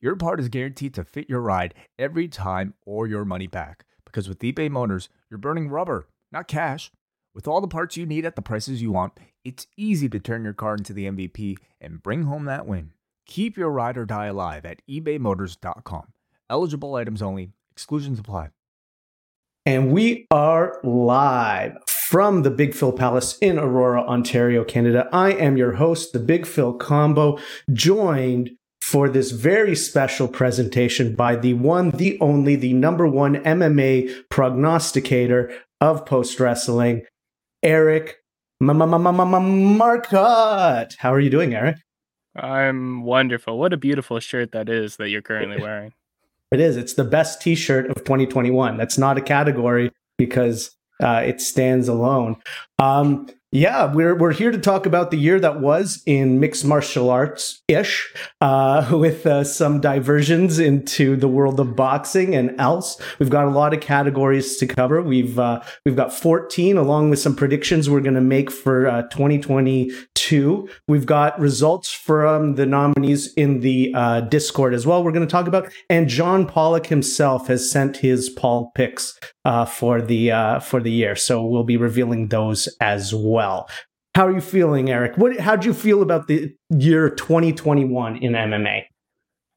your 0.00 0.16
part 0.16 0.40
is 0.40 0.48
guaranteed 0.48 0.94
to 0.94 1.04
fit 1.04 1.28
your 1.28 1.40
ride 1.40 1.74
every 1.98 2.28
time 2.28 2.74
or 2.84 3.06
your 3.06 3.24
money 3.24 3.46
back. 3.46 3.84
Because 4.04 4.28
with 4.28 4.40
eBay 4.40 4.70
Motors, 4.70 5.08
you're 5.30 5.38
burning 5.38 5.68
rubber, 5.68 6.08
not 6.30 6.48
cash. 6.48 6.90
With 7.34 7.48
all 7.48 7.60
the 7.60 7.68
parts 7.68 7.96
you 7.96 8.06
need 8.06 8.24
at 8.24 8.36
the 8.36 8.42
prices 8.42 8.80
you 8.80 8.92
want, 8.92 9.18
it's 9.44 9.66
easy 9.76 10.08
to 10.08 10.20
turn 10.20 10.44
your 10.44 10.52
car 10.52 10.74
into 10.74 10.92
the 10.92 11.06
MVP 11.06 11.56
and 11.80 12.02
bring 12.02 12.24
home 12.24 12.44
that 12.44 12.66
win. 12.66 12.92
Keep 13.26 13.56
your 13.56 13.70
ride 13.70 13.96
or 13.96 14.04
die 14.04 14.26
alive 14.26 14.64
at 14.64 14.82
ebaymotors.com. 14.88 16.12
Eligible 16.48 16.94
items 16.94 17.22
only, 17.22 17.50
exclusions 17.72 18.18
apply. 18.18 18.50
And 19.66 19.92
we 19.92 20.26
are 20.30 20.78
live 20.84 21.78
from 21.88 22.42
the 22.42 22.50
Big 22.50 22.74
Phil 22.74 22.92
Palace 22.92 23.38
in 23.38 23.58
Aurora, 23.58 24.02
Ontario, 24.02 24.62
Canada. 24.62 25.08
I 25.10 25.32
am 25.32 25.56
your 25.56 25.72
host, 25.72 26.12
the 26.12 26.18
Big 26.18 26.46
Phil 26.46 26.74
Combo, 26.74 27.38
joined 27.72 28.50
for 28.84 29.08
this 29.08 29.30
very 29.30 29.74
special 29.74 30.28
presentation 30.28 31.14
by 31.14 31.34
the 31.34 31.54
one, 31.54 31.88
the 31.92 32.20
only, 32.20 32.54
the 32.54 32.74
number 32.74 33.06
one 33.06 33.36
MMA 33.36 34.28
prognosticator 34.28 35.50
of 35.80 36.04
post 36.04 36.38
wrestling, 36.38 37.02
Eric 37.62 38.16
Marcotte. 38.60 38.96
How 40.98 41.14
are 41.14 41.20
you 41.20 41.30
doing, 41.30 41.54
Eric? 41.54 41.78
I'm 42.36 43.04
wonderful. 43.04 43.58
What 43.58 43.72
a 43.72 43.78
beautiful 43.78 44.20
shirt 44.20 44.52
that 44.52 44.68
is 44.68 44.96
that 44.96 45.08
you're 45.08 45.22
currently 45.22 45.62
wearing. 45.62 45.94
It 46.52 46.60
is. 46.60 46.76
It's 46.76 46.92
the 46.92 47.04
best 47.04 47.40
T-shirt 47.40 47.86
of 47.86 48.04
2021. 48.04 48.76
That's 48.76 48.98
not 48.98 49.16
a 49.16 49.22
category 49.22 49.92
because 50.18 50.76
uh, 51.02 51.22
it 51.24 51.40
stands 51.40 51.88
alone. 51.88 52.36
Um, 52.78 53.30
yeah, 53.54 53.84
we're 53.84 54.16
we're 54.16 54.32
here 54.32 54.50
to 54.50 54.58
talk 54.58 54.84
about 54.84 55.12
the 55.12 55.16
year 55.16 55.38
that 55.38 55.60
was 55.60 56.02
in 56.06 56.40
mixed 56.40 56.64
martial 56.64 57.08
arts 57.08 57.62
ish, 57.68 58.12
uh, 58.40 58.88
with 58.92 59.24
uh, 59.26 59.44
some 59.44 59.80
diversions 59.80 60.58
into 60.58 61.14
the 61.14 61.28
world 61.28 61.60
of 61.60 61.76
boxing 61.76 62.34
and 62.34 62.60
else. 62.60 63.00
We've 63.20 63.30
got 63.30 63.46
a 63.46 63.50
lot 63.50 63.72
of 63.72 63.80
categories 63.80 64.56
to 64.56 64.66
cover. 64.66 65.00
We've 65.00 65.38
uh, 65.38 65.62
we've 65.84 65.94
got 65.94 66.12
14 66.12 66.76
along 66.76 67.10
with 67.10 67.20
some 67.20 67.36
predictions 67.36 67.88
we're 67.88 68.00
going 68.00 68.16
to 68.16 68.20
make 68.20 68.50
for 68.50 68.88
uh, 68.88 69.02
2022. 69.02 70.68
We've 70.88 71.06
got 71.06 71.38
results 71.38 71.92
from 71.92 72.56
the 72.56 72.66
nominees 72.66 73.32
in 73.34 73.60
the 73.60 73.92
uh, 73.94 74.22
Discord 74.22 74.74
as 74.74 74.84
well. 74.84 75.04
We're 75.04 75.12
going 75.12 75.28
to 75.28 75.30
talk 75.30 75.46
about, 75.46 75.72
and 75.88 76.08
John 76.08 76.48
Pollock 76.48 76.86
himself 76.86 77.46
has 77.46 77.70
sent 77.70 77.98
his 77.98 78.30
Paul 78.30 78.72
picks 78.74 79.16
uh, 79.44 79.64
for 79.64 80.00
the 80.00 80.30
uh, 80.30 80.60
for 80.60 80.80
the 80.80 80.90
year, 80.90 81.16
so 81.16 81.44
we'll 81.44 81.64
be 81.64 81.76
revealing 81.76 82.28
those 82.28 82.68
as 82.80 83.14
well. 83.14 83.68
How 84.14 84.26
are 84.26 84.32
you 84.32 84.40
feeling, 84.40 84.90
Eric? 84.90 85.16
What 85.18 85.38
how 85.40 85.56
do 85.56 85.66
you 85.66 85.74
feel 85.74 86.02
about 86.02 86.28
the 86.28 86.54
year 86.70 87.10
2021 87.10 88.16
in 88.16 88.32
MMA? 88.32 88.84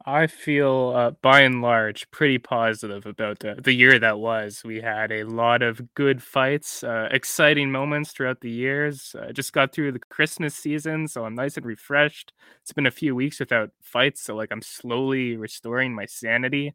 I 0.09 0.27
feel, 0.27 0.93
uh, 0.95 1.11
by 1.21 1.41
and 1.41 1.61
large, 1.61 2.09
pretty 2.11 2.37
positive 2.37 3.05
about 3.05 3.39
the, 3.39 3.55
the 3.61 3.73
year 3.73 3.99
that 3.99 4.19
was. 4.19 4.61
We 4.63 4.79
had 4.79 5.11
a 5.11 5.25
lot 5.25 5.61
of 5.61 5.93
good 5.95 6.23
fights, 6.23 6.81
uh, 6.81 7.09
exciting 7.11 7.73
moments 7.73 8.13
throughout 8.13 8.39
the 8.39 8.49
years. 8.49 9.13
Uh, 9.19 9.33
just 9.33 9.51
got 9.51 9.73
through 9.73 9.91
the 9.91 9.99
Christmas 9.99 10.55
season, 10.55 11.09
so 11.09 11.25
I'm 11.25 11.35
nice 11.35 11.57
and 11.57 11.65
refreshed. 11.65 12.31
It's 12.61 12.71
been 12.71 12.85
a 12.85 12.91
few 12.91 13.15
weeks 13.15 13.41
without 13.41 13.71
fights, 13.81 14.21
so 14.21 14.33
like 14.33 14.49
I'm 14.49 14.61
slowly 14.61 15.35
restoring 15.35 15.93
my 15.93 16.05
sanity. 16.05 16.73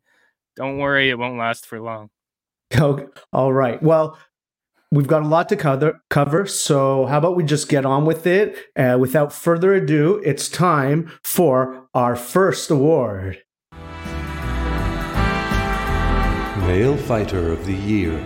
Don't 0.55 0.77
worry, 0.77 1.09
it 1.09 1.19
won't 1.19 1.39
last 1.39 1.65
for 1.65 1.81
long. 1.81 2.11
Oh, 2.79 3.09
all 3.33 3.53
right. 3.53 3.83
Well, 3.83 4.19
we've 4.91 5.07
got 5.07 5.23
a 5.23 5.27
lot 5.27 5.49
to 5.51 5.57
cover, 5.57 6.01
cover. 6.11 6.47
So 6.47 7.07
how 7.07 7.19
about 7.19 7.37
we 7.37 7.45
just 7.45 7.69
get 7.69 7.85
on 7.85 8.05
with 8.05 8.27
it? 8.27 8.57
Uh, 8.77 8.97
without 9.01 9.33
further 9.33 9.75
ado, 9.75 10.23
it's 10.25 10.49
time 10.49 11.11
for 11.23 11.89
our 11.95 12.17
first 12.17 12.71
award. 12.71 13.43
Male 16.67 16.97
Fighter 16.97 17.53
of 17.53 17.67
the 17.67 17.75
Year. 17.75 18.19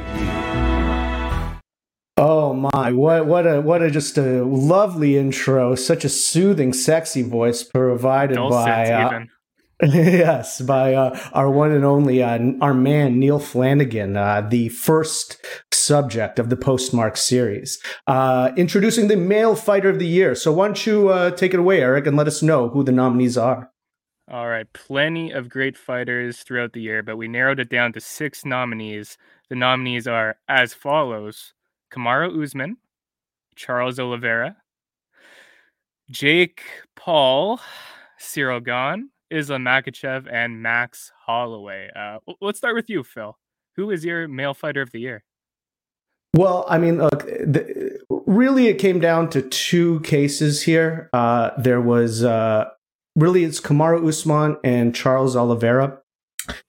Oh 2.18 2.54
my! 2.54 2.92
What 2.92 3.26
what 3.26 3.46
a 3.46 3.60
what 3.60 3.82
a 3.82 3.90
just 3.90 4.16
a 4.16 4.42
lovely 4.42 5.18
intro! 5.18 5.74
Such 5.74 6.02
a 6.04 6.08
soothing, 6.08 6.72
sexy 6.72 7.22
voice 7.22 7.62
provided 7.62 8.36
Dulcet 8.36 8.66
by 8.66 8.90
uh, 8.90 9.24
yes, 9.82 10.62
by 10.62 10.94
uh, 10.94 11.19
our 11.34 11.50
one 11.50 11.70
and 11.70 11.84
only 11.84 12.22
uh, 12.22 12.38
our 12.62 12.72
man 12.72 13.19
Neil 13.19 13.38
Flanagan, 13.38 14.16
uh, 14.16 14.41
the 14.41 14.70
first 14.70 15.37
subject 15.70 16.38
of 16.38 16.48
the 16.48 16.56
Postmark 16.56 17.19
series, 17.19 17.78
uh, 18.06 18.53
introducing 18.56 19.09
the 19.09 19.19
male 19.19 19.54
fighter 19.54 19.91
of 19.91 19.98
the 19.98 20.06
year. 20.06 20.34
So 20.34 20.50
why 20.50 20.69
don't 20.69 20.87
you 20.87 21.10
uh, 21.10 21.31
take 21.32 21.53
it 21.53 21.60
away, 21.60 21.82
Eric, 21.82 22.06
and 22.06 22.16
let 22.16 22.26
us 22.26 22.42
know 22.42 22.70
who 22.70 22.82
the 22.82 22.92
nominees 22.92 23.37
are. 23.37 23.70
All 24.31 24.48
right, 24.48 24.66
plenty 24.72 25.31
of 25.31 25.50
great 25.50 25.76
fighters 25.76 26.38
throughout 26.38 26.72
the 26.72 26.81
year, 26.81 27.03
but 27.03 27.19
we 27.19 27.28
narrowed 27.28 27.60
it 27.60 27.69
down 27.69 27.93
to 27.93 28.00
six 28.00 28.47
nominees. 28.47 29.19
The 29.50 29.56
nominees 29.56 30.08
are 30.08 30.38
as 30.48 30.72
follows: 30.72 31.53
Kamaru 31.93 32.43
Usman, 32.43 32.78
Charles 33.54 34.00
Oliveira, 34.00 34.56
Jake 36.10 36.62
Paul, 36.94 37.60
Ciryl 38.19 38.64
Gane. 38.64 39.10
Islam 39.31 39.64
Makhachev 39.64 40.26
and 40.31 40.62
Max 40.62 41.12
Holloway. 41.26 41.91
Uh, 41.94 42.19
let's 42.41 42.59
start 42.59 42.75
with 42.75 42.88
you, 42.88 43.03
Phil. 43.03 43.37
Who 43.76 43.91
is 43.91 44.04
your 44.04 44.28
male 44.28 44.54
fighter 44.54 44.82
of 44.82 44.91
the 44.91 45.00
year? 45.00 45.25
Well, 46.34 46.66
I 46.69 46.78
mean, 46.78 46.98
look, 46.98 47.25
the, 47.25 47.98
really, 48.26 48.69
it 48.69 48.75
came 48.75 49.00
down 49.00 49.31
to 49.31 49.42
two 49.42 50.00
cases 50.00 50.62
here. 50.62 51.09
Uh, 51.12 51.50
there 51.59 51.81
was 51.81 52.22
uh, 52.22 52.66
really 53.14 53.44
it's 53.44 53.60
Kamaru 53.60 54.06
Usman 54.06 54.59
and 54.62 54.94
Charles 54.94 55.34
Oliveira. 55.34 55.98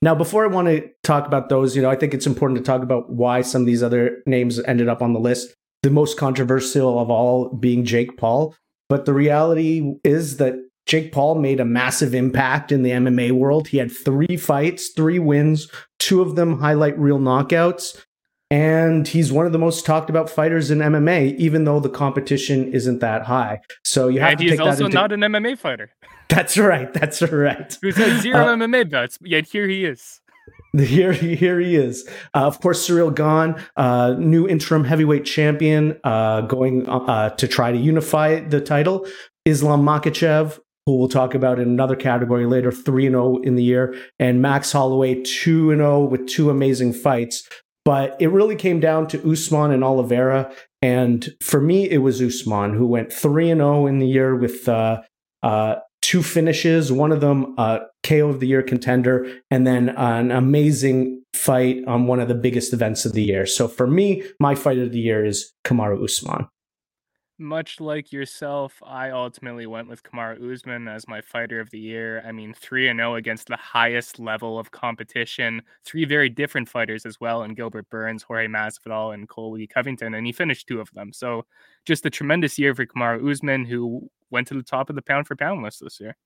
Now, 0.01 0.15
before 0.15 0.43
I 0.43 0.47
want 0.47 0.69
to 0.69 0.89
talk 1.03 1.27
about 1.27 1.49
those, 1.49 1.75
you 1.75 1.81
know, 1.81 1.89
I 1.89 1.95
think 1.95 2.13
it's 2.13 2.25
important 2.25 2.57
to 2.59 2.63
talk 2.63 2.81
about 2.81 3.11
why 3.11 3.41
some 3.41 3.61
of 3.61 3.65
these 3.67 3.83
other 3.83 4.23
names 4.25 4.59
ended 4.61 4.87
up 4.87 5.01
on 5.01 5.13
the 5.13 5.19
list. 5.19 5.53
The 5.83 5.91
most 5.91 6.17
controversial 6.17 6.99
of 6.99 7.11
all 7.11 7.49
being 7.49 7.85
Jake 7.85 8.17
Paul. 8.17 8.55
But 8.89 9.05
the 9.05 9.13
reality 9.13 9.95
is 10.03 10.37
that 10.37 10.55
Jake 10.87 11.11
Paul 11.11 11.35
made 11.35 11.59
a 11.59 11.65
massive 11.65 12.15
impact 12.15 12.71
in 12.71 12.81
the 12.81 12.91
MMA 12.91 13.33
world. 13.33 13.67
He 13.67 13.77
had 13.77 13.91
three 13.91 14.37
fights, 14.37 14.89
three 14.95 15.19
wins, 15.19 15.69
two 15.99 16.21
of 16.21 16.35
them 16.35 16.59
highlight 16.59 16.97
reel 16.97 17.19
knockouts. 17.19 18.01
And 18.49 19.05
he's 19.05 19.29
one 19.29 19.45
of 19.45 19.51
the 19.51 19.59
most 19.59 19.85
talked 19.85 20.09
about 20.09 20.29
fighters 20.29 20.71
in 20.71 20.79
MMA, 20.79 21.35
even 21.35 21.65
though 21.65 21.81
the 21.81 21.89
competition 21.89 22.71
isn't 22.71 22.99
that 22.99 23.23
high. 23.23 23.59
So 23.83 24.07
you 24.07 24.21
have 24.21 24.31
and 24.31 24.39
to 24.39 24.43
take 24.45 24.51
he's 24.51 24.59
also 24.61 24.87
not 24.87 25.11
an 25.11 25.19
MMA 25.19 25.57
fighter. 25.57 25.91
That's 26.29 26.57
right. 26.57 26.93
That's 26.93 27.21
right. 27.21 27.77
Who's 27.81 27.97
had 27.97 28.21
zero 28.21 28.45
uh, 28.45 28.55
MMA 28.55 28.89
bouts, 28.89 29.17
yet 29.21 29.47
here 29.47 29.67
he 29.67 29.85
is. 29.85 30.21
Here, 30.77 31.11
here 31.11 31.59
he 31.59 31.75
is. 31.75 32.07
Uh, 32.35 32.45
of 32.45 32.59
course, 32.61 32.87
Ciryl 32.87 33.13
Gane, 33.15 33.55
uh, 33.77 34.15
new 34.19 34.47
interim 34.47 34.83
heavyweight 34.83 35.25
champion, 35.25 35.99
uh, 36.03 36.41
going 36.41 36.87
uh, 36.87 37.29
to 37.31 37.47
try 37.47 37.71
to 37.71 37.77
unify 37.77 38.41
the 38.41 38.61
title. 38.61 39.07
Islam 39.45 39.83
Makhachev, 39.83 40.59
who 40.87 40.95
we'll 40.95 41.09
talk 41.09 41.35
about 41.35 41.59
in 41.59 41.67
another 41.67 41.97
category 41.97 42.45
later, 42.45 42.71
3 42.71 43.09
0 43.09 43.39
in 43.39 43.55
the 43.55 43.63
year, 43.63 43.93
and 44.19 44.41
Max 44.41 44.71
Holloway 44.71 45.21
2 45.21 45.75
0 45.75 46.05
with 46.05 46.25
two 46.27 46.49
amazing 46.49 46.93
fights. 46.93 47.47
But 47.83 48.15
it 48.21 48.27
really 48.27 48.55
came 48.55 48.79
down 48.79 49.07
to 49.09 49.31
Usman 49.31 49.71
and 49.71 49.83
Oliveira. 49.83 50.49
And 50.81 51.29
for 51.41 51.59
me, 51.59 51.89
it 51.89 51.97
was 51.97 52.21
Usman 52.21 52.73
who 52.73 52.87
went 52.87 53.11
3 53.11 53.47
0 53.47 53.85
in 53.85 53.99
the 53.99 54.07
year 54.07 54.33
with 54.33 54.69
uh, 54.69 55.01
uh, 55.43 55.75
two 56.01 56.23
finishes, 56.23 56.89
one 56.89 57.11
of 57.11 57.19
them 57.19 57.53
uh, 57.57 57.79
KO 58.03 58.29
of 58.29 58.39
the 58.39 58.47
year 58.47 58.63
contender, 58.63 59.29
and 59.51 59.67
then 59.67 59.89
an 59.89 60.31
amazing 60.31 61.21
fight 61.35 61.83
on 61.85 62.07
one 62.07 62.21
of 62.21 62.29
the 62.29 62.33
biggest 62.33 62.71
events 62.71 63.05
of 63.05 63.11
the 63.11 63.23
year. 63.23 63.45
So 63.45 63.67
for 63.67 63.87
me, 63.87 64.23
my 64.39 64.55
fight 64.55 64.77
of 64.77 64.93
the 64.93 64.99
year 64.99 65.25
is 65.25 65.51
Kamaru 65.65 66.01
Usman 66.01 66.47
much 67.39 67.79
like 67.79 68.11
yourself, 68.11 68.81
I 68.85 69.11
ultimately 69.11 69.67
went 69.67 69.87
with 69.87 70.03
Kamaru 70.03 70.53
Usman 70.53 70.87
as 70.87 71.07
my 71.07 71.21
fighter 71.21 71.59
of 71.59 71.69
the 71.69 71.79
year. 71.79 72.23
I 72.25 72.31
mean, 72.31 72.53
3 72.53 72.87
and 72.89 72.99
0 72.99 73.15
against 73.15 73.47
the 73.47 73.57
highest 73.57 74.19
level 74.19 74.57
of 74.57 74.71
competition. 74.71 75.61
Three 75.85 76.05
very 76.05 76.29
different 76.29 76.69
fighters 76.69 77.05
as 77.05 77.19
well, 77.19 77.43
and 77.43 77.55
Gilbert 77.55 77.89
Burns, 77.89 78.23
Jorge 78.23 78.47
Masvidal, 78.47 79.13
and 79.13 79.29
Colby 79.29 79.67
Covington, 79.67 80.13
and 80.13 80.25
he 80.25 80.31
finished 80.31 80.67
two 80.67 80.79
of 80.79 80.91
them. 80.91 81.13
So, 81.13 81.45
just 81.85 82.05
a 82.05 82.09
tremendous 82.09 82.57
year 82.57 82.73
for 82.73 82.85
Kamaru 82.85 83.31
Usman, 83.31 83.65
who 83.65 84.09
went 84.29 84.47
to 84.47 84.53
the 84.53 84.63
top 84.63 84.89
of 84.89 84.95
the 84.95 85.01
pound 85.01 85.27
for 85.27 85.35
pound 85.35 85.63
list 85.63 85.81
this 85.81 85.99
year. 85.99 86.17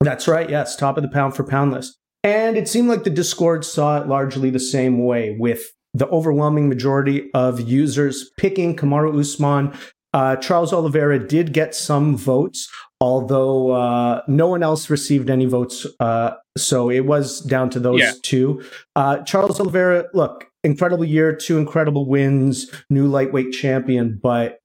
That's 0.00 0.28
right. 0.28 0.48
Yes, 0.48 0.76
top 0.76 0.96
of 0.96 1.02
the 1.02 1.08
pound 1.08 1.34
for 1.34 1.44
pound 1.44 1.72
list. 1.72 1.98
And 2.22 2.56
it 2.56 2.68
seemed 2.68 2.88
like 2.88 3.04
the 3.04 3.10
Discord 3.10 3.64
saw 3.64 4.00
it 4.00 4.08
largely 4.08 4.50
the 4.50 4.58
same 4.58 5.04
way, 5.04 5.36
with 5.38 5.72
the 5.96 6.06
overwhelming 6.08 6.68
majority 6.68 7.30
of 7.32 7.60
users 7.60 8.30
picking 8.36 8.76
Kamaru 8.76 9.18
Usman. 9.18 9.72
Uh, 10.12 10.36
Charles 10.36 10.72
Oliveira 10.72 11.18
did 11.18 11.52
get 11.52 11.74
some 11.74 12.16
votes, 12.16 12.68
although 13.00 13.70
uh, 13.72 14.22
no 14.28 14.46
one 14.48 14.62
else 14.62 14.88
received 14.90 15.28
any 15.30 15.44
votes. 15.46 15.86
Uh, 16.00 16.32
so 16.56 16.90
it 16.90 17.00
was 17.06 17.40
down 17.42 17.70
to 17.70 17.80
those 17.80 18.00
Yeah. 18.00 18.12
two. 18.22 18.62
Uh, 18.94 19.18
Charles 19.24 19.60
Oliveira, 19.60 20.04
look, 20.14 20.46
incredible 20.64 21.04
year, 21.04 21.34
two 21.34 21.58
incredible 21.58 22.06
wins, 22.06 22.70
new 22.90 23.06
lightweight 23.06 23.52
champion, 23.52 24.18
but 24.22 24.58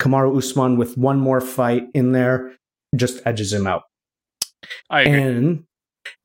Kamaru 0.00 0.36
Usman 0.38 0.76
with 0.78 0.96
one 0.96 1.18
more 1.20 1.40
fight 1.40 1.84
in 1.94 2.12
there 2.12 2.52
just 2.96 3.20
edges 3.26 3.52
him 3.52 3.66
out. 3.66 3.82
I 4.90 5.02
agree. 5.02 5.20
And 5.22 5.64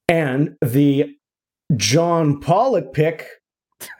and 0.10 0.56
the 0.62 1.15
John 1.75 2.39
Pollock 2.42 2.94
pick, 2.94 3.27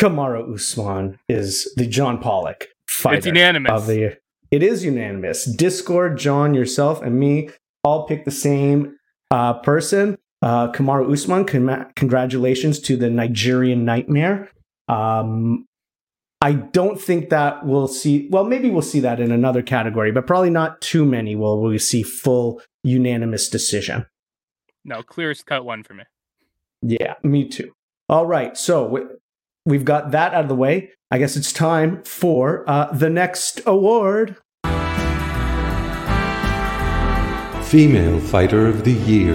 Kamaru 0.00 0.54
Usman 0.54 1.18
is 1.28 1.70
the 1.76 1.86
John 1.86 2.18
Pollock 2.18 2.68
fighter 2.86 3.18
it's 3.18 3.26
unanimous. 3.26 3.70
of 3.70 3.86
the. 3.86 4.16
It 4.50 4.62
is 4.62 4.82
unanimous. 4.82 5.44
Discord, 5.44 6.16
John, 6.16 6.54
yourself, 6.54 7.02
and 7.02 7.20
me 7.20 7.50
all 7.84 8.06
pick 8.06 8.24
the 8.24 8.30
same 8.30 8.96
uh, 9.30 9.54
person. 9.60 10.16
Uh, 10.40 10.72
Kamaru 10.72 11.12
Usman. 11.12 11.44
Con- 11.44 11.92
congratulations 11.96 12.80
to 12.80 12.96
the 12.96 13.10
Nigerian 13.10 13.84
Nightmare. 13.84 14.50
Um, 14.88 15.66
I 16.40 16.52
don't 16.52 16.98
think 16.98 17.28
that 17.28 17.66
we'll 17.66 17.86
see. 17.86 18.26
Well, 18.30 18.44
maybe 18.44 18.70
we'll 18.70 18.80
see 18.80 19.00
that 19.00 19.20
in 19.20 19.30
another 19.30 19.60
category, 19.60 20.12
but 20.12 20.26
probably 20.26 20.48
not 20.48 20.80
too 20.80 21.04
many. 21.04 21.36
Will 21.36 21.60
we 21.60 21.78
see 21.78 22.02
full 22.02 22.62
unanimous 22.82 23.50
decision? 23.50 24.06
no, 24.82 25.02
clearest 25.02 25.44
cut 25.44 25.62
one 25.62 25.82
for 25.82 25.92
me. 25.92 26.04
Yeah, 26.80 27.16
me 27.22 27.46
too. 27.48 27.72
All 28.08 28.24
right, 28.24 28.56
so 28.56 28.98
we've 29.70 29.84
got 29.84 30.10
that 30.10 30.34
out 30.34 30.42
of 30.42 30.48
the 30.48 30.54
way. 30.54 30.90
I 31.10 31.18
guess 31.18 31.36
it's 31.36 31.52
time 31.52 32.02
for 32.02 32.68
uh, 32.68 32.92
the 32.92 33.08
next 33.08 33.60
award. 33.66 34.36
Female 37.64 38.20
Fighter 38.20 38.66
of 38.66 38.84
the 38.84 38.92
Year. 38.92 39.34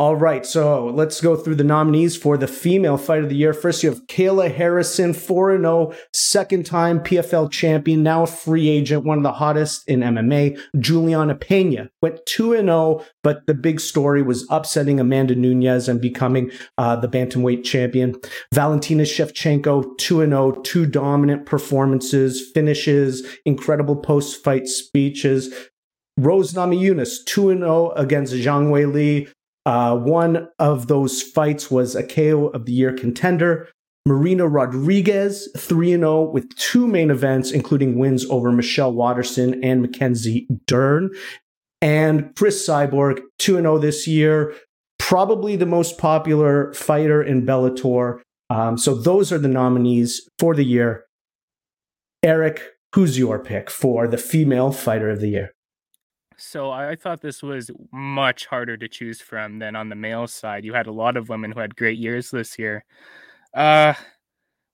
All 0.00 0.16
right, 0.16 0.46
so 0.46 0.86
let's 0.86 1.20
go 1.20 1.36
through 1.36 1.56
the 1.56 1.62
nominees 1.62 2.16
for 2.16 2.38
the 2.38 2.46
Female 2.46 2.96
Fight 2.96 3.22
of 3.22 3.28
the 3.28 3.36
Year. 3.36 3.52
First, 3.52 3.82
you 3.82 3.90
have 3.90 4.06
Kayla 4.06 4.50
Harrison, 4.50 5.12
4 5.12 5.58
0, 5.58 5.92
second 6.14 6.64
time 6.64 7.00
PFL 7.00 7.50
champion, 7.50 8.02
now 8.02 8.22
a 8.22 8.26
free 8.26 8.70
agent, 8.70 9.04
one 9.04 9.18
of 9.18 9.24
the 9.24 9.32
hottest 9.32 9.86
in 9.86 10.00
MMA. 10.00 10.58
Juliana 10.78 11.34
Pena 11.34 11.90
went 12.00 12.24
2 12.24 12.52
0, 12.52 13.04
but 13.22 13.46
the 13.46 13.52
big 13.52 13.78
story 13.78 14.22
was 14.22 14.46
upsetting 14.48 14.98
Amanda 14.98 15.34
Nunes 15.34 15.86
and 15.86 16.00
becoming 16.00 16.50
uh, 16.78 16.96
the 16.96 17.06
Bantamweight 17.06 17.62
champion. 17.62 18.18
Valentina 18.54 19.02
Shevchenko, 19.02 19.98
2 19.98 20.24
0, 20.24 20.52
two 20.62 20.86
dominant 20.86 21.44
performances, 21.44 22.50
finishes, 22.54 23.22
incredible 23.44 23.96
post 23.96 24.42
fight 24.42 24.66
speeches. 24.66 25.52
Rose 26.16 26.54
Namajunas, 26.54 27.22
2 27.26 27.58
0 27.58 27.90
against 27.90 28.32
Zhang 28.32 28.70
Weili. 28.70 29.28
Uh, 29.66 29.96
one 29.96 30.48
of 30.58 30.86
those 30.86 31.22
fights 31.22 31.70
was 31.70 31.94
a 31.94 32.02
KO 32.02 32.48
of 32.48 32.66
the 32.66 32.72
year 32.72 32.92
contender. 32.92 33.68
Marina 34.06 34.48
Rodriguez, 34.48 35.48
3 35.56 35.90
0 35.90 36.22
with 36.30 36.54
two 36.56 36.86
main 36.86 37.10
events, 37.10 37.50
including 37.50 37.98
wins 37.98 38.24
over 38.30 38.50
Michelle 38.50 38.92
Waterson 38.92 39.62
and 39.62 39.82
Mackenzie 39.82 40.48
Dern. 40.66 41.10
And 41.82 42.34
Cris 42.34 42.66
Cyborg, 42.66 43.20
2 43.38 43.56
0 43.56 43.78
this 43.78 44.06
year, 44.06 44.54
probably 44.98 45.56
the 45.56 45.66
most 45.66 45.98
popular 45.98 46.72
fighter 46.72 47.22
in 47.22 47.44
Bellator. 47.44 48.20
Um, 48.48 48.78
so 48.78 48.94
those 48.94 49.32
are 49.32 49.38
the 49.38 49.48
nominees 49.48 50.22
for 50.38 50.54
the 50.54 50.64
year. 50.64 51.04
Eric, 52.22 52.62
who's 52.94 53.18
your 53.18 53.38
pick 53.38 53.70
for 53.70 54.08
the 54.08 54.18
female 54.18 54.72
fighter 54.72 55.10
of 55.10 55.20
the 55.20 55.28
year? 55.28 55.52
So 56.40 56.70
I 56.70 56.96
thought 56.96 57.20
this 57.20 57.42
was 57.42 57.70
much 57.92 58.46
harder 58.46 58.76
to 58.78 58.88
choose 58.88 59.20
from 59.20 59.58
than 59.58 59.76
on 59.76 59.90
the 59.90 59.94
male 59.94 60.26
side. 60.26 60.64
You 60.64 60.72
had 60.72 60.86
a 60.86 60.92
lot 60.92 61.16
of 61.16 61.28
women 61.28 61.52
who 61.52 61.60
had 61.60 61.76
great 61.76 61.98
years 61.98 62.30
this 62.30 62.58
year. 62.58 62.84
Uh, 63.52 63.94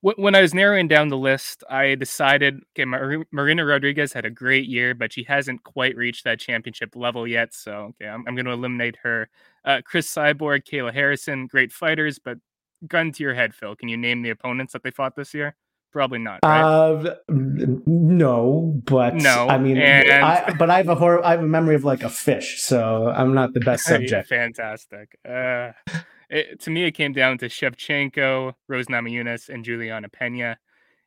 when 0.01 0.35
I 0.35 0.41
was 0.41 0.53
narrowing 0.53 0.87
down 0.87 1.09
the 1.09 1.17
list, 1.17 1.63
I 1.69 1.95
decided 1.95 2.61
okay, 2.71 2.85
Mar- 2.85 3.25
Marina 3.31 3.65
Rodriguez 3.65 4.13
had 4.13 4.25
a 4.25 4.29
great 4.29 4.67
year, 4.67 4.93
but 4.93 5.11
she 5.11 5.23
hasn't 5.23 5.63
quite 5.63 5.97
reached 5.97 6.23
that 6.23 6.39
championship 6.39 6.95
level 6.95 7.27
yet. 7.27 7.53
So 7.53 7.93
okay, 7.99 8.07
I'm, 8.07 8.23
I'm 8.27 8.35
going 8.35 8.45
to 8.45 8.51
eliminate 8.51 8.95
her. 9.03 9.29
Uh, 9.65 9.81
Cris 9.83 10.09
Cyborg, 10.09 10.63
Kayla 10.63 10.93
Harrison, 10.93 11.47
great 11.47 11.73
fighters, 11.73 12.19
but 12.19 12.37
gun 12.87 13.11
to 13.11 13.23
your 13.23 13.33
head, 13.33 13.53
Phil. 13.53 13.75
Can 13.75 13.89
you 13.89 13.97
name 13.97 14.21
the 14.21 14.29
opponents 14.29 14.73
that 14.73 14.83
they 14.83 14.91
fought 14.91 15.15
this 15.15 15.33
year? 15.33 15.55
Probably 15.91 16.19
not. 16.19 16.39
Right? 16.43 16.61
Uh, 16.61 17.15
no, 17.29 18.81
but 18.85 19.15
No, 19.15 19.47
I 19.47 19.57
mean, 19.57 19.77
and- 19.77 20.23
I, 20.23 20.53
but 20.57 20.69
I 20.69 20.77
have 20.77 20.89
a 20.89 20.95
hor- 20.95 21.25
I 21.25 21.31
have 21.31 21.39
a 21.39 21.47
memory 21.47 21.75
of 21.75 21.83
like 21.83 22.03
a 22.03 22.09
fish, 22.09 22.61
so 22.61 23.07
I'm 23.09 23.33
not 23.33 23.53
the 23.53 23.59
best 23.61 23.85
subject. 23.85 24.27
Fantastic. 24.29 25.17
Uh, 25.27 25.71
it, 26.29 26.59
to 26.61 26.69
me, 26.71 26.83
it 26.83 26.91
came 26.91 27.13
down 27.13 27.37
to 27.39 27.47
Shevchenko, 27.47 28.53
Rose 28.67 28.87
Namajunas, 28.87 29.49
and 29.49 29.63
Juliana 29.63 30.09
Pena. 30.09 30.57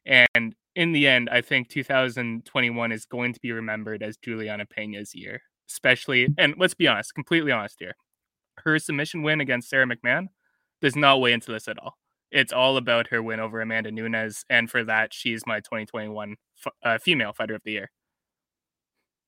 And 0.07 0.55
in 0.75 0.93
the 0.93 1.07
end, 1.07 1.29
I 1.31 1.41
think 1.43 1.69
2021 1.69 2.93
is 2.93 3.05
going 3.05 3.35
to 3.35 3.41
be 3.41 3.53
remembered 3.53 4.03
as 4.03 4.17
Juliana 4.17 4.65
Pena's 4.67 5.15
year, 5.15 5.43
especially. 5.69 6.29
And 6.39 6.55
let's 6.59 6.75
be 6.75 6.89
honest, 6.89 7.15
completely 7.15 7.53
honest 7.53 7.77
here. 7.79 7.95
Her 8.65 8.79
submission 8.79 9.23
win 9.23 9.41
against 9.41 9.69
Sara 9.69 9.87
McMann 9.87 10.29
does 10.81 10.97
not 10.97 11.21
weigh 11.21 11.33
into 11.33 11.53
this 11.53 11.69
at 11.69 11.79
all. 11.79 11.99
It's 12.31 12.53
all 12.53 12.77
about 12.77 13.09
her 13.09 13.23
win 13.23 13.41
over 13.41 13.61
Amanda 13.61 13.91
Nunes, 13.91 14.45
and 14.49 14.71
for 14.71 14.85
that, 14.85 15.13
she's 15.13 15.43
my 15.47 15.61
2021 15.61 16.37
f- 16.65 16.73
uh, 16.85 16.99
female 16.99 17.33
fighter 17.33 17.55
of 17.55 17.63
the 17.65 17.73
year. 17.73 17.91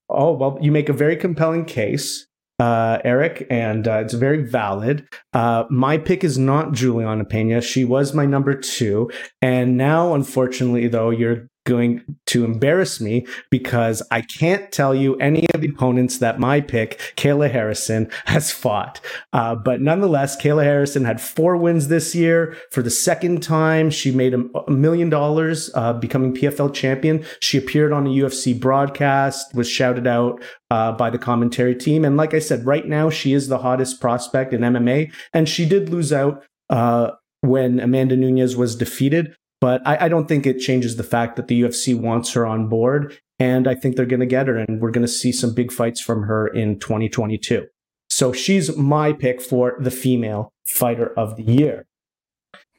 Oh 0.09 0.33
well, 0.33 0.59
you 0.61 0.71
make 0.71 0.89
a 0.89 0.93
very 0.93 1.17
compelling 1.17 1.65
case, 1.65 2.27
uh, 2.59 2.99
Eric, 3.05 3.47
and 3.51 3.89
uh, 3.89 4.03
it's 4.05 4.15
very 4.15 4.43
valid. 4.43 5.09
Uh, 5.33 5.65
my 5.71 5.99
pick 5.99 6.23
is 6.23 6.39
not 6.39 6.73
Juliana 6.73 7.25
Pena. 7.25 7.61
She 7.61 7.85
was 7.85 8.15
my 8.15 8.27
number 8.27 8.55
two, 8.55 9.11
and 9.41 9.77
now, 9.77 10.15
unfortunately, 10.15 10.89
though, 10.89 11.11
you're 11.11 11.49
going 11.65 12.03
to 12.27 12.45
embarrass 12.45 13.01
me 13.01 13.27
because 13.51 14.03
I 14.11 14.23
can't 14.23 14.71
tell 14.73 14.95
you 14.95 15.17
any 15.17 15.47
of 15.55 15.61
the 15.61 15.69
opponents 15.69 16.19
that 16.19 16.41
my 16.41 16.61
pick, 16.61 16.99
Kayla 17.17 17.51
Harrison, 17.51 18.11
has 18.27 18.51
fought. 18.51 19.01
Uh, 19.33 19.55
but 19.55 19.81
nonetheless, 19.81 20.41
Kayla 20.41 20.65
Harrison 20.65 21.05
had 21.05 21.21
four 21.21 21.57
wins 21.57 21.89
this 21.89 22.15
year. 22.15 22.57
For 22.71 22.83
the 22.83 22.91
second 22.91 23.43
time, 23.43 23.91
she 23.91 24.11
made 24.11 24.35
a, 24.35 24.71
million 24.71 25.09
dollars, 25.09 25.71
uh, 25.75 25.93
becoming 25.93 26.35
PFL 26.35 26.75
champion. 26.75 27.25
She 27.41 27.59
appeared 27.59 27.93
on 27.93 28.07
a 28.07 28.11
UFC 28.11 28.59
broadcast, 28.59 29.55
was 29.55 29.69
shouted 29.69 30.07
out 30.07 30.43
uh, 30.71 30.93
by 30.93 31.11
the 31.11 31.19
commentary 31.19 31.75
team. 31.75 32.05
And 32.05 32.17
like 32.17 32.35
I 32.35 32.39
said, 32.39 32.67
right 32.67 32.87
now, 32.87 33.11
she 33.11 33.33
is 33.33 33.49
the 33.49 33.59
hottest 33.59 34.01
prospect 34.01 34.53
in 34.53 34.63
MMA. 34.63 35.13
And 35.33 35.49
she 35.49 35.67
did 35.67 35.91
lose 35.91 36.13
out 36.13 36.45
uh, 36.71 37.11
when 37.43 37.79
Amanda 37.79 38.17
Nunes 38.17 38.57
was 38.57 38.75
defeated. 38.75 39.37
But 39.63 39.81
I, 39.87 40.07
I 40.07 40.09
don't 40.09 40.27
think 40.27 40.45
it 40.45 40.59
changes 40.59 40.97
the 40.97 41.05
fact 41.05 41.37
that 41.37 41.47
the 41.47 41.63
UFC 41.63 41.97
wants 41.97 42.33
her 42.33 42.45
on 42.45 42.69
board. 42.69 43.17
And 43.39 43.69
I 43.69 43.77
think 43.77 43.95
they're 43.95 44.05
going 44.07 44.19
to 44.19 44.27
get 44.27 44.49
her. 44.49 44.57
And 44.57 44.81
we're 44.81 44.91
going 44.91 45.07
to 45.07 45.13
see 45.13 45.31
some 45.31 45.55
big 45.55 45.71
fights 45.71 46.01
from 46.01 46.25
her 46.25 46.49
in 46.49 46.81
2022. 46.81 47.69
So 48.11 48.33
she's 48.33 48.77
my 48.77 49.13
pick 49.13 49.41
for 49.41 49.77
the 49.79 49.93
female 49.93 50.53
fighter 50.65 51.17
of 51.17 51.37
the 51.37 51.45
year. 51.45 51.87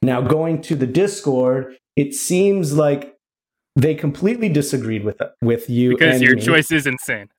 Now, 0.01 0.19
going 0.19 0.61
to 0.63 0.75
the 0.75 0.85
Discord, 0.85 1.77
it 1.95 2.13
seems 2.13 2.73
like 2.73 3.15
they 3.77 3.95
completely 3.95 4.49
disagreed 4.49 5.05
with 5.05 5.21
with 5.41 5.69
you 5.69 5.91
Because 5.91 6.15
and 6.15 6.23
your 6.23 6.35
me. 6.35 6.41
choice 6.41 6.69
is 6.69 6.85
insane. 6.85 7.29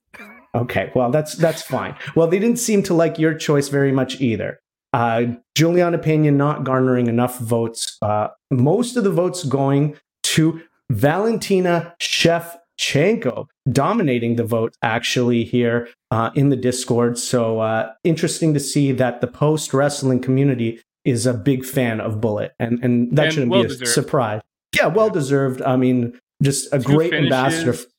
Okay, 0.55 0.91
well 0.95 1.11
that's 1.11 1.35
that's 1.35 1.63
fine. 1.63 1.97
Well, 2.17 2.29
they 2.29 2.39
didn't 2.39 2.59
seem 2.59 2.83
to 2.85 2.95
like 2.95 3.19
your 3.19 3.35
choice 3.35 3.69
very 3.69 3.93
much 3.93 4.21
either. 4.21 4.61
Uh, 4.95 5.35
Juliana 5.57 5.99
Pena 5.99 6.31
not 6.31 6.65
garnering 6.65 7.09
enough 7.09 7.39
votes. 7.41 7.99
Uh, 8.01 8.29
most 8.51 8.97
of 8.97 9.03
the 9.05 9.11
votes 9.11 9.43
going 9.45 9.97
to 10.23 10.61
Valentina 10.91 11.95
Shevchenko, 12.01 13.47
dominating 13.71 14.37
the 14.37 14.45
vote 14.45 14.75
actually 14.83 15.45
here 15.45 15.89
uh, 16.11 16.31
in 16.35 16.49
the 16.51 16.57
Discord. 16.57 17.19
So 17.19 17.61
uh, 17.61 17.93
interesting 18.05 18.55
to 18.55 18.61
see 18.61 18.93
that 18.93 19.21
the 19.21 19.27
post 19.27 19.75
wrestling 19.75 20.21
community 20.21 20.81
is 21.05 21.27
a 21.27 21.35
big 21.35 21.65
fan 21.65 22.01
of 22.01 22.21
Bullet, 22.21 22.53
and 22.59 22.83
and 22.85 23.15
that 23.17 23.27
And 23.27 23.33
shouldn't 23.35 23.53
be 23.53 23.57
a 23.59 23.61
well-deserved. 23.61 23.91
surprise. 23.91 24.41
Yeah, 24.77 24.87
well 24.87 25.11
deserved. 25.11 25.61
I 25.63 25.77
mean, 25.77 26.19
just 26.43 26.73
a 26.73 26.79
Two 26.79 26.85
great 26.85 27.13
ambassador. 27.13 27.73
finishes, 27.73 27.93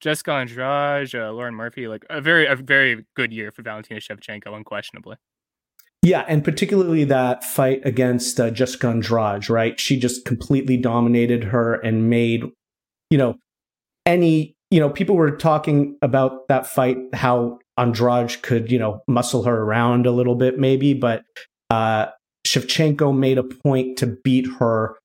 Jessica 0.00 0.32
Andrade, 0.32 1.14
uh, 1.14 1.30
Lauren 1.32 1.54
Murphy, 1.54 1.88
like 1.88 2.04
a 2.10 2.20
very 2.20 2.46
a 2.46 2.56
very 2.56 3.04
good 3.14 3.32
year 3.32 3.50
for 3.50 3.62
Valentina 3.62 4.00
Shevchenko, 4.00 4.54
unquestionably. 4.56 5.16
Yeah, 6.02 6.24
and 6.26 6.42
particularly 6.42 7.04
that 7.04 7.44
fight 7.44 7.80
against 7.84 8.40
uh, 8.40 8.50
Jessica 8.50 8.88
Andrade, 8.88 9.48
right? 9.48 9.78
She 9.78 9.96
just 9.96 10.24
completely 10.24 10.76
dominated 10.76 11.44
her 11.44 11.74
and 11.74 12.10
made, 12.10 12.42
you 13.10 13.18
know, 13.18 13.36
any, 14.04 14.56
you 14.72 14.80
know, 14.80 14.90
people 14.90 15.14
were 15.14 15.30
talking 15.30 15.96
about 16.02 16.48
that 16.48 16.66
fight, 16.66 16.96
how 17.12 17.60
Andrade 17.78 18.42
could, 18.42 18.72
you 18.72 18.80
know, 18.80 19.00
muscle 19.06 19.44
her 19.44 19.62
around 19.62 20.06
a 20.06 20.10
little 20.10 20.34
bit, 20.34 20.58
maybe, 20.58 20.92
but 20.92 21.22
uh, 21.70 22.06
Shevchenko 22.46 23.16
made 23.16 23.38
a 23.38 23.44
point 23.44 23.96
to 23.98 24.18
beat 24.24 24.48
her, 24.58 24.96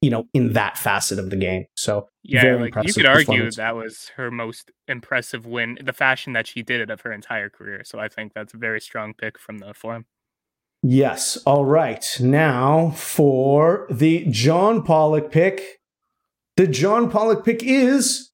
you 0.00 0.10
know, 0.10 0.26
in 0.34 0.52
that 0.52 0.76
facet 0.76 1.18
of 1.18 1.30
the 1.30 1.36
game. 1.36 1.66
So 1.74 2.08
yeah, 2.22 2.54
like 2.56 2.74
you 2.84 2.92
could 2.92 3.06
argue 3.06 3.50
that 3.52 3.74
was 3.74 4.10
her 4.16 4.30
most 4.30 4.70
impressive 4.88 5.46
win, 5.46 5.78
the 5.82 5.92
fashion 5.92 6.32
that 6.34 6.46
she 6.46 6.62
did 6.62 6.80
it 6.80 6.90
of 6.90 7.00
her 7.02 7.12
entire 7.12 7.48
career. 7.48 7.82
So 7.84 7.98
I 7.98 8.08
think 8.08 8.32
that's 8.34 8.54
a 8.54 8.58
very 8.58 8.80
strong 8.80 9.14
pick 9.14 9.38
from 9.38 9.58
the 9.58 9.72
forum. 9.74 10.06
Yes. 10.82 11.36
All 11.38 11.64
right. 11.64 12.04
Now 12.20 12.90
for 12.90 13.86
the 13.90 14.26
John 14.30 14.82
Pollock 14.82 15.30
pick. 15.30 15.80
The 16.56 16.66
John 16.66 17.10
Pollock 17.10 17.44
pick 17.44 17.62
is 17.62 18.30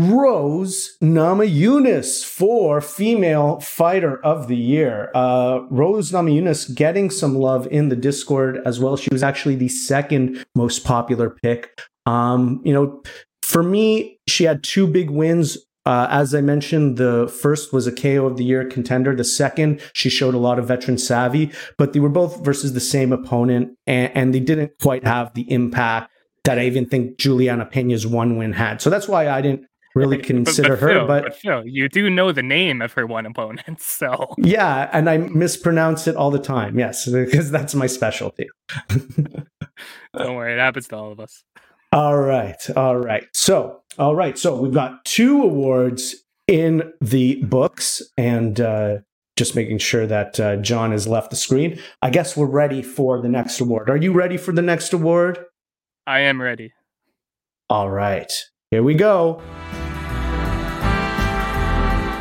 Rose 0.00 0.96
Namajunas 1.02 2.24
for 2.24 2.80
female 2.80 3.60
fighter 3.60 4.18
of 4.24 4.48
the 4.48 4.56
year. 4.56 5.10
Uh, 5.14 5.60
Rose 5.68 6.10
Namajunas 6.10 6.74
getting 6.74 7.10
some 7.10 7.36
love 7.36 7.68
in 7.70 7.90
the 7.90 7.96
Discord 7.96 8.62
as 8.64 8.80
well. 8.80 8.96
She 8.96 9.10
was 9.12 9.22
actually 9.22 9.56
the 9.56 9.68
second 9.68 10.42
most 10.54 10.84
popular 10.84 11.28
pick. 11.28 11.78
Um, 12.06 12.62
you 12.64 12.72
know, 12.72 13.02
for 13.42 13.62
me, 13.62 14.18
she 14.26 14.44
had 14.44 14.62
two 14.62 14.86
big 14.86 15.10
wins. 15.10 15.58
Uh, 15.84 16.06
as 16.10 16.34
I 16.34 16.40
mentioned, 16.40 16.96
the 16.96 17.28
first 17.28 17.72
was 17.72 17.86
a 17.86 17.92
KO 17.92 18.24
of 18.24 18.38
the 18.38 18.44
year 18.44 18.64
contender. 18.64 19.14
The 19.14 19.24
second, 19.24 19.82
she 19.92 20.08
showed 20.08 20.34
a 20.34 20.38
lot 20.38 20.58
of 20.58 20.66
veteran 20.66 20.96
savvy, 20.96 21.52
but 21.76 21.92
they 21.92 22.00
were 22.00 22.08
both 22.08 22.42
versus 22.42 22.72
the 22.72 22.80
same 22.80 23.12
opponent, 23.12 23.76
and, 23.86 24.16
and 24.16 24.34
they 24.34 24.40
didn't 24.40 24.72
quite 24.80 25.04
have 25.04 25.34
the 25.34 25.50
impact 25.50 26.10
that 26.44 26.58
I 26.58 26.64
even 26.64 26.86
think 26.86 27.18
Juliana 27.18 27.66
Pena's 27.66 28.06
one 28.06 28.36
win 28.38 28.52
had. 28.52 28.80
So 28.80 28.88
that's 28.88 29.08
why 29.08 29.28
I 29.28 29.42
didn't 29.42 29.66
really 29.94 30.18
consider 30.18 30.70
but, 30.76 30.80
but 30.80 30.80
her. 30.80 30.88
Phil, 30.88 31.06
but 31.06 31.36
Phil, 31.36 31.66
you 31.66 31.88
do 31.88 32.10
know 32.10 32.32
the 32.32 32.42
name 32.42 32.82
of 32.82 32.92
her 32.94 33.06
one 33.06 33.26
opponent, 33.26 33.80
so 33.82 34.34
yeah, 34.38 34.88
and 34.92 35.08
I 35.08 35.18
mispronounce 35.18 36.06
it 36.06 36.16
all 36.16 36.30
the 36.30 36.38
time. 36.38 36.78
Yes, 36.78 37.06
because 37.10 37.50
that's 37.50 37.74
my 37.74 37.86
specialty. 37.86 38.48
Don't 38.88 40.34
worry, 40.34 40.54
it 40.54 40.58
happens 40.58 40.88
to 40.88 40.96
all 40.96 41.12
of 41.12 41.20
us. 41.20 41.44
All 41.92 42.18
right, 42.18 42.70
all 42.76 42.96
right. 42.96 43.24
So, 43.32 43.82
all 43.98 44.14
right. 44.14 44.38
So 44.38 44.60
we've 44.60 44.72
got 44.72 45.04
two 45.04 45.42
awards 45.42 46.14
in 46.46 46.92
the 47.00 47.42
books, 47.44 48.02
and 48.16 48.60
uh, 48.60 48.98
just 49.36 49.56
making 49.56 49.78
sure 49.78 50.06
that 50.06 50.38
uh, 50.38 50.56
John 50.56 50.92
has 50.92 51.08
left 51.08 51.30
the 51.30 51.36
screen. 51.36 51.80
I 52.02 52.10
guess 52.10 52.36
we're 52.36 52.46
ready 52.46 52.82
for 52.82 53.20
the 53.20 53.28
next 53.28 53.58
award. 53.60 53.88
Are 53.90 53.96
you 53.96 54.12
ready 54.12 54.36
for 54.36 54.52
the 54.52 54.62
next 54.62 54.92
award? 54.92 55.38
I 56.06 56.20
am 56.20 56.40
ready. 56.42 56.72
All 57.68 57.90
right. 57.90 58.32
Here 58.70 58.82
we 58.82 58.94
go. 58.94 59.40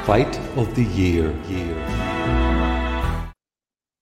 Fight 0.09 0.39
of 0.57 0.73
the 0.73 0.85
Year. 0.85 1.31
Year. 1.47 1.77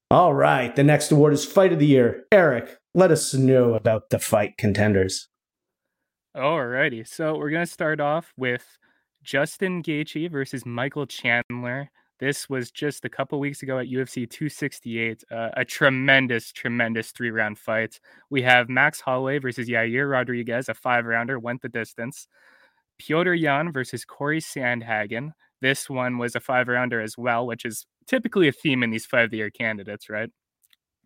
All 0.09 0.33
right. 0.33 0.73
The 0.73 0.85
next 0.85 1.11
award 1.11 1.33
is 1.33 1.43
Fight 1.43 1.73
of 1.73 1.79
the 1.79 1.85
Year. 1.85 2.23
Eric, 2.31 2.77
let 2.95 3.11
us 3.11 3.33
know 3.33 3.73
about 3.73 4.09
the 4.09 4.17
fight 4.17 4.53
contenders. 4.57 5.27
Alrighty. 6.33 7.05
So 7.05 7.35
we're 7.35 7.49
going 7.49 7.65
to 7.65 7.69
start 7.69 7.99
off 7.99 8.31
with 8.37 8.77
Justin 9.21 9.83
Gaethje 9.83 10.31
versus 10.31 10.65
Michael 10.65 11.07
Chandler. 11.07 11.91
This 12.21 12.49
was 12.49 12.71
just 12.71 13.03
a 13.03 13.09
couple 13.09 13.37
weeks 13.41 13.61
ago 13.61 13.77
at 13.77 13.87
UFC 13.87 14.29
268. 14.29 15.25
Uh, 15.29 15.49
a 15.57 15.65
tremendous, 15.65 16.53
tremendous 16.53 17.11
three 17.11 17.31
round 17.31 17.59
fight. 17.59 17.99
We 18.29 18.43
have 18.43 18.69
Max 18.69 19.01
Holloway 19.01 19.39
versus 19.39 19.67
Yair 19.67 20.09
Rodriguez, 20.09 20.69
a 20.69 20.73
five 20.73 21.03
rounder, 21.03 21.37
went 21.37 21.63
the 21.63 21.67
distance. 21.67 22.29
Petr 22.97 23.37
Yan 23.37 23.73
versus 23.73 24.05
Corey 24.05 24.39
Sandhagen. 24.39 25.33
This 25.61 25.89
one 25.89 26.17
was 26.17 26.35
a 26.35 26.39
five 26.39 26.67
rounder 26.67 27.01
as 27.01 27.17
well, 27.17 27.45
which 27.45 27.65
is 27.65 27.85
typically 28.05 28.47
a 28.47 28.51
theme 28.51 28.83
in 28.83 28.91
these 28.91 29.05
five 29.05 29.25
of 29.25 29.31
the 29.31 29.37
year 29.37 29.49
candidates, 29.49 30.09
right? 30.09 30.29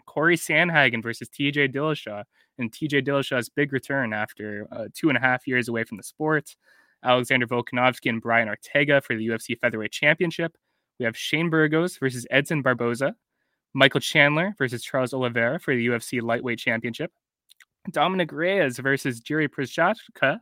Corey 0.05 0.35
Sandhagen 0.35 1.01
versus 1.01 1.29
TJ 1.29 1.73
Dillashaw, 1.73 2.23
and 2.57 2.71
TJ 2.71 3.07
Dillashaw's 3.07 3.49
big 3.49 3.71
return 3.71 4.13
after 4.13 4.67
uh, 4.71 4.85
two 4.93 5.09
and 5.09 5.17
a 5.17 5.21
half 5.21 5.47
years 5.47 5.67
away 5.67 5.83
from 5.83 5.97
the 5.97 6.03
sport. 6.03 6.55
Alexander 7.03 7.47
Volkanovski 7.47 8.09
and 8.09 8.21
Brian 8.21 8.47
Ortega 8.47 9.01
for 9.01 9.15
the 9.15 9.27
UFC 9.27 9.57
Featherweight 9.59 9.91
Championship. 9.91 10.55
We 10.99 11.05
have 11.05 11.17
Shane 11.17 11.49
Burgos 11.49 11.97
versus 11.97 12.27
Edson 12.29 12.61
Barboza. 12.61 13.15
Michael 13.73 14.01
Chandler 14.01 14.53
versus 14.57 14.83
Charles 14.83 15.13
Oliveira 15.13 15.59
for 15.59 15.75
the 15.75 15.87
UFC 15.87 16.21
Lightweight 16.21 16.59
Championship. 16.59 17.11
Dominick 17.89 18.31
Reyes 18.31 18.77
versus 18.77 19.21
Jiri 19.21 19.47
Prochazka. 19.47 20.39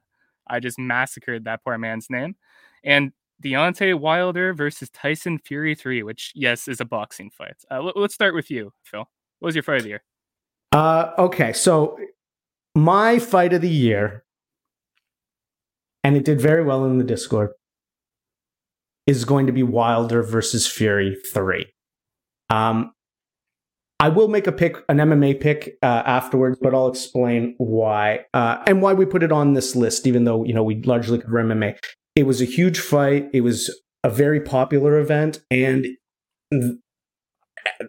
I 0.48 0.60
just 0.60 0.80
massacred 0.80 1.46
that 1.46 1.64
poor 1.64 1.78
man's 1.78 2.10
name. 2.10 2.36
And 2.84 3.14
Deontay 3.44 3.98
Wilder 4.00 4.54
versus 4.54 4.90
Tyson 4.90 5.40
Fury 5.40 5.76
3, 5.76 6.04
which, 6.04 6.32
yes, 6.36 6.68
is 6.68 6.82
a 6.82 6.86
boxing 6.86 7.30
fight. 7.30 7.56
Uh, 7.72 7.92
let's 7.96 8.14
start 8.14 8.36
with 8.36 8.52
you, 8.52 8.72
Phil. 8.84 9.08
What 9.40 9.48
was 9.48 9.56
your 9.56 9.64
fight 9.64 9.78
of 9.78 9.84
the 9.84 9.90
year? 9.90 10.04
Uh, 10.72 11.12
okay, 11.18 11.54
so 11.54 11.98
my 12.76 13.20
fight 13.20 13.54
of 13.54 13.62
the 13.62 13.70
year, 13.70 14.24
and 16.04 16.16
it 16.16 16.26
did 16.26 16.40
very 16.40 16.64
well 16.64 16.86
in 16.86 16.98
the 16.98 17.04
Discord, 17.04 17.52
is 19.08 19.26
going 19.26 19.48
to 19.48 19.54
be 19.54 19.64
Wilder 19.64 20.22
versus 20.22 20.68
Fury 20.68 21.16
3. 21.34 21.66
Um, 22.50 22.92
I 24.00 24.08
will 24.10 24.30
make 24.30 24.48
a 24.48 24.52
pick, 24.52 24.78
an 24.88 24.98
MMA 24.98 25.42
pick 25.42 25.78
uh, 25.84 26.04
afterwards, 26.06 26.58
but 26.62 26.74
I'll 26.74 26.88
explain 26.88 27.56
why 27.58 28.26
uh, 28.34 28.64
and 28.66 28.82
why 28.82 28.94
we 28.94 29.06
put 29.06 29.24
it 29.24 29.32
on 29.32 29.54
this 29.54 29.76
list, 29.76 30.08
even 30.08 30.24
though 30.24 30.46
you 30.46 30.54
know 30.54 30.64
we 30.64 30.82
largely 30.84 31.20
cover 31.20 31.44
MMA. 31.44 31.78
It 32.16 32.24
was 32.24 32.42
a 32.42 32.46
huge 32.46 32.80
fight. 32.80 33.30
It 33.34 33.42
was 33.42 33.70
a 34.04 34.10
very 34.10 34.42
popular 34.42 35.00
event, 35.00 35.42
and 35.52 35.86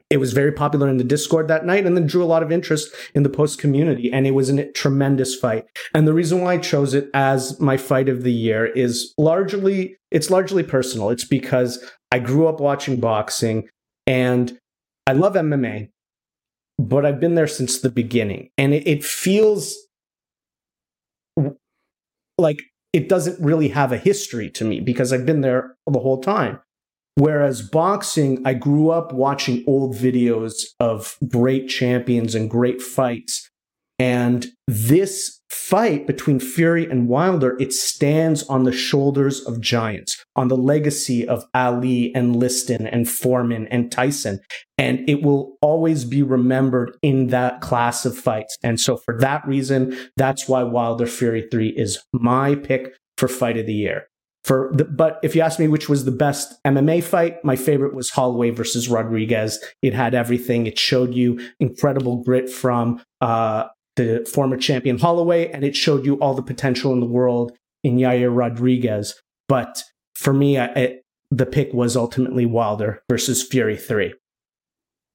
it 0.09 0.19
was 0.19 0.33
very 0.33 0.53
popular 0.53 0.89
in 0.89 0.99
the 0.99 1.05
Discord 1.05 1.49
that 1.49 1.65
night, 1.65 1.87
and 1.87 1.97
then 1.97 2.07
drew 2.07 2.23
a 2.23 2.27
lot 2.27 2.43
of 2.43 2.53
interest 2.53 2.95
in 3.15 3.23
the 3.23 3.29
post 3.29 3.59
community. 3.59 4.11
And 4.13 4.27
it 4.27 4.33
was 4.33 4.49
a 4.51 4.71
tremendous 4.73 5.35
fight. 5.35 5.65
And 5.95 6.07
the 6.07 6.13
reason 6.13 6.41
why 6.41 6.55
I 6.55 6.59
chose 6.59 6.95
it 6.95 7.09
as 7.15 7.59
my 7.61 7.77
fight 7.77 8.09
of 8.09 8.23
the 8.23 8.33
year 8.33 8.67
is 8.67 9.15
largely 9.19 9.97
it's 10.11 10.31
largely 10.31 10.63
personal. 10.63 11.11
It's 11.11 11.25
because 11.25 11.83
I 12.13 12.19
grew 12.19 12.47
up 12.47 12.61
watching 12.61 13.01
boxing, 13.01 13.69
and 14.07 14.59
I 15.07 15.13
love 15.13 15.35
MMA 15.35 15.89
but 16.81 17.05
I've 17.05 17.21
been 17.21 17.35
there 17.35 17.47
since 17.47 17.81
the 17.81 17.91
beginning. 17.91 18.51
And 18.57 18.73
it, 18.73 18.87
it 18.87 19.05
feels 19.05 19.77
like 22.39 22.63
it 22.93 23.09
doesn't 23.09 23.43
really 23.45 23.69
have 23.69 23.93
a 23.93 23.99
history 23.99 24.51
to 24.51 24.65
me 24.65 24.81
because 24.81 25.13
I've 25.13 25.27
been 25.27 25.41
there 25.41 25.77
the 25.87 26.01
whole 26.01 26.21
time. 26.21 26.61
Whereas 27.17 27.63
boxing, 27.63 28.43
I 28.47 28.55
grew 28.55 28.91
up 28.91 29.13
watching 29.13 29.65
old 29.67 29.95
videos 29.95 30.53
of 30.79 31.17
great 31.29 31.69
champions 31.69 32.35
and 32.35 32.49
great 32.49 32.81
fights. 32.81 33.51
And 33.99 34.47
this 34.67 35.40
fight 35.51 36.07
between 36.07 36.39
Fury 36.39 36.89
and 36.89 37.09
Wilder, 37.09 37.57
it 37.59 37.73
stands 37.73 38.43
on 38.45 38.65
the 38.65 38.73
shoulders 38.73 39.45
of 39.47 39.61
giants, 39.61 40.25
on 40.37 40.49
the 40.49 40.57
legacy 40.57 41.27
of 41.27 41.45
Ali 41.55 42.15
and 42.15 42.37
Liston 42.37 42.87
and 42.87 43.09
Foreman 43.09 43.67
and 43.69 43.91
Tyson. 43.91 44.41
And 44.79 45.09
it 45.09 45.23
will 45.23 45.57
always 45.61 46.05
be 46.05 46.23
remembered 46.23 46.97
in 47.03 47.29
that 47.29 47.61
class 47.61 48.07
of 48.07 48.17
fights. 48.17 48.57
And 48.63 48.81
so 48.81 48.97
for 48.97 49.19
that 49.19 49.47
reason, 49.47 49.97
that's 50.17 50.49
why 50.49 50.63
Wilder 50.63 51.07
Fury 51.07 51.47
3 51.51 51.71
is 51.71 51.99
my 52.13 52.55
pick 52.55 52.95
for 53.19 53.29
fight 53.29 53.59
of 53.59 53.67
the 53.67 53.75
year. 53.75 54.07
For 54.45 54.71
the, 54.73 54.85
but 54.85 55.21
if 55.23 55.37
you 55.37 55.43
ask 55.43 55.59
me 55.59 55.69
which 55.69 55.89
was 55.89 56.07
the 56.07 56.11
best 56.11 56.55
MMA 56.65 57.03
fight, 57.03 57.45
my 57.45 57.57
favorite 57.57 57.95
was 57.95 58.09
Holloway 58.11 58.51
versus 58.51 58.89
Rodriguez. 58.89 59.63
It 59.83 59.93
had 59.93 60.15
everything. 60.15 60.67
It 60.67 60.79
showed 60.79 61.13
you 61.13 61.41
incredible 61.61 62.23
grit 62.23 62.49
from 62.49 63.03
uh, 63.21 63.65
the 63.97 64.29
former 64.33 64.57
champion 64.57 64.99
Holloway, 64.99 65.51
and 65.51 65.65
it 65.65 65.77
showed 65.77 66.07
you 66.07 66.15
all 66.17 66.35
the 66.35 66.43
potential 66.43 66.93
in 66.93 67.01
the 67.01 67.07
world 67.07 67.53
in 67.83 67.97
Yair 67.97 68.35
Rodriguez. 68.35 69.21
But 69.49 69.83
for 70.15 70.33
me, 70.33 70.59
I, 70.59 70.99
the 71.31 71.47
pick 71.47 71.73
was 71.73 71.97
ultimately 71.97 72.47
Wilder 72.47 73.03
versus 73.09 73.43
Fury 73.43 73.77
3. 73.77 74.15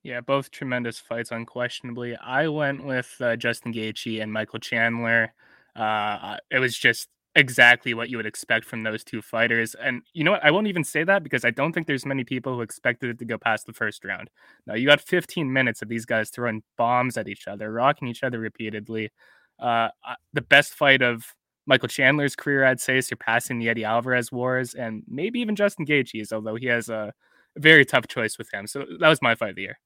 Yeah, 0.04 0.22
both 0.22 0.52
tremendous 0.52 1.00
fights, 1.00 1.32
unquestionably. 1.32 2.16
I 2.16 2.48
went 2.48 2.86
with 2.86 3.16
uh, 3.20 3.36
Justin 3.38 3.74
Gaethje 3.74 4.22
and 4.22 4.32
Michael 4.32 4.60
Chandler. 4.60 5.34
Uh, 5.76 6.38
it 6.52 6.60
was 6.60 6.78
just 6.78 7.10
exactly 7.36 7.94
what 7.94 8.10
you 8.10 8.18
would 8.18 8.26
expect 8.26 8.66
from 8.66 8.84
those 8.84 9.04
two 9.04 9.22
fighters. 9.22 9.76
And 9.76 10.02
you 10.14 10.24
know 10.24 10.32
what? 10.32 10.44
I 10.44 10.52
won't 10.52 10.68
even 10.68 10.84
say 10.84 11.04
that 11.04 11.24
because 11.24 11.44
I 11.44 11.52
don't 11.52 11.74
think 11.74 11.86
there's 11.86 12.06
many 12.06 12.24
people 12.24 12.56
who 12.56 12.62
expected 12.62 13.10
it 13.10 13.20
to 13.20 13.26
go 13.26 13.38
past 13.38 13.66
the 13.66 13.74
first 13.74 14.06
round. 14.06 14.30
Now 14.66 14.76
you 14.76 14.88
got 14.88 15.02
15 15.02 15.52
minutes 15.52 15.82
of 15.82 15.90
these 15.90 16.06
guys 16.06 16.30
throwing 16.30 16.64
bombs 16.78 17.18
at 17.18 17.28
each 17.28 17.48
other, 17.48 17.72
rocking 17.72 18.08
each 18.08 18.24
other 18.24 18.40
repeatedly. 18.40 19.12
Uh, 19.60 19.90
the 20.34 20.42
best 20.42 20.74
fight 20.74 21.02
of 21.02 21.26
Michael 21.66 21.90
Chandler's 21.90 22.36
career, 22.36 22.64
I'd 22.64 22.80
say, 22.80 23.02
surpassing 23.02 23.60
the 23.60 23.70
Eddie 23.70 23.86
Alvarez 23.86 24.32
wars, 24.32 24.74
and 24.74 25.04
maybe 25.08 25.40
even 25.40 25.56
Justin 25.56 25.86
Gaethje's, 25.86 26.32
although 26.32 26.56
he 26.56 26.68
has 26.68 26.90
a 26.90 27.14
very 27.58 27.86
tough 27.86 28.08
choice 28.08 28.38
with 28.38 28.54
him. 28.54 28.68
So 28.68 28.86
that 29.00 29.10
was 29.10 29.22
my 29.22 29.36
fight 29.36 29.52
of 29.52 29.56
the 29.56 29.64
year. 29.64 29.80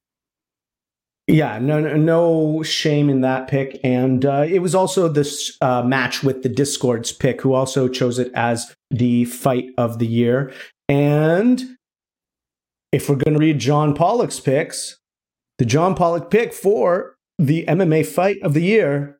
Yeah, 1.29 1.59
no, 1.59 1.79
no 1.79 2.63
shame 2.63 3.07
in 3.07 3.21
that 3.21 3.47
pick, 3.47 3.79
and 3.83 4.25
uh, 4.25 4.47
it 4.49 4.63
was 4.63 4.73
also 4.73 5.07
this 5.07 5.55
uh, 5.61 5.83
match 5.83 6.23
with 6.23 6.41
the 6.41 6.49
Discord's 6.49 7.11
pick, 7.11 7.39
who 7.39 7.53
also 7.53 7.87
chose 7.87 8.17
it 8.17 8.31
as 8.33 8.73
the 8.89 9.25
fight 9.25 9.65
of 9.77 9.99
the 9.99 10.07
year. 10.07 10.51
And 10.87 11.61
if 12.91 13.07
we're 13.07 13.15
going 13.15 13.35
to 13.35 13.39
read 13.39 13.59
John 13.59 13.93
Pollock's 13.93 14.39
picks, 14.39 14.97
the 15.59 15.65
John 15.65 15.93
Pollock 15.93 16.31
pick 16.31 16.51
for 16.51 17.15
the 17.37 17.63
MMA 17.67 18.07
fight 18.07 18.37
of 18.41 18.55
the 18.55 18.63
year, 18.63 19.19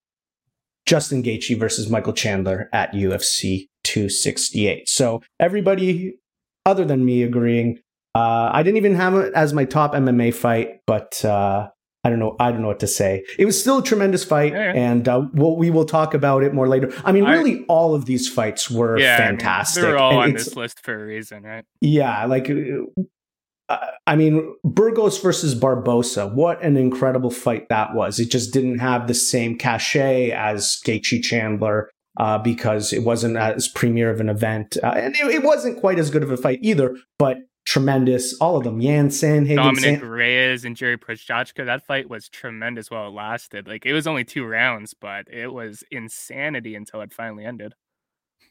Justin 0.88 1.22
Gaethje 1.22 1.60
versus 1.60 1.92
Michael 1.92 2.14
Chandler 2.14 2.70
at 2.74 2.92
UFC 2.92 3.68
268. 3.84 4.90
So 4.90 5.22
everybody 5.40 6.16
other 6.66 6.86
than 6.86 7.06
me 7.06 7.22
agreeing, 7.22 7.78
uh, 8.16 8.50
I 8.52 8.64
didn't 8.64 8.78
even 8.78 8.96
have 8.96 9.14
it 9.14 9.32
as 9.36 9.54
my 9.54 9.66
top 9.66 9.94
MMA 9.94 10.34
fight, 10.34 10.80
but 10.88 11.24
uh, 11.24 11.70
I 12.04 12.10
don't 12.10 12.20
know. 12.20 12.38
I 12.40 12.52
don't 12.52 12.62
know 12.62 12.68
what 12.68 12.80
to 12.80 12.88
say. 12.88 13.26
It 13.38 13.46
was 13.46 13.60
still 13.60 13.80
a 13.80 13.84
tremendous 13.84 14.24
fight, 14.24 14.54
yeah. 14.54 14.72
and 14.74 15.08
uh, 15.08 15.28
we'll, 15.34 15.58
we 15.58 15.70
will 15.70 15.84
talk 15.84 16.14
about 16.14 16.44
it 16.44 16.54
more 16.54 16.68
later. 16.68 16.94
I 17.04 17.12
mean, 17.12 17.26
really, 17.26 17.60
I, 17.60 17.66
all 17.68 17.94
of 17.94 18.06
these 18.06 18.30
fights 18.30 18.72
were 18.72 18.98
yeah, 18.98 19.18
fantastic. 19.18 19.84
I 19.84 19.88
mean, 19.88 19.92
they're 19.92 20.02
all 20.02 20.12
and 20.12 20.20
on 20.20 20.34
this 20.34 20.56
list 20.56 20.80
for 20.80 20.94
a 20.94 21.06
reason, 21.06 21.44
right? 21.44 21.66
Yeah, 21.82 22.26
like 22.26 22.50
uh, 23.68 23.78
I 24.08 24.16
mean, 24.16 24.56
Burgos 24.64 25.20
versus 25.20 25.56
Barboza. 25.56 26.28
What 26.28 26.62
an 26.64 26.78
incredible 26.78 27.32
fight 27.32 27.68
that 27.68 27.94
was! 27.94 28.18
It 28.18 28.32
just 28.32 28.54
didn't 28.54 28.80
have 28.80 29.08
the 29.08 29.14
same 29.14 29.58
cachet 29.58 30.32
as 30.32 30.80
Gaethje 30.86 31.22
Chandler. 31.22 31.90
Uh, 32.18 32.38
because 32.38 32.92
it 32.92 33.04
wasn't 33.04 33.38
as 33.38 33.70
premier 33.70 34.10
of 34.10 34.20
an 34.20 34.28
event, 34.28 34.76
uh, 34.84 34.88
and 34.88 35.16
it, 35.16 35.26
it 35.28 35.44
wasn't 35.44 35.80
quite 35.80 35.98
as 35.98 36.10
good 36.10 36.24
of 36.24 36.30
a 36.30 36.36
fight 36.36 36.60
either. 36.62 36.98
But 37.18 37.38
tremendous. 37.70 38.36
All 38.42 38.58
of 38.58 38.64
them. 38.64 38.82
Jansen, 38.82 39.56
Dominic 39.56 40.00
San- 40.00 40.10
Reyes, 40.10 40.66
and 40.66 40.76
Jerry 40.76 40.98
Prochazka. 40.98 41.66
That 41.66 41.86
fight 41.86 42.10
was 42.10 42.28
tremendous 42.28 42.90
while 42.90 43.08
it 43.08 43.14
lasted. 43.14 43.68
Like 43.68 43.86
it 43.86 43.94
was 43.94 44.08
only 44.08 44.24
two 44.24 44.46
rounds, 44.46 44.96
but 44.96 45.32
it 45.32 45.54
was 45.54 45.84
insanity 45.92 46.76
until 46.76 47.02
it 47.02 47.14
finally 47.14 47.46
ended. 47.46 47.74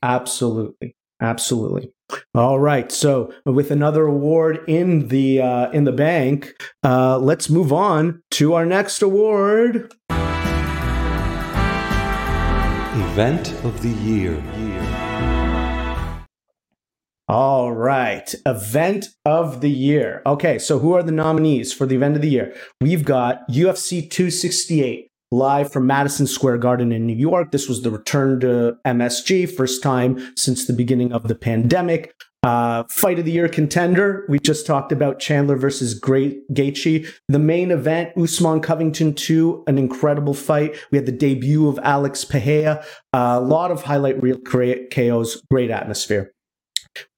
Absolutely. 0.02 0.94
Absolutely. 1.20 1.90
All 2.32 2.60
right. 2.60 2.92
So 2.92 3.32
with 3.44 3.72
another 3.72 4.06
award 4.06 4.60
in 4.68 5.08
the 5.08 5.42
uh, 5.42 5.70
in 5.72 5.82
the 5.82 5.92
bank, 5.92 6.54
uh, 6.84 7.18
let's 7.18 7.50
move 7.50 7.72
on 7.72 8.22
to 8.32 8.54
our 8.54 8.64
next 8.64 9.02
award. 9.02 9.92
Event 13.10 13.52
of 13.64 13.82
the 13.82 13.90
year. 14.04 14.40
All 17.28 17.72
right. 17.74 18.34
Event 18.46 19.08
of 19.26 19.60
the 19.60 19.68
year. 19.68 20.22
Okay, 20.24 20.58
so 20.58 20.78
who 20.78 20.94
are 20.94 21.02
the 21.02 21.12
nominees 21.12 21.74
for 21.74 21.84
the 21.84 21.94
event 21.94 22.16
of 22.16 22.22
the 22.22 22.30
year? 22.30 22.54
We've 22.80 23.04
got 23.04 23.46
UFC 23.50 24.10
268 24.10 25.10
live 25.30 25.70
from 25.70 25.86
Madison 25.86 26.26
Square 26.26 26.58
Garden 26.58 26.90
in 26.90 27.06
New 27.06 27.14
York. 27.14 27.50
This 27.50 27.68
was 27.68 27.82
the 27.82 27.90
return 27.90 28.40
to 28.40 28.78
MSG, 28.86 29.54
first 29.54 29.82
time 29.82 30.32
since 30.36 30.66
the 30.66 30.72
beginning 30.72 31.12
of 31.12 31.28
the 31.28 31.34
pandemic. 31.34 32.14
Uh, 32.44 32.84
fight 32.88 33.18
of 33.18 33.26
the 33.26 33.32
year 33.32 33.48
contender. 33.48 34.24
We 34.30 34.38
just 34.38 34.64
talked 34.64 34.90
about 34.90 35.18
Chandler 35.18 35.56
versus 35.56 35.92
Great 35.92 36.48
Gaethje. 36.54 37.06
The 37.28 37.38
main 37.38 37.70
event, 37.70 38.16
Usman 38.16 38.60
Covington 38.60 39.12
2, 39.12 39.64
an 39.66 39.76
incredible 39.76 40.32
fight. 40.32 40.76
We 40.90 40.96
had 40.96 41.04
the 41.04 41.12
debut 41.12 41.68
of 41.68 41.78
Alex 41.82 42.24
Pereira. 42.24 42.82
A 43.12 43.38
lot 43.38 43.70
of 43.70 43.82
highlight 43.82 44.22
reel 44.22 44.38
KOs, 44.38 45.42
great 45.50 45.70
atmosphere. 45.70 46.32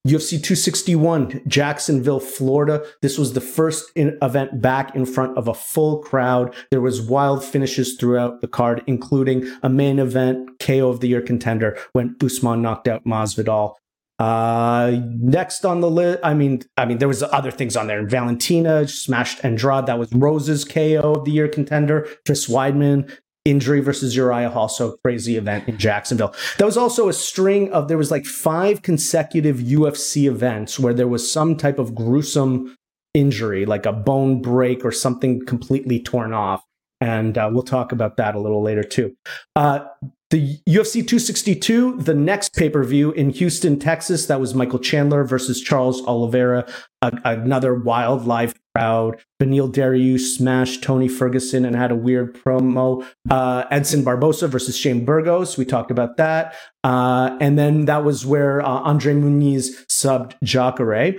UFC 0.06 0.30
261, 0.30 1.42
Jacksonville, 1.46 2.20
Florida. 2.20 2.84
This 3.02 3.18
was 3.18 3.34
the 3.34 3.40
first 3.40 3.90
event 3.96 4.62
back 4.62 4.94
in 4.94 5.04
front 5.04 5.36
of 5.36 5.46
a 5.46 5.54
full 5.54 5.98
crowd. 5.98 6.54
There 6.70 6.80
was 6.80 7.02
wild 7.02 7.44
finishes 7.44 7.96
throughout 7.96 8.40
the 8.40 8.48
card, 8.48 8.82
including 8.86 9.50
a 9.62 9.68
main 9.68 9.98
event 9.98 10.58
KO 10.58 10.88
of 10.88 11.00
the 11.00 11.08
year 11.08 11.20
contender 11.20 11.78
when 11.92 12.16
Usman 12.22 12.62
knocked 12.62 12.88
out 12.88 13.04
Masvidal. 13.04 13.74
Uh, 14.18 15.00
next 15.18 15.64
on 15.64 15.80
the 15.80 15.90
list, 15.90 16.20
I 16.22 16.34
mean, 16.34 16.62
I 16.76 16.84
mean, 16.84 16.98
there 16.98 17.08
was 17.08 17.22
other 17.22 17.50
things 17.50 17.74
on 17.74 17.86
there. 17.86 18.06
Valentina 18.06 18.86
smashed 18.86 19.42
Andrade. 19.42 19.86
That 19.86 19.98
was 19.98 20.12
Rose's 20.12 20.62
KO 20.62 21.14
of 21.14 21.24
the 21.24 21.30
year 21.30 21.48
contender. 21.48 22.06
Chris 22.26 22.46
Weidman 22.46 23.10
injury 23.44 23.80
versus 23.80 24.14
Uriah 24.14 24.50
Hall, 24.50 24.68
so 24.68 24.96
crazy 25.04 25.36
event 25.36 25.68
in 25.68 25.78
Jacksonville. 25.78 26.34
That 26.58 26.64
was 26.66 26.76
also 26.76 27.08
a 27.08 27.12
string 27.12 27.72
of 27.72 27.88
there 27.88 27.98
was 27.98 28.10
like 28.10 28.26
five 28.26 28.82
consecutive 28.82 29.56
UFC 29.56 30.28
events 30.28 30.78
where 30.78 30.94
there 30.94 31.08
was 31.08 31.30
some 31.30 31.56
type 31.56 31.78
of 31.78 31.94
gruesome 31.94 32.76
injury, 33.14 33.66
like 33.66 33.86
a 33.86 33.92
bone 33.92 34.42
break 34.42 34.84
or 34.84 34.92
something 34.92 35.44
completely 35.46 36.00
torn 36.00 36.32
off. 36.32 36.64
And 37.00 37.38
uh, 37.38 37.48
we'll 37.50 37.62
talk 37.62 37.92
about 37.92 38.18
that 38.18 38.34
a 38.34 38.40
little 38.40 38.62
later 38.62 38.82
too. 38.82 39.16
Uh, 39.56 39.86
the 40.30 40.58
UFC 40.68 40.92
262, 41.06 41.96
the 41.96 42.14
next 42.14 42.54
pay 42.54 42.70
per 42.70 42.84
view 42.84 43.10
in 43.12 43.30
Houston, 43.30 43.78
Texas, 43.78 44.26
that 44.26 44.38
was 44.38 44.54
Michael 44.54 44.78
Chandler 44.78 45.24
versus 45.24 45.60
Charles 45.60 46.06
Oliveira, 46.06 46.68
a, 47.02 47.10
another 47.24 47.74
wild 47.74 48.26
live 48.26 48.54
crowd. 48.80 49.22
Beneil 49.40 49.72
Dariush 49.72 50.36
smashed 50.36 50.82
Tony 50.82 51.08
Ferguson 51.08 51.64
and 51.64 51.76
had 51.76 51.90
a 51.90 51.94
weird 51.94 52.34
promo. 52.34 53.06
Uh, 53.28 53.64
Edson 53.70 54.04
Barboza 54.04 54.48
versus 54.48 54.76
Shane 54.76 55.04
Burgos, 55.04 55.56
we 55.56 55.64
talked 55.64 55.90
about 55.90 56.16
that. 56.16 56.54
Uh, 56.82 57.36
and 57.40 57.58
then 57.58 57.84
that 57.86 58.04
was 58.04 58.24
where 58.24 58.62
uh, 58.62 58.68
Andre 58.68 59.14
Muniz 59.14 59.86
subbed 59.86 60.34
Jacare. 60.42 61.18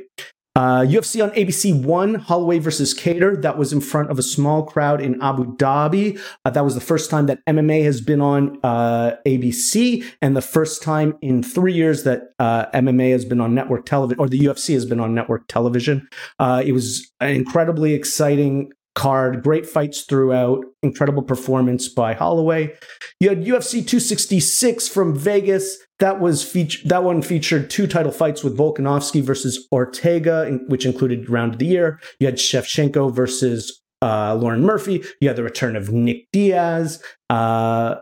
Uh, 0.53 0.81
UFC 0.81 1.23
on 1.23 1.31
ABC 1.31 1.81
One, 1.85 2.15
Holloway 2.15 2.59
versus 2.59 2.93
Kattar. 2.93 3.41
That 3.41 3.57
was 3.57 3.71
in 3.71 3.79
front 3.79 4.11
of 4.11 4.19
a 4.19 4.23
small 4.23 4.63
crowd 4.63 4.99
in 4.99 5.21
Abu 5.21 5.55
Dhabi. 5.55 6.19
Uh, 6.43 6.49
that 6.49 6.65
was 6.65 6.75
the 6.75 6.81
first 6.81 7.09
time 7.09 7.27
that 7.27 7.39
MMA 7.47 7.83
has 7.83 8.01
been 8.01 8.19
on 8.19 8.59
uh, 8.61 9.15
ABC, 9.25 10.03
and 10.21 10.35
the 10.35 10.41
first 10.41 10.83
time 10.83 11.17
in 11.21 11.41
three 11.41 11.73
years 11.73 12.03
that 12.03 12.33
uh, 12.37 12.65
MMA 12.71 13.11
has 13.11 13.23
been 13.23 13.39
on 13.39 13.55
network 13.55 13.85
television, 13.85 14.19
or 14.19 14.27
the 14.27 14.39
UFC 14.39 14.73
has 14.73 14.85
been 14.85 14.99
on 14.99 15.15
network 15.15 15.47
television. 15.47 16.07
It 16.39 16.73
was 16.73 17.09
an 17.21 17.29
incredibly 17.29 17.93
exciting 17.93 18.73
card, 18.95 19.43
great 19.43 19.65
fights 19.65 20.01
throughout, 20.03 20.63
incredible 20.83 21.23
performance 21.23 21.87
by 21.87 22.13
Holloway. 22.13 22.75
You 23.19 23.29
had 23.29 23.43
UFC 23.43 23.71
266 23.85 24.87
from 24.87 25.15
Vegas. 25.15 25.77
That 25.99 26.19
was 26.19 26.43
feature, 26.43 26.87
that 26.87 27.03
one 27.03 27.21
featured 27.21 27.69
two 27.69 27.87
title 27.87 28.11
fights 28.11 28.43
with 28.43 28.57
Volkanovski 28.57 29.21
versus 29.21 29.67
Ortega, 29.71 30.59
which 30.67 30.85
included 30.85 31.29
round 31.29 31.53
of 31.53 31.59
the 31.59 31.67
year. 31.67 31.99
You 32.19 32.27
had 32.27 32.35
Shevchenko 32.35 33.13
versus 33.13 33.81
uh, 34.01 34.35
Lauren 34.35 34.63
Murphy. 34.63 35.03
You 35.19 35.27
had 35.27 35.37
the 35.37 35.43
return 35.43 35.75
of 35.75 35.91
Nick 35.91 36.27
Diaz. 36.33 37.01
Uh, 37.29 37.95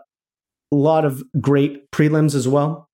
a 0.71 0.75
lot 0.75 1.05
of 1.05 1.23
great 1.39 1.91
prelims 1.91 2.35
as 2.35 2.47
well. 2.47 2.88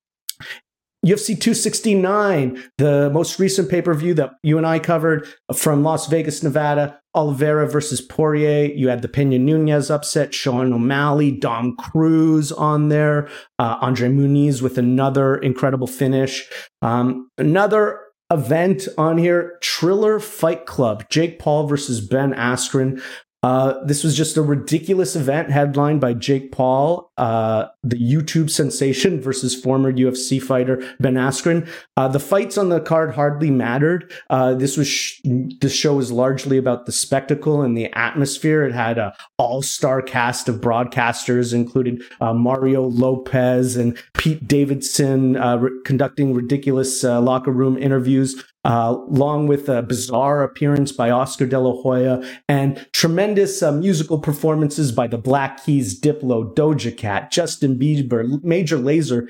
UFC 1.03 1.39
269, 1.39 2.63
the 2.77 3.09
most 3.11 3.39
recent 3.39 3.69
pay 3.69 3.81
per 3.81 3.93
view 3.93 4.13
that 4.15 4.33
you 4.43 4.57
and 4.57 4.65
I 4.67 4.79
covered 4.79 5.27
from 5.55 5.83
Las 5.83 6.07
Vegas, 6.07 6.43
Nevada. 6.43 6.99
Oliveira 7.15 7.67
versus 7.67 8.01
Poirier. 8.01 8.65
You 8.73 8.89
had 8.89 9.01
the 9.01 9.07
Pena 9.07 9.39
Nunes 9.39 9.89
upset, 9.89 10.33
Sean 10.33 10.73
O'Malley, 10.73 11.31
Dom 11.31 11.75
Cruz 11.77 12.51
on 12.51 12.89
there, 12.89 13.29
uh, 13.57 13.77
Andre 13.81 14.09
Muniz 14.09 14.61
with 14.61 14.77
another 14.77 15.35
incredible 15.37 15.87
finish. 15.87 16.47
Um, 16.81 17.29
another 17.37 18.01
event 18.31 18.87
on 18.97 19.17
here 19.17 19.57
Triller 19.61 20.19
Fight 20.19 20.65
Club, 20.65 21.05
Jake 21.09 21.39
Paul 21.39 21.67
versus 21.67 22.05
Ben 22.05 22.33
Askren. 22.33 23.01
Uh, 23.41 23.83
this 23.85 24.03
was 24.03 24.17
just 24.17 24.37
a 24.37 24.41
ridiculous 24.41 25.15
event 25.15 25.51
headlined 25.51 26.01
by 26.01 26.13
Jake 26.13 26.51
Paul, 26.51 27.11
uh, 27.17 27.67
the 27.83 27.97
YouTube 27.97 28.49
sensation 28.49 29.21
versus 29.21 29.55
former 29.55 29.91
UFC 29.91 30.41
fighter 30.41 30.83
Ben 30.99 31.15
Askren. 31.15 31.67
Uh, 31.95 32.07
the 32.07 32.19
fights 32.19 32.57
on 32.57 32.69
the 32.69 32.81
card 32.81 33.13
hardly 33.15 33.49
mattered. 33.49 34.11
Uh, 34.29 34.53
this 34.53 34.77
was 34.77 34.87
sh- 34.87 35.21
show 35.67 35.95
was 35.95 36.11
largely 36.11 36.57
about 36.57 36.85
the 36.85 36.91
spectacle 36.91 37.61
and 37.61 37.77
the 37.77 37.91
atmosphere. 37.93 38.63
It 38.63 38.73
had 38.73 38.97
a 38.97 39.15
all 39.37 39.61
star 39.61 40.01
cast 40.01 40.49
of 40.49 40.61
broadcasters, 40.61 41.53
including 41.53 42.01
uh, 42.21 42.33
Mario 42.33 42.83
Lopez 42.83 43.75
and 43.75 43.97
Pete 44.13 44.47
Davidson, 44.47 45.33
re- 45.33 45.71
conducting 45.85 46.33
ridiculous 46.33 47.03
locker 47.03 47.51
room 47.51 47.77
interviews 47.77 48.43
uh, 48.65 48.97
along 49.09 49.45
with 49.47 49.69
a 49.69 49.83
bizarre 49.83 50.43
appearance 50.43 50.91
by 50.91 51.11
Oscar 51.11 51.45
De 51.45 51.57
La 51.57 51.71
Hoya 51.71 52.27
and 52.49 52.85
tremendous 52.93 53.61
uh, 53.61 53.71
musical 53.71 54.17
performances 54.19 54.91
by 54.91 55.05
the 55.05 55.19
Black 55.19 55.63
Keys, 55.63 55.99
Diplo, 55.99 56.53
Doja 56.55 56.95
Cat, 56.95 57.04
Justin 57.31 57.77
Bieber, 57.77 58.43
Major 58.43 58.77
Lazer, 58.77 59.29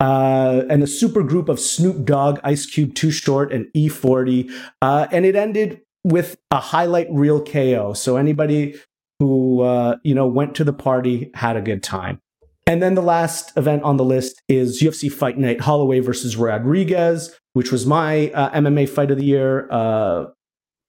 uh, 0.00 0.62
and 0.68 0.82
a 0.82 0.86
super 0.86 1.22
group 1.22 1.48
of 1.48 1.60
Snoop 1.60 2.04
Dogg, 2.04 2.38
Ice 2.44 2.66
Cube, 2.66 2.94
Too 2.94 3.10
Short, 3.10 3.52
and 3.52 3.66
E40. 3.74 4.50
Uh, 4.82 5.06
and 5.10 5.24
it 5.24 5.36
ended 5.36 5.80
with 6.02 6.36
a 6.50 6.60
highlight 6.60 7.06
reel 7.10 7.42
KO. 7.42 7.94
So 7.94 8.16
anybody 8.16 8.78
who 9.18 9.62
uh, 9.62 9.96
you 10.02 10.14
know 10.14 10.26
went 10.26 10.54
to 10.56 10.64
the 10.64 10.72
party 10.72 11.30
had 11.34 11.56
a 11.56 11.62
good 11.62 11.82
time. 11.82 12.20
And 12.66 12.82
then 12.82 12.94
the 12.94 13.02
last 13.02 13.52
event 13.56 13.82
on 13.82 13.98
the 13.98 14.04
list 14.04 14.42
is 14.48 14.80
UFC 14.80 15.12
Fight 15.12 15.38
Night 15.38 15.60
Holloway 15.60 16.00
versus 16.00 16.36
Rodriguez, 16.36 17.38
which 17.52 17.70
was 17.70 17.84
my 17.84 18.30
uh, 18.30 18.50
MMA 18.58 18.88
fight 18.88 19.10
of 19.10 19.18
the 19.18 19.24
year. 19.24 19.68
Uh, 19.70 20.26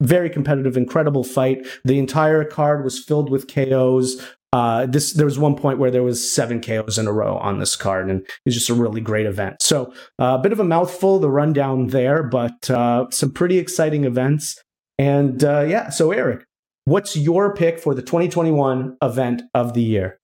very 0.01 0.29
competitive, 0.29 0.77
incredible 0.77 1.23
fight. 1.23 1.65
The 1.83 1.99
entire 1.99 2.43
card 2.43 2.83
was 2.83 3.03
filled 3.03 3.29
with 3.29 3.47
KOs. 3.53 4.21
Uh, 4.55 4.85
this 4.85 5.11
there 5.11 5.25
was 5.25 5.37
one 5.37 5.53
point 5.53 5.79
where 5.79 5.91
there 5.91 6.01
was 6.01 6.31
seven 6.31 6.61
KOs 6.61 6.97
in 6.97 7.07
a 7.07 7.11
row 7.11 7.35
on 7.39 7.59
this 7.59 7.75
card, 7.75 8.09
and 8.09 8.21
it 8.21 8.31
was 8.45 8.53
just 8.53 8.69
a 8.69 8.73
really 8.73 9.01
great 9.01 9.25
event. 9.25 9.61
So 9.61 9.91
uh, 10.17 10.37
a 10.39 10.39
bit 10.39 10.53
of 10.53 10.61
a 10.61 10.63
mouthful, 10.63 11.19
the 11.19 11.29
rundown 11.29 11.87
there, 11.87 12.23
but 12.23 12.69
uh, 12.69 13.07
some 13.11 13.33
pretty 13.33 13.57
exciting 13.57 14.05
events. 14.05 14.63
And 14.97 15.43
uh, 15.43 15.65
yeah, 15.67 15.89
so 15.89 16.13
Eric, 16.13 16.45
what's 16.85 17.17
your 17.17 17.53
pick 17.53 17.79
for 17.79 17.93
the 17.93 18.01
2021 18.01 18.95
event 19.01 19.41
of 19.53 19.73
the 19.73 19.83
year? 19.83 20.21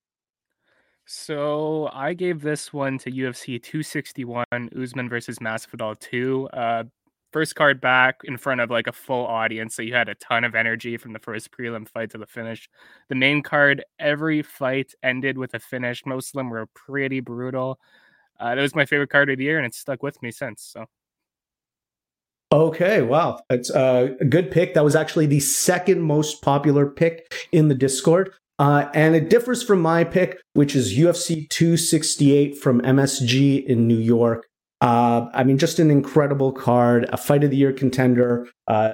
So 1.06 1.90
I 1.92 2.14
gave 2.14 2.42
this 2.42 2.72
one 2.72 3.00
to 3.00 3.12
UFC 3.12 3.62
261 3.62 4.46
Usman 4.82 5.10
versus 5.10 5.40
Masvidal 5.40 6.00
2. 6.00 6.48
Uh, 7.32 7.34
first 7.34 7.56
card 7.56 7.82
back 7.82 8.22
in 8.24 8.38
front 8.38 8.62
of 8.62 8.70
like 8.70 8.88
a 8.88 8.92
full 8.92 9.26
audience, 9.26 9.76
so 9.76 9.82
you 9.82 9.94
had 9.94 10.10
a 10.10 10.16
ton 10.16 10.44
of 10.44 10.56
energy 10.56 10.98
from 10.98 11.14
the 11.14 11.20
first 11.20 11.52
prelim 11.52 11.88
fight 11.88 12.12
to 12.12 12.18
the 12.18 12.26
finish. 12.26 12.70
The 13.10 13.16
main 13.16 13.42
card, 13.42 13.84
every 14.00 14.42
fight 14.42 14.94
ended 15.04 15.38
with 15.38 15.54
a 15.54 15.60
finish. 15.60 16.06
Most 16.06 16.30
of 16.30 16.34
them 16.38 16.50
were 16.50 16.68
pretty 16.68 17.20
brutal. 17.20 17.80
Uh, 18.40 18.56
that 18.56 18.62
was 18.62 18.76
my 18.76 18.86
favorite 18.86 19.10
card 19.10 19.30
of 19.30 19.38
the 19.38 19.44
year, 19.44 19.58
and 19.58 19.66
it's 19.66 19.78
stuck 19.78 20.04
with 20.04 20.22
me 20.22 20.32
since. 20.32 20.64
So. 20.64 20.86
Okay, 22.54 23.02
wow. 23.02 23.40
It's 23.50 23.70
a 23.70 24.16
good 24.28 24.52
pick. 24.52 24.74
That 24.74 24.84
was 24.84 24.96
actually 24.96 25.28
the 25.28 25.40
second 25.40 26.02
most 26.02 26.42
popular 26.42 26.90
pick 26.90 27.48
in 27.52 27.70
the 27.70 27.76
Discord. 27.76 28.34
Uh, 28.60 28.90
and 28.94 29.16
it 29.16 29.30
differs 29.30 29.64
from 29.64 29.82
my 29.82 30.04
pick, 30.04 30.40
which 30.54 30.76
is 30.76 30.94
UFC 30.96 31.50
268 31.50 32.58
from 32.58 32.82
MSG 32.82 33.66
in 33.66 33.88
New 33.88 33.98
York. 33.98 34.48
Uh, 34.82 35.30
I 35.34 35.44
mean, 35.44 35.58
just 35.58 35.80
an 35.80 35.92
incredible 35.92 36.52
card, 36.52 37.08
a 37.14 37.18
fight 37.18 37.44
of 37.44 37.52
the 37.52 37.58
year 37.58 37.72
contender. 37.72 38.48
Uh, 38.68 38.94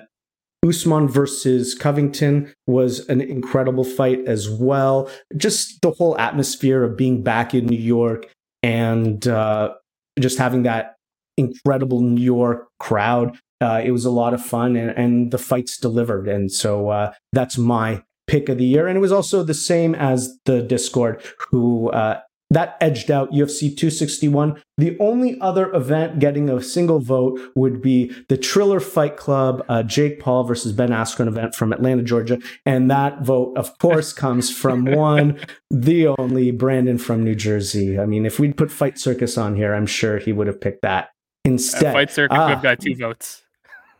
Usman 0.67 1.07
versus 1.07 1.75
Covington 1.75 2.53
was 2.65 3.07
an 3.07 3.21
incredible 3.21 3.83
fight 3.83 4.25
as 4.25 4.49
well. 4.49 5.09
Just 5.35 5.81
the 5.81 5.91
whole 5.91 6.17
atmosphere 6.17 6.83
of 6.83 6.97
being 6.97 7.23
back 7.23 7.53
in 7.53 7.65
New 7.67 7.79
York 7.79 8.29
and 8.63 9.25
uh, 9.27 9.73
just 10.19 10.37
having 10.37 10.63
that 10.63 10.95
incredible 11.37 12.01
New 12.01 12.21
York 12.21 12.67
crowd 12.79 13.37
uh, 13.61 13.81
it 13.83 13.91
was 13.91 14.05
a 14.05 14.11
lot 14.11 14.33
of 14.33 14.43
fun 14.43 14.75
and, 14.75 14.91
and 14.91 15.31
the 15.31 15.37
fights 15.37 15.77
delivered. 15.77 16.27
And 16.27 16.51
so 16.51 16.89
uh, 16.89 17.13
that's 17.33 17.57
my 17.57 18.03
pick 18.27 18.49
of 18.49 18.57
the 18.57 18.65
year. 18.65 18.87
And 18.87 18.97
it 18.97 19.01
was 19.01 19.11
also 19.11 19.43
the 19.43 19.53
same 19.53 19.95
as 19.95 20.37
the 20.45 20.61
Discord, 20.61 21.23
who 21.49 21.89
uh, 21.89 22.21
that 22.49 22.77
edged 22.79 23.11
out 23.11 23.31
UFC 23.31 23.75
261. 23.75 24.61
The 24.77 24.97
only 24.99 25.39
other 25.41 25.73
event 25.73 26.19
getting 26.19 26.49
a 26.49 26.61
single 26.61 26.99
vote 26.99 27.39
would 27.55 27.81
be 27.81 28.13
the 28.29 28.37
Triller 28.37 28.79
Fight 28.79 29.17
Club, 29.17 29.65
uh, 29.67 29.83
Jake 29.83 30.19
Paul 30.19 30.43
versus 30.43 30.71
Ben 30.71 30.89
Askren 30.89 31.27
event 31.27 31.55
from 31.55 31.73
Atlanta, 31.73 32.03
Georgia. 32.03 32.39
And 32.65 32.89
that 32.89 33.21
vote, 33.21 33.57
of 33.57 33.77
course, 33.79 34.13
comes 34.17 34.55
from 34.55 34.85
one, 34.85 35.39
the 35.69 36.07
only 36.07 36.51
Brandon 36.51 36.97
from 36.97 37.23
New 37.23 37.35
Jersey. 37.35 37.99
I 37.99 38.05
mean, 38.05 38.25
if 38.25 38.39
we'd 38.39 38.55
put 38.55 38.71
Fight 38.71 38.97
Circus 38.97 39.37
on 39.37 39.55
here, 39.55 39.73
I'm 39.73 39.87
sure 39.87 40.17
he 40.17 40.31
would 40.31 40.47
have 40.47 40.61
picked 40.61 40.83
that 40.83 41.09
instead. 41.43 41.87
Uh, 41.87 41.93
Fight 41.93 42.11
Circus, 42.11 42.37
we've 42.47 42.61
got 42.61 42.79
two 42.79 42.95
votes. 42.95 43.43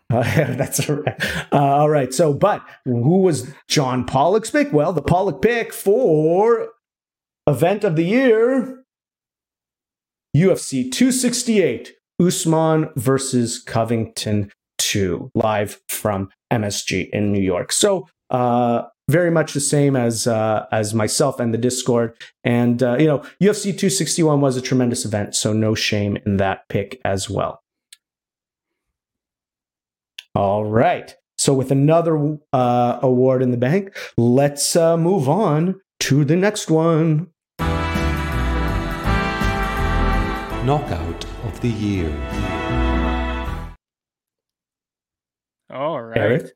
Uh, 0.10 0.24
that's 0.54 0.90
all 0.90 0.96
right. 0.96 1.26
Uh, 1.52 1.58
all 1.58 1.90
right. 1.90 2.14
So, 2.14 2.34
but 2.34 2.64
who 2.86 3.20
was 3.20 3.54
John 3.68 4.06
Pollock's 4.06 4.50
pick? 4.50 4.72
Well, 4.72 4.94
the 4.94 5.02
Pollock 5.02 5.42
pick 5.42 5.74
for 5.74 6.70
event 7.48 7.84
of 7.84 7.96
the 7.96 8.04
year 8.04 8.84
UFC 10.36 10.92
268 10.92 11.94
Usman 12.22 12.90
versus 12.96 13.60
Covington 13.60 14.52
2 14.80 15.32
live 15.34 15.82
from 15.88 16.30
MSG 16.52 17.10
in 17.12 17.32
New 17.32 17.42
York. 17.42 17.72
So, 17.72 18.08
uh, 18.30 18.84
very 19.10 19.32
much 19.32 19.54
the 19.54 19.62
same 19.62 19.96
as 19.96 20.28
uh, 20.28 20.66
as 20.72 20.94
myself 20.94 21.40
and 21.40 21.54
the 21.54 21.58
Discord. 21.58 22.16
And 22.44 22.84
uh, 22.84 22.98
you 23.00 23.08
know, 23.08 23.20
UFC 23.42 23.66
261 23.66 24.42
was 24.42 24.58
a 24.58 24.62
tremendous 24.62 25.06
event, 25.06 25.34
so 25.34 25.54
no 25.54 25.76
shame 25.76 26.18
in 26.26 26.38
that 26.38 26.68
pick 26.68 27.00
as 27.06 27.30
well. 27.30 27.62
All 30.36 30.66
right. 30.66 31.16
So, 31.38 31.54
with 31.54 31.72
another 31.72 32.38
uh, 32.52 33.00
award 33.02 33.42
in 33.42 33.52
the 33.52 33.58
bank, 33.58 33.96
let's 34.18 34.76
uh, 34.76 34.98
move 34.98 35.30
on 35.30 35.80
to 36.02 36.26
the 36.26 36.36
next 36.36 36.70
one. 36.70 37.30
Knockout 40.68 41.26
of 41.46 41.62
the 41.62 41.70
Year. 41.70 42.10
All 45.70 46.02
right. 46.02 46.18
Eric? 46.18 46.52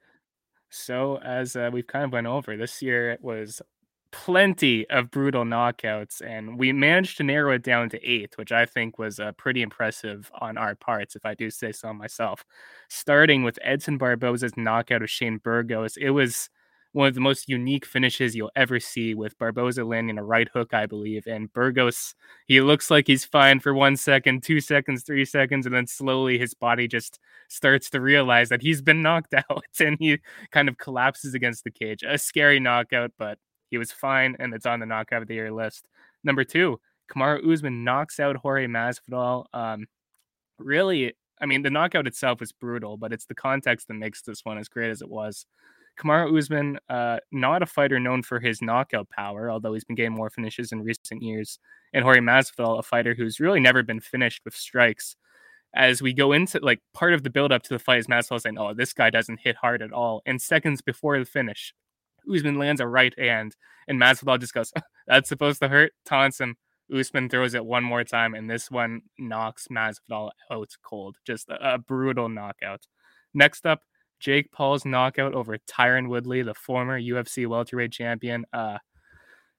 So, 0.70 1.18
as 1.20 1.56
uh, 1.56 1.70
we've 1.72 1.88
kind 1.88 2.04
of 2.04 2.12
went 2.12 2.28
over, 2.28 2.58
this 2.58 2.82
year 2.82 3.12
it 3.12 3.24
was 3.24 3.62
plenty 4.12 4.86
of 4.90 5.12
brutal 5.12 5.46
knockouts, 5.46 6.22
and 6.22 6.60
we 6.60 6.74
managed 6.74 7.16
to 7.20 7.24
narrow 7.24 7.54
it 7.54 7.64
down 7.64 7.88
to 7.92 8.06
eight, 8.06 8.34
which 8.36 8.52
I 8.52 8.66
think 8.66 9.00
was 9.00 9.22
uh, 9.22 9.32
pretty 9.38 9.62
impressive 9.62 10.30
on 10.42 10.58
our 10.58 10.76
parts, 10.76 11.16
if 11.16 11.26
I 11.26 11.34
do 11.34 11.50
say 11.50 11.72
so 11.72 11.94
myself. 11.94 12.44
Starting 12.90 13.44
with 13.44 13.58
Edson 13.62 13.98
Barboza's 13.98 14.58
knockout 14.58 15.04
of 15.04 15.10
Shane 15.10 15.38
Burgos, 15.38 15.96
it 15.96 16.10
was 16.10 16.50
one 16.94 17.08
of 17.08 17.14
the 17.14 17.22
most 17.22 17.48
unique 17.48 17.86
finishes 17.86 18.36
you'll 18.36 18.52
ever 18.56 18.80
see 18.80 19.14
with 19.14 19.38
Barboza 19.38 19.86
landing 19.86 20.18
a 20.18 20.24
right 20.24 20.50
hook, 20.54 20.74
I 20.74 20.86
believe. 20.86 21.26
And 21.26 21.52
Burgos, 21.54 22.16
he 22.48 22.60
looks 22.60 22.92
like 22.92 23.08
he's 23.08 23.24
fine 23.24 23.62
for 23.62 23.74
one 23.74 23.96
second, 23.96 24.44
two 24.44 24.60
seconds, 24.60 25.04
three 25.04 25.24
seconds, 25.24 25.66
and 25.66 25.74
then 25.74 25.88
slowly 25.88 26.38
his 26.38 26.54
body 26.54 26.88
just 26.88 27.20
starts 27.48 27.90
to 27.92 28.02
realize 28.02 28.50
that 28.50 28.62
he's 28.62 28.82
been 28.82 29.02
knocked 29.02 29.34
out 29.50 29.64
and 29.80 29.98
he 30.00 30.20
kind 30.52 30.68
of 30.68 30.78
collapses 30.78 31.34
against 31.34 31.64
the 31.64 31.72
cage. 31.72 32.04
A 32.08 32.18
scary 32.18 32.60
knockout, 32.60 33.12
but 33.18 33.38
he 33.70 33.78
was 33.78 33.92
fine, 33.92 34.36
and 34.40 34.54
it's 34.54 34.66
on 34.66 34.82
the 34.82 34.86
knockout 34.86 35.22
of 35.22 35.30
the 35.30 35.36
year 35.36 35.52
list. 35.52 35.88
Number 36.26 36.44
two, 36.44 36.80
Kamaru 37.10 37.52
Usman 37.52 37.86
knocks 37.86 38.20
out 38.20 38.36
Jorge 38.36 38.68
Masvidal. 38.68 39.46
Um, 39.54 39.86
really, 40.60 41.14
I 41.40 41.46
mean, 41.46 41.62
the 41.62 41.70
knockout 41.70 42.06
itself 42.06 42.42
was 42.42 42.52
brutal, 42.52 42.98
but 42.98 43.14
it's 43.14 43.26
the 43.26 43.36
context 43.36 43.88
that 43.88 43.94
makes 43.94 44.22
this 44.22 44.42
one 44.44 44.58
as 44.58 44.68
great 44.68 44.92
as 44.92 45.02
it 45.02 45.10
was. 45.10 45.46
Kamaru 45.98 46.38
Usman, 46.38 46.80
uh, 46.90 47.18
not 47.32 47.62
a 47.62 47.66
fighter 47.66 48.00
known 48.00 48.24
for 48.24 48.40
his 48.40 48.62
knockout 48.62 49.10
power, 49.10 49.52
although 49.52 49.74
he's 49.74 49.84
been 49.84 49.96
getting 49.96 50.14
more 50.14 50.30
finishes 50.30 50.72
in 50.72 50.82
recent 50.82 51.22
years. 51.22 51.60
And 51.94 52.04
Jorge 52.04 52.20
Masvidal, 52.20 52.80
a 52.80 52.84
fighter 52.84 53.14
who's 53.14 53.40
really 53.40 53.60
never 53.60 53.84
been 53.84 54.00
finished 54.00 54.42
with 54.46 54.56
strikes. 54.56 55.16
As 55.76 56.02
we 56.02 56.14
go 56.14 56.32
into 56.34 56.60
like 56.60 56.80
part 56.94 57.14
of 57.14 57.24
the 57.24 57.30
build 57.30 57.52
up 57.52 57.64
to 57.64 57.74
the 57.74 57.80
fight, 57.80 58.00
is 58.00 58.08
Masvidal 58.08 58.42
saying, 58.42 58.58
"Oh, 58.58 58.74
this 58.74 58.94
guy 58.94 59.10
doesn't 59.10 59.40
hit 59.40 59.56
hard 59.56 59.82
at 59.82 59.94
all." 59.94 60.22
And 60.26 60.42
seconds 60.42 60.82
before 60.82 61.18
the 61.20 61.26
finish, 61.26 61.74
Usman 62.32 62.58
lands 62.58 62.82
a 62.82 62.88
right 62.88 63.18
hand, 63.18 63.56
and 63.88 64.00
Masvidal 64.00 64.40
just 64.40 64.54
goes, 64.54 64.74
"That's 65.08 65.30
supposed 65.30 65.62
to 65.62 65.70
hurt." 65.70 65.94
Taunts 66.06 66.40
him. 66.42 66.58
Usman 66.94 67.30
throws 67.30 67.54
it 67.54 67.66
one 67.66 67.84
more 67.84 68.04
time, 68.04 68.34
and 68.34 68.50
this 68.50 68.70
one 68.70 69.02
knocks 69.18 69.68
Masvidal 69.70 70.32
out 70.52 70.70
cold. 70.84 71.18
Just 71.26 71.50
a, 71.50 71.76
a 71.76 71.78
brutal 71.78 72.28
knockout. 72.28 72.88
Next 73.34 73.66
up, 73.66 73.82
Jake 74.22 74.52
Paul's 74.52 74.86
knockout 74.86 75.34
over 75.34 75.58
Tyron 75.58 76.08
Woodley, 76.08 76.44
the 76.44 76.54
former 76.54 77.00
UFC 77.02 77.48
welterweight 77.48 77.92
champion. 77.92 78.46
Uh, 78.54 78.78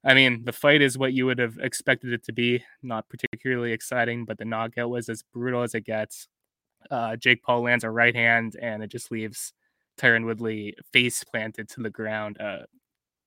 I 0.04 0.14
mean, 0.14 0.44
the 0.44 0.52
fight 0.52 0.80
is 0.80 0.96
what 0.96 1.12
you 1.12 1.26
would 1.26 1.38
have 1.38 1.58
expected 1.58 2.12
it 2.12 2.24
to 2.24 2.32
be. 2.32 2.64
Not 2.82 3.08
particularly 3.08 3.72
exciting, 3.72 4.24
but 4.24 4.38
the 4.38 4.44
knockout 4.44 4.88
was 4.88 5.08
as 5.08 5.22
brutal 5.22 5.62
as 5.62 5.74
it 5.74 5.84
gets. 5.84 6.28
Uh, 6.90 7.16
Jake 7.16 7.42
Paul 7.42 7.62
lands 7.62 7.84
a 7.84 7.90
right 7.90 8.14
hand, 8.14 8.56
and 8.60 8.82
it 8.82 8.88
just 8.88 9.10
leaves 9.10 9.52
Tyron 9.98 10.24
Woodley 10.24 10.74
face 10.92 11.22
planted 11.24 11.68
to 11.70 11.82
the 11.82 11.90
ground. 11.90 12.40
Uh, 12.40 12.60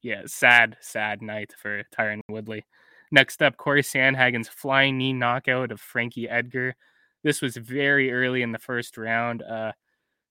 yeah, 0.02 0.22
sad, 0.26 0.78
sad 0.80 1.22
night 1.22 1.54
for 1.58 1.84
Tyron 1.98 2.22
Woodley. 2.30 2.66
Next 3.12 3.42
up, 3.42 3.58
Corey 3.58 3.82
Sandhagen's 3.82 4.48
flying 4.48 4.98
knee 4.98 5.14
knockout 5.14 5.72
of 5.72 5.82
Frankie 5.82 6.30
Edgar. 6.30 6.76
This 7.24 7.42
was 7.42 7.58
very 7.58 8.12
early 8.12 8.42
in 8.42 8.52
the 8.52 8.60
first 8.60 8.98
round. 8.98 9.42
Uh, 9.42 9.74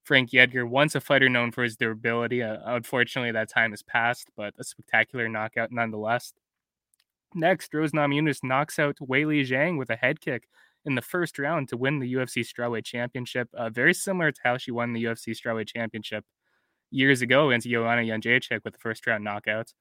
Frankie 0.05 0.39
Edgar, 0.39 0.67
once 0.67 0.95
a 0.95 1.01
fighter 1.01 1.29
known 1.29 1.51
for 1.51 1.63
his 1.63 1.77
durability, 1.77 2.43
uh, 2.43 2.59
unfortunately 2.65 3.33
that 3.33 3.49
time 3.49 3.71
has 3.71 3.83
passed, 3.83 4.29
but 4.37 4.55
a 4.59 4.65
spectacular 4.65 5.29
knockout 5.29 5.73
nonetheless. 5.73 6.35
Next, 7.35 7.73
Rose 7.75 7.93
Namajunas 7.93 8.45
knocks 8.45 8.79
out 8.79 8.97
Weili 9.01 9.45
Zhang 9.47 9.79
with 9.79 9.91
a 9.91 9.97
head 9.97 10.21
kick 10.21 10.47
in 10.85 10.95
the 10.95 11.03
first 11.03 11.39
round 11.39 11.69
to 11.71 11.77
win 11.77 11.99
the 11.99 12.15
UFC 12.15 12.45
Strawweight 12.45 12.85
Championship. 12.85 13.49
Uh, 13.55 13.71
very 13.71 13.95
similar 13.95 14.31
to 14.31 14.41
how 14.45 14.59
she 14.59 14.71
won 14.71 14.93
the 14.93 15.03
UFC 15.03 15.35
Strawweight 15.35 15.69
Championship 15.69 16.25
years 16.91 17.23
ago 17.23 17.49
against 17.49 17.69
Joanna 17.69 18.03
Jędrzejczyk 18.03 18.63
with 18.63 18.75
the 18.75 18.79
first 18.79 19.07
round 19.07 19.25
knockout. 19.25 19.73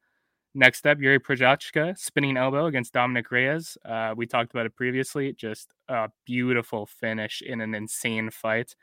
Next 0.55 0.85
up, 0.87 0.99
Yuri 0.99 1.19
Prochazka 1.19 1.97
spinning 1.97 2.37
elbow 2.37 2.67
against 2.67 2.93
Dominic 2.93 3.31
Reyes. 3.31 3.77
Uh, 3.83 4.13
we 4.15 4.25
talked 4.25 4.51
about 4.51 4.67
it 4.67 4.75
previously. 4.75 5.33
Just 5.33 5.73
a 5.89 6.09
beautiful 6.25 6.85
finish 6.85 7.41
in 7.41 7.59
an 7.59 7.75
insane 7.75 8.29
fight. 8.29 8.75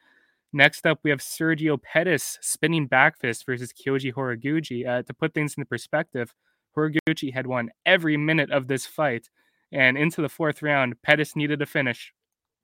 Next 0.52 0.86
up, 0.86 0.98
we 1.02 1.10
have 1.10 1.20
Sergio 1.20 1.80
Pettis 1.80 2.38
spinning 2.40 2.86
back 2.86 3.18
fist 3.18 3.46
versus 3.46 3.72
Kyoji 3.72 4.12
Horiguchi. 4.12 4.86
Uh, 4.86 5.02
to 5.02 5.14
put 5.14 5.32
things 5.32 5.54
into 5.56 5.66
perspective, 5.66 6.34
Horiguchi 6.76 7.32
had 7.32 7.46
won 7.46 7.70
every 7.86 8.16
minute 8.16 8.50
of 8.50 8.66
this 8.66 8.86
fight 8.86 9.28
and 9.72 9.96
into 9.96 10.20
the 10.20 10.28
fourth 10.28 10.62
round, 10.62 11.00
Pettis 11.02 11.36
needed 11.36 11.62
a 11.62 11.66
finish, 11.66 12.12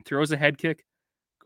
throws 0.04 0.32
a 0.32 0.36
head 0.36 0.58
kick. 0.58 0.84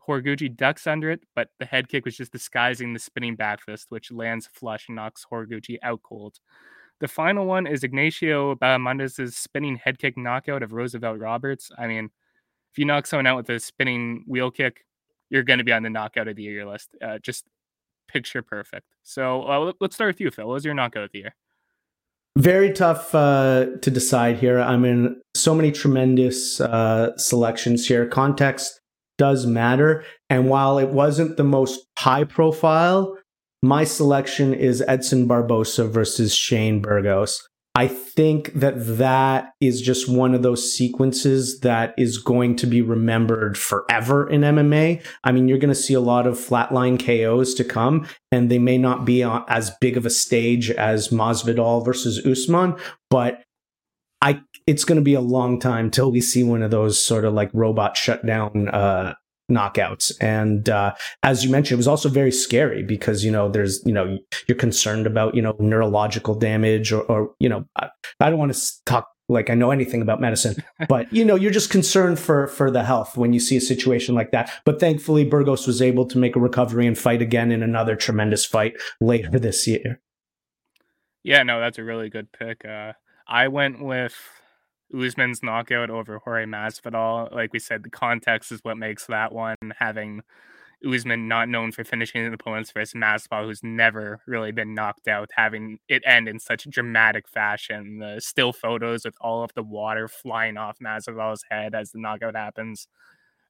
Horiguchi 0.07 0.55
ducks 0.55 0.87
under 0.87 1.11
it, 1.11 1.21
but 1.35 1.49
the 1.59 1.65
head 1.65 1.87
kick 1.87 2.05
was 2.05 2.17
just 2.17 2.31
disguising 2.31 2.93
the 2.93 2.99
spinning 2.99 3.35
back 3.35 3.61
fist, 3.61 3.87
which 3.89 4.11
lands 4.11 4.49
flush 4.51 4.87
and 4.87 4.95
knocks 4.95 5.25
Horiguchi 5.31 5.77
out 5.83 6.01
cold. 6.01 6.39
The 6.99 7.07
final 7.07 7.45
one 7.45 7.67
is 7.67 7.83
Ignacio 7.83 8.55
Bahamondes' 8.55 9.33
spinning 9.33 9.75
head 9.75 9.99
kick 9.99 10.17
knockout 10.17 10.63
of 10.63 10.73
Roosevelt 10.73 11.19
Roberts. 11.19 11.71
I 11.77 11.87
mean, 11.87 12.09
if 12.71 12.79
you 12.79 12.85
knock 12.85 13.05
someone 13.05 13.27
out 13.27 13.37
with 13.37 13.49
a 13.49 13.59
spinning 13.59 14.23
wheel 14.27 14.49
kick, 14.49 14.85
you're 15.31 15.43
going 15.43 15.59
to 15.59 15.65
be 15.65 15.71
on 15.71 15.81
the 15.81 15.89
knockout 15.89 16.27
of 16.27 16.35
the 16.35 16.43
year 16.43 16.67
list. 16.67 16.89
Uh, 17.01 17.17
just 17.17 17.45
picture 18.07 18.43
perfect. 18.43 18.85
So 19.01 19.43
uh, 19.43 19.71
let's 19.79 19.95
start 19.95 20.09
with 20.09 20.21
you, 20.21 20.29
Phil. 20.29 20.45
What 20.45 20.53
was 20.53 20.65
your 20.65 20.75
knockout 20.75 21.05
of 21.05 21.11
the 21.11 21.19
year? 21.19 21.35
Very 22.37 22.71
tough 22.71 23.15
uh, 23.15 23.67
to 23.81 23.91
decide 23.91 24.37
here. 24.37 24.59
I 24.59 24.77
mean, 24.77 25.21
so 25.35 25.55
many 25.55 25.71
tremendous 25.71 26.61
uh, 26.61 27.17
selections 27.17 27.87
here. 27.87 28.05
Context 28.05 28.79
does 29.17 29.45
matter. 29.45 30.03
And 30.29 30.49
while 30.49 30.77
it 30.77 30.89
wasn't 30.89 31.37
the 31.37 31.43
most 31.43 31.85
high 31.97 32.23
profile, 32.23 33.17
my 33.61 33.83
selection 33.83 34.53
is 34.53 34.83
Edson 34.87 35.27
Barboza 35.27 35.87
versus 35.87 36.33
Shane 36.33 36.81
Burgos. 36.81 37.47
I 37.73 37.87
think 37.87 38.53
that 38.53 38.73
that 38.97 39.53
is 39.61 39.81
just 39.81 40.09
one 40.09 40.35
of 40.35 40.43
those 40.43 40.73
sequences 40.73 41.61
that 41.61 41.93
is 41.97 42.17
going 42.17 42.57
to 42.57 42.67
be 42.67 42.81
remembered 42.81 43.57
forever 43.57 44.29
in 44.29 44.41
MMA. 44.41 45.01
I 45.23 45.31
mean, 45.31 45.47
you're 45.47 45.57
going 45.57 45.69
to 45.69 45.75
see 45.75 45.93
a 45.93 46.01
lot 46.01 46.27
of 46.27 46.37
flatline 46.37 46.99
KOs 46.99 47.53
to 47.53 47.63
come, 47.63 48.07
and 48.29 48.51
they 48.51 48.59
may 48.59 48.77
not 48.77 49.05
be 49.05 49.23
as 49.23 49.71
big 49.79 49.95
of 49.95 50.05
a 50.05 50.09
stage 50.09 50.69
as 50.69 51.09
Masvidal 51.09 51.85
versus 51.85 52.25
Usman, 52.25 52.75
but 53.09 53.41
I 54.21 54.41
it's 54.67 54.83
going 54.83 54.97
to 54.97 55.03
be 55.03 55.15
a 55.15 55.21
long 55.21 55.59
time 55.59 55.89
till 55.89 56.11
we 56.11 56.21
see 56.21 56.43
one 56.43 56.61
of 56.61 56.71
those 56.71 57.03
sort 57.03 57.25
of 57.25 57.33
like 57.33 57.49
robot 57.53 57.97
shutdown 57.97 58.67
uh, 58.67 59.15
knockouts. 59.51 60.11
And 60.19 60.69
uh, 60.69 60.93
as 61.23 61.43
you 61.43 61.51
mentioned, 61.51 61.75
it 61.75 61.77
was 61.77 61.87
also 61.87 62.09
very 62.09 62.31
scary 62.31 62.83
because 62.83 63.23
you 63.23 63.31
know 63.31 63.49
there's 63.49 63.81
you 63.85 63.93
know 63.93 64.17
you're 64.47 64.57
concerned 64.57 65.05
about 65.05 65.35
you 65.35 65.41
know 65.41 65.55
neurological 65.59 66.35
damage 66.35 66.91
or, 66.91 67.01
or 67.03 67.33
you 67.39 67.49
know 67.49 67.65
I, 67.75 67.89
I 68.19 68.29
don't 68.29 68.39
want 68.39 68.53
to 68.53 68.83
talk 68.85 69.09
like 69.29 69.49
I 69.49 69.55
know 69.55 69.71
anything 69.71 70.01
about 70.01 70.19
medicine, 70.19 70.55
but 70.89 71.11
you 71.13 71.23
know 71.23 71.35
you're 71.35 71.51
just 71.51 71.69
concerned 71.69 72.19
for 72.19 72.47
for 72.47 72.71
the 72.71 72.83
health 72.83 73.17
when 73.17 73.33
you 73.33 73.39
see 73.39 73.57
a 73.57 73.61
situation 73.61 74.15
like 74.15 74.31
that. 74.31 74.51
But 74.65 74.79
thankfully, 74.79 75.25
Burgos 75.25 75.67
was 75.67 75.81
able 75.81 76.05
to 76.07 76.17
make 76.17 76.35
a 76.35 76.39
recovery 76.39 76.87
and 76.87 76.97
fight 76.97 77.21
again 77.21 77.51
in 77.51 77.61
another 77.61 77.95
tremendous 77.95 78.45
fight 78.45 78.73
later 78.99 79.37
this 79.39 79.67
year. 79.67 80.01
Yeah, 81.23 81.43
no, 81.43 81.59
that's 81.59 81.77
a 81.77 81.83
really 81.83 82.09
good 82.09 82.31
pick. 82.31 82.65
Uh, 82.65 82.93
I 83.27 83.47
went 83.47 83.81
with 83.81 84.15
Usman's 84.93 85.41
knockout 85.43 85.89
over 85.89 86.19
Jorge 86.19 86.45
Masvidal. 86.45 87.33
Like 87.33 87.53
we 87.53 87.59
said, 87.59 87.83
the 87.83 87.89
context 87.89 88.51
is 88.51 88.59
what 88.63 88.77
makes 88.77 89.05
that 89.07 89.31
one. 89.31 89.55
Having 89.77 90.21
Usman 90.85 91.27
not 91.27 91.47
known 91.47 91.71
for 91.71 91.83
finishing 91.83 92.33
opponents 92.33 92.71
versus 92.71 92.93
Masvidal, 92.93 93.45
who's 93.45 93.63
never 93.63 94.19
really 94.25 94.51
been 94.51 94.73
knocked 94.73 95.07
out, 95.07 95.29
having 95.35 95.77
it 95.87 96.01
end 96.05 96.27
in 96.27 96.39
such 96.39 96.69
dramatic 96.69 97.27
fashion. 97.27 97.99
The 97.99 98.19
still 98.19 98.51
photos 98.51 99.05
with 99.05 99.15
all 99.21 99.43
of 99.43 99.53
the 99.53 99.63
water 99.63 100.07
flying 100.07 100.57
off 100.57 100.79
Masvidal's 100.79 101.43
head 101.49 101.75
as 101.75 101.91
the 101.91 101.99
knockout 101.99 102.35
happens. 102.35 102.87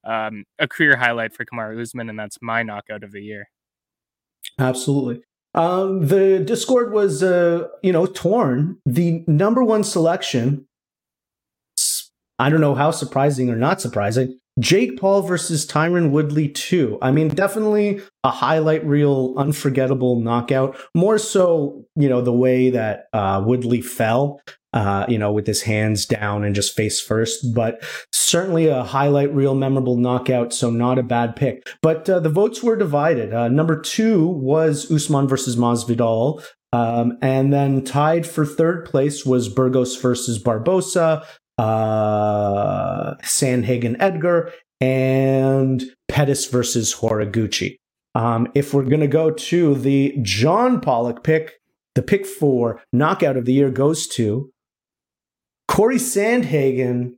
Um, 0.04 0.46
a 0.60 0.68
career 0.68 0.98
highlight 0.98 1.34
for 1.34 1.46
Kamaru 1.46 1.82
Usman, 1.82 2.10
and 2.10 2.20
that's 2.20 2.38
my 2.42 2.64
knockout 2.64 3.04
of 3.04 3.12
the 3.12 3.22
year. 3.22 3.50
Absolutely. 4.60 5.22
Um, 5.54 6.08
the 6.08 6.40
Discord 6.40 6.92
was, 6.92 7.22
uh, 7.22 7.68
you 7.84 7.92
know, 7.92 8.06
torn. 8.06 8.78
The 8.86 9.24
number 9.28 9.64
one 9.64 9.84
selection 9.84 10.68
I 12.40 12.50
don't 12.50 12.62
know 12.62 12.76
how 12.76 12.92
surprising 12.92 13.50
or 13.50 13.56
not 13.56 13.82
surprising. 13.82 14.38
Jake 14.60 15.00
Paul 15.00 15.22
versus 15.22 15.66
Tyron 15.66 16.12
Woodley 16.12 16.50
2. 16.50 17.00
I 17.02 17.12
mean, 17.12 17.30
definitely 17.30 18.02
a 18.24 18.30
highlight 18.30 18.86
reel, 18.86 19.34
unforgettable 19.38 20.20
knockout. 20.20 20.78
More 20.94 21.18
so, 21.18 21.86
you 21.96 22.10
know, 22.10 22.22
the 22.22 22.34
way 22.34 22.70
that 22.70 23.06
uh, 23.14 23.42
Woodley 23.46 23.82
fell, 23.82 24.42
uh, 24.74 25.06
you 25.08 25.18
know, 25.18 25.32
with 25.32 25.48
his 25.48 25.62
hands 25.62 26.06
down 26.06 26.44
and 26.44 26.54
just 26.54 26.76
face 26.76 27.00
first. 27.00 27.54
But 27.56 27.82
certainly 28.12 28.68
a 28.68 28.84
highlight 28.84 29.34
reel, 29.34 29.56
memorable 29.56 29.96
knockout. 29.96 30.54
So 30.54 30.70
not 30.70 31.00
a 31.00 31.04
bad 31.04 31.36
pick. 31.38 31.66
But 31.82 32.10
uh, 32.10 32.20
the 32.20 32.30
votes 32.30 32.62
were 32.62 32.76
divided. 32.76 33.34
Uh, 33.34 33.48
number 33.48 33.80
two 33.80 34.28
was 34.28 34.92
Usman 34.92 35.30
versus 35.30 35.56
Masvidal. 35.56 36.44
Um, 36.74 37.18
and 37.22 37.52
then 37.52 37.84
tied 37.84 38.26
for 38.26 38.46
third 38.46 38.86
place 38.86 39.26
was 39.26 39.50
Burgos 39.50 39.98
versus 39.98 40.40
Barboza 40.40 41.26
uh, 41.62 43.14
Sandhagen 43.24 43.96
Edgar, 44.00 44.52
and 44.80 45.84
Pettis 46.08 46.48
versus 46.48 46.96
Horiguchi. 46.96 47.76
Um, 48.16 48.48
if 48.56 48.74
we're 48.74 48.84
going 48.84 49.02
to 49.02 49.08
go 49.08 49.30
to 49.30 49.76
the 49.76 50.18
John 50.24 50.82
Pollock 50.82 51.24
pick, 51.24 51.54
the 51.94 52.02
pick 52.02 52.26
for 52.26 52.82
knockout 52.92 53.38
of 53.38 53.46
the 53.46 53.54
year 53.54 53.70
goes 53.70 54.08
to 54.08 54.52
Corey 55.68 55.98
Sandhagen 55.98 57.14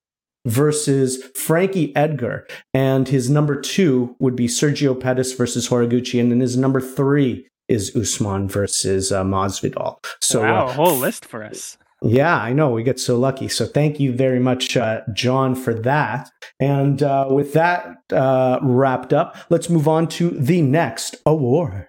versus 0.46 1.24
Frankie 1.36 1.96
Edgar. 1.96 2.46
And 2.74 3.08
his 3.08 3.30
number 3.30 3.60
two 3.60 4.16
would 4.20 4.36
be 4.36 4.48
Sergio 4.48 5.00
Pettis 5.00 5.32
versus 5.34 5.70
Horiguchi. 5.70 6.20
And 6.20 6.32
then 6.32 6.42
his 6.42 6.58
number 6.58 6.82
three 6.82 7.48
is 7.70 7.96
Usman 7.96 8.50
versus 8.50 9.12
uh, 9.12 9.24
Masvidal. 9.24 10.04
So, 10.20 10.42
wow, 10.42 10.68
uh, 10.68 10.70
a 10.70 10.74
whole 10.74 10.98
list 10.98 11.26
for 11.26 11.44
us. 11.44 11.78
Yeah, 12.06 12.38
I 12.38 12.52
know. 12.52 12.70
We 12.70 12.84
get 12.84 13.00
so 13.00 13.18
lucky. 13.18 13.48
So 13.48 13.66
thank 13.66 13.98
you 13.98 14.12
very 14.12 14.40
much, 14.40 14.76
uh, 14.76 15.02
John, 15.14 15.56
for 15.56 15.74
that. 15.74 16.30
And 16.60 17.02
uh, 17.02 17.28
with 17.30 17.54
that 17.54 17.96
uh, 18.12 18.60
wrapped 18.62 19.14
up, 19.14 19.38
let's 19.50 19.70
move 19.70 19.88
on 19.88 20.08
to 20.10 20.32
the 20.32 20.62
next 20.62 21.16
award. 21.26 21.88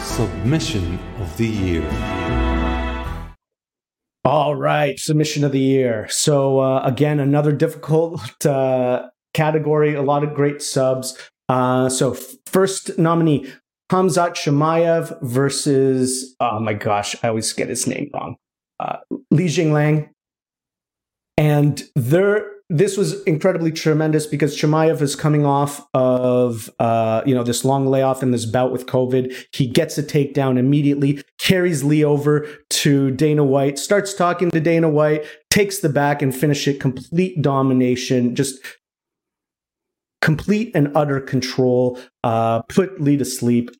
Submission 0.00 0.98
of 1.20 1.36
the 1.36 1.46
Year. 1.46 2.14
All 4.24 4.54
right, 4.54 4.98
submission 4.98 5.44
of 5.44 5.52
the 5.52 5.60
year. 5.60 6.08
So, 6.08 6.60
uh, 6.60 6.80
again, 6.82 7.20
another 7.20 7.52
difficult 7.52 8.46
uh, 8.46 9.08
category, 9.34 9.94
a 9.94 10.00
lot 10.00 10.24
of 10.24 10.32
great 10.32 10.62
subs. 10.62 11.18
Uh, 11.50 11.90
so, 11.90 12.12
f- 12.12 12.36
first 12.46 12.98
nominee, 12.98 13.52
Khamzat 13.90 14.30
Chimaev 14.30 15.20
versus, 15.22 16.34
oh 16.40 16.58
my 16.60 16.72
gosh, 16.72 17.14
I 17.22 17.28
always 17.28 17.52
get 17.52 17.68
his 17.68 17.86
name 17.86 18.10
wrong. 18.14 18.36
Uh, 18.80 18.96
Li 19.30 19.46
Jinglang. 19.46 20.08
And 21.36 21.82
there, 21.94 22.50
this 22.70 22.96
was 22.96 23.22
incredibly 23.24 23.72
tremendous 23.72 24.26
because 24.26 24.56
Chimaev 24.56 25.02
is 25.02 25.16
coming 25.16 25.44
off 25.44 25.86
of, 25.92 26.70
uh, 26.78 27.22
you 27.26 27.34
know, 27.34 27.42
this 27.42 27.64
long 27.64 27.86
layoff 27.86 28.22
and 28.22 28.32
this 28.32 28.46
bout 28.46 28.72
with 28.72 28.86
COVID. 28.86 29.34
He 29.52 29.66
gets 29.66 29.98
a 29.98 30.02
takedown 30.02 30.58
immediately, 30.58 31.22
carries 31.38 31.84
Lee 31.84 32.04
over 32.04 32.46
to 32.70 33.10
Dana 33.10 33.44
White, 33.44 33.78
starts 33.78 34.14
talking 34.14 34.50
to 34.50 34.60
Dana 34.60 34.88
White, 34.88 35.26
takes 35.50 35.80
the 35.80 35.88
back 35.88 36.22
and 36.22 36.34
finish 36.34 36.66
it 36.66 36.80
complete 36.80 37.42
domination, 37.42 38.34
just 38.34 38.60
complete 40.24 40.72
and 40.74 40.90
utter 40.96 41.20
control, 41.20 42.00
uh, 42.24 42.62
put 42.62 42.98
Lee 42.98 43.18
to 43.18 43.26
sleep. 43.26 43.70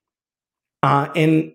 Uh, 0.82 1.08
and 1.16 1.54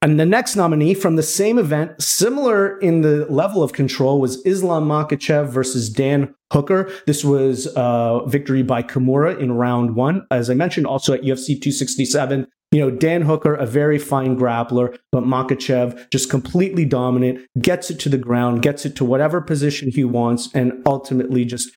and 0.00 0.20
the 0.20 0.26
next 0.26 0.54
nominee 0.54 0.92
from 0.92 1.16
the 1.16 1.22
same 1.22 1.58
event, 1.58 2.00
similar 2.00 2.78
in 2.78 3.00
the 3.00 3.26
level 3.30 3.62
of 3.62 3.72
control, 3.72 4.20
was 4.20 4.36
Islam 4.44 4.86
Makhachev 4.86 5.48
versus 5.48 5.88
Dan 5.88 6.34
Hooker. 6.52 6.92
This 7.06 7.24
was 7.24 7.66
uh, 7.68 8.24
victory 8.26 8.62
by 8.62 8.82
Kimura 8.82 9.36
in 9.38 9.52
round 9.52 9.96
one. 9.96 10.26
As 10.30 10.50
I 10.50 10.54
mentioned, 10.54 10.86
also 10.86 11.14
at 11.14 11.22
UFC 11.22 11.46
267. 11.60 12.46
You 12.70 12.80
know, 12.80 12.90
Dan 12.90 13.22
Hooker, 13.22 13.54
a 13.54 13.66
very 13.66 13.98
fine 13.98 14.36
grappler, 14.36 14.96
but 15.10 15.24
Makhachev 15.24 16.10
just 16.10 16.28
completely 16.28 16.84
dominant, 16.84 17.46
gets 17.60 17.90
it 17.90 17.98
to 18.00 18.08
the 18.08 18.18
ground, 18.18 18.62
gets 18.62 18.84
it 18.84 18.96
to 18.96 19.04
whatever 19.04 19.40
position 19.40 19.90
he 19.90 20.04
wants, 20.04 20.50
and 20.54 20.82
ultimately 20.84 21.44
just 21.44 21.70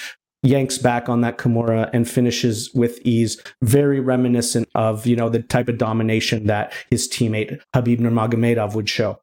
yanks 0.44 0.78
back 0.78 1.10
on 1.10 1.22
that 1.22 1.38
Kimura 1.38 1.90
and 1.94 2.10
finishes 2.10 2.72
with 2.74 3.00
ease, 3.04 3.42
very 3.62 4.00
reminiscent 4.00 4.70
of, 4.76 5.06
you 5.06 5.16
know, 5.16 5.30
the 5.30 5.42
type 5.42 5.68
of 5.68 5.78
domination 5.78 6.48
that 6.48 6.74
his 6.90 7.08
teammate 7.08 7.60
Khabib 7.76 8.00
Nurmagomedov 8.00 8.76
would 8.76 8.90
show. 8.90 9.20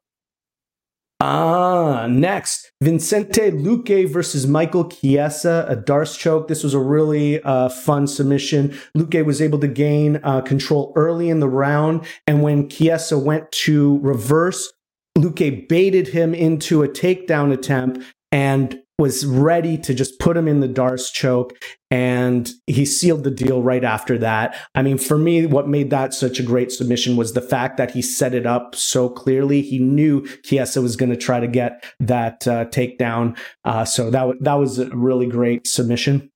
Ah, 1.21 2.07
next, 2.07 2.71
Vicente 2.83 3.49
Luque 3.49 4.07
versus 4.07 4.45
Michael 4.45 4.89
Chiesa, 4.89 5.65
a 5.69 5.75
D'Arce 5.75 6.17
choke. 6.17 6.49
This 6.49 6.61
was 6.61 6.73
a 6.73 6.79
really 6.79 7.41
uh, 7.43 7.69
fun 7.69 8.05
submission. 8.05 8.77
Luque 8.97 9.25
was 9.25 9.41
able 9.41 9.59
to 9.59 9.67
gain 9.67 10.19
uh, 10.23 10.41
control 10.41 10.91
early 10.97 11.29
in 11.29 11.39
the 11.39 11.47
round, 11.47 12.05
and 12.27 12.43
when 12.43 12.67
Chiesa 12.67 13.17
went 13.17 13.49
to 13.53 13.99
reverse, 13.99 14.73
Luque 15.17 15.69
baited 15.69 16.09
him 16.09 16.33
into 16.33 16.83
a 16.83 16.89
takedown 16.89 17.53
attempt 17.53 18.01
and 18.33 18.81
was 18.97 19.25
ready 19.25 19.77
to 19.77 19.93
just 19.93 20.19
put 20.19 20.37
him 20.37 20.47
in 20.47 20.61
the 20.61 20.67
D'Arce 20.67 21.11
choke 21.11 21.53
and 21.91 22.49
he 22.65 22.85
sealed 22.85 23.23
the 23.23 23.31
deal 23.31 23.61
right 23.61 23.83
after 23.83 24.17
that. 24.17 24.57
I 24.73 24.81
mean, 24.81 24.97
for 24.97 25.17
me, 25.17 25.45
what 25.45 25.67
made 25.67 25.89
that 25.89 26.13
such 26.13 26.39
a 26.39 26.43
great 26.43 26.71
submission 26.71 27.17
was 27.17 27.33
the 27.33 27.41
fact 27.41 27.77
that 27.77 27.91
he 27.91 28.01
set 28.01 28.33
it 28.33 28.45
up 28.45 28.73
so 28.73 29.09
clearly. 29.09 29.61
He 29.61 29.79
knew 29.79 30.25
Chiesa 30.43 30.81
was 30.81 30.95
going 30.95 31.11
to 31.11 31.17
try 31.17 31.39
to 31.39 31.47
get 31.47 31.83
that 31.99 32.47
uh, 32.47 32.65
takedown. 32.65 33.37
Uh, 33.65 33.85
so 33.85 34.09
that, 34.09 34.35
that 34.41 34.55
was 34.55 34.79
a 34.79 34.89
really 34.95 35.27
great 35.27 35.67
submission. 35.67 36.31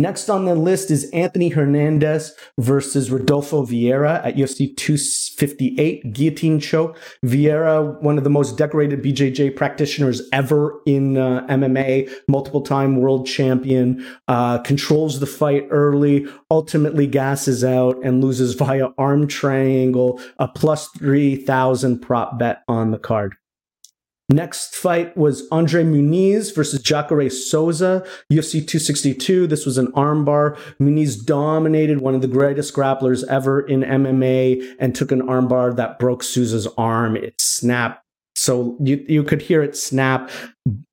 Next 0.00 0.30
on 0.30 0.46
the 0.46 0.54
list 0.54 0.90
is 0.90 1.10
Anthony 1.10 1.50
Hernandez 1.50 2.34
versus 2.56 3.10
Rodolfo 3.10 3.66
Vieira 3.66 4.24
at 4.24 4.34
UFC 4.34 4.74
258 4.74 6.14
guillotine 6.14 6.58
choke. 6.58 6.98
Vieira, 7.22 8.00
one 8.00 8.16
of 8.16 8.24
the 8.24 8.30
most 8.30 8.56
decorated 8.56 9.02
BJJ 9.02 9.54
practitioners 9.56 10.22
ever 10.32 10.80
in 10.86 11.18
uh, 11.18 11.46
MMA, 11.48 12.10
multiple 12.28 12.62
time 12.62 12.96
world 12.96 13.26
champion, 13.26 14.02
uh, 14.26 14.56
controls 14.60 15.20
the 15.20 15.26
fight 15.26 15.66
early, 15.70 16.26
ultimately 16.50 17.06
gasses 17.06 17.62
out 17.62 18.02
and 18.02 18.24
loses 18.24 18.54
via 18.54 18.88
arm 18.96 19.26
triangle, 19.26 20.18
a 20.38 20.48
plus 20.48 20.88
3,000 20.96 21.98
prop 21.98 22.38
bet 22.38 22.62
on 22.68 22.90
the 22.90 22.98
card. 22.98 23.36
Next 24.30 24.76
fight 24.76 25.16
was 25.16 25.48
Andre 25.50 25.82
Muniz 25.82 26.54
versus 26.54 26.80
Jacare 26.80 27.28
Souza, 27.28 28.06
UFC 28.32 28.64
262. 28.64 29.48
This 29.48 29.66
was 29.66 29.76
an 29.76 29.88
armbar. 29.92 30.56
Muniz 30.78 31.24
dominated 31.24 32.00
one 32.00 32.14
of 32.14 32.22
the 32.22 32.28
greatest 32.28 32.72
grapplers 32.72 33.26
ever 33.26 33.60
in 33.60 33.80
MMA 33.80 34.76
and 34.78 34.94
took 34.94 35.10
an 35.10 35.22
armbar 35.22 35.74
that 35.74 35.98
broke 35.98 36.22
Souza's 36.22 36.68
arm. 36.78 37.16
It 37.16 37.34
snapped. 37.40 38.04
So 38.36 38.76
you 38.80 39.04
you 39.08 39.24
could 39.24 39.42
hear 39.42 39.64
it 39.64 39.76
snap 39.76 40.30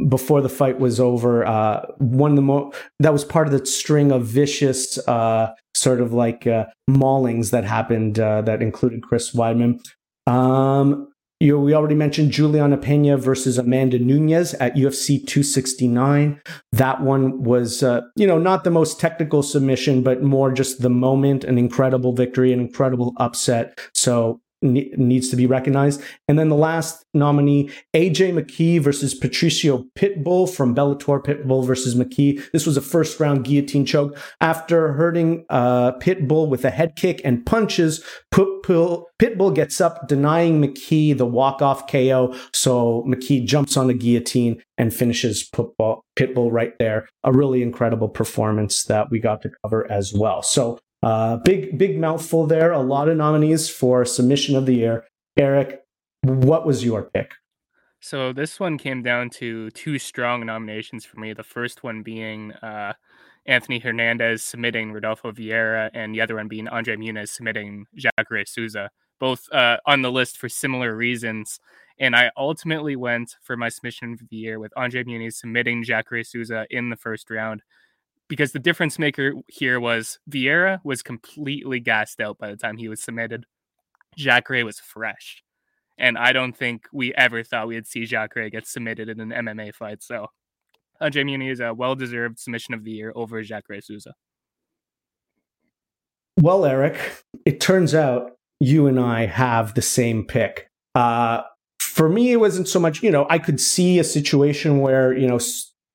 before 0.10 0.42
the 0.42 0.50
fight 0.50 0.80
was 0.80 1.00
over. 1.00 1.46
Uh, 1.46 1.86
one 2.00 2.32
of 2.32 2.36
the 2.36 2.42
mo- 2.42 2.74
that 3.00 3.14
was 3.14 3.24
part 3.24 3.46
of 3.46 3.54
the 3.54 3.64
string 3.68 4.12
of 4.12 4.26
vicious 4.26 4.98
uh, 5.08 5.54
sort 5.76 6.02
of 6.02 6.12
like 6.12 6.48
uh, 6.48 6.66
maulings 6.90 7.52
that 7.52 7.66
happened 7.66 8.20
uh, 8.20 8.42
that 8.42 8.64
included 8.64 9.04
Chris 9.04 9.36
Weidman. 9.36 9.80
Um, 10.26 11.07
you, 11.40 11.60
we 11.60 11.74
already 11.74 11.96
mentioned 11.96 12.32
Juliana 12.32 12.78
Pena 12.78 13.18
versus 13.18 13.58
Amanda 13.58 14.00
Nunes 14.00 14.56
at 14.56 14.76
UFC 14.76 15.18
269. 15.20 16.42
That 16.72 17.02
one 17.02 17.44
was, 17.44 17.84
uh, 17.84 18.02
you 18.16 18.26
know, 18.26 18.40
not 18.40 18.64
the 18.64 18.72
most 18.72 19.00
technical 19.00 19.44
submission, 19.44 20.02
but 20.02 20.24
more 20.24 20.52
just 20.52 20.82
the 20.82 20.90
moment, 20.90 21.44
an 21.44 21.58
incredible 21.58 22.14
victory, 22.14 22.52
an 22.54 22.60
incredible 22.60 23.14
upset. 23.18 23.80
So 23.94 24.42
needs 24.62 25.30
to 25.30 25.36
be 25.36 25.46
recognized. 25.46 26.02
And 26.28 26.38
then 26.38 26.50
the 26.50 26.56
last 26.56 27.06
nominee, 27.14 27.70
AJ 27.96 28.34
McKee 28.34 28.80
versus 28.80 29.14
Patricio 29.14 29.86
Pitbull 29.98 30.52
from 30.52 30.76
Bellator 30.76 31.24
Pitbull 31.24 31.66
versus 31.66 31.96
McKee. 31.96 32.42
This 32.52 32.66
was 32.66 32.78
a 32.78 32.82
first 32.82 33.20
round 33.20 33.46
guillotine 33.46 33.86
choke. 33.86 34.18
After 34.42 34.94
hurting 34.94 35.46
uh, 35.50 35.94
Pitbull 36.00 36.50
with 36.50 36.66
a 36.66 36.70
head 36.70 36.96
kick 36.96 37.22
and 37.24 37.46
punches, 37.46 38.04
Pitbull, 38.34 39.04
Pitbull 39.20 39.54
gets 39.54 39.80
up, 39.80 40.08
denying 40.08 40.62
McKee 40.62 41.18
the 41.18 41.26
walk 41.26 41.62
off 41.62 41.90
KO. 41.90 42.36
So 42.54 43.06
McKee 43.08 43.46
jumps 43.46 43.78
on 43.78 43.90
a 43.90 43.94
guillotine 43.94 44.62
and 44.78 44.94
finishes 44.94 45.48
Pitbull, 45.50 46.02
Pitbull 46.18 46.52
right 46.52 46.74
there. 46.80 47.08
A 47.24 47.32
really 47.32 47.62
incredible 47.62 48.10
performance 48.10 48.84
that 48.86 49.08
we 49.12 49.20
got 49.20 49.42
to 49.44 49.52
cover 49.64 49.90
as 49.92 50.14
well. 50.14 50.42
So 50.42 50.80
uh, 51.08 51.38
big, 51.38 51.78
big 51.78 51.98
mouthful 51.98 52.46
there. 52.46 52.74
A 52.74 52.82
lot 52.82 53.08
of 53.08 53.16
nominees 53.16 53.70
for 53.70 54.04
submission 54.04 54.58
of 54.58 54.66
the 54.66 54.74
year. 54.74 55.06
Eric, 55.38 55.82
what 56.24 56.66
was 56.66 56.84
your 56.84 57.04
pick? 57.04 57.32
So 58.02 58.34
this 58.34 58.60
one 58.60 58.78
came 58.78 59.04
down 59.04 59.30
to 59.42 59.72
two 59.72 60.00
strong 60.00 60.46
nominations 60.46 61.06
for 61.06 61.18
me. 61.18 61.32
The 61.32 61.44
first 61.44 61.82
one 61.82 62.04
being 62.04 62.52
uh, 62.56 62.92
Anthony 63.46 63.80
Hernandez 63.80 64.44
submitting 64.44 64.92
Rodolfo 64.92 65.32
Vieira, 65.32 65.90
and 65.94 66.14
the 66.14 66.20
other 66.20 66.36
one 66.36 66.50
being 66.50 66.68
Andre 66.68 66.98
Muniz 66.98 67.30
submitting 67.30 67.86
Jacare 67.96 68.46
Souza, 68.46 68.90
both 69.18 69.50
uh, 69.54 69.78
on 69.86 70.02
the 70.02 70.12
list 70.12 70.38
for 70.38 70.50
similar 70.50 70.94
reasons. 70.94 71.62
And 71.98 72.18
I 72.18 72.32
ultimately 72.36 72.98
went 72.98 73.38
for 73.42 73.56
my 73.56 73.70
submission 73.70 74.12
of 74.12 74.28
the 74.30 74.36
year 74.36 74.60
with 74.60 74.74
Andre 74.76 75.06
Muniz 75.06 75.36
submitting 75.36 75.84
Jacare 75.84 76.26
Souza 76.26 76.68
in 76.70 76.90
the 76.90 76.98
first 76.98 77.30
round 77.32 77.62
because 78.28 78.52
the 78.52 78.60
difference 78.60 79.00
maker 79.00 79.34
here 79.48 79.80
was 79.80 80.20
Vieira 80.30 80.80
was 80.84 81.02
completely 81.02 81.80
gassed 81.80 82.20
out 82.20 82.38
by 82.38 82.50
the 82.50 82.58
time 82.58 82.78
he 82.78 82.90
was 82.90 83.02
submitted. 83.02 83.46
Jacare 84.18 84.66
was 84.66 84.80
fresh. 84.80 85.44
And 85.98 86.18
I 86.18 86.32
don't 86.32 86.56
think 86.56 86.88
we 86.94 87.14
ever 87.16 87.44
thought 87.44 87.68
we'd 87.68 87.88
see 87.88 88.06
Jacare 88.06 88.50
get 88.50 88.68
submitted 88.68 89.10
in 89.10 89.20
an 89.20 89.30
MMA 89.30 89.74
fight. 89.74 90.04
So 90.04 90.28
Andre 91.02 91.24
Muniz 91.24 91.54
is 91.54 91.60
a 91.60 91.74
well 91.74 91.96
deserved 91.96 92.40
submission 92.40 92.74
of 92.74 92.84
the 92.84 92.92
year 92.92 93.12
over 93.16 93.42
Jacare 93.42 93.82
Souza. 93.82 94.14
Well, 96.40 96.66
Eric, 96.66 97.24
it 97.46 97.60
turns 97.60 97.96
out 97.96 98.32
you 98.60 98.88
and 98.88 99.00
I 99.00 99.26
have 99.26 99.74
the 99.74 99.82
same 99.82 100.24
pick. 100.24 100.70
Uh, 100.94 101.42
for 101.80 102.10
me, 102.10 102.32
it 102.32 102.38
wasn't 102.38 102.68
so 102.68 102.80
much, 102.80 103.02
you 103.02 103.10
know, 103.10 103.26
I 103.30 103.40
could 103.40 103.60
see 103.60 103.98
a 103.98 104.04
situation 104.04 104.82
where, 104.82 105.16
you 105.18 105.28
know, 105.28 105.40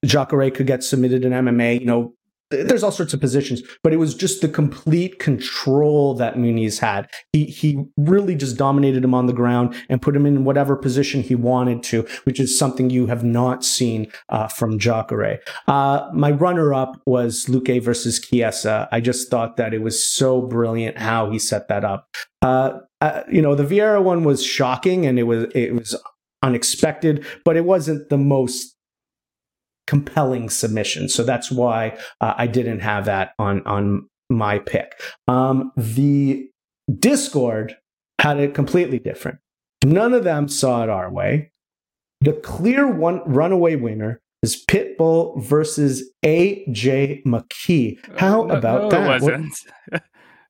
Jacare 0.05 0.51
could 0.51 0.67
get 0.67 0.83
submitted 0.83 1.25
in 1.25 1.33
MMA, 1.33 1.81
you 1.81 1.87
know, 1.87 2.15
there's 2.53 2.83
all 2.83 2.93
sorts 2.93 3.15
of 3.15 3.21
positions, 3.21 3.63
but 3.83 3.93
it 3.93 3.97
was 3.97 4.15
just 4.15 4.41
the 4.41 4.49
complete 4.49 5.19
control 5.19 6.15
that 6.15 6.37
Muniz 6.37 6.79
had. 6.79 7.11
He 7.33 7.47
he 7.47 7.85
really 7.97 8.35
just 8.35 8.57
dominated 8.57 9.05
him 9.05 9.15
on 9.15 9.27
the 9.27 9.33
ground 9.33 9.75
and 9.89 10.03
put 10.03 10.15
him 10.15 10.27
in 10.27 10.45
whatever 10.45 10.77
position 10.77 11.23
he 11.23 11.35
wanted 11.35 11.83
to, 11.85 12.07
which 12.25 12.39
is 12.39 12.59
something 12.59 12.91
you 12.91 13.07
have 13.07 13.25
not 13.25 13.65
seen 13.65 14.11
uh, 14.29 14.49
from 14.49 14.79
Jacare. 14.79 15.41
Uh, 15.67 16.09
my 16.13 16.31
runner-up 16.31 17.01
was 17.07 17.47
Luque 17.47 17.83
versus 17.83 18.21
Chiesa. 18.21 18.89
I 18.93 19.01
just 19.01 19.31
thought 19.31 19.57
that 19.57 19.75
it 19.75 19.83
was 19.83 20.07
so 20.07 20.43
brilliant 20.43 20.99
how 20.99 21.31
he 21.31 21.39
set 21.39 21.69
that 21.69 21.85
up. 21.85 22.09
Uh, 22.43 22.81
uh 23.01 23.23
you 23.31 23.43
know, 23.43 23.55
the 23.55 23.65
Vieira 23.65 24.03
one 24.03 24.25
was 24.25 24.45
shocking 24.45 25.07
and 25.07 25.19
it 25.19 25.25
was 25.25 25.47
it 25.55 25.75
was 25.75 25.97
unexpected, 26.43 27.25
but 27.45 27.57
it 27.57 27.65
wasn't 27.65 28.09
the 28.09 28.19
most 28.19 28.77
compelling 29.93 30.49
submission. 30.49 31.07
So 31.07 31.23
that's 31.23 31.51
why 31.51 31.99
uh, 32.23 32.33
I 32.39 32.47
didn't 32.47 32.81
have 32.81 33.05
that 33.05 33.35
on 33.39 33.61
on 33.67 34.09
my 34.31 34.59
pick. 34.59 34.99
Um, 35.29 35.71
the 35.77 36.49
Discord 36.99 37.77
had 38.19 38.41
it 38.41 38.55
completely 38.55 38.99
different. 38.99 39.39
None 39.85 40.15
of 40.15 40.25
them 40.25 40.49
saw 40.49 40.83
it 40.83 40.89
our 40.89 41.13
way. 41.13 41.53
The 42.23 42.33
clear 42.33 42.87
one 42.87 43.21
runaway 43.27 43.77
winner 43.77 44.23
is 44.43 44.65
Pitbull 44.65 45.43
versus 45.43 46.11
AJ 46.25 47.23
McKee. 47.25 47.99
How 48.19 48.45
no, 48.45 48.55
about 48.55 48.83
no, 48.85 48.89
that? 48.89 49.03
It 49.03 49.09
wasn't. 49.09 49.55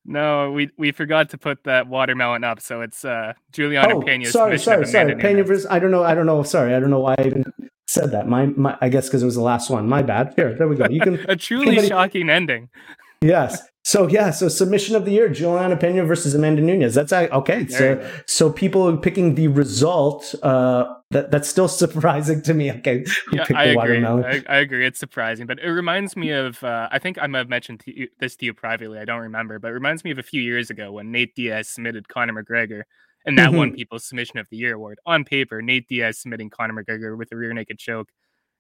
no, 0.05 0.53
we 0.53 0.71
we 0.79 0.93
forgot 0.93 1.31
to 1.31 1.39
put 1.39 1.65
that 1.65 1.89
watermelon 1.89 2.45
up, 2.45 2.61
so 2.61 2.81
it's 2.81 3.05
uh 3.05 3.33
Juliana 3.51 3.97
oh, 3.97 4.03
Pena's 4.03 4.31
sorry, 4.31 4.57
sorry, 4.61 4.87
sorry. 4.87 5.17
Pena 5.17 5.43
versus 5.43 5.67
I 5.69 5.81
don't 5.81 5.91
know, 5.91 6.05
I 6.05 6.15
don't 6.15 6.27
know. 6.27 6.45
Sorry, 6.45 6.77
I 6.77 6.79
don't 6.79 6.91
know 6.91 7.01
why 7.01 7.17
I 7.19 7.25
didn't 7.25 7.53
said 7.93 8.11
that. 8.13 8.27
My, 8.27 8.47
my 8.47 8.77
I 8.81 8.89
guess 8.89 9.09
because 9.09 9.23
it 9.23 9.27
was 9.27 9.35
the 9.35 9.43
last 9.43 9.71
one. 9.71 9.89
My 9.89 10.03
bad. 10.03 10.33
Here, 10.37 10.55
there 10.57 10.69
we 10.69 10.77
go. 10.77 10.87
You 10.89 11.01
can 11.01 11.15
a 11.29 11.37
truly 11.37 11.69
anybody, 11.69 11.89
shocking 11.89 12.31
ending. 12.31 12.69
yes. 13.21 13.63
So 13.85 14.07
yeah, 14.07 14.31
so 14.31 14.49
submission 14.49 14.95
of 14.95 15.05
the 15.05 15.11
year, 15.11 15.29
Juliana 15.29 15.77
Pena 15.77 16.05
versus 16.05 16.35
Amanda 16.35 16.63
Nunes. 16.63 16.95
That's 16.95 17.13
okay. 17.13 17.67
So 17.67 18.11
so 18.27 18.51
people 18.51 18.97
picking 18.97 19.35
the 19.35 19.49
result. 19.49 20.35
Uh, 20.43 20.85
that 21.11 21.31
that's 21.31 21.49
still 21.49 21.69
surprising 21.83 22.43
to 22.43 22.55
me. 22.55 22.73
Okay, 22.73 23.05
yeah, 23.33 23.45
I 23.55 23.65
agree. 23.65 24.05
I, 24.05 24.43
I, 24.49 24.57
agree. 24.59 24.87
It's 24.87 24.99
surprising, 24.99 25.47
but 25.47 25.59
it 25.59 25.69
reminds 25.69 26.17
me 26.17 26.31
of. 26.31 26.63
Uh, 26.63 26.89
I 26.91 26.99
think 26.99 27.19
I 27.21 27.27
might 27.27 27.39
have 27.39 27.49
mentioned 27.49 27.81
to 27.81 27.99
you, 27.99 28.09
this 28.21 28.37
to 28.37 28.47
you 28.47 28.55
privately. 28.55 28.99
I 28.99 29.05
don't 29.05 29.21
remember, 29.21 29.59
but 29.59 29.69
it 29.69 29.75
reminds 29.75 30.05
me 30.05 30.13
of 30.13 30.19
a 30.19 30.23
few 30.23 30.41
years 30.41 30.71
ago 30.71 30.93
when 30.93 31.11
Nate 31.11 31.35
Diaz 31.35 31.69
submitted 31.69 32.09
Conor 32.09 32.43
McGregor 32.43 32.83
and 33.25 33.39
that 33.39 33.49
mm-hmm. 33.49 33.57
won 33.57 33.73
People's 33.73 34.05
Submission 34.05 34.39
of 34.39 34.47
the 34.51 34.57
Year 34.57 34.75
award. 34.75 34.99
On 35.07 35.25
paper, 35.25 35.63
Nate 35.63 35.89
Diaz 35.89 36.19
submitting 36.19 36.51
Conor 36.51 36.83
McGregor 36.83 37.17
with 37.17 37.33
a 37.33 37.37
rear 37.37 37.53
naked 37.53 37.79
choke 37.79 38.11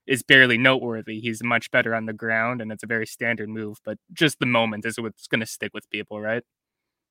is 0.07 0.23
barely 0.23 0.59
noteworthy. 0.59 1.21
He's 1.21 1.43
much 1.43 1.71
better 1.71 1.95
on 1.95 2.07
the 2.07 2.13
ground, 2.13 2.61
and 2.61 2.73
it's 2.73 2.83
a 2.83 2.87
very 2.87 3.07
standard 3.07 3.49
move. 3.49 3.79
But 3.85 3.99
just 4.13 4.39
the 4.39 4.47
moment 4.47 4.85
is 4.85 4.99
what's 4.99 5.27
going 5.27 5.41
to 5.41 5.47
stick 5.47 5.73
with 5.75 5.89
people, 5.91 6.21
right? 6.21 6.43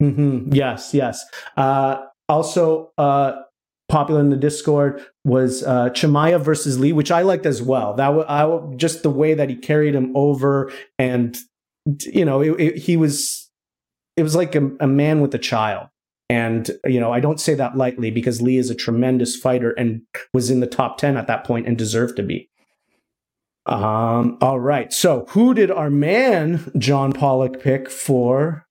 Mm-hmm. 0.01 0.53
Yes, 0.53 0.93
yes. 0.93 1.25
Uh, 1.55 2.05
also, 2.27 2.91
uh, 2.97 3.41
popular 3.89 4.21
in 4.21 4.29
the 4.29 4.37
Discord 4.37 5.05
was 5.25 5.63
uh, 5.63 5.89
Chimaev 5.89 6.41
versus 6.41 6.79
Lee, 6.79 6.93
which 6.93 7.11
I 7.11 7.21
liked 7.21 7.45
as 7.45 7.61
well. 7.61 7.93
That 7.93 8.09
was 8.09 8.25
I, 8.27 8.75
just 8.75 9.03
the 9.03 9.09
way 9.09 9.33
that 9.33 9.49
he 9.49 9.55
carried 9.55 9.95
him 9.95 10.15
over, 10.15 10.71
and 10.97 11.37
you 12.05 12.25
know, 12.25 12.41
it, 12.41 12.59
it, 12.59 12.77
he 12.77 12.97
was. 12.97 13.49
It 14.17 14.23
was 14.23 14.35
like 14.35 14.55
a, 14.55 14.71
a 14.81 14.87
man 14.87 15.21
with 15.21 15.33
a 15.33 15.39
child 15.39 15.87
and, 16.31 16.71
you 16.85 17.01
know, 17.01 17.11
I 17.11 17.19
don't 17.19 17.41
say 17.41 17.55
that 17.55 17.75
lightly 17.75 18.09
because 18.09 18.41
Lee 18.41 18.55
is 18.55 18.69
a 18.69 18.75
tremendous 18.75 19.35
fighter 19.35 19.71
and 19.71 20.03
was 20.33 20.49
in 20.49 20.61
the 20.61 20.65
top 20.65 20.97
10 20.97 21.17
at 21.17 21.27
that 21.27 21.43
point 21.43 21.67
and 21.67 21.77
deserved 21.77 22.15
to 22.15 22.23
be. 22.23 22.49
Um, 23.65 24.37
all 24.39 24.57
right. 24.57 24.93
So 24.93 25.25
who 25.31 25.53
did 25.53 25.69
our 25.69 25.89
man 25.89 26.71
John 26.77 27.11
Pollock 27.11 27.61
pick 27.61 27.89
for 27.89 28.65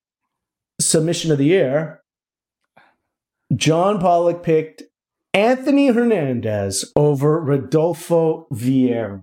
submission 0.81 1.33
of 1.33 1.37
the 1.37 1.45
year? 1.45 2.01
John 3.55 3.99
Pollock 4.01 4.43
picked 4.43 4.85
Anthony 5.35 5.89
Hernandez 5.89 6.91
over 6.97 7.43
Rodolfo 7.43 8.47
Vieira. 8.51 9.23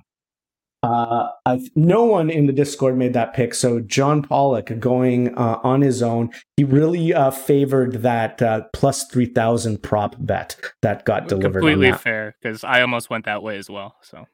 Uh, 0.84 1.28
I've, 1.46 1.70
no 1.76 2.06
one 2.06 2.30
in 2.30 2.46
the 2.46 2.54
Discord 2.54 2.98
made 2.98 3.14
that 3.14 3.34
pick. 3.34 3.56
So 3.56 3.80
John 3.80 4.22
Pollock 4.22 4.80
going 4.80 5.36
uh, 5.36 5.60
on 5.64 5.82
his 5.82 6.04
own, 6.04 6.30
he 6.56 6.64
really 6.64 7.14
uh, 7.14 7.32
favored 7.32 8.04
that 8.04 8.42
uh, 8.42 8.62
plus 8.74 9.06
three 9.08 9.26
thousand 9.26 9.82
prop 9.82 10.16
bet 10.20 10.56
that 10.84 11.04
got 11.04 11.28
delivered. 11.28 11.62
Completely 11.62 11.92
fair 11.94 12.36
because 12.42 12.64
I 12.64 12.82
almost 12.82 13.10
went 13.10 13.26
that 13.26 13.42
way 13.42 13.58
as 13.58 13.70
well. 13.70 13.96
So, 14.04 14.28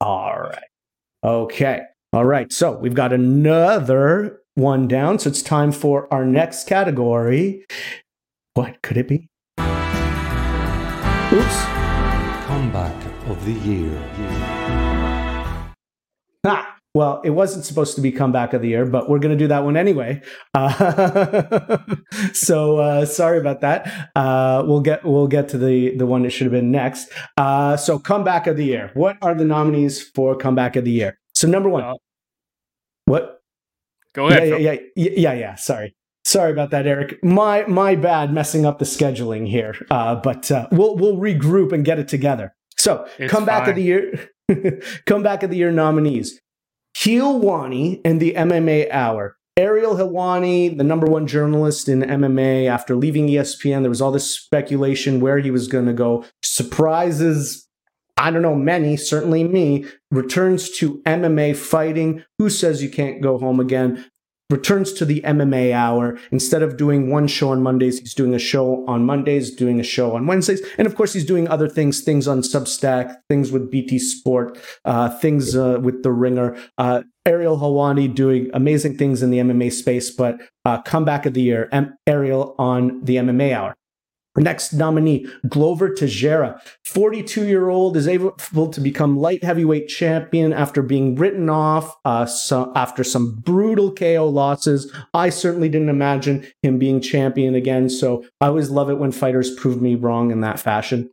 all 0.00 0.40
right, 0.40 0.68
okay. 1.22 1.82
All 2.12 2.24
right, 2.24 2.52
so 2.52 2.76
we've 2.78 2.94
got 2.94 3.12
another 3.12 4.40
one 4.54 4.88
down. 4.88 5.18
So 5.18 5.28
it's 5.28 5.42
time 5.42 5.70
for 5.70 6.12
our 6.12 6.24
next 6.24 6.66
category. 6.66 7.64
What 8.54 8.82
could 8.82 8.96
it 8.96 9.06
be? 9.06 9.28
Oops. 11.32 11.64
Comeback 12.46 13.28
of 13.28 13.44
the 13.44 13.52
year. 13.52 14.55
Ah, 16.46 16.76
well, 16.94 17.20
it 17.24 17.30
wasn't 17.30 17.64
supposed 17.64 17.94
to 17.96 18.00
be 18.00 18.10
comeback 18.10 18.54
of 18.54 18.62
the 18.62 18.68
year, 18.68 18.86
but 18.86 19.10
we're 19.10 19.18
going 19.18 19.36
to 19.36 19.44
do 19.44 19.48
that 19.48 19.64
one 19.64 19.76
anyway. 19.76 20.22
Uh, 20.54 21.78
so 22.32 22.78
uh, 22.78 23.04
sorry 23.04 23.38
about 23.38 23.60
that. 23.60 24.10
Uh, 24.16 24.62
we'll 24.66 24.80
get 24.80 25.04
we'll 25.04 25.26
get 25.26 25.48
to 25.50 25.58
the 25.58 25.94
the 25.96 26.06
one 26.06 26.22
that 26.22 26.30
should 26.30 26.46
have 26.46 26.52
been 26.52 26.70
next. 26.70 27.08
Uh, 27.36 27.76
so 27.76 27.98
comeback 27.98 28.46
of 28.46 28.56
the 28.56 28.64
year. 28.64 28.90
What 28.94 29.18
are 29.20 29.34
the 29.34 29.44
nominees 29.44 30.02
for 30.14 30.36
comeback 30.36 30.76
of 30.76 30.84
the 30.84 30.90
year? 30.90 31.18
So 31.34 31.46
number 31.48 31.68
one. 31.68 31.84
Uh, 31.84 31.94
what? 33.04 33.40
Go 34.14 34.28
ahead. 34.28 34.48
Yeah, 34.48 34.56
yeah, 34.56 34.78
yeah, 34.96 35.10
yeah, 35.16 35.32
yeah. 35.34 35.54
Sorry. 35.56 35.94
Sorry 36.24 36.50
about 36.50 36.70
that, 36.70 36.86
Eric. 36.86 37.22
My 37.22 37.66
my 37.66 37.94
bad, 37.94 38.32
messing 38.32 38.64
up 38.64 38.78
the 38.78 38.84
scheduling 38.86 39.46
here. 39.46 39.74
Uh, 39.90 40.14
but 40.14 40.50
uh, 40.50 40.66
we'll 40.72 40.96
we'll 40.96 41.16
regroup 41.18 41.72
and 41.72 41.84
get 41.84 41.98
it 41.98 42.08
together. 42.08 42.54
So, 42.78 43.06
It's 43.18 43.32
comeback 43.32 43.60
fine. 43.62 43.70
of 43.70 43.76
the 43.76 43.82
year, 43.82 44.28
comeback 45.06 45.42
of 45.42 45.50
the 45.50 45.56
year 45.56 45.72
nominees: 45.72 46.40
Helwani 46.96 48.00
and 48.04 48.20
the 48.20 48.34
MMA 48.34 48.90
Hour. 48.90 49.36
Ariel 49.58 49.96
Helwani, 49.96 50.76
the 50.76 50.84
number 50.84 51.06
one 51.06 51.26
journalist 51.26 51.88
in 51.88 52.02
MMA, 52.02 52.68
after 52.68 52.94
leaving 52.94 53.28
ESPN, 53.28 53.80
there 53.80 53.88
was 53.88 54.02
all 54.02 54.12
this 54.12 54.30
speculation 54.30 55.18
where 55.18 55.38
he 55.38 55.50
was 55.50 55.66
going 55.66 55.86
to 55.86 55.94
go. 55.94 56.26
Surprises, 56.42 57.66
I 58.18 58.30
don't 58.30 58.42
know, 58.42 58.54
many, 58.54 58.98
certainly 58.98 59.44
me, 59.44 59.86
returns 60.10 60.68
to 60.72 61.00
MMA 61.04 61.56
fighting. 61.56 62.22
Who 62.38 62.50
says 62.50 62.82
you 62.82 62.90
can't 62.90 63.22
go 63.22 63.38
home 63.38 63.58
again? 63.58 64.04
Returns 64.48 64.92
to 64.92 65.04
the 65.04 65.20
MMA 65.22 65.72
hour. 65.72 66.18
Instead 66.30 66.62
of 66.62 66.76
doing 66.76 67.10
one 67.10 67.26
show 67.26 67.50
on 67.50 67.62
Mondays, 67.62 67.98
he's 67.98 68.14
doing 68.14 68.32
a 68.32 68.38
show 68.38 68.86
on 68.86 69.04
Mondays, 69.04 69.50
doing 69.50 69.80
a 69.80 69.82
show 69.82 70.14
on 70.14 70.26
Wednesdays. 70.26 70.62
And 70.78 70.86
of 70.86 70.94
course, 70.94 71.12
he's 71.12 71.24
doing 71.24 71.48
other 71.48 71.68
things, 71.68 72.00
things 72.02 72.28
on 72.28 72.42
Substack, 72.42 73.16
things 73.28 73.50
with 73.50 73.70
BT 73.70 73.98
Sport, 73.98 74.58
uh, 74.84 75.08
things 75.18 75.56
uh, 75.56 75.78
with 75.82 76.04
The 76.04 76.12
Ringer. 76.12 76.56
Uh, 76.78 77.02
Ariel 77.26 77.58
Helwani 77.58 78.14
doing 78.14 78.48
amazing 78.54 78.96
things 78.96 79.20
in 79.20 79.30
the 79.30 79.38
MMA 79.38 79.72
space, 79.72 80.10
but 80.10 80.40
uh, 80.64 80.80
comeback 80.82 81.26
of 81.26 81.34
the 81.34 81.42
year, 81.42 81.68
M- 81.72 81.96
Ariel 82.06 82.54
on 82.56 83.02
the 83.04 83.16
MMA 83.16 83.52
hour. 83.52 83.74
Next 84.36 84.72
nominee, 84.72 85.26
Glover 85.48 85.92
Teixeira, 85.92 86.60
42 86.84 87.46
year 87.46 87.68
old, 87.68 87.96
is 87.96 88.06
able 88.06 88.32
to 88.32 88.80
become 88.80 89.18
light 89.18 89.42
heavyweight 89.42 89.88
champion 89.88 90.52
after 90.52 90.82
being 90.82 91.14
written 91.14 91.48
off 91.48 91.96
uh, 92.04 92.26
so, 92.26 92.72
after 92.74 93.02
some 93.02 93.36
brutal 93.36 93.92
KO 93.92 94.28
losses. 94.28 94.92
I 95.14 95.30
certainly 95.30 95.68
didn't 95.68 95.88
imagine 95.88 96.46
him 96.62 96.78
being 96.78 97.00
champion 97.00 97.54
again, 97.54 97.88
so 97.88 98.24
I 98.40 98.46
always 98.46 98.70
love 98.70 98.90
it 98.90 98.98
when 98.98 99.12
fighters 99.12 99.54
prove 99.54 99.80
me 99.80 99.94
wrong 99.94 100.30
in 100.30 100.42
that 100.42 100.60
fashion. 100.60 101.10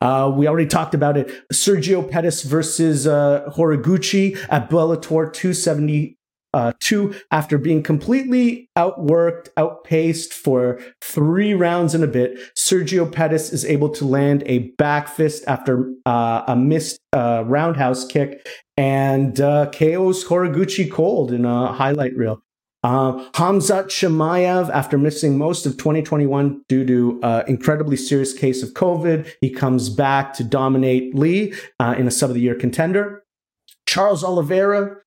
Uh, 0.00 0.30
we 0.34 0.46
already 0.46 0.66
talked 0.66 0.94
about 0.94 1.16
it. 1.16 1.48
Sergio 1.52 2.08
Pettis 2.08 2.42
versus 2.42 3.06
uh, 3.06 3.48
Horiguchi 3.56 4.36
at 4.50 4.68
Bellator 4.68 5.32
270 5.32 6.18
uh, 6.54 6.72
two 6.80 7.14
after 7.32 7.58
being 7.58 7.82
completely 7.82 8.70
outworked, 8.78 9.48
outpaced 9.56 10.32
for 10.32 10.80
three 11.02 11.52
rounds 11.52 11.94
and 11.94 12.04
a 12.04 12.06
bit. 12.06 12.38
Sergio 12.56 13.10
Pettis 13.10 13.52
is 13.52 13.64
able 13.64 13.88
to 13.90 14.04
land 14.04 14.44
a 14.46 14.70
back 14.78 15.08
fist 15.08 15.44
after 15.48 15.92
uh, 16.06 16.44
a 16.46 16.56
missed 16.56 17.00
uh, 17.12 17.42
roundhouse 17.44 18.06
kick 18.06 18.46
and 18.76 19.40
uh, 19.40 19.68
KO's 19.70 20.24
Horiguchi 20.24 20.90
cold 20.90 21.32
in 21.32 21.44
a 21.44 21.72
highlight 21.72 22.16
reel. 22.16 22.40
Uh, 22.84 23.30
Hamzat 23.32 23.86
Chimaev, 23.86 24.68
after 24.70 24.98
missing 24.98 25.38
most 25.38 25.64
of 25.64 25.72
2021 25.72 26.62
due 26.68 26.84
to 26.84 27.20
uh, 27.22 27.42
incredibly 27.48 27.96
serious 27.96 28.32
case 28.32 28.62
of 28.62 28.74
COVID, 28.74 29.28
he 29.40 29.50
comes 29.50 29.88
back 29.88 30.34
to 30.34 30.44
dominate 30.44 31.14
Lee 31.14 31.54
in 31.80 32.06
a 32.06 32.10
sub 32.10 32.30
of 32.30 32.34
the 32.34 32.42
year 32.42 32.54
contender. 32.54 33.24
Charles 33.86 34.22
Oliveira, 34.22 34.98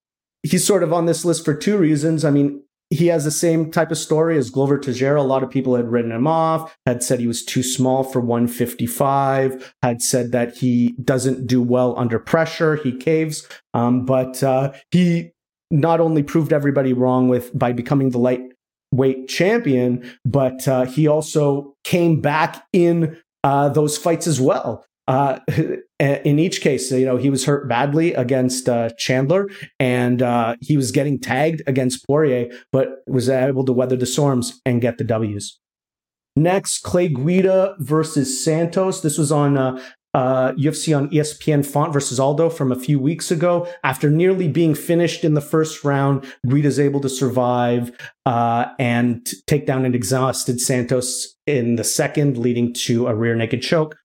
he's 0.43 0.65
sort 0.65 0.83
of 0.83 0.93
on 0.93 1.05
this 1.05 1.25
list 1.25 1.45
for 1.45 1.53
two 1.53 1.77
reasons. 1.77 2.25
I 2.25 2.31
mean, 2.31 2.63
he 2.89 3.07
has 3.07 3.25
the 3.25 3.31
same 3.31 3.69
type 3.69 3.91
of 3.91 3.97
story 3.97 4.37
as 4.37 4.49
Glover 4.49 4.77
Teixeira. 4.77 5.21
A 5.21 5.23
lot 5.23 5.43
of 5.43 5.49
people 5.49 5.75
had 5.75 5.91
written 5.91 6.11
him 6.11 6.25
off, 6.25 6.77
had 6.85 7.03
said 7.03 7.19
he 7.19 7.27
was 7.27 7.43
too 7.43 7.63
small 7.63 8.03
for 8.03 8.21
155, 8.21 9.73
had 9.83 10.01
said 10.01 10.31
that 10.31 10.55
he 10.55 10.95
doesn't 11.03 11.47
do 11.47 11.61
well 11.61 11.97
under 11.97 12.17
pressure, 12.17 12.77
he 12.77 12.93
caves. 12.93 13.47
Um, 13.73 14.05
but 14.05 14.41
uh, 14.41 14.71
he 14.91 15.31
not 15.69 15.99
only 15.99 16.23
proved 16.23 16.53
everybody 16.53 16.93
wrong 16.93 17.27
with 17.27 17.57
by 17.57 17.73
becoming 17.73 18.11
the 18.11 18.19
lightweight 18.19 19.27
champion, 19.27 20.09
but 20.23 20.65
uh, 20.67 20.85
he 20.85 21.07
also 21.07 21.75
came 21.83 22.21
back 22.21 22.65
in 22.71 23.17
uh, 23.43 23.67
those 23.69 23.97
fights 23.97 24.27
as 24.27 24.39
well. 24.39 24.85
Uh, 25.07 25.39
in 25.99 26.39
each 26.39 26.61
case, 26.61 26.91
you 26.91 27.05
know, 27.05 27.17
he 27.17 27.29
was 27.29 27.45
hurt 27.45 27.67
badly 27.67 28.13
against 28.13 28.67
uh, 28.67 28.89
Chandler, 28.97 29.47
and 29.79 30.21
uh, 30.21 30.55
he 30.61 30.77
was 30.77 30.91
getting 30.91 31.19
tagged 31.19 31.61
against 31.67 32.05
Poirier, 32.05 32.49
but 32.71 32.89
was 33.07 33.29
able 33.29 33.65
to 33.65 33.73
weather 33.73 33.95
the 33.95 34.05
storms 34.05 34.59
and 34.65 34.81
get 34.81 34.97
the 34.97 35.03
W's. 35.03 35.59
Next, 36.35 36.83
Clay 36.83 37.07
Guida 37.07 37.75
versus 37.79 38.43
Santos. 38.43 39.01
This 39.01 39.17
was 39.17 39.31
on 39.31 39.57
uh, 39.57 39.81
uh, 40.13 40.51
UFC 40.53 40.95
on 40.95 41.09
ESPN 41.09 41.65
Font 41.65 41.91
versus 41.91 42.19
Aldo 42.19 42.49
from 42.49 42.71
a 42.71 42.79
few 42.79 42.99
weeks 42.99 43.31
ago. 43.31 43.67
After 43.83 44.09
nearly 44.09 44.47
being 44.47 44.75
finished 44.75 45.23
in 45.23 45.33
the 45.33 45.41
first 45.41 45.83
round, 45.83 46.31
Guida's 46.47 46.79
able 46.79 47.01
to 47.01 47.09
survive 47.09 47.91
uh, 48.25 48.67
and 48.77 49.27
take 49.47 49.65
down 49.65 49.85
an 49.85 49.95
exhausted 49.95 50.61
Santos 50.61 51.35
in 51.45 51.75
the 51.75 51.83
second, 51.83 52.37
leading 52.37 52.73
to 52.85 53.07
a 53.07 53.15
rear 53.15 53.35
naked 53.35 53.61
choke. 53.61 53.95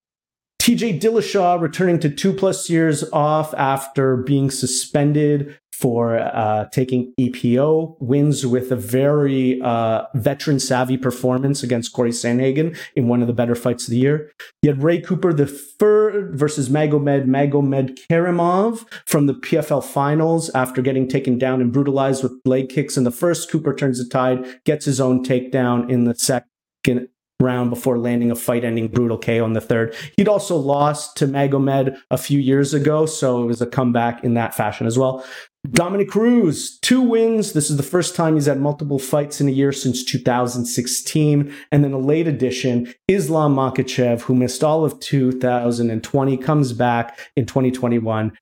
TJ 0.63 1.01
Dillashaw 1.01 1.61
returning 1.61 1.99
to 1.99 2.09
two 2.09 2.33
plus 2.33 2.71
years 2.71 3.03
off 3.13 3.53
after 3.55 4.17
being 4.17 4.49
suspended 4.49 5.59
for 5.73 6.21
uh, 6.21 6.69
taking 6.71 7.13
EPO, 7.19 7.97
wins 7.99 8.47
with 8.47 8.71
a 8.71 8.77
very 8.77 9.61
uh, 9.61 10.05
veteran 10.15 10.61
savvy 10.61 10.97
performance 10.97 11.65
against 11.65 11.93
Corey 11.93 12.13
Sandhagen 12.13 12.79
in 12.95 13.09
one 13.09 13.21
of 13.21 13.27
the 13.27 13.33
better 13.33 13.57
fights 13.57 13.89
of 13.89 13.91
the 13.91 13.97
year. 13.97 14.31
You 14.63 14.71
had 14.71 14.85
Ray 14.85 15.01
Cooper 15.01 15.33
the 15.33 15.49
third 15.49 16.39
versus 16.39 16.69
Magomed 16.69 17.27
Magomed 17.27 17.99
Karimov 18.09 18.87
from 19.05 19.27
the 19.27 19.35
PFL 19.35 19.83
finals 19.83 20.49
after 20.51 20.81
getting 20.81 21.09
taken 21.09 21.39
down 21.39 21.61
and 21.61 21.73
brutalized 21.73 22.23
with 22.23 22.41
leg 22.45 22.69
kicks 22.69 22.97
in 22.97 23.03
the 23.03 23.11
first. 23.11 23.51
Cooper 23.51 23.75
turns 23.75 23.99
the 23.99 24.09
tide, 24.09 24.61
gets 24.65 24.85
his 24.85 25.01
own 25.01 25.25
takedown 25.25 25.91
in 25.91 26.05
the 26.05 26.15
second 26.15 27.09
round 27.43 27.71
before 27.71 27.99
landing 27.99 28.31
a 28.31 28.37
fight 28.37 28.65
ending 28.65 28.89
brutal 28.89 29.19
KO 29.19 29.45
in 29.45 29.53
the 29.53 29.61
third. 29.61 29.95
He'd 30.17 30.29
also 30.29 30.57
lost 30.57 31.17
to 31.19 31.27
Magomed 31.27 31.97
a 32.11 32.19
few 32.19 32.39
years 32.39 32.75
ago, 32.75 33.07
so 33.07 33.43
it 33.43 33.47
was 33.47 33.61
a 33.61 33.67
comeback 33.67 34.25
in 34.25 34.35
that 34.35 34.55
fashion 34.55 34.87
as 34.87 34.99
well. 34.99 35.25
Dominick 35.71 36.09
Cruz, 36.09 36.77
two 36.81 37.01
wins. 37.01 37.53
This 37.53 37.71
is 37.71 37.77
the 37.77 37.85
first 37.85 38.17
time 38.17 38.35
he's 38.35 38.47
had 38.47 38.61
multiple 38.61 38.99
fights 38.99 39.41
in 39.41 39.49
a 39.49 39.53
year 39.53 39.71
since 39.71 40.05
2016. 40.05 41.55
And 41.71 41.85
then 41.85 41.93
a 41.93 41.99
late 41.99 42.27
addition, 42.27 42.93
Islam 43.07 43.55
Makhachev, 43.55 44.23
who 44.23 44.35
missed 44.35 44.65
all 44.65 44.85
of 44.85 44.99
2020, 44.99 46.37
comes 46.39 46.73
back 46.73 47.19
in 47.37 47.47
2021, 47.47 48.33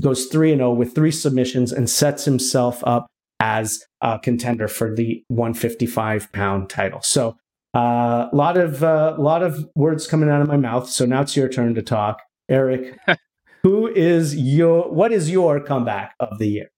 goes 0.00 0.26
3 0.26 0.56
0 0.56 0.72
with 0.72 0.94
three 0.94 1.10
submissions 1.10 1.70
and 1.70 1.90
sets 1.90 2.24
himself 2.24 2.82
up 2.86 3.06
as 3.40 3.84
a 4.00 4.18
contender 4.18 4.68
for 4.68 4.94
the 4.94 5.22
155 5.28 6.32
pound 6.32 6.70
title. 6.70 7.00
So 7.02 7.36
a 7.74 7.78
uh, 7.78 8.30
lot 8.32 8.56
of 8.56 8.82
a 8.82 9.14
uh, 9.14 9.16
lot 9.18 9.42
of 9.42 9.68
words 9.74 10.06
coming 10.06 10.28
out 10.28 10.42
of 10.42 10.48
my 10.48 10.56
mouth. 10.56 10.88
So 10.88 11.06
now 11.06 11.22
it's 11.22 11.36
your 11.36 11.48
turn 11.48 11.74
to 11.74 11.82
talk, 11.82 12.20
Eric. 12.48 12.98
who 13.62 13.86
is 13.88 14.36
your 14.36 14.90
what 14.90 15.12
is 15.12 15.30
your 15.30 15.60
comeback 15.60 16.14
of 16.18 16.38
the 16.38 16.48
year? 16.48 16.70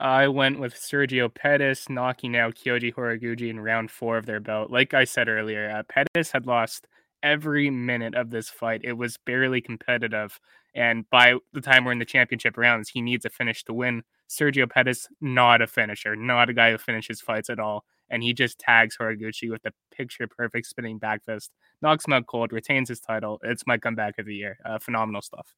I 0.00 0.26
went 0.26 0.58
with 0.58 0.74
Sergio 0.74 1.32
Pettis 1.32 1.88
knocking 1.88 2.36
out 2.36 2.56
Kyoji 2.56 2.92
Horiguchi 2.92 3.48
in 3.48 3.60
round 3.60 3.88
four 3.88 4.16
of 4.16 4.26
their 4.26 4.40
bout. 4.40 4.68
Like 4.68 4.94
I 4.94 5.04
said 5.04 5.28
earlier, 5.28 5.70
uh, 5.70 5.84
Pettis 5.84 6.32
had 6.32 6.44
lost 6.44 6.88
every 7.22 7.70
minute 7.70 8.16
of 8.16 8.30
this 8.30 8.48
fight. 8.50 8.80
It 8.82 8.94
was 8.94 9.16
barely 9.16 9.60
competitive. 9.60 10.40
And 10.74 11.08
by 11.10 11.34
the 11.52 11.60
time 11.60 11.84
we're 11.84 11.92
in 11.92 12.00
the 12.00 12.04
championship 12.04 12.56
rounds, 12.56 12.88
he 12.88 13.00
needs 13.00 13.24
a 13.24 13.30
finish 13.30 13.62
to 13.64 13.72
win. 13.72 14.02
Sergio 14.28 14.68
Pettis, 14.68 15.06
not 15.20 15.62
a 15.62 15.68
finisher, 15.68 16.16
not 16.16 16.48
a 16.48 16.54
guy 16.54 16.72
who 16.72 16.78
finishes 16.78 17.20
fights 17.20 17.48
at 17.48 17.60
all. 17.60 17.84
And 18.12 18.22
he 18.22 18.32
just 18.32 18.58
tags 18.58 18.96
Horiguchi 18.96 19.50
with 19.50 19.64
a 19.64 19.72
picture 19.92 20.28
perfect 20.28 20.66
spinning 20.66 20.98
back 20.98 21.24
fist, 21.24 21.50
knocks 21.80 22.06
him 22.06 22.12
out 22.12 22.26
cold, 22.26 22.52
retains 22.52 22.88
his 22.90 23.00
title. 23.00 23.40
It's 23.42 23.66
my 23.66 23.78
comeback 23.78 24.18
of 24.18 24.26
the 24.26 24.34
year. 24.34 24.58
Uh, 24.64 24.78
phenomenal 24.78 25.22
stuff. 25.22 25.54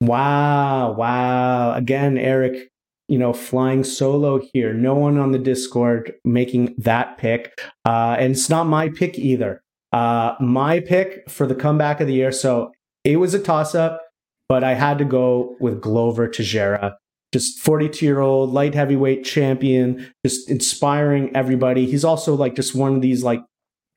Wow. 0.00 0.92
Wow. 0.92 1.74
Again, 1.74 2.18
Eric, 2.18 2.68
you 3.08 3.18
know, 3.18 3.32
flying 3.32 3.84
solo 3.84 4.40
here. 4.52 4.74
No 4.74 4.94
one 4.94 5.16
on 5.16 5.30
the 5.30 5.38
Discord 5.38 6.12
making 6.24 6.74
that 6.78 7.18
pick. 7.18 7.62
Uh, 7.86 8.16
and 8.18 8.32
it's 8.32 8.50
not 8.50 8.64
my 8.64 8.88
pick 8.88 9.18
either. 9.18 9.62
Uh, 9.92 10.34
my 10.40 10.80
pick 10.80 11.30
for 11.30 11.46
the 11.46 11.54
comeback 11.54 12.00
of 12.00 12.08
the 12.08 12.14
year. 12.14 12.32
So 12.32 12.72
it 13.04 13.16
was 13.16 13.32
a 13.32 13.38
toss 13.38 13.74
up, 13.74 14.02
but 14.48 14.64
I 14.64 14.74
had 14.74 14.98
to 14.98 15.04
go 15.04 15.56
with 15.60 15.80
Glover 15.80 16.28
Teixeira. 16.28 16.98
Just 17.32 17.58
42 17.60 18.04
year 18.04 18.20
old 18.20 18.52
light 18.52 18.74
heavyweight 18.74 19.24
champion, 19.24 20.12
just 20.24 20.48
inspiring 20.50 21.34
everybody. 21.34 21.86
He's 21.86 22.04
also 22.04 22.34
like 22.34 22.54
just 22.54 22.74
one 22.74 22.94
of 22.94 23.02
these 23.02 23.22
like 23.22 23.42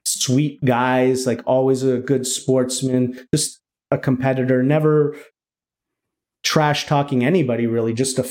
sweet 0.06 0.64
guys, 0.66 1.26
like 1.26 1.42
always 1.46 1.84
a 1.84 2.00
good 2.00 2.26
sportsman, 2.26 3.28
just 3.34 3.60
a 3.92 3.98
competitor, 3.98 4.64
never 4.64 5.16
trash 6.44 6.88
talking 6.88 7.24
anybody 7.24 7.68
really, 7.68 7.94
just 7.94 8.20
a 8.20 8.28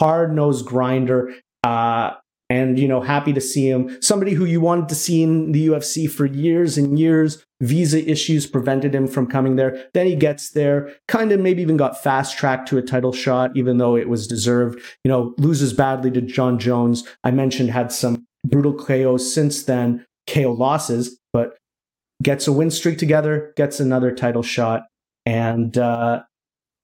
hard 0.00 0.34
nosed 0.34 0.66
grinder. 0.66 1.32
Uh, 1.62 2.12
and 2.54 2.78
you 2.78 2.86
know 2.86 3.00
happy 3.00 3.32
to 3.32 3.40
see 3.40 3.68
him. 3.68 4.00
Somebody 4.00 4.32
who 4.32 4.44
you 4.44 4.60
wanted 4.60 4.88
to 4.88 4.94
see 4.94 5.22
in 5.22 5.52
the 5.52 5.66
ufc 5.68 6.10
for 6.10 6.26
years 6.26 6.78
and 6.78 6.98
years 6.98 7.44
visa 7.60 8.00
issues 8.10 8.46
prevented 8.46 8.94
him 8.94 9.06
from 9.08 9.26
coming 9.26 9.56
there. 9.56 9.88
Then 9.94 10.06
he 10.06 10.14
gets 10.14 10.50
there 10.50 10.94
kind 11.08 11.32
of 11.32 11.40
maybe 11.40 11.62
even 11.62 11.76
got 11.76 12.02
fast 12.02 12.38
tracked 12.38 12.68
to 12.68 12.78
a 12.78 12.82
title 12.82 13.12
shot 13.12 13.56
even 13.56 13.78
though 13.78 13.96
it 13.96 14.08
was 14.08 14.28
deserved. 14.28 14.78
You 15.02 15.10
know 15.10 15.34
loses 15.38 15.72
badly 15.72 16.10
to 16.12 16.20
jon 16.20 16.58
jones. 16.58 17.06
I 17.24 17.30
mentioned 17.32 17.70
had 17.70 17.90
some 17.90 18.26
brutal 18.46 18.74
KOs 18.74 19.34
since 19.34 19.64
then 19.64 20.06
KO 20.28 20.52
losses 20.52 21.18
but 21.32 21.56
gets 22.22 22.46
a 22.46 22.52
win 22.52 22.70
streak 22.70 22.98
together 22.98 23.52
gets 23.56 23.80
another 23.80 24.12
title 24.12 24.42
shot 24.42 24.84
and 25.26 25.76
uh, 25.76 26.22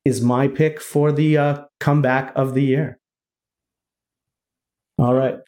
is 0.05 0.21
my 0.21 0.49
pick 0.49 0.81
for 0.81 1.13
the 1.13 1.39
uh, 1.39 1.65
comeback 1.79 2.33
of 2.35 2.55
the 2.55 2.63
year 2.63 3.00
all 5.01 5.15
right. 5.15 5.39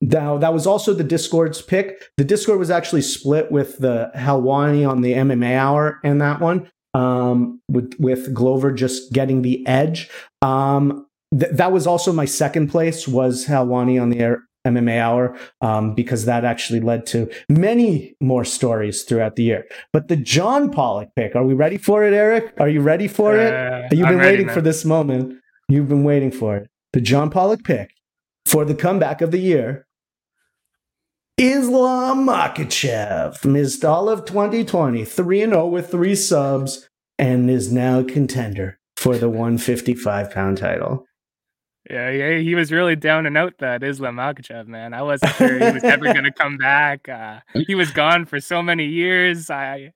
Now 0.00 0.38
that 0.38 0.52
was 0.52 0.66
also 0.66 0.94
the 0.94 1.04
Discord's 1.04 1.62
pick. 1.62 2.10
The 2.16 2.24
Discord 2.24 2.58
was 2.58 2.70
actually 2.70 3.02
split 3.02 3.52
with 3.52 3.78
the 3.78 4.10
Helwani 4.16 4.88
on 4.88 5.02
the 5.02 5.12
MMA 5.12 5.56
hour 5.56 6.00
and 6.02 6.20
that 6.20 6.40
one. 6.40 6.70
Um, 6.94 7.60
with 7.68 7.94
with 7.98 8.32
Glover 8.32 8.72
just 8.72 9.12
getting 9.12 9.42
the 9.42 9.66
edge. 9.66 10.08
Um, 10.42 11.06
th- 11.36 11.52
that 11.52 11.72
was 11.72 11.86
also 11.86 12.12
my 12.12 12.24
second 12.24 12.68
place 12.68 13.08
was 13.08 13.46
Helwani 13.46 14.00
on 14.00 14.10
the 14.10 14.20
air, 14.20 14.44
MMA 14.66 14.98
hour 14.98 15.36
um, 15.60 15.94
because 15.94 16.24
that 16.24 16.44
actually 16.44 16.80
led 16.80 17.04
to 17.06 17.30
many 17.48 18.14
more 18.20 18.44
stories 18.44 19.02
throughout 19.02 19.36
the 19.36 19.42
year. 19.42 19.66
But 19.92 20.08
the 20.08 20.16
John 20.16 20.70
Pollock 20.70 21.08
pick, 21.16 21.34
are 21.34 21.44
we 21.44 21.54
ready 21.54 21.76
for 21.76 22.04
it, 22.04 22.14
Eric? 22.14 22.54
Are 22.58 22.68
you 22.68 22.80
ready 22.80 23.08
for 23.08 23.36
it? 23.36 23.52
Uh, 23.52 23.88
You've 23.90 24.06
I'm 24.06 24.14
been 24.14 24.24
waiting 24.24 24.48
for 24.48 24.60
this 24.60 24.84
moment. 24.84 25.38
You've 25.68 25.88
been 25.88 26.04
waiting 26.04 26.30
for 26.30 26.56
it. 26.56 26.70
The 26.92 27.00
John 27.00 27.28
Pollock 27.28 27.64
pick 27.64 27.90
for 28.54 28.64
the 28.64 28.74
comeback 28.74 29.20
of 29.20 29.32
the 29.32 29.38
year. 29.38 29.84
Islam 31.36 32.24
Makhachev 32.24 33.44
missed 33.44 33.84
all 33.84 34.08
of 34.08 34.26
2020, 34.26 35.04
3 35.04 35.38
0 35.40 35.66
with 35.66 35.90
three 35.90 36.14
subs, 36.14 36.88
and 37.18 37.50
is 37.50 37.72
now 37.72 38.04
contender 38.04 38.78
for 38.96 39.18
the 39.18 39.28
155 39.28 40.30
pound 40.30 40.58
title. 40.58 41.04
Yeah, 41.90 42.10
yeah, 42.10 42.38
he 42.38 42.54
was 42.54 42.70
really 42.70 42.94
down 42.94 43.26
and 43.26 43.36
out. 43.36 43.54
That 43.58 43.82
Islam 43.82 44.14
Makhachev, 44.14 44.68
man. 44.68 44.94
I 44.94 45.02
wasn't 45.02 45.34
sure 45.34 45.58
he 45.58 45.72
was 45.72 45.82
ever 45.82 46.04
going 46.04 46.22
to 46.22 46.32
come 46.32 46.56
back. 46.56 47.08
Uh, 47.08 47.40
he 47.66 47.74
was 47.74 47.90
gone 47.90 48.24
for 48.24 48.38
so 48.38 48.62
many 48.62 48.86
years. 48.86 49.50
I 49.50 49.92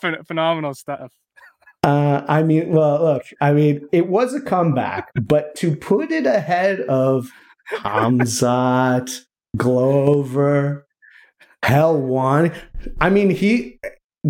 ph- 0.00 0.24
phenomenal 0.28 0.74
stuff. 0.74 1.10
Uh, 1.82 2.24
I 2.28 2.44
mean, 2.44 2.68
well, 2.68 3.02
look, 3.02 3.24
I 3.40 3.52
mean, 3.52 3.88
it 3.90 4.06
was 4.06 4.32
a 4.32 4.40
comeback, 4.40 5.10
but 5.20 5.56
to 5.56 5.74
put 5.74 6.12
it 6.12 6.26
ahead 6.26 6.82
of 6.82 7.32
Hamzat, 7.78 9.20
Glover, 9.56 10.86
Helwani. 11.64 12.54
I 13.00 13.10
mean, 13.10 13.30
he, 13.30 13.78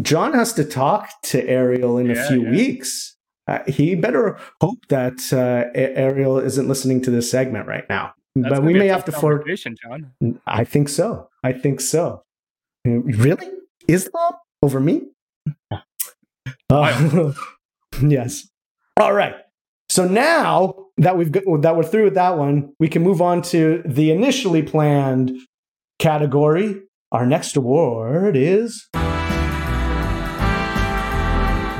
John 0.00 0.32
has 0.34 0.52
to 0.54 0.64
talk 0.64 1.10
to 1.24 1.46
Ariel 1.48 1.98
in 1.98 2.10
a 2.10 2.28
few 2.28 2.44
yeah. 2.44 2.50
weeks. 2.50 3.16
Uh, 3.46 3.60
he 3.66 3.94
better 3.94 4.38
hope 4.60 4.78
that 4.88 5.18
uh, 5.32 5.70
Ariel 5.74 6.38
isn't 6.38 6.68
listening 6.68 7.02
to 7.02 7.10
this 7.10 7.30
segment 7.30 7.66
right 7.66 7.84
now. 7.88 8.12
That's 8.36 8.54
but 8.54 8.62
we 8.62 8.74
may 8.74 8.86
have 8.86 9.04
to 9.06 9.12
for. 9.12 9.38
conversation, 9.38 9.76
John. 9.82 10.40
I 10.46 10.64
think 10.64 10.88
so. 10.88 11.28
I 11.42 11.52
think 11.52 11.80
so. 11.80 12.22
Really, 12.84 13.48
Islam 13.88 14.34
over 14.62 14.78
me? 14.78 15.08
Uh, 16.70 17.32
yes. 18.02 18.48
All 18.98 19.12
right. 19.12 19.34
So 19.88 20.06
now 20.06 20.86
that 21.00 21.16
we've 21.16 21.32
got, 21.32 21.44
that 21.62 21.76
we're 21.76 21.82
through 21.82 22.04
with 22.04 22.14
that 22.14 22.36
one, 22.36 22.74
we 22.78 22.88
can 22.88 23.02
move 23.02 23.22
on 23.22 23.40
to 23.42 23.82
the 23.86 24.10
initially 24.10 24.62
planned 24.62 25.32
category. 25.98 26.82
Our 27.10 27.26
next 27.26 27.56
award 27.56 28.36
is 28.36 28.86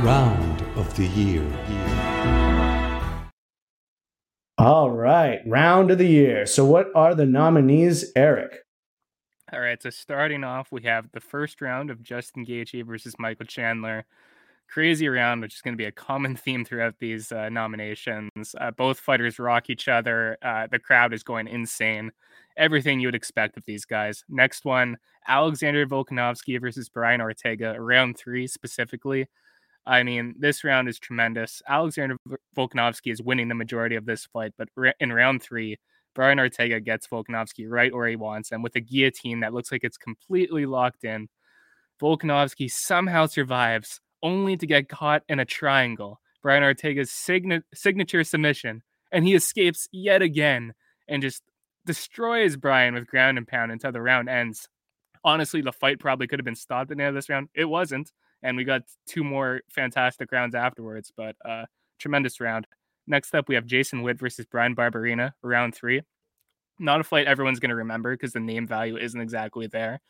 Round 0.02 0.62
of 0.76 0.96
the 0.96 1.06
Year. 1.06 1.46
all 4.58 4.90
right, 4.90 5.40
round 5.46 5.90
of 5.90 5.98
the 5.98 6.06
year. 6.06 6.46
So 6.46 6.64
what 6.64 6.88
are 6.94 7.14
the 7.14 7.26
nominees, 7.26 8.12
Eric? 8.16 8.58
All 9.52 9.60
right, 9.60 9.82
so 9.82 9.90
starting 9.90 10.44
off, 10.44 10.68
we 10.70 10.82
have 10.84 11.10
the 11.12 11.20
first 11.20 11.60
round 11.60 11.90
of 11.90 12.02
Justin 12.02 12.46
Gaethje 12.46 12.86
versus 12.86 13.14
Michael 13.18 13.46
Chandler. 13.46 14.06
Crazy 14.70 15.08
round, 15.08 15.40
which 15.42 15.54
is 15.54 15.60
going 15.62 15.74
to 15.74 15.78
be 15.78 15.86
a 15.86 15.92
common 15.92 16.36
theme 16.44 16.64
throughout 16.64 16.94
these 17.00 17.32
uh, 17.32 17.48
nominations. 17.48 18.54
Uh, 18.60 18.70
both 18.70 19.00
fighters 19.00 19.38
rock 19.38 19.68
each 19.68 19.88
other. 19.88 20.38
Uh, 20.42 20.68
the 20.70 20.78
crowd 20.78 21.12
is 21.12 21.22
going 21.22 21.48
insane. 21.48 22.12
Everything 22.56 23.00
you 23.00 23.08
would 23.08 23.14
expect 23.14 23.56
of 23.56 23.64
these 23.66 23.84
guys. 23.84 24.24
Next 24.28 24.64
one, 24.64 24.96
Alexander 25.26 25.86
Volkanovski 25.86 26.60
versus 26.60 26.88
Brian 26.88 27.20
Ortega, 27.20 27.80
round 27.80 28.16
three 28.16 28.46
specifically. 28.46 29.26
I 29.86 30.02
mean, 30.02 30.34
this 30.38 30.62
round 30.62 30.88
is 30.88 30.98
tremendous. 30.98 31.62
Alexander 31.66 32.16
V- 32.26 32.36
Volkanovski 32.56 33.10
is 33.12 33.22
winning 33.22 33.48
the 33.48 33.54
majority 33.54 33.96
of 33.96 34.04
this 34.04 34.26
fight, 34.26 34.52
but 34.58 34.68
in 35.00 35.12
round 35.12 35.42
three, 35.42 35.78
Brian 36.14 36.38
Ortega 36.38 36.80
gets 36.80 37.08
Volkanovski 37.08 37.66
right 37.68 37.94
where 37.94 38.08
he 38.08 38.16
wants 38.16 38.50
him 38.52 38.62
with 38.62 38.76
a 38.76 38.80
guillotine 38.80 39.40
that 39.40 39.54
looks 39.54 39.72
like 39.72 39.84
it's 39.84 39.96
completely 39.96 40.66
locked 40.66 41.04
in. 41.04 41.28
Volkanovski 42.00 42.70
somehow 42.70 43.26
survives, 43.26 44.00
only 44.22 44.56
to 44.56 44.66
get 44.66 44.88
caught 44.88 45.22
in 45.28 45.40
a 45.40 45.44
triangle. 45.44 46.20
Brian 46.42 46.62
Ortega's 46.62 47.10
signa- 47.10 47.62
signature 47.74 48.24
submission, 48.24 48.82
and 49.12 49.26
he 49.26 49.34
escapes 49.34 49.88
yet 49.92 50.22
again 50.22 50.74
and 51.08 51.22
just 51.22 51.42
destroys 51.86 52.56
Brian 52.56 52.94
with 52.94 53.06
ground 53.06 53.38
and 53.38 53.46
pound 53.46 53.72
until 53.72 53.92
the 53.92 54.00
round 54.00 54.28
ends. 54.28 54.68
Honestly, 55.24 55.60
the 55.60 55.72
fight 55.72 55.98
probably 55.98 56.26
could 56.26 56.38
have 56.38 56.44
been 56.44 56.54
stopped 56.54 56.90
at 56.90 56.96
the 56.96 57.02
end 57.02 57.10
of 57.10 57.14
this 57.14 57.28
round. 57.28 57.48
It 57.54 57.66
wasn't, 57.66 58.12
and 58.42 58.56
we 58.56 58.64
got 58.64 58.82
two 59.06 59.24
more 59.24 59.60
fantastic 59.68 60.32
rounds 60.32 60.54
afterwards, 60.54 61.12
but 61.14 61.36
uh, 61.44 61.64
tremendous 61.98 62.40
round. 62.40 62.66
Next 63.06 63.34
up, 63.34 63.48
we 63.48 63.54
have 63.54 63.66
Jason 63.66 64.02
Witt 64.02 64.18
versus 64.18 64.46
Bryan 64.46 64.74
Barberena, 64.74 65.32
round 65.42 65.74
three. 65.74 66.02
Not 66.78 67.00
a 67.00 67.04
fight 67.04 67.26
everyone's 67.26 67.60
going 67.60 67.70
to 67.70 67.76
remember 67.76 68.14
because 68.14 68.32
the 68.32 68.40
name 68.40 68.66
value 68.66 68.96
isn't 68.96 69.20
exactly 69.20 69.66
there. 69.66 70.00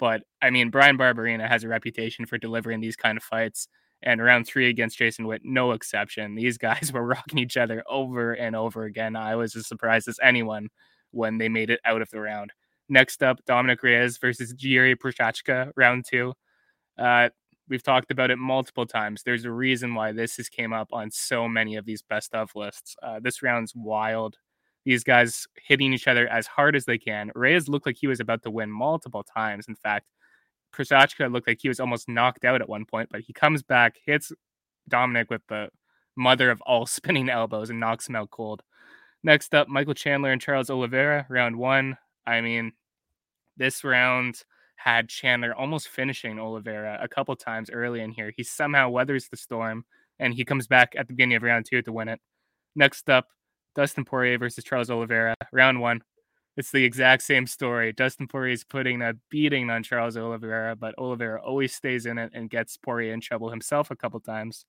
But 0.00 0.22
I 0.42 0.50
mean, 0.50 0.70
Bryan 0.70 0.98
Barberena 0.98 1.46
has 1.46 1.62
a 1.62 1.68
reputation 1.68 2.26
for 2.26 2.38
delivering 2.38 2.80
these 2.80 2.96
kind 2.96 3.16
of 3.16 3.22
fights. 3.22 3.68
And 4.02 4.22
round 4.22 4.46
three 4.46 4.70
against 4.70 4.96
Jason 4.96 5.26
Witt, 5.26 5.42
no 5.44 5.72
exception. 5.72 6.34
These 6.34 6.56
guys 6.68 6.90
were 6.92 7.04
rocking 7.04 7.38
each 7.38 7.58
other 7.58 7.84
over 7.88 8.32
and 8.32 8.56
over 8.56 8.84
again. 8.84 9.14
I 9.14 9.36
was 9.36 9.54
as 9.54 9.68
surprised 9.68 10.08
as 10.08 10.18
anyone 10.22 10.68
when 11.10 11.36
they 11.38 11.50
made 11.50 11.70
it 11.70 11.80
out 11.84 12.00
of 12.00 12.08
the 12.10 12.20
round. 12.20 12.50
Next 12.88 13.22
up, 13.22 13.44
Dominic 13.44 13.82
Reyes 13.82 14.16
versus 14.18 14.54
Jiri 14.54 14.96
Prochazka, 14.96 15.70
round 15.76 16.06
two. 16.08 16.32
Uh, 16.98 17.28
we've 17.68 17.82
talked 17.82 18.10
about 18.10 18.30
it 18.30 18.36
multiple 18.36 18.86
times. 18.86 19.22
There's 19.22 19.44
a 19.44 19.52
reason 19.52 19.94
why 19.94 20.12
this 20.12 20.38
has 20.38 20.48
came 20.48 20.72
up 20.72 20.88
on 20.92 21.10
so 21.10 21.46
many 21.46 21.76
of 21.76 21.84
these 21.84 22.02
best 22.02 22.34
of 22.34 22.50
lists. 22.56 22.96
Uh, 23.02 23.20
this 23.20 23.42
round's 23.42 23.74
wild. 23.76 24.38
These 24.84 25.04
guys 25.04 25.46
hitting 25.62 25.92
each 25.92 26.08
other 26.08 26.26
as 26.28 26.46
hard 26.46 26.74
as 26.74 26.84
they 26.84 26.98
can. 26.98 27.30
Reyes 27.34 27.68
looked 27.68 27.86
like 27.86 27.96
he 27.98 28.06
was 28.06 28.20
about 28.20 28.42
to 28.44 28.50
win 28.50 28.70
multiple 28.70 29.22
times. 29.22 29.66
In 29.68 29.76
fact, 29.76 30.06
Prochazka 30.72 31.30
looked 31.30 31.46
like 31.46 31.58
he 31.60 31.68
was 31.68 31.80
almost 31.80 32.08
knocked 32.08 32.44
out 32.44 32.60
at 32.60 32.68
one 32.68 32.86
point, 32.86 33.08
but 33.10 33.20
he 33.20 33.32
comes 33.32 33.62
back, 33.62 33.96
hits 34.04 34.32
Dominic 34.88 35.30
with 35.30 35.42
the 35.48 35.68
mother 36.16 36.50
of 36.50 36.60
all 36.62 36.86
spinning 36.86 37.28
elbows, 37.28 37.70
and 37.70 37.80
knocks 37.80 38.08
him 38.08 38.16
out 38.16 38.30
cold. 38.30 38.62
Next 39.22 39.54
up, 39.54 39.68
Michael 39.68 39.94
Chandler 39.94 40.32
and 40.32 40.40
Charles 40.40 40.70
Oliveira, 40.70 41.26
round 41.28 41.56
one. 41.56 41.98
I 42.26 42.40
mean, 42.40 42.72
this 43.56 43.84
round 43.84 44.42
had 44.76 45.10
Chandler 45.10 45.54
almost 45.54 45.88
finishing 45.88 46.38
Oliveira 46.38 46.98
a 47.02 47.08
couple 47.08 47.36
times 47.36 47.68
early 47.68 48.00
in 48.00 48.10
here. 48.10 48.32
He 48.34 48.42
somehow 48.42 48.88
weathers 48.88 49.28
the 49.28 49.36
storm 49.36 49.84
and 50.18 50.32
he 50.32 50.44
comes 50.44 50.66
back 50.66 50.94
at 50.96 51.06
the 51.06 51.12
beginning 51.12 51.36
of 51.36 51.42
round 51.42 51.66
two 51.68 51.82
to 51.82 51.92
win 51.92 52.08
it. 52.08 52.20
Next 52.74 53.10
up, 53.10 53.26
Dustin 53.74 54.04
Poirier 54.04 54.38
versus 54.38 54.64
Charles 54.64 54.90
Oliveira, 54.90 55.34
round 55.52 55.80
one. 55.80 56.02
It's 56.56 56.72
the 56.72 56.84
exact 56.84 57.22
same 57.22 57.46
story. 57.46 57.92
Dustin 57.92 58.26
Poirier 58.26 58.52
is 58.52 58.64
putting 58.64 59.02
a 59.02 59.14
beating 59.30 59.70
on 59.70 59.82
Charles 59.82 60.16
Oliveira, 60.16 60.76
but 60.76 60.94
Oliveira 60.98 61.40
always 61.42 61.74
stays 61.74 62.06
in 62.06 62.18
it 62.18 62.32
and 62.34 62.50
gets 62.50 62.76
Poirier 62.76 63.14
in 63.14 63.20
trouble 63.20 63.50
himself 63.50 63.90
a 63.90 63.96
couple 63.96 64.20
times. 64.20 64.66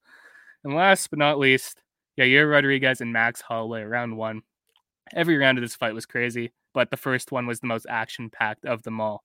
And 0.64 0.76
last 0.76 1.10
but 1.10 1.20
not 1.20 1.40
least, 1.40 1.82
Yair 2.20 2.50
Rodriguez 2.50 3.02
and 3.02 3.12
Max 3.12 3.42
Holloway, 3.42 3.84
round 3.84 4.16
one. 4.16 4.44
Every 5.14 5.38
round 5.38 5.58
of 5.58 5.64
this 5.64 5.76
fight 5.76 5.94
was 5.94 6.06
crazy, 6.06 6.52
but 6.74 6.92
the 6.92 6.98
first 6.98 7.32
one 7.32 7.48
was 7.48 7.60
the 7.60 7.68
most 7.68 7.88
action 7.90 8.30
packed 8.30 8.66
of 8.66 8.84
them 8.84 9.02
all. 9.02 9.24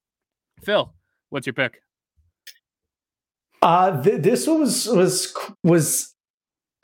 Phil, 0.63 0.93
what's 1.29 1.47
your 1.47 1.55
pick? 1.55 1.81
Uh, 3.63 4.03
th- 4.03 4.23
this 4.23 4.47
one 4.47 4.61
was 4.61 4.87
was 4.87 5.35
was 5.63 6.15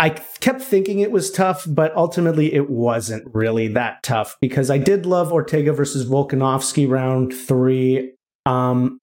I 0.02 0.08
kept 0.08 0.62
thinking 0.62 0.98
it 0.98 1.12
was 1.12 1.30
tough, 1.30 1.64
but 1.64 1.94
ultimately 1.94 2.52
it 2.52 2.68
wasn't 2.68 3.24
really 3.32 3.68
that 3.68 4.02
tough 4.02 4.36
because 4.40 4.68
I 4.68 4.76
did 4.76 5.06
love 5.06 5.32
Ortega 5.32 5.72
versus 5.72 6.10
Volkanovski 6.10 6.90
round 6.90 7.32
three. 7.32 8.12
Um, 8.44 8.98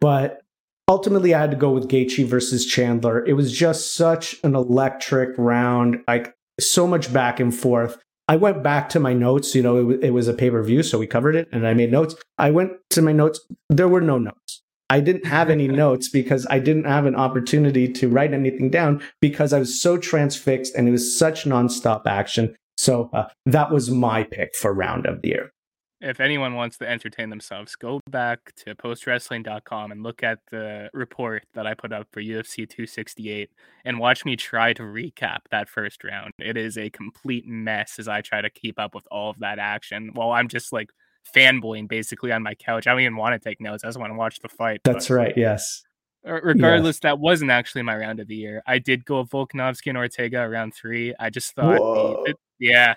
but 0.00 0.40
ultimately 0.88 1.34
I 1.34 1.42
had 1.42 1.50
to 1.50 1.58
go 1.58 1.72
with 1.72 1.90
Gaethje 1.90 2.24
versus 2.24 2.64
Chandler. 2.64 3.22
It 3.26 3.34
was 3.34 3.52
just 3.52 3.94
such 3.94 4.36
an 4.42 4.54
electric 4.54 5.36
round, 5.36 5.98
like 6.08 6.34
so 6.58 6.86
much 6.86 7.12
back 7.12 7.38
and 7.38 7.54
forth. 7.54 7.98
I 8.28 8.36
went 8.36 8.62
back 8.62 8.88
to 8.90 8.98
my 8.98 9.12
notes. 9.12 9.54
You 9.54 9.62
know, 9.62 9.90
it, 9.90 10.04
it 10.04 10.10
was 10.12 10.26
a 10.26 10.32
pay 10.32 10.48
per 10.48 10.62
view, 10.62 10.82
so 10.82 10.98
we 10.98 11.06
covered 11.06 11.36
it, 11.36 11.50
and 11.52 11.66
I 11.66 11.74
made 11.74 11.92
notes. 11.92 12.14
I 12.38 12.50
went 12.50 12.72
to 12.90 13.02
my 13.02 13.12
notes. 13.12 13.40
There 13.68 13.88
were 13.88 14.00
no 14.00 14.16
notes. 14.16 14.55
I 14.88 15.00
didn't 15.00 15.26
have 15.26 15.50
any 15.50 15.68
notes 15.84 16.08
because 16.08 16.46
I 16.50 16.58
didn't 16.58 16.84
have 16.84 17.06
an 17.06 17.16
opportunity 17.16 17.92
to 17.94 18.08
write 18.08 18.32
anything 18.32 18.70
down 18.70 19.02
because 19.20 19.52
I 19.52 19.58
was 19.58 19.80
so 19.80 19.96
transfixed 19.96 20.74
and 20.74 20.88
it 20.88 20.92
was 20.92 21.16
such 21.16 21.44
nonstop 21.44 22.06
action. 22.06 22.56
So 22.76 23.10
uh, 23.12 23.28
that 23.46 23.70
was 23.70 23.90
my 23.90 24.24
pick 24.24 24.54
for 24.54 24.72
round 24.72 25.06
of 25.06 25.22
the 25.22 25.28
year 25.28 25.52
if 26.00 26.20
anyone 26.20 26.54
wants 26.54 26.76
to 26.78 26.88
entertain 26.88 27.30
themselves, 27.30 27.74
go 27.74 28.00
back 28.08 28.52
to 28.56 28.74
postwrestling.com 28.74 29.92
and 29.92 30.02
look 30.02 30.22
at 30.22 30.38
the 30.50 30.90
report 30.92 31.44
that 31.54 31.66
I 31.66 31.74
put 31.74 31.92
up 31.92 32.06
for 32.12 32.20
UFC 32.20 32.68
268 32.68 33.50
and 33.84 33.98
watch 33.98 34.24
me 34.24 34.36
try 34.36 34.72
to 34.74 34.82
recap 34.82 35.38
that 35.50 35.68
first 35.68 36.04
round. 36.04 36.32
It 36.38 36.56
is 36.56 36.76
a 36.76 36.90
complete 36.90 37.46
mess 37.46 37.98
as 37.98 38.08
I 38.08 38.20
try 38.20 38.42
to 38.42 38.50
keep 38.50 38.78
up 38.78 38.94
with 38.94 39.06
all 39.10 39.30
of 39.30 39.38
that 39.38 39.58
action 39.58 40.10
while 40.12 40.30
I'm 40.30 40.48
just 40.48 40.72
like 40.72 40.90
fanboying 41.34 41.88
basically 41.88 42.32
on 42.32 42.42
my 42.42 42.54
couch. 42.54 42.86
I 42.86 42.92
don't 42.92 43.00
even 43.00 43.16
want 43.16 43.40
to 43.40 43.48
take 43.48 43.60
notes. 43.60 43.84
I 43.84 43.88
just 43.88 43.98
want 43.98 44.12
to 44.12 44.16
watch 44.16 44.40
the 44.40 44.48
fight. 44.48 44.80
That's 44.84 45.08
but... 45.08 45.14
right. 45.14 45.34
Yes. 45.36 45.82
Regardless, 46.24 46.96
yes. 46.96 47.00
that 47.02 47.18
wasn't 47.20 47.52
actually 47.52 47.82
my 47.82 47.96
round 47.96 48.18
of 48.18 48.26
the 48.26 48.34
year. 48.34 48.60
I 48.66 48.80
did 48.80 49.04
go 49.04 49.24
Volkanovski 49.24 49.86
and 49.86 49.96
Ortega 49.96 50.40
around 50.40 50.74
three. 50.74 51.14
I 51.20 51.30
just 51.30 51.54
thought, 51.54 51.78
the, 51.78 52.34
yeah, 52.58 52.96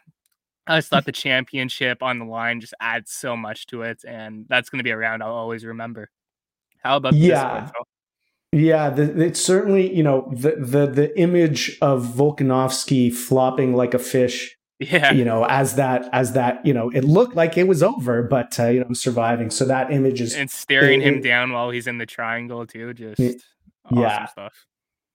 I 0.66 0.78
just 0.78 0.90
thought 0.90 1.06
the 1.06 1.12
championship 1.12 2.04
on 2.04 2.20
the 2.20 2.26
line 2.26 2.60
just 2.62 2.74
adds 2.80 3.12
so 3.12 3.38
much 3.38 3.66
to 3.68 3.84
it, 3.84 4.04
and 4.08 4.46
that's 4.50 4.70
going 4.70 4.78
to 4.80 4.84
be 4.84 4.92
a 4.92 4.98
round 4.98 5.22
I'll 5.22 5.32
always 5.32 5.66
remember. 5.66 6.10
How 6.84 6.98
about 6.98 7.14
yeah, 7.14 7.70
yeah? 8.52 8.90
The, 8.90 9.20
it's 9.22 9.44
certainly 9.44 9.94
you 9.94 10.04
know 10.04 10.32
the 10.32 10.56
the 10.58 10.88
the 10.88 11.20
image 11.20 11.78
of 11.82 12.06
Volkanovski 12.06 13.14
flopping 13.14 13.76
like 13.76 13.94
a 13.94 14.00
fish. 14.00 14.58
Yeah, 14.80 15.12
you 15.12 15.26
know, 15.26 15.46
as 15.46 15.76
that 15.76 16.08
as 16.14 16.34
that 16.34 16.66
you 16.66 16.74
know, 16.74 16.90
it 16.90 17.04
looked 17.04 17.36
like 17.36 17.58
it 17.58 17.68
was 17.68 17.84
over, 17.84 18.24
but 18.24 18.58
uh, 18.58 18.68
you 18.68 18.80
know, 18.80 18.94
surviving. 18.94 19.50
So 19.50 19.66
that 19.66 19.92
image 19.92 20.22
is 20.22 20.34
and 20.34 20.50
staring 20.50 21.02
it, 21.02 21.08
him 21.08 21.16
it, 21.16 21.24
down 21.24 21.52
while 21.52 21.70
he's 21.70 21.86
in 21.86 21.98
the 21.98 22.06
triangle 22.06 22.66
too. 22.66 22.94
Just 22.94 23.20
it, 23.20 23.42
awesome 23.86 24.00
yeah. 24.00 24.26
stuff. 24.28 24.66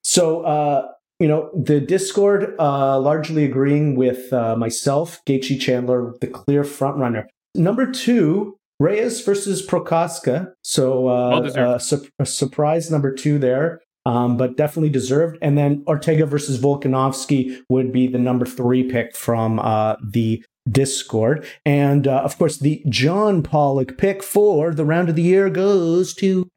So 0.02 0.42
uh, 0.42 0.88
you 1.18 1.28
know, 1.28 1.50
the 1.54 1.80
Discord 1.80 2.54
uh, 2.58 3.00
largely 3.00 3.44
agreeing 3.44 3.96
with 3.96 4.32
uh, 4.34 4.54
myself, 4.56 5.24
Gaethje 5.24 5.58
Chandler, 5.58 6.14
the 6.20 6.26
clear 6.26 6.62
front 6.64 6.98
runner. 6.98 7.26
Number 7.54 7.90
two, 7.90 8.58
Reyes 8.80 9.22
versus 9.22 9.66
Prochazka. 9.66 10.52
So 10.62 11.08
uh, 11.08 11.40
uh, 11.56 11.78
su- 11.78 12.08
a 12.18 12.26
surprise 12.26 12.90
number 12.90 13.14
two 13.14 13.38
there, 13.38 13.80
um, 14.06 14.36
but 14.36 14.56
definitely 14.56 14.90
deserved. 14.90 15.38
And 15.40 15.56
then 15.56 15.82
Ortega 15.86 16.26
versus 16.26 16.58
Volkanovski 16.58 17.58
would 17.68 17.92
be 17.92 18.06
the 18.06 18.18
number 18.18 18.46
three 18.46 18.82
pick 18.84 19.16
from 19.16 19.58
uh, 19.58 19.96
the 20.02 20.44
Discord. 20.70 21.46
And 21.64 22.08
uh, 22.08 22.22
of 22.22 22.38
course, 22.38 22.58
the 22.58 22.82
John 22.88 23.42
Pollock 23.42 23.98
pick 23.98 24.22
for 24.22 24.72
the 24.72 24.84
round 24.84 25.08
of 25.08 25.16
the 25.16 25.22
year 25.22 25.50
goes 25.50 26.14
to 26.14 26.48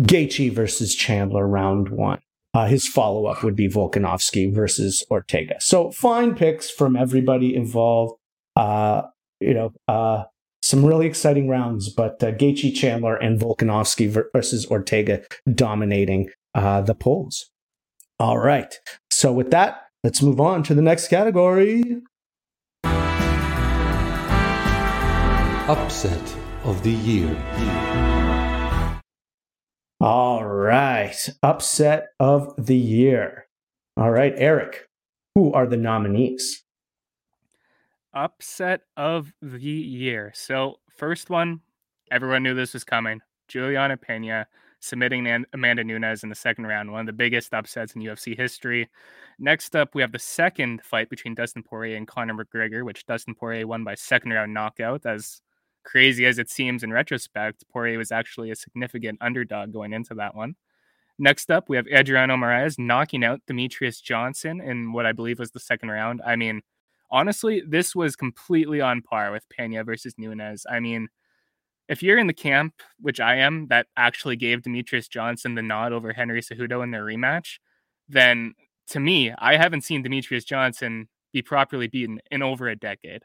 Gaethje 0.00 0.52
versus 0.52 0.94
Chandler, 0.94 1.46
round 1.46 1.88
one. 1.88 2.20
Uh, 2.52 2.66
his 2.66 2.86
follow 2.86 3.26
up 3.26 3.44
would 3.44 3.54
be 3.54 3.68
Volkanovski 3.68 4.52
versus 4.52 5.04
Ortega. 5.10 5.54
So 5.60 5.90
fine 5.92 6.34
picks 6.34 6.68
from 6.68 6.96
everybody 6.96 7.54
involved. 7.54 8.14
Uh, 8.56 9.02
you 9.38 9.54
know, 9.54 9.72
uh, 9.86 10.24
some 10.62 10.84
really 10.84 11.06
exciting 11.06 11.48
rounds, 11.48 11.88
but 11.88 12.22
uh, 12.22 12.32
Gaethje 12.32 12.74
Chandler 12.74 13.16
and 13.16 13.40
Volkanovski 13.40 14.24
versus 14.34 14.66
Ortega 14.66 15.22
dominating 15.54 16.28
uh, 16.54 16.80
the 16.82 16.94
polls. 16.94 17.50
All 18.18 18.38
right. 18.38 18.74
So 19.10 19.32
with 19.32 19.50
that, 19.50 19.82
let's 20.04 20.22
move 20.22 20.40
on 20.40 20.62
to 20.64 20.74
the 20.74 20.82
next 20.82 21.08
category. 21.08 22.02
Upset 25.68 26.36
of 26.64 26.82
the 26.82 26.90
year. 26.90 27.36
All 30.00 30.44
right. 30.44 31.16
Upset 31.42 32.08
of 32.18 32.54
the 32.58 32.76
year. 32.76 33.46
All 33.96 34.10
right, 34.10 34.32
Eric, 34.36 34.88
who 35.34 35.52
are 35.52 35.66
the 35.66 35.76
nominees? 35.76 36.64
Upset 38.14 38.82
of 38.96 39.32
the 39.42 39.60
year. 39.60 40.32
So, 40.34 40.76
first 40.90 41.28
one, 41.28 41.60
everyone 42.10 42.42
knew 42.42 42.54
this 42.54 42.72
was 42.72 42.82
coming. 42.82 43.20
Juliana 43.46 43.96
Pena 43.96 44.46
submitting 44.80 45.44
Amanda 45.52 45.84
Nunes 45.84 46.22
in 46.22 46.28
the 46.28 46.34
second 46.34 46.66
round, 46.66 46.90
one 46.90 47.00
of 47.00 47.06
the 47.06 47.12
biggest 47.12 47.54
upsets 47.54 47.94
in 47.94 48.02
UFC 48.02 48.36
history. 48.36 48.88
Next 49.38 49.76
up, 49.76 49.94
we 49.94 50.02
have 50.02 50.12
the 50.12 50.18
second 50.18 50.82
fight 50.82 51.08
between 51.08 51.34
Dustin 51.34 51.62
Poirier 51.62 51.96
and 51.96 52.08
Conor 52.08 52.34
McGregor, 52.34 52.84
which 52.84 53.06
Dustin 53.06 53.34
Poirier 53.34 53.66
won 53.66 53.84
by 53.84 53.94
second 53.94 54.32
round 54.32 54.52
knockout 54.52 55.06
as 55.06 55.42
crazy 55.84 56.26
as 56.26 56.38
it 56.38 56.50
seems 56.50 56.82
in 56.82 56.92
retrospect, 56.92 57.64
Poirier 57.72 57.98
was 57.98 58.12
actually 58.12 58.50
a 58.50 58.56
significant 58.56 59.18
underdog 59.20 59.72
going 59.72 59.92
into 59.92 60.14
that 60.14 60.34
one. 60.34 60.56
Next 61.18 61.50
up, 61.50 61.68
we 61.68 61.76
have 61.76 61.86
Adriano 61.88 62.36
Moraes 62.36 62.78
knocking 62.78 63.24
out 63.24 63.40
Demetrious 63.46 64.02
Johnson 64.02 64.60
in 64.60 64.92
what 64.92 65.06
I 65.06 65.12
believe 65.12 65.38
was 65.38 65.50
the 65.50 65.60
second 65.60 65.90
round. 65.90 66.22
I 66.24 66.36
mean, 66.36 66.62
honestly, 67.10 67.62
this 67.66 67.94
was 67.94 68.16
completely 68.16 68.80
on 68.80 69.02
par 69.02 69.30
with 69.30 69.48
Pena 69.50 69.84
versus 69.84 70.14
Nunes. 70.16 70.64
I 70.70 70.80
mean, 70.80 71.08
if 71.90 72.04
you're 72.04 72.18
in 72.18 72.28
the 72.28 72.32
camp, 72.32 72.74
which 73.00 73.18
I 73.18 73.34
am, 73.38 73.66
that 73.66 73.88
actually 73.96 74.36
gave 74.36 74.62
Demetrious 74.62 75.10
Johnson 75.10 75.56
the 75.56 75.62
nod 75.62 75.92
over 75.92 76.12
Henry 76.12 76.40
Cejudo 76.40 76.84
in 76.84 76.92
their 76.92 77.04
rematch, 77.04 77.58
then 78.08 78.54
to 78.90 79.00
me, 79.00 79.32
I 79.36 79.56
haven't 79.56 79.82
seen 79.82 80.04
Demetrious 80.04 80.46
Johnson 80.46 81.08
be 81.32 81.42
properly 81.42 81.88
beaten 81.88 82.20
in 82.30 82.42
over 82.42 82.68
a 82.68 82.76
decade. 82.76 83.24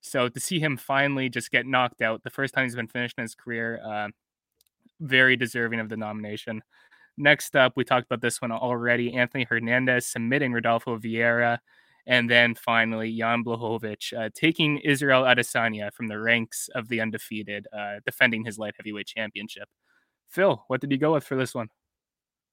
So 0.00 0.28
to 0.28 0.40
see 0.40 0.58
him 0.58 0.76
finally 0.76 1.28
just 1.28 1.52
get 1.52 1.66
knocked 1.66 2.02
out, 2.02 2.24
the 2.24 2.30
first 2.30 2.52
time 2.52 2.64
he's 2.64 2.74
been 2.74 2.88
finished 2.88 3.16
in 3.16 3.22
his 3.22 3.36
career, 3.36 3.80
uh, 3.84 4.08
very 5.00 5.36
deserving 5.36 5.78
of 5.78 5.88
the 5.88 5.96
nomination. 5.96 6.62
Next 7.16 7.54
up, 7.54 7.74
we 7.76 7.84
talked 7.84 8.06
about 8.06 8.22
this 8.22 8.42
one 8.42 8.50
already. 8.50 9.14
Anthony 9.14 9.44
Hernandez 9.44 10.06
submitting 10.06 10.52
Rodolfo 10.52 10.98
Vieira. 10.98 11.58
And 12.10 12.28
then 12.28 12.56
finally, 12.56 13.16
Jan 13.16 13.44
Blachowicz 13.44 14.12
uh, 14.12 14.30
taking 14.34 14.78
Israel 14.78 15.22
Adesanya 15.22 15.92
from 15.92 16.08
the 16.08 16.18
ranks 16.18 16.68
of 16.74 16.88
the 16.88 17.00
undefeated, 17.00 17.68
uh, 17.72 18.00
defending 18.04 18.44
his 18.44 18.58
light 18.58 18.74
heavyweight 18.76 19.06
championship. 19.06 19.68
Phil, 20.28 20.64
what 20.66 20.80
did 20.80 20.90
you 20.90 20.98
go 20.98 21.12
with 21.12 21.22
for 21.22 21.36
this 21.36 21.54
one? 21.54 21.68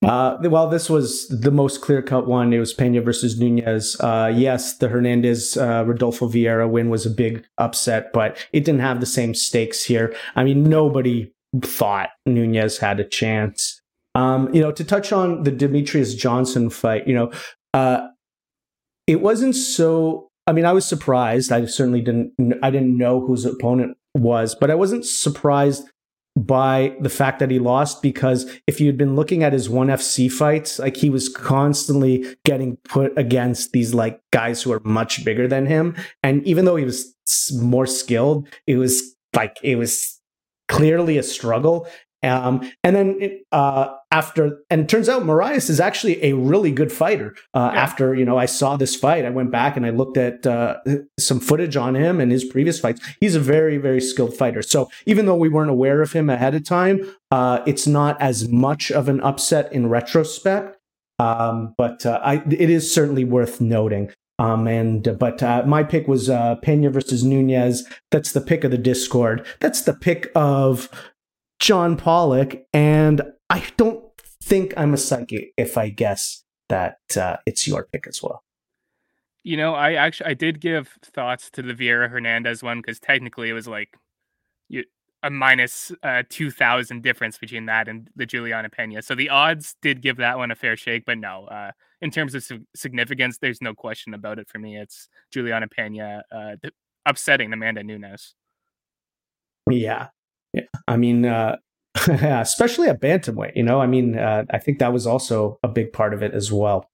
Uh, 0.06 0.38
well, 0.44 0.70
this 0.70 0.92
was 0.92 1.28
the 1.30 1.50
most 1.50 1.82
clear 1.82 2.04
cut 2.04 2.28
one. 2.28 2.54
It 2.54 2.60
was 2.60 2.72
Pena 2.72 3.02
versus 3.02 3.40
Nunes. 3.40 4.00
Uh, 4.00 4.32
yes, 4.34 4.78
the 4.78 4.90
Hernandez 4.90 5.58
uh, 5.58 5.84
Rodolfo 5.88 6.30
Vieira 6.30 6.70
win 6.70 6.92
was 6.92 7.08
a 7.08 7.10
big 7.10 7.44
upset, 7.58 8.14
but 8.14 8.38
it 8.54 8.64
didn't 8.64 8.82
have 8.82 9.00
the 9.00 9.08
same 9.08 9.34
stakes 9.34 9.84
here. 9.84 10.16
I 10.36 10.44
mean, 10.44 10.66
nobody 10.66 11.34
thought 11.64 12.10
Nunes 12.28 12.78
had 12.78 13.00
a 13.00 13.06
chance. 13.06 13.82
Um, 14.14 14.54
you 14.54 14.62
know, 14.62 14.72
to 14.72 14.84
touch 14.84 15.12
on 15.12 15.42
the 15.42 15.52
Demetrious 15.52 16.16
Johnson 16.16 16.70
fight, 16.70 17.08
you 17.08 17.16
know, 17.16 17.32
uh, 17.74 18.08
it 19.08 19.22
wasn't 19.22 19.56
so. 19.56 20.30
I 20.46 20.54
mean, 20.54 20.66
I 20.66 20.74
was 20.74 20.86
surprised. 20.86 21.52
I 21.52 21.66
certainly 21.66 22.02
didn't. 22.02 22.34
I 22.62 22.70
didn't 22.70 22.98
know 22.98 23.26
whose 23.26 23.46
opponent 23.46 23.98
was, 24.14 24.56
but 24.56 24.70
I 24.70 24.76
wasn't 24.76 25.06
surprised 25.06 25.90
by 26.38 26.96
the 27.02 27.10
fact 27.10 27.40
that 27.40 27.50
he 27.50 27.58
lost 27.58 28.04
because 28.04 28.60
if 28.68 28.80
you 28.80 28.86
had 28.86 28.98
been 28.98 29.16
looking 29.16 29.44
at 29.44 29.54
his 29.54 29.70
one 29.70 29.88
FC 29.88 30.32
fights, 30.32 30.78
like 30.78 30.96
he 30.96 31.10
was 31.10 31.30
constantly 31.30 32.26
getting 32.46 32.78
put 32.84 33.18
against 33.18 33.72
these 33.72 33.94
like 33.94 34.22
guys 34.32 34.62
who 34.62 34.72
are 34.72 34.82
much 34.84 35.26
bigger 35.26 35.48
than 35.48 35.66
him. 35.66 35.96
And 36.22 36.46
even 36.46 36.66
though 36.66 36.76
he 36.76 36.86
was 36.86 37.16
more 37.60 37.88
skilled, 37.88 38.48
it 38.68 38.78
was 38.78 39.16
like 39.36 39.58
it 39.64 39.78
was 39.78 40.22
clearly 40.68 41.18
a 41.18 41.24
struggle. 41.24 41.88
Um, 42.24 42.72
and 42.84 42.96
then 42.96 43.18
it, 43.20 43.44
uh, 43.52 43.94
after, 44.12 44.60
and 44.70 44.82
it 44.82 44.90
turns 44.90 45.08
out 45.08 45.24
Moraes 45.24 45.70
is 45.70 45.80
actually 45.80 46.24
a 46.24 46.34
really 46.34 46.72
good 46.72 46.92
fighter. 46.92 47.36
Uh, 47.54 47.70
yeah. 47.74 47.82
After 47.82 48.16
you 48.16 48.26
know, 48.26 48.38
I 48.38 48.46
saw 48.46 48.76
this 48.76 48.96
fight, 48.96 49.26
I 49.26 49.30
went 49.30 49.52
back 49.52 49.78
and 49.78 49.86
I 49.86 49.92
looked 49.92 50.18
at 50.18 50.46
uh, 50.46 50.78
some 51.20 51.40
footage 51.40 51.76
on 51.76 51.96
him 51.96 52.20
and 52.20 52.32
his 52.32 52.44
previous 52.44 52.80
fights. 52.80 53.02
He's 53.20 53.36
a 53.36 53.40
very, 53.40 53.78
very 53.78 54.02
skilled 54.02 54.36
fighter. 54.36 54.62
So 54.62 54.90
even 55.06 55.26
though 55.26 55.36
we 55.36 55.50
weren't 55.50 55.70
aware 55.70 56.02
of 56.02 56.14
him 56.14 56.30
ahead 56.30 56.56
of 56.56 56.64
time, 56.64 57.02
uh, 57.32 57.62
it's 57.66 57.86
not 57.86 58.20
as 58.22 58.48
much 58.50 58.92
of 58.92 59.08
an 59.10 59.22
upset 59.22 59.72
in 59.72 59.88
retrospect. 59.88 60.78
Um, 61.20 61.74
but 61.78 62.06
uh, 62.06 62.20
I, 62.24 62.44
it 62.48 62.70
is 62.70 62.94
certainly 62.94 63.24
worth 63.24 63.60
noting. 63.60 64.12
Um, 64.40 64.68
and 64.68 65.18
but 65.18 65.42
uh, 65.42 65.64
my 65.66 65.84
pick 65.84 66.08
was 66.08 66.30
uh, 66.30 66.56
Pena 66.58 66.92
versus 66.92 67.24
Nunes. 67.24 67.84
That's 68.12 68.34
the 68.34 68.42
pick 68.42 68.64
of 68.64 68.72
the 68.72 68.78
Discord. 68.78 69.46
That's 69.60 69.82
the 69.82 69.96
pick 69.96 70.32
of 70.36 70.90
John 71.60 71.98
Pollock, 71.98 72.66
and 72.74 73.22
I 73.50 73.66
don't 73.78 74.04
think 74.44 74.74
I'm 74.78 74.94
a 74.94 74.98
psychic 74.98 75.54
if 75.58 75.78
I 75.78 75.90
guess 75.90 76.44
that 76.70 77.00
uh, 77.16 77.38
it's 77.46 77.68
your 77.68 77.88
pick 77.92 78.08
as 78.08 78.22
well. 78.22 78.44
You 79.44 79.58
know, 79.58 79.74
I 79.74 79.94
actually 79.94 80.32
I 80.32 80.34
did 80.34 80.60
give 80.60 80.90
thoughts 81.04 81.50
to 81.52 81.62
the 81.62 81.74
Vieira 81.74 82.10
Hernandez 82.10 82.62
one 82.62 82.80
because 82.80 83.00
technically 83.00 83.50
it 83.50 83.54
was 83.54 83.68
like 83.68 83.98
you, 84.68 84.84
a 85.24 85.30
minus 85.30 85.92
uh, 86.04 86.24
two 86.30 86.52
thousand 86.52 87.02
difference 87.02 87.38
between 87.38 87.66
that 87.68 87.88
and 87.88 88.10
the 88.16 88.26
Juliana 88.26 88.70
Pena. 88.70 89.02
So 89.02 89.16
the 89.16 89.30
odds 89.30 89.76
did 89.82 90.02
give 90.02 90.18
that 90.18 90.38
one 90.38 90.52
a 90.52 90.56
fair 90.56 90.76
shake, 90.76 91.06
but 91.06 91.18
no, 91.18 91.46
uh, 91.46 91.72
in 92.02 92.12
terms 92.12 92.36
of 92.36 92.46
significance, 92.76 93.38
there's 93.38 93.62
no 93.62 93.74
question 93.74 94.14
about 94.14 94.38
it 94.38 94.50
for 94.50 94.60
me. 94.60 94.78
It's 94.78 95.08
Juliana 95.32 95.68
Pena 95.68 96.24
uh, 96.32 96.56
upsetting 97.06 97.52
Amanda 97.54 97.84
Nunes. 97.84 98.36
Yeah, 99.70 100.10
yeah. 100.54 100.64
I 100.88 100.98
mean, 100.98 101.26
uh, 101.26 101.58
especially 102.08 102.88
at 102.88 103.02
bantamweight. 103.02 103.56
You 103.56 103.64
know, 103.64 103.82
I 103.82 103.88
mean, 103.88 104.18
uh, 104.18 104.46
I 104.52 104.60
think 104.60 104.80
that 104.80 104.94
was 104.94 105.08
also 105.08 105.60
a 105.64 105.68
big 105.68 105.94
part 105.94 106.14
of 106.14 106.22
it 106.22 106.34
as 106.34 106.52
well. 106.52 106.90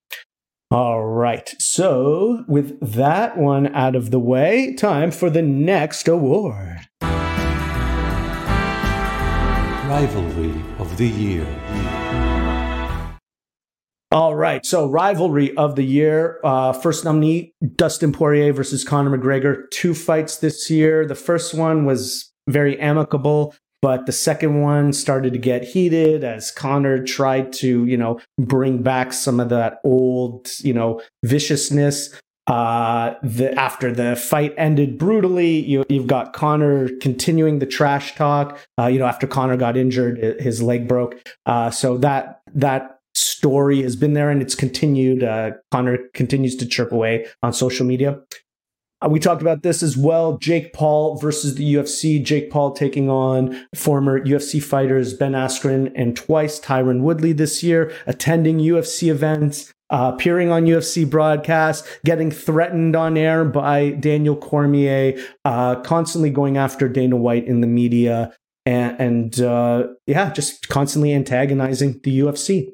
All 0.71 1.03
right. 1.05 1.53
So, 1.59 2.43
with 2.47 2.79
that 2.93 3.37
one 3.37 3.67
out 3.75 3.95
of 3.95 4.09
the 4.09 4.19
way, 4.19 4.73
time 4.73 5.11
for 5.11 5.29
the 5.29 5.43
next 5.43 6.07
award. 6.07 6.79
Rivalry 9.87 10.55
of 10.79 10.97
the 10.97 11.07
Year. 11.07 11.45
All 14.11 14.35
right. 14.35 14.63
So, 14.65 14.87
rivalry 14.89 15.55
of 15.57 15.75
the 15.75 15.83
year. 15.83 16.39
Uh, 16.43 16.71
first 16.71 17.03
nominee 17.03 17.53
Dustin 17.75 18.11
Poirier 18.11 18.53
versus 18.53 18.83
Conor 18.83 19.17
McGregor. 19.17 19.69
Two 19.71 19.95
fights 19.95 20.37
this 20.37 20.69
year. 20.69 21.05
The 21.05 21.15
first 21.15 21.55
one 21.55 21.85
was 21.85 22.31
very 22.47 22.79
amicable. 22.79 23.55
But 23.81 24.05
the 24.05 24.13
second 24.13 24.61
one 24.61 24.93
started 24.93 25.33
to 25.33 25.39
get 25.39 25.65
heated 25.65 26.23
as 26.23 26.51
Conor 26.51 27.03
tried 27.03 27.51
to, 27.53 27.83
you 27.83 27.97
know, 27.97 28.21
bring 28.39 28.81
back 28.81 29.11
some 29.11 29.41
of 29.41 29.49
that 29.49 29.81
old, 29.83 30.49
you 30.59 30.73
know, 30.73 31.01
viciousness. 31.25 32.17
Uh, 32.47 33.15
the, 33.23 33.53
after 33.59 33.91
the 33.91 34.15
fight 34.15 34.53
ended 34.57 34.97
brutally, 34.97 35.59
you, 35.65 35.83
you've 35.89 36.07
got 36.07 36.31
Conor 36.31 36.89
continuing 37.01 37.59
the 37.59 37.65
trash 37.65 38.15
talk. 38.15 38.57
Uh, 38.79 38.87
you 38.87 38.99
know, 38.99 39.05
after 39.05 39.27
Conor 39.27 39.57
got 39.57 39.75
injured, 39.75 40.17
his 40.39 40.61
leg 40.61 40.87
broke. 40.87 41.21
Uh, 41.45 41.69
so 41.69 41.97
that 41.97 42.39
that 42.53 42.99
story 43.15 43.81
has 43.81 43.95
been 43.95 44.13
there 44.13 44.29
and 44.29 44.41
it's 44.41 44.55
continued. 44.55 45.23
Uh, 45.23 45.51
Conor 45.71 45.99
continues 46.13 46.55
to 46.55 46.65
chirp 46.65 46.91
away 46.91 47.27
on 47.41 47.51
social 47.53 47.85
media. 47.85 48.19
Uh, 49.03 49.09
we 49.09 49.19
talked 49.19 49.41
about 49.41 49.63
this 49.63 49.83
as 49.83 49.97
well. 49.97 50.37
Jake 50.37 50.73
Paul 50.73 51.17
versus 51.17 51.55
the 51.55 51.75
UFC. 51.75 52.23
Jake 52.23 52.49
Paul 52.49 52.71
taking 52.71 53.09
on 53.09 53.65
former 53.75 54.23
UFC 54.23 54.63
fighters 54.63 55.13
Ben 55.13 55.33
Askren 55.33 55.91
and 55.95 56.15
twice 56.15 56.59
Tyron 56.59 57.01
Woodley 57.01 57.33
this 57.33 57.63
year, 57.63 57.91
attending 58.05 58.59
UFC 58.59 59.09
events, 59.09 59.73
uh, 59.89 60.11
appearing 60.13 60.49
on 60.51 60.65
UFC 60.65 61.09
broadcasts, 61.09 61.87
getting 62.05 62.31
threatened 62.31 62.95
on 62.95 63.17
air 63.17 63.43
by 63.43 63.91
Daniel 63.91 64.35
Cormier, 64.35 65.17
uh, 65.43 65.75
constantly 65.81 66.29
going 66.29 66.57
after 66.57 66.87
Dana 66.87 67.17
White 67.17 67.45
in 67.45 67.61
the 67.61 67.67
media, 67.67 68.33
and, 68.65 68.99
and 68.99 69.41
uh, 69.41 69.87
yeah, 70.07 70.31
just 70.31 70.69
constantly 70.69 71.13
antagonizing 71.13 71.99
the 72.03 72.19
UFC. 72.19 72.69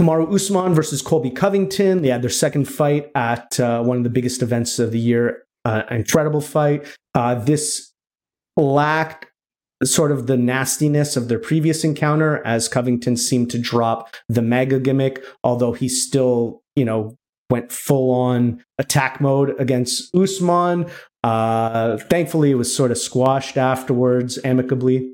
Kamaru 0.00 0.34
Usman 0.34 0.72
versus 0.72 1.02
Colby 1.02 1.30
Covington. 1.30 2.00
They 2.00 2.08
had 2.08 2.22
their 2.22 2.30
second 2.30 2.64
fight 2.64 3.10
at 3.14 3.60
uh, 3.60 3.82
one 3.82 3.98
of 3.98 4.02
the 4.04 4.08
biggest 4.08 4.40
events 4.40 4.78
of 4.78 4.92
the 4.92 4.98
year. 4.98 5.44
Uh, 5.66 5.82
incredible 5.90 6.40
fight. 6.40 6.86
Uh, 7.14 7.34
this 7.34 7.92
lacked 8.56 9.26
sort 9.84 10.10
of 10.10 10.26
the 10.26 10.38
nastiness 10.38 11.18
of 11.18 11.28
their 11.28 11.38
previous 11.38 11.84
encounter 11.84 12.42
as 12.46 12.66
Covington 12.66 13.18
seemed 13.18 13.50
to 13.50 13.58
drop 13.58 14.14
the 14.26 14.40
MAGA 14.40 14.80
gimmick, 14.80 15.22
although 15.44 15.72
he 15.72 15.86
still, 15.86 16.62
you 16.76 16.86
know, 16.86 17.18
went 17.50 17.70
full 17.70 18.10
on 18.10 18.64
attack 18.78 19.20
mode 19.20 19.54
against 19.60 20.14
Usman. 20.14 20.86
Uh, 21.22 21.98
thankfully, 21.98 22.52
it 22.52 22.54
was 22.54 22.74
sort 22.74 22.90
of 22.90 22.96
squashed 22.96 23.58
afterwards 23.58 24.38
amicably. 24.44 25.12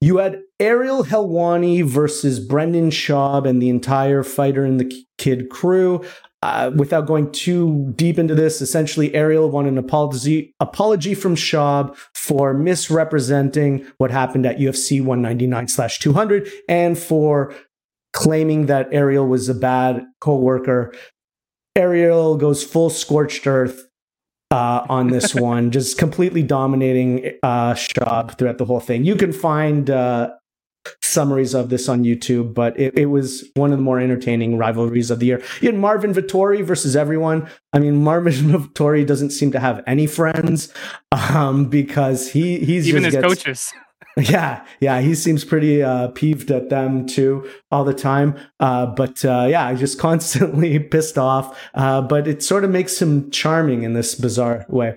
You 0.00 0.18
had 0.18 0.42
Ariel 0.60 1.04
Helwani 1.04 1.82
versus 1.82 2.38
Brendan 2.38 2.90
Schaub 2.90 3.46
and 3.46 3.62
the 3.62 3.70
entire 3.70 4.22
Fighter 4.22 4.64
and 4.64 4.78
the 4.78 5.04
Kid 5.18 5.48
crew. 5.48 6.04
Uh, 6.42 6.70
without 6.76 7.06
going 7.06 7.32
too 7.32 7.92
deep 7.96 8.18
into 8.18 8.34
this, 8.34 8.60
essentially, 8.60 9.12
Ariel 9.14 9.50
won 9.50 9.66
an 9.66 9.78
apology 9.78 10.54
apology 10.60 11.14
from 11.14 11.34
Schaub 11.34 11.96
for 12.14 12.52
misrepresenting 12.52 13.86
what 13.96 14.10
happened 14.10 14.44
at 14.44 14.58
UFC 14.58 15.02
199 15.02 15.88
200 15.98 16.48
and 16.68 16.98
for 16.98 17.54
claiming 18.12 18.66
that 18.66 18.88
Ariel 18.92 19.26
was 19.26 19.48
a 19.48 19.54
bad 19.54 20.04
co-worker. 20.20 20.94
Ariel 21.74 22.36
goes 22.36 22.62
full 22.62 22.90
scorched 22.90 23.46
earth 23.46 23.85
uh, 24.56 24.86
on 24.88 25.08
this 25.08 25.34
one, 25.50 25.70
just 25.70 25.98
completely 25.98 26.42
dominating 26.42 27.32
uh, 27.42 27.74
Schaub 27.74 28.38
throughout 28.38 28.58
the 28.58 28.64
whole 28.64 28.80
thing. 28.80 29.04
You 29.04 29.14
can 29.14 29.32
find 29.32 29.90
uh, 29.90 30.30
summaries 31.02 31.54
of 31.54 31.68
this 31.68 31.88
on 31.88 32.04
YouTube, 32.04 32.54
but 32.54 32.78
it, 32.78 32.96
it, 32.98 33.06
was 33.06 33.44
one 33.54 33.72
of 33.72 33.78
the 33.78 33.82
more 33.82 34.00
entertaining 34.00 34.56
rivalries 34.56 35.10
of 35.10 35.18
the 35.18 35.26
year. 35.26 35.42
You 35.60 35.68
had 35.68 35.78
Marvin 35.78 36.14
Vettori 36.14 36.64
versus 36.64 36.96
everyone. 36.96 37.48
I 37.74 37.80
mean, 37.80 38.02
Marvin 38.08 38.32
Vettori 38.32 39.06
doesn't 39.06 39.30
seem 39.30 39.52
to 39.52 39.60
have 39.60 39.82
any 39.86 40.06
friends 40.06 40.72
um, 41.12 41.66
because 41.66 42.30
he 42.30 42.58
he's 42.60 42.88
even 42.88 43.04
his 43.04 43.14
gets, 43.14 43.26
coaches. 43.26 43.72
Yeah, 44.18 44.64
yeah, 44.80 45.00
he 45.02 45.14
seems 45.14 45.44
pretty 45.44 45.82
uh, 45.82 46.08
peeved 46.08 46.50
at 46.50 46.70
them 46.70 47.06
too 47.06 47.46
all 47.70 47.84
the 47.84 47.92
time. 47.92 48.34
Uh, 48.58 48.86
but 48.86 49.22
uh, 49.24 49.46
yeah, 49.48 49.72
just 49.74 49.98
constantly 50.00 50.78
pissed 50.78 51.18
off. 51.18 51.58
Uh, 51.74 52.00
but 52.00 52.26
it 52.26 52.42
sort 52.42 52.64
of 52.64 52.70
makes 52.70 53.00
him 53.00 53.30
charming 53.30 53.82
in 53.82 53.92
this 53.92 54.14
bizarre 54.14 54.64
way. 54.68 54.96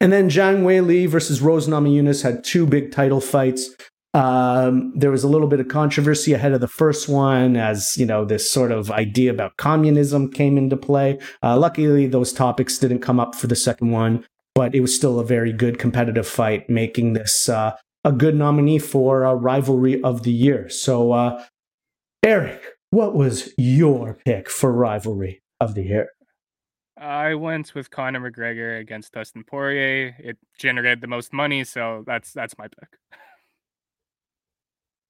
And 0.00 0.12
then 0.12 0.28
Zhang 0.28 0.62
Weili 0.62 1.08
versus 1.08 1.40
Rose 1.40 1.68
Namajunas 1.68 2.22
had 2.22 2.42
two 2.42 2.66
big 2.66 2.90
title 2.90 3.20
fights. 3.20 3.70
Um, 4.14 4.92
there 4.96 5.12
was 5.12 5.22
a 5.22 5.28
little 5.28 5.46
bit 5.46 5.60
of 5.60 5.68
controversy 5.68 6.32
ahead 6.32 6.52
of 6.52 6.60
the 6.60 6.66
first 6.66 7.08
one, 7.08 7.56
as 7.56 7.96
you 7.96 8.06
know, 8.06 8.24
this 8.24 8.50
sort 8.50 8.72
of 8.72 8.90
idea 8.90 9.30
about 9.30 9.56
communism 9.58 10.32
came 10.32 10.58
into 10.58 10.76
play. 10.76 11.20
Uh, 11.42 11.56
luckily, 11.56 12.08
those 12.08 12.32
topics 12.32 12.78
didn't 12.78 13.00
come 13.00 13.20
up 13.20 13.36
for 13.36 13.46
the 13.46 13.54
second 13.54 13.92
one, 13.92 14.24
but 14.56 14.74
it 14.74 14.80
was 14.80 14.94
still 14.94 15.20
a 15.20 15.24
very 15.24 15.52
good 15.52 15.78
competitive 15.78 16.26
fight, 16.26 16.68
making 16.68 17.12
this 17.12 17.48
uh, 17.48 17.76
a 18.08 18.12
good 18.12 18.34
nominee 18.34 18.78
for 18.78 19.24
a 19.24 19.34
rivalry 19.34 20.02
of 20.02 20.22
the 20.22 20.32
year. 20.32 20.70
So, 20.70 21.12
uh, 21.12 21.44
Eric, 22.22 22.62
what 22.88 23.14
was 23.14 23.52
your 23.58 24.18
pick 24.24 24.48
for 24.48 24.72
rivalry 24.72 25.42
of 25.60 25.74
the 25.74 25.82
year? 25.82 26.08
I 26.96 27.34
went 27.34 27.74
with 27.74 27.90
Conor 27.90 28.30
McGregor 28.30 28.80
against 28.80 29.12
Dustin 29.12 29.44
Poirier. 29.44 30.16
It 30.18 30.38
generated 30.58 31.02
the 31.02 31.06
most 31.06 31.34
money, 31.34 31.64
so 31.64 32.02
that's 32.06 32.32
that's 32.32 32.56
my 32.56 32.66
pick. 32.66 32.88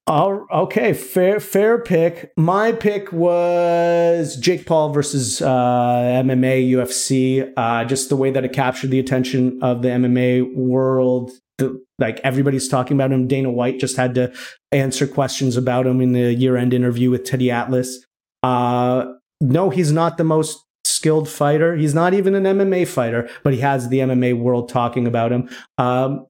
Oh, 0.09 0.47
okay, 0.51 0.93
fair 0.93 1.39
fair 1.39 1.79
pick. 1.79 2.33
My 2.37 2.73
pick 2.73 3.13
was 3.13 4.37
Jake 4.37 4.67
Paul 4.67 4.93
versus 4.93 5.41
uh, 5.41 6.23
MMA 6.25 6.69
UFC. 6.71 7.53
Uh, 7.57 7.85
just 7.85 8.09
the 8.09 8.17
way 8.17 8.33
that 8.33 8.45
it 8.45 8.53
captured 8.53 8.91
the 8.91 8.99
attention 8.99 9.63
of 9.63 9.83
the 9.83 9.89
MMA 9.89 10.57
world 10.57 11.31
the, 11.59 11.85
like 11.99 12.21
everybody's 12.25 12.69
talking 12.69 12.97
about 12.97 13.13
him. 13.13 13.27
Dana 13.27 13.51
White 13.51 13.79
just 13.79 13.97
had 13.97 14.15
to 14.15 14.33
answer 14.73 15.07
questions 15.07 15.57
about 15.57 15.87
him 15.87 16.01
in 16.01 16.13
the 16.13 16.33
year 16.33 16.57
end 16.57 16.73
interview 16.73 17.11
with 17.11 17.25
Teddy 17.25 17.51
Atlas. 17.51 18.05
Uh, 18.43 19.07
no, 19.41 19.71
he's 19.71 19.93
not 19.93 20.17
the 20.17 20.25
most 20.25 20.65
skilled 20.85 21.29
fighter. 21.29 21.77
He's 21.77 21.95
not 21.95 22.15
even 22.15 22.35
an 22.35 22.45
MMA 22.45 22.87
fighter, 22.89 23.29
but 23.43 23.53
he 23.53 23.61
has 23.61 23.89
the 23.89 23.99
MMA 23.99 24.39
world 24.39 24.69
talking 24.69 25.07
about 25.07 25.33
him. 25.33 25.49
Um, 25.77 26.27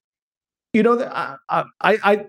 you 0.73 0.83
know, 0.83 1.01
I, 1.03 1.37
I, 1.49 1.65
I, 1.81 2.27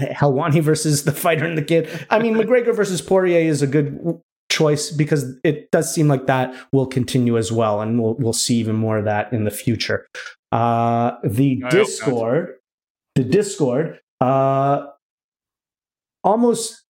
Helwani 0.00 0.62
versus 0.62 1.04
the 1.04 1.12
fighter 1.12 1.44
and 1.44 1.56
the 1.56 1.62
kid. 1.62 1.88
I 2.10 2.18
mean, 2.18 2.34
McGregor 2.34 2.74
versus 2.74 3.00
Poirier 3.00 3.40
is 3.40 3.62
a 3.62 3.66
good 3.66 4.20
choice 4.48 4.90
because 4.90 5.38
it 5.44 5.70
does 5.70 5.92
seem 5.92 6.08
like 6.08 6.26
that 6.26 6.54
will 6.72 6.86
continue 6.86 7.36
as 7.36 7.52
well, 7.52 7.80
and 7.80 8.00
we'll 8.00 8.14
we'll 8.14 8.32
see 8.32 8.56
even 8.56 8.76
more 8.76 8.98
of 8.98 9.04
that 9.04 9.32
in 9.32 9.44
the 9.44 9.50
future. 9.50 10.06
Uh, 10.52 11.16
the 11.24 11.62
I 11.64 11.70
Discord, 11.70 12.54
the 13.14 13.24
Discord, 13.24 14.00
uh, 14.20 14.86
almost 16.24 16.84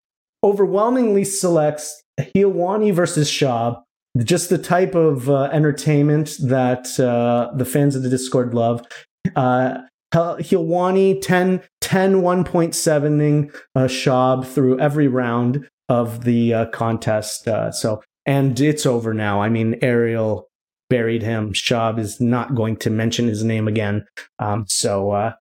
overwhelmingly 0.42 1.24
selects 1.24 2.02
Helwani 2.20 2.92
versus 2.92 3.30
Schaub, 3.30 3.82
just 4.22 4.50
the 4.50 4.58
type 4.58 4.94
of 4.94 5.28
uh, 5.30 5.44
entertainment 5.44 6.36
that 6.42 6.98
uh, 7.00 7.54
the 7.56 7.64
fans 7.64 7.96
of 7.96 8.02
the 8.02 8.08
Discord 8.08 8.54
love. 8.54 8.86
Uh, 9.34 9.78
Helwani 10.12 11.20
10, 11.20 11.62
10 11.80 12.14
1.7ing 12.14 13.54
uh, 13.74 13.80
Schaub 13.80 14.46
through 14.46 14.78
every 14.78 15.08
round 15.08 15.68
of 15.88 16.24
the 16.24 16.54
uh, 16.54 16.66
contest. 16.66 17.48
Uh, 17.48 17.72
so, 17.72 18.02
and 18.24 18.58
it's 18.60 18.86
over 18.86 19.12
now. 19.12 19.42
I 19.42 19.48
mean, 19.48 19.76
Ariel 19.82 20.48
buried 20.90 21.22
him. 21.22 21.52
Schaub 21.52 21.98
is 21.98 22.20
not 22.20 22.54
going 22.54 22.76
to 22.78 22.90
mention 22.90 23.26
his 23.26 23.44
name 23.44 23.68
again. 23.68 24.06
Um, 24.38 24.66
so, 24.68 25.10
uh, 25.10 25.32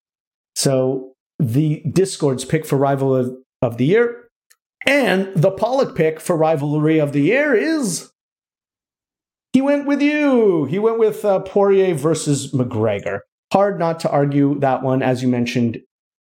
so 0.55 1.13
the 1.39 1.83
Discord's 1.91 2.45
pick 2.45 2.65
for 2.65 2.77
rival 2.77 3.15
of, 3.15 3.35
of 3.61 3.77
the 3.77 3.85
year, 3.85 4.29
And 4.85 5.33
the 5.35 5.51
Pollock 5.51 5.95
pick 5.95 6.19
for 6.19 6.35
rivalry 6.35 6.99
of 6.99 7.13
the 7.13 7.21
year 7.21 7.53
is. 7.53 8.09
He 9.53 9.61
went 9.61 9.85
with 9.85 10.01
you. 10.01 10.65
He 10.65 10.79
went 10.79 10.99
with 10.99 11.23
uh, 11.23 11.39
Poirier 11.41 11.93
versus 11.93 12.51
McGregor. 12.53 13.19
Hard 13.53 13.77
not 13.77 13.99
to 13.99 14.09
argue 14.09 14.59
that 14.59 14.81
one, 14.81 15.03
as 15.03 15.21
you 15.21 15.27
mentioned, 15.27 15.79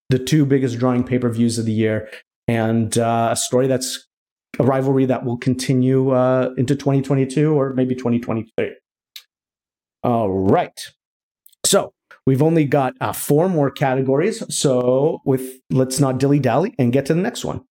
the 0.08 0.18
two 0.18 0.44
biggest 0.44 0.78
drawing 0.78 1.04
pay 1.04 1.18
per 1.18 1.30
views 1.30 1.56
of 1.56 1.64
the 1.64 1.72
year, 1.72 2.10
and 2.48 2.98
uh, 2.98 3.28
a 3.30 3.36
story 3.36 3.68
that's 3.68 4.08
a 4.58 4.64
rivalry 4.64 5.06
that 5.06 5.24
will 5.24 5.38
continue 5.38 6.10
uh, 6.10 6.50
into 6.58 6.74
2022 6.74 7.52
or 7.52 7.72
maybe 7.74 7.94
2023. 7.94 8.74
All 10.02 10.30
right. 10.30 10.80
So 11.64 11.92
we've 12.26 12.42
only 12.42 12.64
got 12.64 12.94
uh, 13.00 13.12
four 13.12 13.48
more 13.48 13.70
categories. 13.70 14.42
So 14.54 15.20
with 15.24 15.60
let's 15.68 16.00
not 16.00 16.18
dilly 16.18 16.38
dally 16.38 16.74
and 16.78 16.92
get 16.92 17.06
to 17.06 17.14
the 17.14 17.20
next 17.20 17.44
one. 17.44 17.62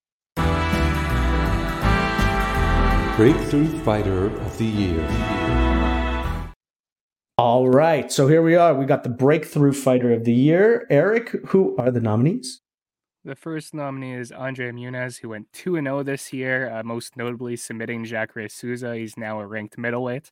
Breakthrough 3.15 3.67
Fighter 3.83 4.27
of 4.27 4.57
the 4.57 4.65
Year. 4.65 5.05
All 7.37 7.67
right. 7.67 8.11
So 8.11 8.27
here 8.27 8.41
we 8.41 8.55
are. 8.55 8.73
We 8.73 8.85
got 8.85 9.03
the 9.03 9.09
Breakthrough 9.09 9.73
Fighter 9.73 10.13
of 10.13 10.23
the 10.23 10.33
Year. 10.33 10.85
Eric, 10.89 11.29
who 11.47 11.75
are 11.77 11.89
the 11.89 11.99
nominees? 11.99 12.61
The 13.25 13.35
first 13.35 13.73
nominee 13.73 14.13
is 14.13 14.31
Andre 14.31 14.71
Muniz, 14.71 15.19
who 15.19 15.29
went 15.29 15.51
2 15.51 15.75
0 15.75 16.03
this 16.03 16.31
year, 16.31 16.71
uh, 16.71 16.83
most 16.83 17.17
notably 17.17 17.57
submitting 17.57 18.05
Jacare 18.05 18.47
Souza. 18.47 18.95
He's 18.95 19.17
now 19.17 19.41
a 19.41 19.45
ranked 19.45 19.77
middleweight. 19.77 20.31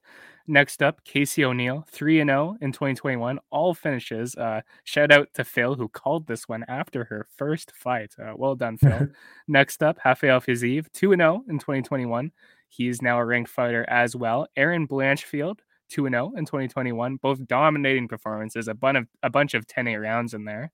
Next 0.50 0.82
up, 0.82 1.04
Casey 1.04 1.44
O'Neill, 1.44 1.86
3 1.92 2.24
0 2.24 2.56
in 2.62 2.72
2021, 2.72 3.38
all 3.52 3.74
finishes. 3.74 4.34
Uh, 4.36 4.62
shout 4.86 5.12
out 5.12 5.28
to 5.34 5.44
Phil, 5.44 5.76
who 5.76 5.90
called 5.90 6.26
this 6.26 6.48
one 6.48 6.64
after 6.70 7.04
her 7.04 7.28
first 7.36 7.74
fight. 7.76 8.14
Uh, 8.18 8.32
well 8.36 8.56
done, 8.56 8.78
Phil. 8.78 9.10
Next 9.50 9.84
up, 9.84 9.98
Rafael 10.06 10.40
Fiziev, 10.40 10.90
2 10.94 11.16
0 11.18 11.44
in 11.50 11.60
2021. 11.60 12.32
He's 12.70 13.02
now 13.02 13.20
a 13.20 13.26
ranked 13.26 13.50
fighter 13.50 13.86
as 13.90 14.16
well. 14.16 14.48
Erin 14.56 14.88
Blanchfield, 14.88 15.60
2 15.90 16.08
0 16.08 16.32
in 16.38 16.46
2021, 16.46 17.18
both 17.18 17.46
dominating 17.46 18.08
performances, 18.08 18.70
a, 18.70 18.74
bun 18.74 18.96
of, 18.96 19.08
a 19.24 19.30
bunch 19.30 19.54
of 19.54 19.68
10 19.68 19.88
8 19.88 19.98
rounds 19.98 20.34
in 20.34 20.46
there. 20.46 20.72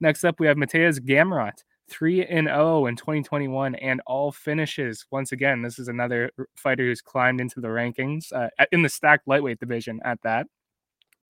Next 0.00 0.24
up, 0.24 0.38
we 0.38 0.46
have 0.46 0.56
Mateusz 0.56 1.00
Gamrot, 1.00 1.64
3 1.90 2.24
and 2.24 2.46
0 2.46 2.86
in 2.86 2.96
2021 2.96 3.74
and 3.74 4.00
all 4.06 4.32
finishes. 4.32 5.04
Once 5.10 5.32
again, 5.32 5.62
this 5.62 5.78
is 5.78 5.88
another 5.88 6.30
fighter 6.56 6.84
who's 6.84 7.02
climbed 7.02 7.40
into 7.40 7.60
the 7.60 7.68
rankings 7.68 8.32
uh, 8.32 8.48
in 8.72 8.82
the 8.82 8.88
stacked 8.88 9.26
lightweight 9.28 9.60
division 9.60 10.00
at 10.04 10.22
that. 10.22 10.46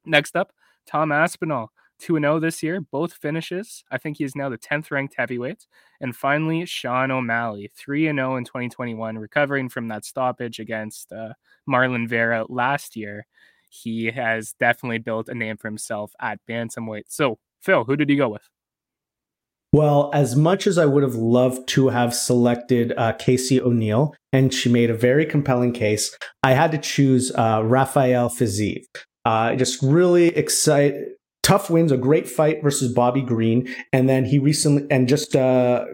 Next 0.05 0.37
up, 0.37 0.53
Tom 0.87 1.11
Aspinall, 1.11 1.73
2 1.99 2.19
0 2.19 2.41
this 2.41 2.63
year, 2.63 2.81
both 2.81 3.13
finishes. 3.13 3.85
I 3.91 3.99
think 3.99 4.19
he 4.19 4.25
is 4.25 4.37
now 4.37 4.49
the 4.49 4.59
10th 4.59 4.91
ranked 4.91 5.15
heavyweight. 5.17 5.67
And 6.01 6.15
finally, 6.15 6.65
Sean 6.67 7.11
O'Malley, 7.11 7.71
3 7.75 8.05
0 8.05 8.37
in 8.37 8.45
2021, 8.45 9.19
recovering 9.19 9.69
from 9.69 9.89
that 9.89 10.05
stoppage 10.05 10.61
against 10.61 11.13
uh, 11.13 11.35
Marlon 11.69 12.09
Vera 12.09 12.45
last 12.49 12.97
year. 12.97 13.27
He 13.69 14.07
has 14.07 14.53
definitely 14.53 14.99
built 14.99 15.29
a 15.29 15.35
name 15.35 15.57
for 15.57 15.69
himself 15.69 16.13
at 16.21 16.41
Bantamweight. 16.49 17.05
So, 17.09 17.39
Phil, 17.61 17.85
who 17.85 17.97
did 17.97 18.09
he 18.09 18.17
go 18.17 18.29
with? 18.29 18.49
Well, 19.73 20.11
as 20.13 20.35
much 20.35 20.67
as 20.67 20.79
I 20.79 20.87
would 20.87 21.05
have 21.05 21.15
loved 21.15 21.69
to 21.69 21.89
have 21.89 22.13
selected 22.13 22.93
uh, 22.97 23.13
Casey 23.13 23.61
O'Neill, 23.61 24.15
and 24.33 24.53
she 24.53 24.69
made 24.69 24.91
a 24.91 24.97
very 24.97 25.25
compelling 25.25 25.73
case, 25.73 26.17
I 26.43 26.55
had 26.55 26.73
to 26.73 26.79
choose 26.79 27.31
uh, 27.33 27.63
Rafael 27.65 28.29
Fiziev. 28.31 28.83
Uh, 29.25 29.55
just 29.55 29.81
really 29.83 30.37
excited. 30.37 31.11
Tough 31.43 31.71
wins, 31.71 31.93
a 31.93 31.97
great 31.97 32.29
fight 32.29 32.63
versus 32.63 32.93
Bobby 32.93 33.23
Green, 33.23 33.73
and 33.93 34.09
then 34.09 34.25
he 34.25 34.39
recently 34.39 34.87
and 34.91 35.09
just 35.09 35.37
uh, 35.37 35.85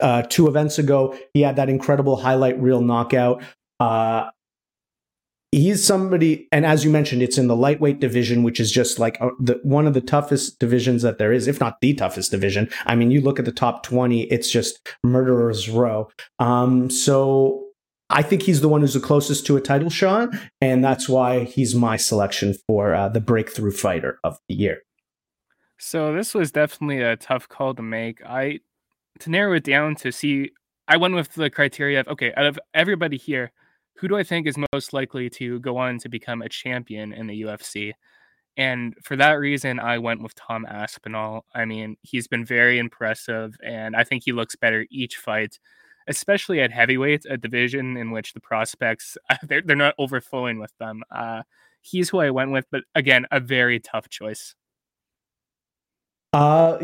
uh, 0.00 0.22
two 0.22 0.48
events 0.48 0.78
ago, 0.78 1.16
he 1.34 1.42
had 1.42 1.56
that 1.56 1.68
incredible 1.68 2.16
highlight 2.16 2.60
reel 2.60 2.80
knockout. 2.80 3.42
Uh, 3.80 4.30
he's 5.52 5.84
somebody 5.84 6.46
and 6.52 6.66
as 6.66 6.84
you 6.84 6.90
mentioned 6.90 7.22
it's 7.22 7.38
in 7.38 7.46
the 7.46 7.56
lightweight 7.56 8.00
division 8.00 8.42
which 8.42 8.60
is 8.60 8.70
just 8.70 8.98
like 8.98 9.18
a, 9.20 9.30
the, 9.40 9.58
one 9.62 9.86
of 9.86 9.94
the 9.94 10.00
toughest 10.00 10.58
divisions 10.58 11.02
that 11.02 11.18
there 11.18 11.32
is 11.32 11.46
if 11.48 11.60
not 11.60 11.80
the 11.80 11.94
toughest 11.94 12.30
division. 12.30 12.68
I 12.86 12.94
mean 12.94 13.10
you 13.10 13.20
look 13.20 13.38
at 13.38 13.44
the 13.44 13.52
top 13.52 13.82
20 13.82 14.22
it's 14.24 14.50
just 14.50 14.78
murderers 15.02 15.68
row. 15.68 16.08
Um, 16.38 16.90
so 16.90 17.64
i 18.10 18.22
think 18.22 18.42
he's 18.42 18.60
the 18.60 18.68
one 18.68 18.80
who's 18.80 18.94
the 18.94 19.00
closest 19.00 19.46
to 19.46 19.56
a 19.56 19.60
title 19.60 19.90
shot 19.90 20.30
and 20.60 20.82
that's 20.82 21.08
why 21.08 21.44
he's 21.44 21.74
my 21.74 21.96
selection 21.96 22.54
for 22.66 22.94
uh, 22.94 23.08
the 23.08 23.20
breakthrough 23.20 23.72
fighter 23.72 24.18
of 24.24 24.38
the 24.48 24.54
year. 24.54 24.78
So 25.78 26.12
this 26.12 26.34
was 26.34 26.50
definitely 26.50 27.02
a 27.02 27.16
tough 27.16 27.48
call 27.48 27.72
to 27.74 27.82
make. 27.82 28.20
I 28.24 28.60
to 29.20 29.30
narrow 29.30 29.54
it 29.54 29.64
down 29.64 29.94
to 29.96 30.12
see 30.12 30.50
i 30.86 30.96
went 30.96 31.14
with 31.14 31.34
the 31.34 31.50
criteria 31.50 32.00
of 32.00 32.08
okay 32.08 32.32
out 32.36 32.46
of 32.46 32.58
everybody 32.74 33.16
here 33.16 33.50
who 33.98 34.08
do 34.08 34.16
I 34.16 34.22
think 34.22 34.46
is 34.46 34.56
most 34.72 34.92
likely 34.92 35.28
to 35.30 35.58
go 35.60 35.76
on 35.76 35.98
to 35.98 36.08
become 36.08 36.40
a 36.40 36.48
champion 36.48 37.12
in 37.12 37.26
the 37.26 37.42
UFC? 37.42 37.92
And 38.56 38.94
for 39.04 39.16
that 39.16 39.32
reason, 39.32 39.80
I 39.80 39.98
went 39.98 40.22
with 40.22 40.34
Tom 40.34 40.66
Aspinall. 40.66 41.44
I 41.54 41.64
mean, 41.64 41.96
he's 42.02 42.28
been 42.28 42.44
very 42.44 42.78
impressive, 42.78 43.56
and 43.64 43.96
I 43.96 44.04
think 44.04 44.24
he 44.24 44.32
looks 44.32 44.56
better 44.56 44.86
each 44.90 45.16
fight, 45.16 45.58
especially 46.08 46.60
at 46.60 46.72
heavyweight, 46.72 47.24
a 47.28 47.36
division 47.36 47.96
in 47.96 48.10
which 48.10 48.34
the 48.34 48.40
prospects 48.40 49.16
they're 49.42 49.62
they're 49.62 49.76
not 49.76 49.94
overflowing 49.98 50.58
with 50.58 50.72
them. 50.78 51.02
Uh, 51.10 51.42
he's 51.82 52.10
who 52.10 52.20
I 52.20 52.30
went 52.30 52.52
with, 52.52 52.66
but 52.70 52.84
again, 52.94 53.26
a 53.30 53.40
very 53.40 53.80
tough 53.80 54.08
choice. 54.08 54.54
Uh, 56.32 56.76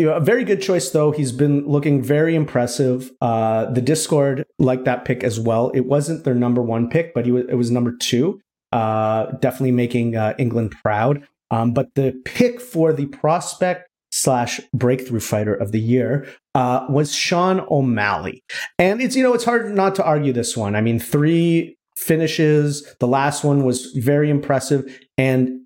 a 0.00 0.20
very 0.20 0.44
good 0.44 0.60
choice 0.60 0.90
though. 0.90 1.12
He's 1.12 1.32
been 1.32 1.66
looking 1.66 2.02
very 2.02 2.34
impressive. 2.34 3.12
Uh, 3.20 3.66
the 3.66 3.80
Discord 3.80 4.44
liked 4.58 4.84
that 4.86 5.04
pick 5.04 5.22
as 5.22 5.38
well. 5.38 5.70
It 5.70 5.86
wasn't 5.86 6.24
their 6.24 6.34
number 6.34 6.62
one 6.62 6.90
pick, 6.90 7.14
but 7.14 7.24
he 7.24 7.32
was, 7.32 7.44
it 7.48 7.54
was 7.54 7.70
number 7.70 7.92
two. 7.96 8.40
Uh, 8.72 9.26
definitely 9.32 9.70
making 9.70 10.16
uh, 10.16 10.34
England 10.38 10.74
proud. 10.82 11.26
Um, 11.50 11.72
but 11.72 11.94
the 11.94 12.20
pick 12.24 12.60
for 12.60 12.92
the 12.92 13.06
prospect 13.06 13.88
slash 14.10 14.60
breakthrough 14.74 15.20
fighter 15.20 15.54
of 15.54 15.72
the 15.72 15.80
year 15.80 16.26
uh, 16.54 16.86
was 16.88 17.14
Sean 17.14 17.64
O'Malley, 17.70 18.42
and 18.78 19.00
it's 19.00 19.14
you 19.14 19.22
know 19.22 19.34
it's 19.34 19.44
hard 19.44 19.74
not 19.74 19.94
to 19.96 20.04
argue 20.04 20.32
this 20.32 20.56
one. 20.56 20.74
I 20.74 20.80
mean, 20.80 20.98
three 20.98 21.76
finishes. 21.96 22.86
The 23.00 23.06
last 23.06 23.44
one 23.44 23.64
was 23.64 23.86
very 23.92 24.30
impressive, 24.30 24.98
and 25.18 25.60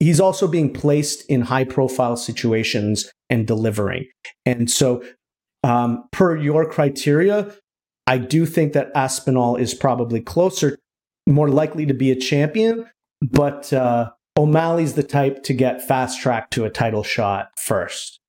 he's 0.00 0.18
also 0.20 0.48
being 0.48 0.72
placed 0.72 1.24
in 1.30 1.42
high 1.42 1.64
profile 1.64 2.16
situations 2.16 3.12
and 3.28 3.46
delivering. 3.46 4.06
And 4.44 4.70
so, 4.70 5.04
um, 5.62 6.08
per 6.10 6.36
your 6.36 6.68
criteria, 6.68 7.54
I 8.06 8.18
do 8.18 8.46
think 8.46 8.72
that 8.72 8.90
Aspinall 8.94 9.56
is 9.56 9.74
probably 9.74 10.20
closer, 10.20 10.78
more 11.28 11.48
likely 11.48 11.86
to 11.86 11.94
be 11.94 12.10
a 12.10 12.16
champion, 12.16 12.86
but 13.22 13.72
uh, 13.72 14.10
O'Malley's 14.36 14.94
the 14.94 15.02
type 15.02 15.42
to 15.44 15.52
get 15.52 15.86
fast 15.86 16.20
tracked 16.20 16.52
to 16.54 16.64
a 16.64 16.70
title 16.70 17.02
shot 17.02 17.50
first. 17.58 18.19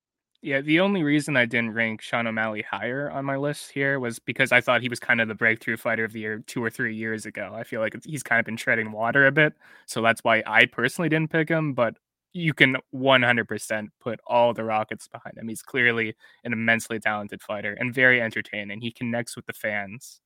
Yeah, 0.44 0.62
the 0.62 0.80
only 0.80 1.04
reason 1.04 1.38
I 1.38 1.46
didn't 1.46 1.74
rank 1.74 2.02
Sean 2.02 2.26
O'Malley 2.26 2.64
higher 2.64 3.12
on 3.12 3.26
my 3.26 3.36
list 3.36 3.72
here 3.72 4.00
was 4.00 4.18
because 4.18 4.52
I 4.52 4.60
thought 4.60 4.82
he 4.82 4.90
was 4.90 5.00
kind 5.00 5.22
of 5.22 5.28
the 5.28 5.36
breakthrough 5.36 5.78
fighter 5.78 6.04
of 6.04 6.14
the 6.14 6.22
year 6.22 6.44
two 6.48 6.64
or 6.64 6.70
three 6.72 6.96
years 6.96 7.28
ago. 7.28 7.54
I 7.56 7.64
feel 7.64 7.80
like 7.80 7.96
he's 8.06 8.24
kind 8.24 8.40
of 8.40 8.46
been 8.46 8.58
treading 8.58 8.92
water 8.92 9.28
a 9.28 9.32
bit. 9.32 9.54
So 9.86 10.02
that's 10.02 10.24
why 10.24 10.42
I 10.48 10.66
personally 10.66 11.10
didn't 11.10 11.30
pick 11.30 11.48
him. 11.48 11.74
But 11.74 11.96
you 12.34 12.56
can 12.56 12.78
100% 12.96 13.88
put 14.00 14.20
all 14.26 14.54
the 14.54 14.64
rockets 14.64 15.08
behind 15.08 15.38
him. 15.38 15.48
He's 15.48 15.62
clearly 15.62 16.16
an 16.44 16.54
immensely 16.54 17.00
talented 17.00 17.42
fighter 17.44 17.74
and 17.80 17.94
very 17.94 18.20
entertaining. 18.20 18.82
He 18.82 18.92
connects 18.92 19.36
with 19.36 19.46
the 19.46 19.54
fans. 19.54 20.22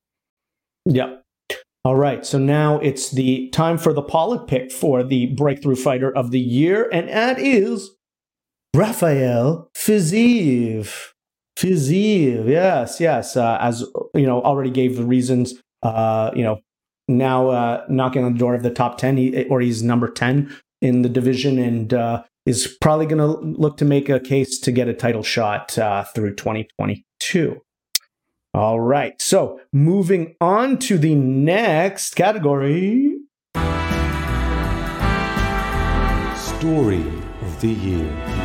Yeah. 0.86 1.16
All 1.84 1.96
right. 1.96 2.24
So 2.24 2.38
now 2.38 2.78
it's 2.78 3.10
the 3.10 3.50
time 3.50 3.76
for 3.76 3.92
the 3.92 4.02
Pollock 4.02 4.48
pick 4.48 4.72
for 4.72 5.04
the 5.04 5.26
breakthrough 5.26 5.76
fighter 5.76 6.16
of 6.16 6.30
the 6.30 6.40
year. 6.40 6.88
And 6.90 7.08
that 7.08 7.38
is 7.38 7.90
Rafael 8.76 9.70
Fiziev. 9.74 11.12
Fiziev, 11.58 12.46
yes, 12.46 13.00
yes. 13.00 13.34
Uh, 13.34 13.56
as 13.58 13.82
you 14.14 14.26
know, 14.26 14.42
already 14.42 14.68
gave 14.68 14.96
the 14.96 15.04
reasons. 15.04 15.54
Uh, 15.82 16.30
you 16.36 16.42
know, 16.42 16.60
now 17.08 17.48
uh, 17.48 17.84
knocking 17.88 18.22
on 18.22 18.34
the 18.34 18.38
door 18.38 18.54
of 18.54 18.62
the 18.62 18.70
top 18.70 18.98
ten, 18.98 19.16
he, 19.16 19.44
or 19.44 19.62
he's 19.62 19.82
number 19.82 20.10
ten 20.10 20.54
in 20.82 21.00
the 21.00 21.08
division, 21.08 21.58
and 21.58 21.94
uh, 21.94 22.22
is 22.44 22.76
probably 22.82 23.06
going 23.06 23.18
to 23.18 23.26
look 23.58 23.78
to 23.78 23.86
make 23.86 24.10
a 24.10 24.20
case 24.20 24.58
to 24.60 24.70
get 24.70 24.88
a 24.88 24.94
title 24.94 25.22
shot 25.22 25.78
uh, 25.78 26.04
through 26.04 26.34
2022. 26.34 27.58
All 28.52 28.80
right, 28.80 29.20
so 29.22 29.58
moving 29.72 30.36
on 30.38 30.78
to 30.80 30.98
the 30.98 31.14
next 31.14 32.14
category. 32.14 33.16
Story 36.36 37.04
of 37.40 37.60
the 37.60 37.68
year. 37.68 38.35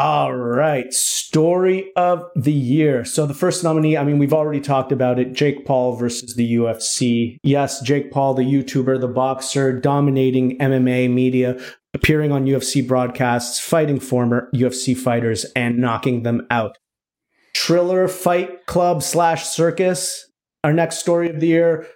All 0.00 0.32
right, 0.32 0.94
story 0.94 1.90
of 1.96 2.22
the 2.36 2.52
year. 2.52 3.04
So 3.04 3.26
the 3.26 3.34
first 3.34 3.64
nominee, 3.64 3.96
I 3.96 4.04
mean, 4.04 4.20
we've 4.20 4.32
already 4.32 4.60
talked 4.60 4.92
about 4.92 5.18
it. 5.18 5.32
Jake 5.32 5.66
Paul 5.66 5.96
versus 5.96 6.36
the 6.36 6.54
UFC. 6.54 7.36
Yes, 7.42 7.80
Jake 7.80 8.12
Paul, 8.12 8.34
the 8.34 8.44
YouTuber, 8.44 9.00
the 9.00 9.08
boxer, 9.08 9.72
dominating 9.72 10.56
MMA 10.60 11.10
media, 11.10 11.60
appearing 11.94 12.30
on 12.30 12.46
UFC 12.46 12.86
broadcasts, 12.86 13.58
fighting 13.58 13.98
former 13.98 14.48
UFC 14.54 14.96
fighters, 14.96 15.44
and 15.56 15.78
knocking 15.78 16.22
them 16.22 16.46
out. 16.48 16.78
Triller 17.52 18.06
Fight 18.06 18.66
Club 18.66 19.02
slash 19.02 19.48
Circus, 19.48 20.30
our 20.62 20.72
next 20.72 20.98
story 20.98 21.28
of 21.28 21.40
the 21.40 21.48
year. 21.48 21.88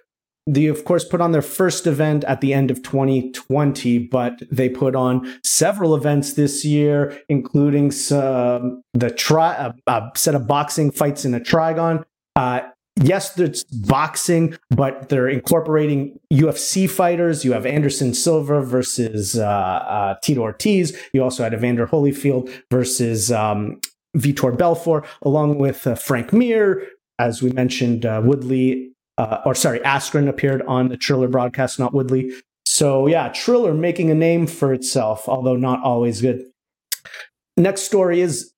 They, 0.45 0.65
of 0.65 0.83
course, 0.83 1.05
put 1.05 1.21
on 1.21 1.31
their 1.31 1.41
first 1.41 1.87
event 1.87 2.25
at 2.25 2.41
the 2.41 2.53
end 2.53 2.69
of 2.69 2.83
2020, 2.83 3.99
but 3.99 4.41
they 4.51 4.67
put 4.67 4.93
on 4.95 5.39
several 5.43 5.95
events 5.95 6.33
this 6.33 6.65
year, 6.65 7.17
including 7.29 7.91
some, 7.91 8.83
the 8.93 9.09
tri- 9.09 9.55
a, 9.55 9.73
a 9.87 10.11
set 10.15 10.35
of 10.35 10.45
boxing 10.45 10.91
fights 10.91 11.23
in 11.23 11.33
a 11.33 11.39
trigon. 11.39 12.03
Uh, 12.35 12.59
yes, 13.01 13.37
it's 13.39 13.63
boxing, 13.63 14.57
but 14.69 15.07
they're 15.07 15.29
incorporating 15.29 16.19
UFC 16.31 16.89
fighters. 16.89 17.45
You 17.45 17.53
have 17.53 17.65
Anderson 17.65 18.13
Silva 18.13 18.61
versus 18.61 19.37
uh, 19.37 19.45
uh, 19.47 20.15
Tito 20.23 20.41
Ortiz. 20.41 20.97
You 21.13 21.23
also 21.23 21.43
had 21.43 21.53
Evander 21.53 21.87
Holyfield 21.87 22.53
versus 22.69 23.31
um, 23.31 23.79
Vitor 24.17 24.57
Belfort, 24.57 25.05
along 25.21 25.57
with 25.57 25.87
uh, 25.87 25.95
Frank 25.95 26.33
Mir. 26.33 26.85
As 27.19 27.41
we 27.41 27.51
mentioned, 27.51 28.05
uh, 28.05 28.21
Woodley, 28.23 28.92
uh, 29.17 29.39
or 29.45 29.55
sorry, 29.55 29.79
Askren 29.79 30.27
appeared 30.27 30.61
on 30.63 30.89
the 30.89 30.97
Triller 30.97 31.27
broadcast, 31.27 31.79
not 31.79 31.93
Woodley. 31.93 32.31
So 32.65 33.07
yeah, 33.07 33.29
Triller 33.29 33.73
making 33.73 34.09
a 34.09 34.15
name 34.15 34.47
for 34.47 34.73
itself, 34.73 35.27
although 35.27 35.55
not 35.55 35.81
always 35.83 36.21
good. 36.21 36.43
Next 37.55 37.83
story 37.83 38.21
is 38.21 38.51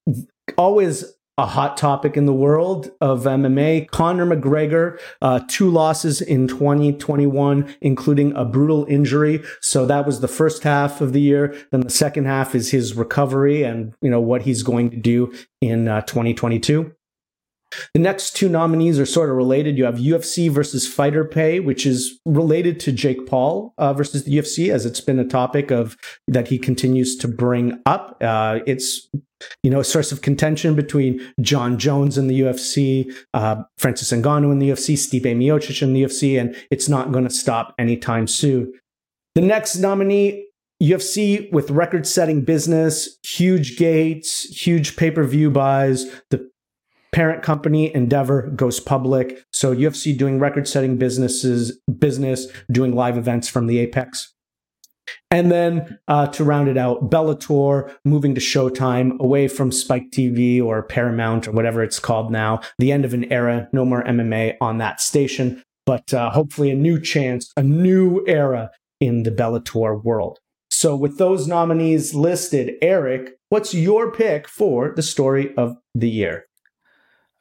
always 0.58 1.04
a 1.38 1.46
hot 1.46 1.76
topic 1.76 2.16
in 2.16 2.26
the 2.26 2.34
world 2.34 2.92
of 3.02 3.24
MMA. 3.24 3.90
Conor 3.92 4.26
McGregor, 4.26 4.98
uh, 5.22 5.42
two 5.48 5.70
losses 5.70 6.22
in 6.22 6.48
2021, 6.48 7.76
including 7.82 8.34
a 8.38 8.46
brutal 8.46 8.86
injury. 8.86 9.44
So 9.60 9.86
that 9.86 10.06
was 10.06 10.22
the 10.22 10.30
first 10.30 10.64
half 10.64 11.02
of 11.02 11.12
the 11.12 11.20
year. 11.20 11.54
Then 11.72 11.82
the 11.82 11.90
second 11.90 12.26
half 12.26 12.56
is 12.56 12.72
his 12.72 12.96
recovery 12.96 13.64
and, 13.64 13.94
you 14.02 14.10
know, 14.10 14.22
what 14.22 14.44
he's 14.44 14.64
going 14.64 14.92
to 14.92 14.98
do 14.98 15.34
in 15.60 15.90
uh, 15.90 16.02
2022. 16.02 16.94
The 17.94 18.00
next 18.00 18.36
two 18.36 18.50
nominees 18.50 19.00
are 19.00 19.06
sort 19.06 19.30
of 19.30 19.36
related. 19.36 19.78
You 19.78 19.86
have 19.86 19.96
UFC 19.96 20.50
versus 20.50 20.88
Fighter 20.88 21.26
Pay, 21.26 21.60
which 21.60 21.86
is 21.86 22.20
related 22.26 22.80
to 22.82 22.92
Jake 22.92 23.26
Paul 23.28 23.74
uh, 23.78 23.94
versus 23.94 24.24
the 24.24 24.38
UFC, 24.38 24.72
as 24.74 24.86
it's 24.86 25.02
been 25.02 25.20
a 25.20 25.28
topic 25.28 25.72
of 25.72 25.98
that 26.28 26.48
he 26.48 26.58
continues 26.58 27.16
to 27.18 27.28
bring 27.28 27.80
up. 27.86 28.18
Uh, 28.22 28.60
it's 28.66 29.08
you 29.64 29.70
know 29.70 29.80
a 29.80 29.84
source 29.84 30.12
of 30.12 30.22
contention 30.22 30.76
between 30.76 31.22
Jon 31.42 31.78
Jones 31.78 32.18
in 32.18 32.28
the 32.28 32.42
UFC, 32.42 33.14
uh, 33.34 33.64
Francis 33.78 34.12
Ngannou 34.12 34.52
in 34.52 34.60
the 34.60 34.70
UFC, 34.70 34.96
Stipe 34.96 35.36
Miocic 35.36 35.82
in 35.82 35.94
the 35.94 36.04
UFC, 36.04 36.40
and 36.40 36.56
it's 36.72 36.90
not 36.90 37.12
going 37.12 37.26
to 37.26 37.34
stop 37.34 37.74
anytime 37.78 38.28
soon. 38.28 38.74
The 39.36 39.42
next 39.42 39.76
nominee 39.78 40.46
UFC 40.82 41.52
with 41.52 41.72
record 41.72 42.06
setting 42.06 42.42
business, 42.42 43.18
huge 43.24 43.78
gates, 43.78 44.44
huge 44.66 44.96
pay 44.96 45.12
per 45.12 45.24
view 45.24 45.50
buys. 45.50 46.06
The 46.30 46.50
parent 47.16 47.42
company 47.42 47.96
Endeavor 47.96 48.50
goes 48.58 48.82
public. 48.82 49.42
So 49.54 49.74
UFC 49.74 50.16
doing 50.18 50.38
record 50.38 50.68
setting 50.68 50.98
businesses, 50.98 51.80
business, 51.98 52.48
doing 52.70 52.94
live 52.94 53.18
events 53.18 53.48
from 53.48 53.68
the 53.68 53.80
Apex. 53.80 54.34
And 55.32 55.50
then 55.50 55.98
uh, 56.10 56.28
to 56.28 56.44
round 56.44 56.68
it 56.68 56.76
out, 56.78 57.10
Bellator 57.10 57.90
moving 58.04 58.36
to 58.36 58.42
Showtime, 58.42 59.18
away 59.20 59.48
from 59.48 59.72
Spike 59.72 60.12
TV 60.12 60.62
or 60.62 60.84
Paramount 60.84 61.48
or 61.48 61.54
whatever 61.54 61.82
it's 61.82 62.00
called 62.00 62.34
now. 62.34 62.60
The 62.80 62.92
end 62.92 63.06
of 63.06 63.14
an 63.14 63.32
era, 63.32 63.70
no 63.72 63.86
more 63.86 64.04
MMA 64.04 64.56
on 64.60 64.80
that 64.80 65.00
station, 65.00 65.64
but 65.86 66.14
uh, 66.14 66.32
hopefully 66.32 66.70
a 66.70 66.76
new 66.76 67.00
chance, 67.00 67.50
a 67.56 67.64
new 67.64 68.26
era 68.28 68.72
in 69.00 69.24
the 69.24 69.32
Bellator 69.32 70.04
world. 70.04 70.40
So, 70.70 70.98
with 70.98 71.18
those 71.18 71.48
nominees 71.48 72.14
listed, 72.14 72.74
Eric, 72.82 73.38
what's 73.48 73.74
your 73.74 74.12
pick 74.12 74.50
for 74.50 74.92
the 74.94 75.02
story 75.02 75.56
of 75.56 75.78
the 75.94 76.10
year? 76.10 76.46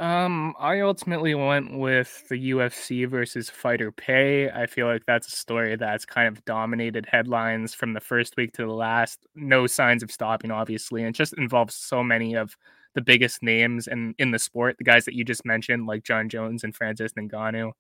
Um, 0.00 0.54
I 0.58 0.80
ultimately 0.80 1.34
went 1.36 1.78
with 1.78 2.26
the 2.28 2.50
UFC 2.50 3.08
versus 3.08 3.48
Fighter 3.48 3.92
Pay. 3.92 4.50
I 4.50 4.66
feel 4.66 4.86
like 4.88 5.06
that's 5.06 5.28
a 5.28 5.36
story 5.36 5.76
that's 5.76 6.04
kind 6.04 6.26
of 6.26 6.44
dominated 6.44 7.06
headlines 7.08 7.74
from 7.74 7.92
the 7.92 8.00
first 8.00 8.36
week 8.36 8.52
to 8.54 8.66
the 8.66 8.72
last. 8.72 9.24
No 9.36 9.68
signs 9.68 10.02
of 10.02 10.10
stopping, 10.10 10.50
obviously, 10.50 11.04
and 11.04 11.14
just 11.14 11.34
involves 11.38 11.76
so 11.76 12.02
many 12.02 12.34
of 12.34 12.56
the 12.94 13.02
biggest 13.02 13.42
names 13.42 13.86
in 13.86 14.14
in 14.18 14.32
the 14.32 14.38
sport. 14.38 14.78
The 14.78 14.84
guys 14.84 15.04
that 15.04 15.14
you 15.14 15.24
just 15.24 15.44
mentioned, 15.44 15.86
like 15.86 16.02
Jon 16.02 16.28
Jones 16.28 16.64
and 16.64 16.74
Francis 16.74 17.12
Ngannou. 17.12 17.72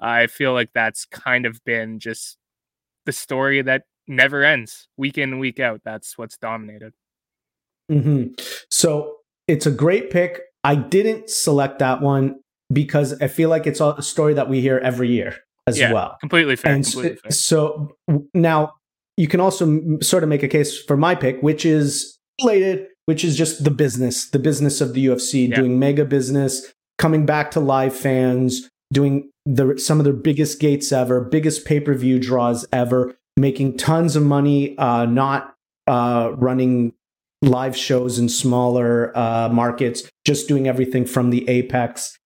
I 0.00 0.26
feel 0.26 0.52
like 0.52 0.70
that's 0.72 1.04
kind 1.04 1.46
of 1.46 1.62
been 1.64 2.00
just 2.00 2.38
the 3.06 3.12
story 3.12 3.62
that 3.62 3.84
never 4.08 4.42
ends, 4.42 4.88
week 4.96 5.16
in 5.16 5.38
week 5.38 5.60
out. 5.60 5.80
That's 5.84 6.18
what's 6.18 6.36
dominated. 6.38 6.92
Mm-hmm. 7.90 8.34
So 8.68 9.18
it's 9.46 9.66
a 9.66 9.70
great 9.70 10.10
pick. 10.10 10.40
I 10.64 10.74
didn't 10.74 11.28
select 11.28 11.78
that 11.80 12.00
one 12.00 12.40
because 12.72 13.20
I 13.20 13.28
feel 13.28 13.48
like 13.48 13.66
it's 13.66 13.80
a 13.80 14.00
story 14.02 14.34
that 14.34 14.48
we 14.48 14.60
hear 14.60 14.78
every 14.78 15.08
year 15.08 15.36
as 15.66 15.78
yeah, 15.78 15.92
well. 15.92 16.16
Completely 16.20 16.56
fair. 16.56 16.74
And 16.74 16.84
completely 16.84 17.16
fair. 17.16 17.30
so 17.30 17.96
now 18.34 18.74
you 19.16 19.28
can 19.28 19.40
also 19.40 19.98
sort 20.00 20.22
of 20.22 20.28
make 20.28 20.42
a 20.42 20.48
case 20.48 20.82
for 20.82 20.96
my 20.96 21.14
pick, 21.14 21.40
which 21.42 21.66
is 21.66 22.18
related, 22.40 22.86
which 23.06 23.24
is 23.24 23.36
just 23.36 23.64
the 23.64 23.70
business, 23.70 24.30
the 24.30 24.38
business 24.38 24.80
of 24.80 24.94
the 24.94 25.06
UFC, 25.06 25.48
yeah. 25.48 25.56
doing 25.56 25.78
mega 25.78 26.04
business, 26.04 26.72
coming 26.98 27.26
back 27.26 27.50
to 27.52 27.60
live 27.60 27.94
fans, 27.94 28.68
doing 28.92 29.30
the 29.44 29.76
some 29.76 29.98
of 29.98 30.04
their 30.04 30.14
biggest 30.14 30.60
gates 30.60 30.92
ever, 30.92 31.20
biggest 31.20 31.64
pay 31.64 31.80
per 31.80 31.94
view 31.94 32.18
draws 32.18 32.66
ever, 32.72 33.14
making 33.36 33.76
tons 33.76 34.16
of 34.16 34.22
money, 34.22 34.76
uh, 34.78 35.04
not 35.04 35.54
uh, 35.86 36.30
running 36.36 36.94
live 37.42 37.76
shows 37.76 38.18
in 38.18 38.28
smaller 38.28 39.16
uh, 39.16 39.48
markets, 39.50 40.08
just 40.24 40.48
doing 40.48 40.66
everything 40.66 41.04
from 41.04 41.30
the 41.30 41.48
Apex. 41.48 42.16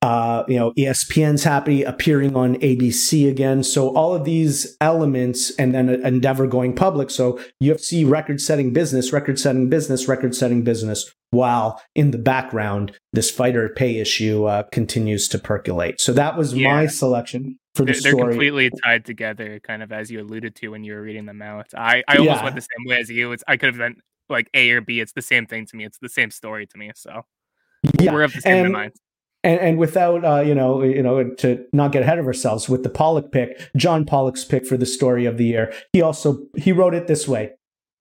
Uh, 0.00 0.42
you 0.48 0.58
know, 0.58 0.72
ESPN's 0.72 1.44
happy 1.44 1.84
appearing 1.84 2.34
on 2.34 2.56
ABC 2.56 3.28
again. 3.30 3.62
So 3.62 3.94
all 3.94 4.14
of 4.14 4.24
these 4.24 4.76
elements, 4.80 5.54
and 5.56 5.72
then 5.72 5.88
Endeavor 5.88 6.48
going 6.48 6.74
public. 6.74 7.08
So 7.08 7.40
UFC 7.62 8.08
record-setting 8.08 8.72
business, 8.72 9.12
record-setting 9.12 9.68
business, 9.68 10.08
record-setting 10.08 10.64
business. 10.64 11.12
While 11.30 11.80
in 11.94 12.10
the 12.10 12.18
background, 12.18 12.98
this 13.12 13.30
fighter 13.30 13.68
pay 13.68 13.98
issue 13.98 14.44
uh, 14.44 14.64
continues 14.64 15.28
to 15.28 15.38
percolate. 15.38 16.00
So 16.00 16.12
that 16.14 16.36
was 16.36 16.52
yeah. 16.52 16.74
my 16.74 16.86
selection 16.88 17.58
for 17.74 17.84
the 17.84 17.92
they're, 17.92 18.00
story. 18.00 18.16
They're 18.16 18.28
completely 18.30 18.70
tied 18.84 19.04
together, 19.04 19.60
kind 19.60 19.82
of 19.82 19.92
as 19.92 20.10
you 20.10 20.20
alluded 20.20 20.56
to 20.56 20.68
when 20.68 20.84
you 20.84 20.94
were 20.94 21.00
reading 21.00 21.26
them 21.26 21.40
out. 21.40 21.68
I, 21.74 22.02
I 22.08 22.16
almost 22.16 22.38
yeah. 22.38 22.42
went 22.42 22.56
the 22.56 22.60
same 22.60 22.86
way 22.86 22.98
as 22.98 23.08
you. 23.08 23.32
It's 23.32 23.44
I 23.48 23.56
could 23.56 23.68
have 23.68 23.78
been 23.78 24.02
like 24.28 24.48
A 24.54 24.70
or 24.70 24.80
B. 24.80 25.00
It's 25.00 25.12
the 25.12 25.22
same 25.22 25.46
thing 25.46 25.66
to 25.66 25.76
me. 25.76 25.84
It's 25.84 25.98
the 25.98 26.08
same 26.08 26.30
story 26.30 26.66
to 26.66 26.78
me. 26.78 26.90
So 26.94 27.22
yeah. 28.00 28.12
we're 28.12 28.22
of 28.22 28.32
the 28.32 28.40
same 28.40 28.66
and, 28.66 28.72
mind. 28.72 28.92
And, 29.44 29.60
and 29.60 29.78
without 29.78 30.24
uh, 30.24 30.40
you 30.40 30.54
know 30.54 30.82
you 30.82 31.02
know 31.02 31.30
to 31.34 31.64
not 31.72 31.92
get 31.92 32.02
ahead 32.02 32.18
of 32.18 32.26
ourselves 32.26 32.68
with 32.68 32.82
the 32.82 32.90
Pollock 32.90 33.32
pick, 33.32 33.70
John 33.76 34.04
Pollock's 34.04 34.44
pick 34.44 34.66
for 34.66 34.76
the 34.76 34.86
story 34.86 35.26
of 35.26 35.36
the 35.36 35.44
year. 35.44 35.72
He 35.92 36.00
also 36.00 36.38
he 36.56 36.72
wrote 36.72 36.94
it 36.94 37.06
this 37.06 37.26
way: 37.26 37.52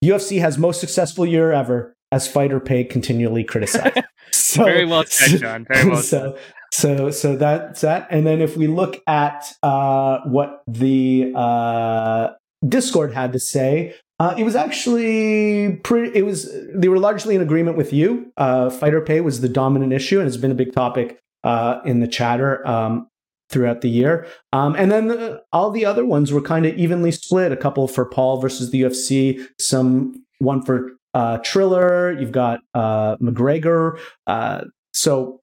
UFC 0.03 0.39
has 0.39 0.57
most 0.57 0.79
successful 0.79 1.25
year 1.25 1.51
ever 1.51 1.95
as 2.11 2.27
fighter 2.27 2.59
pay 2.59 2.83
continually 2.83 3.43
criticized. 3.43 4.01
so, 4.31 4.65
Very 4.65 4.85
well 4.85 5.05
said, 5.05 5.39
John. 5.39 5.65
Very 5.71 5.89
well 5.89 6.01
so, 6.01 6.33
said. 6.33 6.41
So, 6.73 7.11
so 7.11 7.35
that's 7.35 7.81
that. 7.81 8.07
And 8.09 8.25
then 8.25 8.41
if 8.41 8.55
we 8.55 8.67
look 8.67 9.01
at 9.07 9.53
uh, 9.61 10.19
what 10.25 10.63
the 10.67 11.33
uh, 11.35 12.29
Discord 12.67 13.13
had 13.13 13.33
to 13.33 13.39
say, 13.39 13.95
uh, 14.21 14.35
it 14.37 14.43
was 14.43 14.55
actually 14.55 15.77
pretty. 15.77 16.15
It 16.15 16.21
was 16.21 16.47
they 16.75 16.89
were 16.89 16.99
largely 16.99 17.33
in 17.33 17.41
agreement 17.41 17.75
with 17.75 17.91
you. 17.91 18.31
Uh, 18.37 18.69
fighter 18.69 19.01
pay 19.01 19.19
was 19.19 19.41
the 19.41 19.49
dominant 19.49 19.93
issue, 19.93 20.19
and 20.19 20.27
it's 20.27 20.37
been 20.37 20.51
a 20.51 20.55
big 20.55 20.73
topic 20.73 21.17
uh, 21.43 21.79
in 21.85 22.01
the 22.01 22.07
chatter 22.07 22.65
um, 22.67 23.07
throughout 23.49 23.81
the 23.81 23.89
year. 23.89 24.27
Um, 24.53 24.75
and 24.75 24.91
then 24.91 25.07
the, 25.07 25.41
all 25.51 25.71
the 25.71 25.87
other 25.87 26.05
ones 26.05 26.31
were 26.31 26.39
kind 26.39 26.67
of 26.67 26.75
evenly 26.75 27.11
split. 27.11 27.51
A 27.51 27.57
couple 27.57 27.87
for 27.87 28.05
Paul 28.05 28.39
versus 28.39 28.69
the 28.69 28.83
UFC, 28.83 29.43
some 29.59 30.23
one 30.37 30.61
for 30.61 30.91
uh, 31.15 31.39
Triller. 31.39 32.11
You've 32.11 32.31
got 32.31 32.59
uh, 32.75 33.15
McGregor. 33.15 33.97
Uh, 34.27 34.65
so 34.93 35.41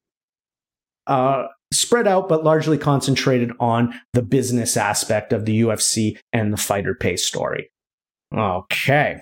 spread 1.72 2.06
out, 2.06 2.28
but 2.28 2.44
largely 2.44 2.78
concentrated 2.78 3.50
on 3.58 3.92
the 4.12 4.22
business 4.22 4.76
aspect 4.76 5.32
of 5.32 5.46
the 5.46 5.62
UFC 5.62 6.16
and 6.32 6.52
the 6.52 6.56
fighter 6.56 6.94
pay 6.94 7.16
story. 7.16 7.70
Okay. 8.36 9.20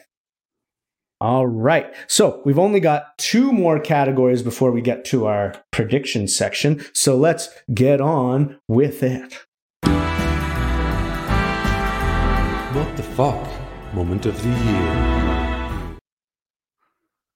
All 1.21 1.47
right. 1.47 1.95
So 2.09 2.43
we've 2.45 2.59
only 2.59 2.81
got 2.81 3.17
two 3.17 3.51
more 3.53 3.81
categories 3.81 4.43
before 4.43 4.71
we 4.71 4.83
get 4.83 5.05
to 5.07 5.27
our 5.27 5.55
prediction 5.71 6.29
section. 6.29 6.85
So 6.93 7.17
let's 7.17 7.49
get 7.73 8.03
on 8.03 8.59
with 8.69 9.03
it. 9.03 9.39
What 12.75 12.97
the 12.97 13.03
fuck? 13.03 13.49
Moment 13.95 14.27
of 14.27 14.43
the 14.43 14.51
year. 14.51 15.99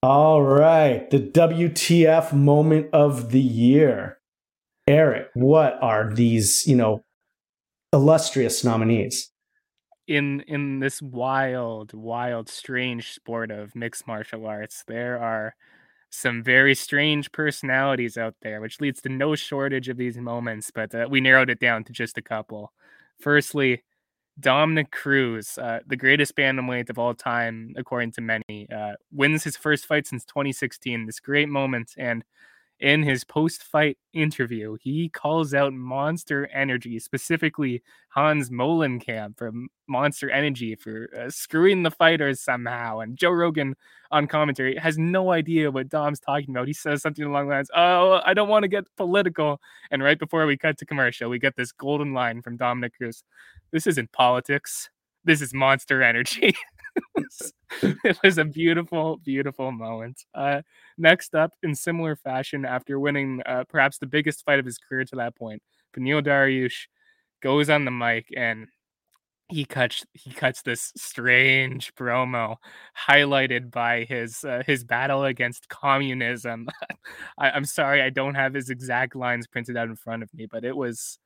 All 0.03 0.43
right. 0.43 1.09
The 1.09 1.21
WTF 1.21 2.35
moment 2.35 2.89
of 2.93 3.31
the 3.31 3.41
year. 3.41 4.19
Eric, 4.87 5.29
what 5.35 5.79
are 5.81 6.13
these, 6.13 6.67
you 6.67 6.77
know, 6.77 7.03
illustrious 7.95 8.63
nominees? 8.65 9.31
In 10.11 10.41
in 10.49 10.81
this 10.81 11.01
wild, 11.01 11.95
wild, 11.95 12.49
strange 12.49 13.13
sport 13.13 13.51
of 13.53 13.77
mixed 13.77 14.07
martial 14.09 14.47
arts, 14.47 14.83
there 14.89 15.21
are 15.21 15.55
some 16.11 16.43
very 16.43 16.75
strange 16.75 17.31
personalities 17.33 18.19
out 18.19 18.35
there, 18.43 18.61
which 18.61 18.81
leads 18.81 19.01
to 19.03 19.09
no 19.09 19.37
shortage 19.37 19.89
of 19.89 19.97
these 19.97 20.19
moments, 20.19 20.73
but 20.75 20.93
uh, 20.95 21.07
we 21.09 21.21
narrowed 21.21 21.51
it 21.51 21.61
down 21.61 21.85
to 21.85 21.93
just 21.93 22.19
a 22.19 22.23
couple. 22.23 22.73
Firstly, 23.21 23.85
Dominick 24.41 24.91
Cruz, 24.91 25.59
uh, 25.59 25.81
the 25.87 25.97
greatest 25.97 26.35
bantamweight 26.37 26.91
of 26.91 26.99
all 26.99 27.15
time, 27.15 27.75
according 27.77 28.13
to 28.13 28.21
many, 28.21 28.69
uh, 28.75 28.95
wins 29.13 29.45
his 29.45 29.57
first 29.57 29.87
fight 29.87 30.09
since 30.09 30.25
2016. 30.25 31.07
This 31.07 31.21
great 31.21 31.49
moment, 31.49 31.95
and 31.97 32.25
in 32.81 33.03
his 33.03 33.25
post-fight 33.25 33.99
interview, 34.15 34.77
he 34.81 35.09
calls 35.11 35.53
out 35.53 35.75
Monster 35.75 36.49
Energy, 36.53 36.99
specifically 36.99 37.83
Hans 38.09 38.49
Molenkamp 38.49 39.37
from 39.37 39.69
Monster 39.87 40.31
Energy 40.31 40.75
for 40.75 41.11
uh, 41.19 41.29
screwing 41.31 41.83
the 41.83 41.91
fighters 41.91 42.41
somehow. 42.41 43.01
And 43.01 43.17
Joe 43.19 43.33
Rogan 43.33 43.75
on 44.11 44.27
commentary 44.27 44.77
has 44.77 44.97
no 44.97 45.31
idea 45.31 45.71
what 45.71 45.91
Dom's 45.91 46.21
talking 46.21 46.51
about. 46.51 46.67
He 46.69 46.73
says 46.73 47.03
something 47.03 47.25
along 47.25 47.49
the 47.49 47.55
lines, 47.55 47.71
"Oh, 47.75 48.21
I 48.25 48.33
don't 48.35 48.49
want 48.49 48.63
to 48.65 48.69
get 48.69 48.85
political." 48.97 49.61
And 49.91 50.03
right 50.03 50.19
before 50.19 50.47
we 50.47 50.57
cut 50.57 50.79
to 50.79 50.87
commercial, 50.87 51.29
we 51.29 51.39
get 51.39 51.57
this 51.57 51.73
golden 51.73 52.15
line 52.15 52.41
from 52.41 52.57
Dominick 52.57 52.97
Cruz: 52.97 53.23
"This 53.73 53.87
isn't 53.87 54.13
politics. 54.13 54.89
This 55.25 55.43
is 55.43 55.53
Monster 55.53 56.03
Energy." 56.03 56.55
it 57.83 58.19
was 58.23 58.39
a 58.39 58.45
beautiful, 58.45 59.19
beautiful 59.19 59.73
moment. 59.73 60.23
Uh, 60.35 60.63
next 60.99 61.35
up, 61.35 61.53
in 61.63 61.75
similar 61.75 62.17
fashion, 62.17 62.65
after 62.65 62.99
winning 62.99 63.43
uh, 63.47 63.65
perhaps 63.69 63.99
the 63.99 64.07
biggest 64.07 64.45
fight 64.45 64.59
of 64.59 64.65
his 64.65 64.79
career 64.79 65.05
to 65.05 65.17
that 65.17 65.37
point, 65.37 65.63
Beneil 65.97 66.23
Dariush 66.23 66.87
goes 67.43 67.71
on 67.71 67.85
the 67.85 67.91
mic 67.91 68.29
and 68.37 68.69
he 69.49 69.65
cuts 69.65 70.05
he 70.13 70.31
cuts 70.31 70.63
this 70.63 70.93
strange 70.97 71.93
promo 71.95 72.57
highlighted 73.09 73.71
by 73.71 74.05
his 74.05 74.45
uh, 74.45 74.63
his 74.67 74.85
battle 74.85 75.25
against 75.25 75.69
communism. 75.69 76.69
I, 77.39 77.51
I'm 77.51 77.65
sorry, 77.65 78.01
I 78.01 78.11
don't 78.11 78.37
have 78.37 78.55
his 78.55 78.71
exact 78.71 79.17
lines 79.17 79.47
printed 79.47 79.77
out 79.77 79.89
in 79.89 79.97
front 79.97 80.23
of 80.23 80.33
me, 80.33 80.47
but 80.51 80.65
it 80.65 80.77
was 80.77 81.19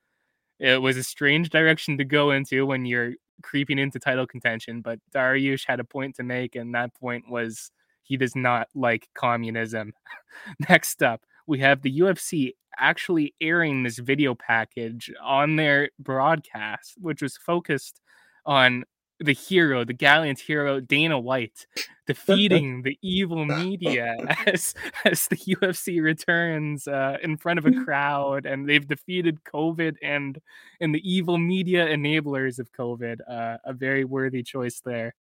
it 0.59 0.81
was 0.81 0.97
a 0.97 1.03
strange 1.03 1.51
direction 1.51 1.99
to 1.99 2.05
go 2.05 2.31
into 2.31 2.65
when 2.67 2.87
you're 2.87 3.15
creeping 3.43 3.79
into 3.79 3.99
title 3.99 4.27
contention, 4.27 4.81
but 4.81 4.99
Dariush 5.15 5.65
had 5.67 5.81
a 5.81 5.85
point 5.85 6.17
to 6.17 6.23
make, 6.23 6.57
and 6.57 6.75
that 6.75 6.95
point 6.95 7.29
was 7.29 7.71
he 8.03 8.17
does 8.17 8.37
not 8.37 8.69
like 8.75 9.09
communism. 9.15 9.93
Next 10.69 11.03
up, 11.03 11.23
we 11.47 11.59
have 11.61 11.83
the 11.83 12.01
UFC 12.01 12.53
actually 12.79 13.35
airing 13.41 13.83
this 13.83 13.99
video 13.99 14.35
package 14.35 15.11
on 15.23 15.57
their 15.57 15.91
broadcast, 15.99 16.95
which 17.01 17.23
was 17.23 17.37
focused 17.37 18.01
on 18.47 18.85
the 19.21 19.33
hero, 19.33 19.85
the 19.85 19.93
gallant 19.93 20.41
hero 20.41 20.81
Dana 20.81 21.19
White, 21.19 21.67
defeating 22.07 22.83
the 22.83 22.99
evil 23.03 23.45
media 23.45 24.17
as 24.47 24.75
as 25.05 25.27
the 25.29 25.37
UFC 25.37 26.03
returns 26.03 26.89
uh, 26.89 27.19
in 27.23 27.37
front 27.37 27.59
of 27.59 27.67
a 27.67 27.73
crowd, 27.85 28.47
and 28.47 28.69
they've 28.69 28.87
defeated 28.87 29.45
COVID 29.45 29.97
and 30.03 30.39
and 30.81 30.95
the 30.95 31.11
evil 31.11 31.39
media 31.39 31.87
enablers 31.87 32.59
of 32.59 32.73
COVID. 32.73 33.21
Uh, 33.29 33.59
a 33.65 33.73
very 33.73 34.05
worthy 34.05 34.43
choice 34.43 34.81
there. 34.85 35.15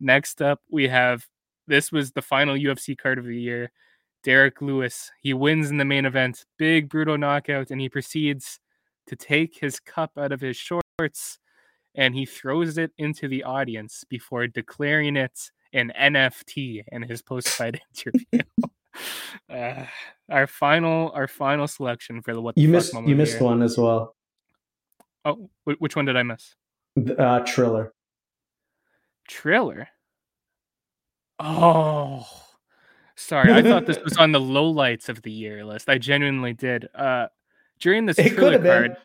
Next 0.00 0.42
up, 0.42 0.60
we 0.70 0.88
have 0.88 1.26
this 1.66 1.90
was 1.90 2.12
the 2.12 2.22
final 2.22 2.54
UFC 2.54 2.96
card 2.96 3.18
of 3.18 3.26
the 3.26 3.38
year. 3.40 3.72
Derrick 4.22 4.60
Lewis. 4.60 5.12
He 5.20 5.34
wins 5.34 5.70
in 5.70 5.76
the 5.76 5.84
main 5.84 6.04
event, 6.04 6.46
big 6.58 6.88
brutal 6.88 7.16
knockout, 7.16 7.70
and 7.70 7.80
he 7.80 7.88
proceeds 7.88 8.58
to 9.06 9.14
take 9.14 9.58
his 9.60 9.78
cup 9.78 10.18
out 10.18 10.32
of 10.32 10.40
his 10.40 10.56
shorts 10.56 11.38
and 11.96 12.14
he 12.14 12.26
throws 12.26 12.78
it 12.78 12.92
into 12.98 13.26
the 13.26 13.42
audience 13.42 14.04
before 14.08 14.46
declaring 14.46 15.16
it 15.16 15.50
an 15.72 15.92
NFT 15.98 16.84
in 16.92 17.02
his 17.02 17.22
post-fight 17.22 17.80
interview. 18.06 18.42
uh, 19.50 19.84
our 20.30 20.46
final, 20.46 21.10
our 21.14 21.26
final 21.26 21.66
selection 21.66 22.22
for 22.22 22.34
the 22.34 22.40
what 22.40 22.56
you 22.56 22.68
missed. 22.68 22.92
You 22.94 23.16
missed 23.16 23.34
here. 23.34 23.42
one 23.42 23.62
as 23.62 23.76
well. 23.76 24.14
Oh, 25.24 25.50
which 25.64 25.96
one 25.96 26.04
did 26.04 26.16
I 26.16 26.22
miss? 26.22 26.54
Uh, 27.18 27.40
Triller. 27.40 27.92
Triller. 29.28 29.88
Oh, 31.38 32.26
sorry. 33.16 33.52
I 33.52 33.62
thought 33.62 33.86
this 33.86 33.98
was 34.04 34.16
on 34.16 34.32
the 34.32 34.40
lowlights 34.40 35.08
of 35.08 35.22
the 35.22 35.32
year 35.32 35.64
list. 35.64 35.88
I 35.88 35.98
genuinely 35.98 36.52
did. 36.52 36.88
Uh, 36.94 37.26
during 37.80 38.06
this 38.06 38.18
it 38.18 38.34
Triller 38.34 38.58
card, 38.58 38.62
been 38.62 38.96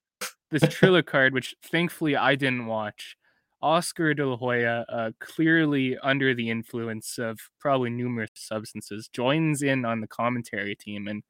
this 0.52 0.64
Triller 0.70 1.02
card, 1.02 1.34
which 1.34 1.56
thankfully 1.64 2.16
I 2.16 2.36
didn't 2.36 2.68
watch. 2.68 3.18
Oscar 3.62 4.14
De 4.14 4.26
La 4.28 4.38
Hoya, 4.38 4.86
uh, 4.90 5.12
clearly 5.20 5.98
under 6.02 6.34
the 6.34 6.50
influence 6.50 7.20
of 7.20 7.40
probably 7.60 7.92
numerous 7.92 8.32
substances, 8.36 9.08
joins 9.08 9.62
in 9.62 9.86
on 9.86 10.02
the 10.02 10.08
commentary 10.08 10.76
team 10.76 11.08
and 11.08 11.24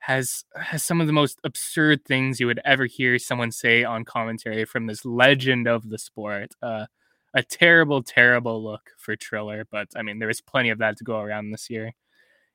has 0.00 0.44
has 0.56 0.82
some 0.82 1.00
of 1.00 1.06
the 1.06 1.12
most 1.12 1.38
absurd 1.44 2.04
things 2.06 2.40
you 2.40 2.46
would 2.46 2.60
ever 2.64 2.86
hear 2.86 3.18
someone 3.18 3.52
say 3.52 3.84
on 3.84 4.04
commentary 4.04 4.64
from 4.64 4.86
this 4.86 5.04
legend 5.04 5.68
of 5.68 5.88
the 5.90 5.98
sport. 5.98 6.52
Uh, 6.62 6.86
a 7.34 7.42
terrible, 7.42 8.02
terrible 8.02 8.62
look 8.64 8.90
for 8.98 9.14
Triller, 9.16 9.66
but 9.70 9.88
I 9.96 10.02
mean 10.02 10.18
there 10.18 10.30
is 10.30 10.40
plenty 10.40 10.70
of 10.70 10.78
that 10.78 10.96
to 10.98 11.04
go 11.04 11.20
around 11.20 11.50
this 11.50 11.70
year. 11.70 11.92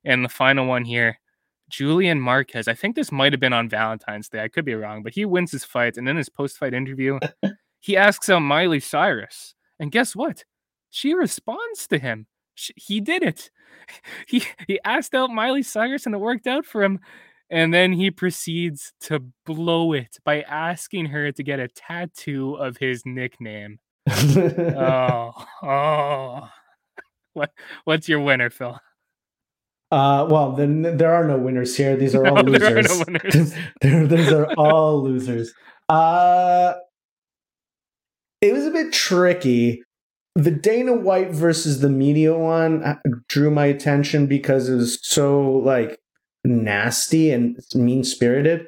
And 0.05 0.25
the 0.25 0.29
final 0.29 0.67
one 0.67 0.85
here, 0.85 1.19
Julian 1.69 2.19
Marquez. 2.19 2.67
I 2.67 2.73
think 2.73 2.95
this 2.95 3.11
might 3.11 3.33
have 3.33 3.39
been 3.39 3.53
on 3.53 3.69
Valentine's 3.69 4.29
Day. 4.29 4.43
I 4.43 4.47
could 4.47 4.65
be 4.65 4.75
wrong, 4.75 5.03
but 5.03 5.13
he 5.13 5.25
wins 5.25 5.51
his 5.51 5.65
fight, 5.65 5.97
and 5.97 6.07
in 6.07 6.17
his 6.17 6.29
post-fight 6.29 6.73
interview, 6.73 7.19
he 7.79 7.97
asks 7.97 8.29
out 8.29 8.39
Miley 8.41 8.79
Cyrus, 8.79 9.55
and 9.79 9.91
guess 9.91 10.15
what? 10.15 10.43
She 10.89 11.13
responds 11.13 11.87
to 11.87 11.97
him. 11.97 12.27
She, 12.53 12.73
he 12.75 13.01
did 13.01 13.23
it. 13.23 13.49
He 14.27 14.43
he 14.67 14.79
asked 14.83 15.13
out 15.13 15.29
Miley 15.29 15.61
Cyrus, 15.61 16.07
and 16.07 16.15
it 16.15 16.17
worked 16.17 16.47
out 16.47 16.65
for 16.65 16.81
him. 16.81 16.99
And 17.51 17.71
then 17.71 17.93
he 17.93 18.09
proceeds 18.09 18.93
to 19.01 19.23
blow 19.45 19.93
it 19.93 20.17
by 20.25 20.41
asking 20.41 21.07
her 21.07 21.31
to 21.31 21.43
get 21.43 21.59
a 21.59 21.67
tattoo 21.67 22.55
of 22.55 22.77
his 22.77 23.03
nickname. 23.05 23.77
oh, 24.09 25.31
oh. 25.61 26.49
What 27.33 27.51
what's 27.83 28.09
your 28.09 28.21
winner, 28.21 28.49
Phil? 28.49 28.79
Uh, 29.91 30.27
well, 30.29 30.51
then 30.53 30.97
there 30.97 31.13
are 31.13 31.25
no 31.25 31.37
winners 31.37 31.75
here. 31.77 31.95
These 31.95 32.15
are 32.15 32.25
all 32.27 32.35
no, 32.43 32.51
losers. 32.51 32.91
Are 33.01 33.05
no 33.07 33.19
winners. 33.19 33.53
these 34.09 34.31
are 34.31 34.53
all 34.57 35.03
losers. 35.03 35.53
Uh, 35.87 36.73
it 38.41 38.53
was 38.53 38.65
a 38.65 38.71
bit 38.71 38.91
tricky. 38.91 39.83
The 40.35 40.51
Dana 40.51 40.93
White 40.93 41.31
versus 41.31 41.79
the 41.79 41.89
media 41.89 42.37
one 42.37 42.83
uh, 42.83 42.95
drew 43.29 43.49
my 43.51 43.67
attention 43.67 44.27
because 44.27 44.67
it 44.67 44.75
was 44.75 44.99
so 45.01 45.41
like 45.49 45.97
nasty 46.43 47.31
and 47.31 47.57
mean 47.73 48.03
spirited. 48.03 48.67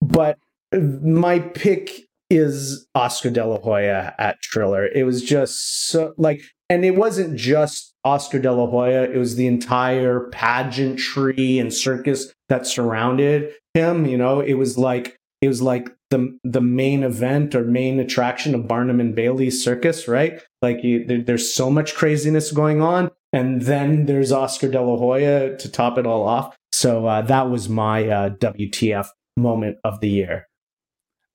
But 0.00 0.38
my 0.72 1.38
pick 1.38 2.07
is 2.30 2.86
Oscar 2.94 3.30
De 3.30 3.44
La 3.44 3.58
Hoya 3.58 4.14
at 4.18 4.40
Triller. 4.42 4.86
It 4.86 5.04
was 5.04 5.22
just 5.22 5.88
so 5.88 6.14
like, 6.18 6.42
and 6.68 6.84
it 6.84 6.96
wasn't 6.96 7.36
just 7.36 7.94
Oscar 8.04 8.38
De 8.38 8.52
La 8.52 8.66
Hoya. 8.66 9.04
It 9.04 9.16
was 9.16 9.36
the 9.36 9.46
entire 9.46 10.28
pageantry 10.30 11.58
and 11.58 11.72
circus 11.72 12.32
that 12.48 12.66
surrounded 12.66 13.52
him. 13.74 14.06
You 14.06 14.18
know, 14.18 14.40
it 14.40 14.54
was 14.54 14.76
like 14.76 15.16
it 15.40 15.48
was 15.48 15.62
like 15.62 15.94
the 16.10 16.38
the 16.44 16.60
main 16.60 17.02
event 17.02 17.54
or 17.54 17.64
main 17.64 18.00
attraction 18.00 18.54
of 18.54 18.68
Barnum 18.68 19.00
and 19.00 19.14
Bailey's 19.14 19.62
circus, 19.62 20.08
right? 20.08 20.40
Like 20.62 20.82
you, 20.82 21.04
there, 21.04 21.22
there's 21.22 21.52
so 21.52 21.70
much 21.70 21.94
craziness 21.94 22.50
going 22.52 22.82
on, 22.82 23.10
and 23.32 23.62
then 23.62 24.06
there's 24.06 24.32
Oscar 24.32 24.68
De 24.68 24.80
La 24.80 24.96
Hoya 24.96 25.56
to 25.56 25.70
top 25.70 25.98
it 25.98 26.06
all 26.06 26.26
off. 26.26 26.56
So 26.72 27.06
uh, 27.06 27.22
that 27.22 27.50
was 27.50 27.68
my 27.68 28.08
uh, 28.08 28.30
WTF 28.30 29.08
moment 29.36 29.78
of 29.84 30.00
the 30.00 30.08
year. 30.08 30.47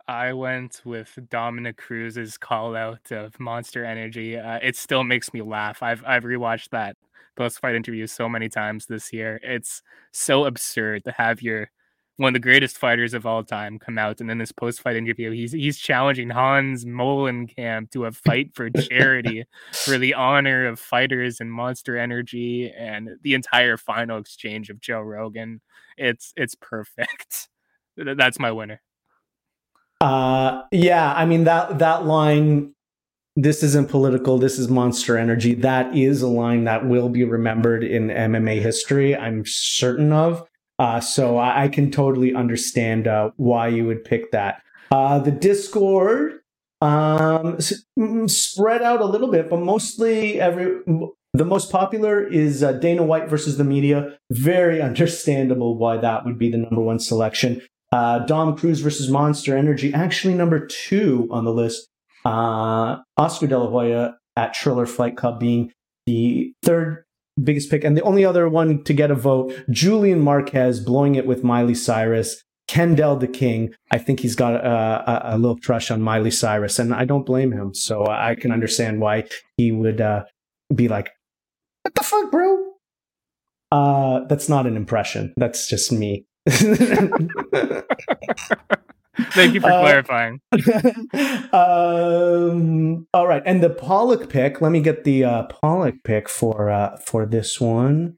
I 0.07 0.33
went 0.33 0.81
with 0.83 1.17
Dominick 1.29 1.77
Cruz's 1.77 2.37
call 2.37 2.75
out 2.75 3.11
of 3.11 3.39
Monster 3.39 3.85
Energy. 3.85 4.37
Uh, 4.37 4.59
it 4.61 4.75
still 4.75 5.03
makes 5.03 5.33
me 5.33 5.41
laugh. 5.41 5.81
I've 5.81 6.03
I've 6.05 6.23
rewatched 6.23 6.69
that 6.69 6.97
post 7.37 7.59
fight 7.59 7.75
interview 7.75 8.07
so 8.07 8.27
many 8.27 8.49
times 8.49 8.85
this 8.85 9.13
year. 9.13 9.39
It's 9.43 9.81
so 10.11 10.45
absurd 10.45 11.05
to 11.05 11.11
have 11.13 11.41
your 11.41 11.69
one 12.17 12.29
of 12.29 12.33
the 12.33 12.39
greatest 12.39 12.77
fighters 12.77 13.13
of 13.13 13.25
all 13.25 13.43
time 13.43 13.79
come 13.79 13.97
out 13.97 14.21
and 14.21 14.29
in 14.29 14.37
this 14.37 14.51
post 14.51 14.81
fight 14.81 14.95
interview 14.95 15.31
he's 15.31 15.51
he's 15.51 15.79
challenging 15.79 16.29
Hans 16.29 16.85
Molenkamp 16.85 17.89
to 17.91 18.05
a 18.05 18.11
fight 18.11 18.51
for 18.53 18.69
charity 18.69 19.45
for 19.71 19.97
the 19.97 20.13
honor 20.13 20.67
of 20.67 20.79
fighters 20.79 21.39
and 21.39 21.51
Monster 21.51 21.97
Energy 21.97 22.71
and 22.77 23.09
the 23.23 23.33
entire 23.33 23.77
final 23.77 24.19
exchange 24.19 24.69
of 24.69 24.79
Joe 24.79 25.01
Rogan. 25.01 25.61
It's 25.97 26.33
it's 26.35 26.55
perfect. 26.55 27.49
That's 27.97 28.39
my 28.39 28.51
winner. 28.51 28.81
Uh, 30.03 30.63
yeah, 30.73 31.13
I 31.13 31.25
mean 31.25 31.45
that 31.45 31.79
that 31.79 32.05
line. 32.05 32.73
This 33.37 33.63
isn't 33.63 33.89
political. 33.89 34.37
This 34.37 34.59
is 34.59 34.67
monster 34.67 35.17
energy. 35.17 35.55
That 35.55 35.95
is 35.95 36.21
a 36.21 36.27
line 36.27 36.65
that 36.65 36.85
will 36.85 37.09
be 37.09 37.23
remembered 37.23 37.83
in 37.83 38.09
MMA 38.09 38.61
history. 38.61 39.15
I'm 39.15 39.43
certain 39.47 40.11
of. 40.11 40.45
Uh, 40.77 40.99
so 40.99 41.37
I, 41.37 41.63
I, 41.63 41.67
can 41.67 41.89
totally 41.89 42.35
understand 42.35 43.07
uh, 43.07 43.31
why 43.37 43.69
you 43.69 43.87
would 43.87 44.03
pick 44.03 44.31
that. 44.31 44.61
Uh, 44.91 45.19
the 45.19 45.31
Discord 45.31 46.41
um, 46.81 47.57
spread 48.27 48.81
out 48.81 49.01
a 49.01 49.05
little 49.05 49.31
bit, 49.31 49.49
but 49.49 49.61
mostly 49.61 50.39
every 50.39 50.81
The 51.33 51.45
most 51.45 51.71
popular 51.71 52.27
is 52.27 52.61
uh, 52.61 52.73
Dana 52.73 53.03
White 53.03 53.29
versus 53.29 53.57
the 53.57 53.63
media. 53.63 54.19
Very 54.31 54.81
understandable 54.89 55.77
why 55.77 55.97
that 55.97 56.25
would 56.25 56.37
be 56.37 56.51
the 56.51 56.57
number 56.57 56.81
one 56.81 56.99
selection. 56.99 57.61
Uh, 57.93 58.25
Dom 58.25 58.57
Cruz 58.57 58.79
versus 58.79 59.07
Monster 59.07 59.55
Energy, 59.55 59.93
actually 59.93 60.33
number 60.33 60.65
two 60.65 61.27
on 61.29 61.45
the 61.45 61.53
list. 61.53 61.87
Uh, 62.25 62.97
Oscar 63.17 63.45
De 63.45 63.55
La 63.55 63.69
Hoya 63.69 64.15
at 64.35 64.55
Triller 64.55 64.87
Fight 64.87 65.15
Club 65.15 65.39
being 65.39 65.71
the 66.07 66.53
third 66.63 67.03
biggest 67.43 67.69
pick. 67.69 67.83
And 67.83 67.95
the 67.95 68.01
only 68.01 68.25
other 68.25 68.49
one 68.49 68.83
to 68.85 68.93
get 68.93 69.11
a 69.11 69.15
vote, 69.15 69.53
Julian 69.69 70.21
Marquez 70.21 70.79
blowing 70.79 71.13
it 71.13 71.27
with 71.27 71.43
Miley 71.43 71.75
Cyrus. 71.75 72.41
Kendall 72.67 73.17
the 73.17 73.27
King, 73.27 73.75
I 73.91 73.99
think 73.99 74.21
he's 74.21 74.35
got 74.35 74.55
a, 74.55 74.65
a, 74.65 75.35
a, 75.35 75.37
little 75.37 75.59
crush 75.59 75.91
on 75.91 76.01
Miley 76.01 76.31
Cyrus, 76.31 76.79
and 76.79 76.93
I 76.93 77.03
don't 77.05 77.25
blame 77.25 77.51
him. 77.51 77.75
So 77.75 78.07
I 78.07 78.35
can 78.35 78.51
understand 78.51 79.01
why 79.01 79.25
he 79.57 79.71
would 79.71 79.99
uh, 79.99 80.23
be 80.73 80.87
like, 80.87 81.11
"What 81.83 81.93
the 81.93 82.03
fuck, 82.03 82.31
bro?" 82.31 82.71
Uh, 83.69 84.21
that's 84.29 84.47
not 84.47 84.65
an 84.65 84.77
impression. 84.77 85.33
That's 85.35 85.67
just 85.67 85.91
me. 85.91 86.25
Thank 89.33 89.53
you 89.53 89.61
for 89.61 89.71
uh, 89.71 89.81
clarifying. 89.81 90.41
um, 91.53 93.07
all 93.13 93.27
right, 93.27 93.43
and 93.45 93.61
the 93.63 93.69
Pollock 93.69 94.29
pick. 94.29 94.59
Let 94.59 94.71
me 94.71 94.81
get 94.81 95.03
the 95.03 95.23
uh, 95.23 95.43
Pollock 95.43 95.95
pick 96.03 96.27
for 96.27 96.69
uh, 96.69 96.97
for 96.97 97.25
this 97.25 97.61
one. 97.61 98.17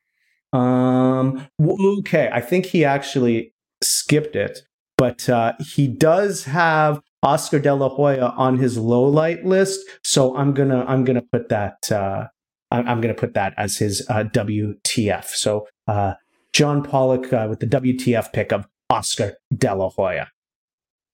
Um, 0.54 1.48
okay, 1.62 2.30
I 2.32 2.40
think 2.42 2.68
he 2.68 2.86
actually 2.86 3.54
skipped 3.84 4.36
it, 4.36 4.62
but 4.98 5.28
uh, 5.30 5.54
he 5.60 5.88
does 5.88 6.46
have 6.46 7.02
Oscar 7.22 7.60
De 7.60 7.74
La 7.76 7.90
Hoya 7.90 8.34
on 8.38 8.58
his 8.58 8.78
low 8.78 9.04
light 9.04 9.46
list. 9.46 9.82
So 10.04 10.36
I'm 10.38 10.54
gonna 10.54 10.86
I'm 10.88 11.04
gonna 11.04 11.24
put 11.32 11.50
that 11.50 11.92
uh, 11.92 12.28
I'm 12.72 13.02
gonna 13.02 13.14
put 13.14 13.34
that 13.34 13.54
as 13.58 13.78
his 13.78 14.06
uh, 14.10 14.24
WTF. 14.24 15.26
So 15.26 15.68
uh, 15.88 16.14
John 16.56 16.84
Pollock 16.84 17.34
uh, 17.34 17.48
with 17.50 17.60
the 17.60 17.68
WTF 17.68 18.32
pick 18.32 18.54
of 18.54 18.66
Oscar 18.90 19.36
De 19.54 19.76
La 19.76 19.90
Hoya. 19.90 20.32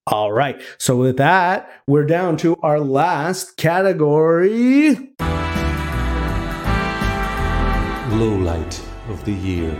All 0.06 0.30
right. 0.30 0.62
So 0.78 0.94
with 0.94 1.16
that, 1.16 1.68
we're 1.88 2.06
down 2.06 2.36
to 2.38 2.54
our 2.62 2.78
last 2.78 3.56
category. 3.56 4.94
Low 8.08 8.36
light 8.36 8.80
of 9.08 9.24
the 9.24 9.32
year. 9.32 9.74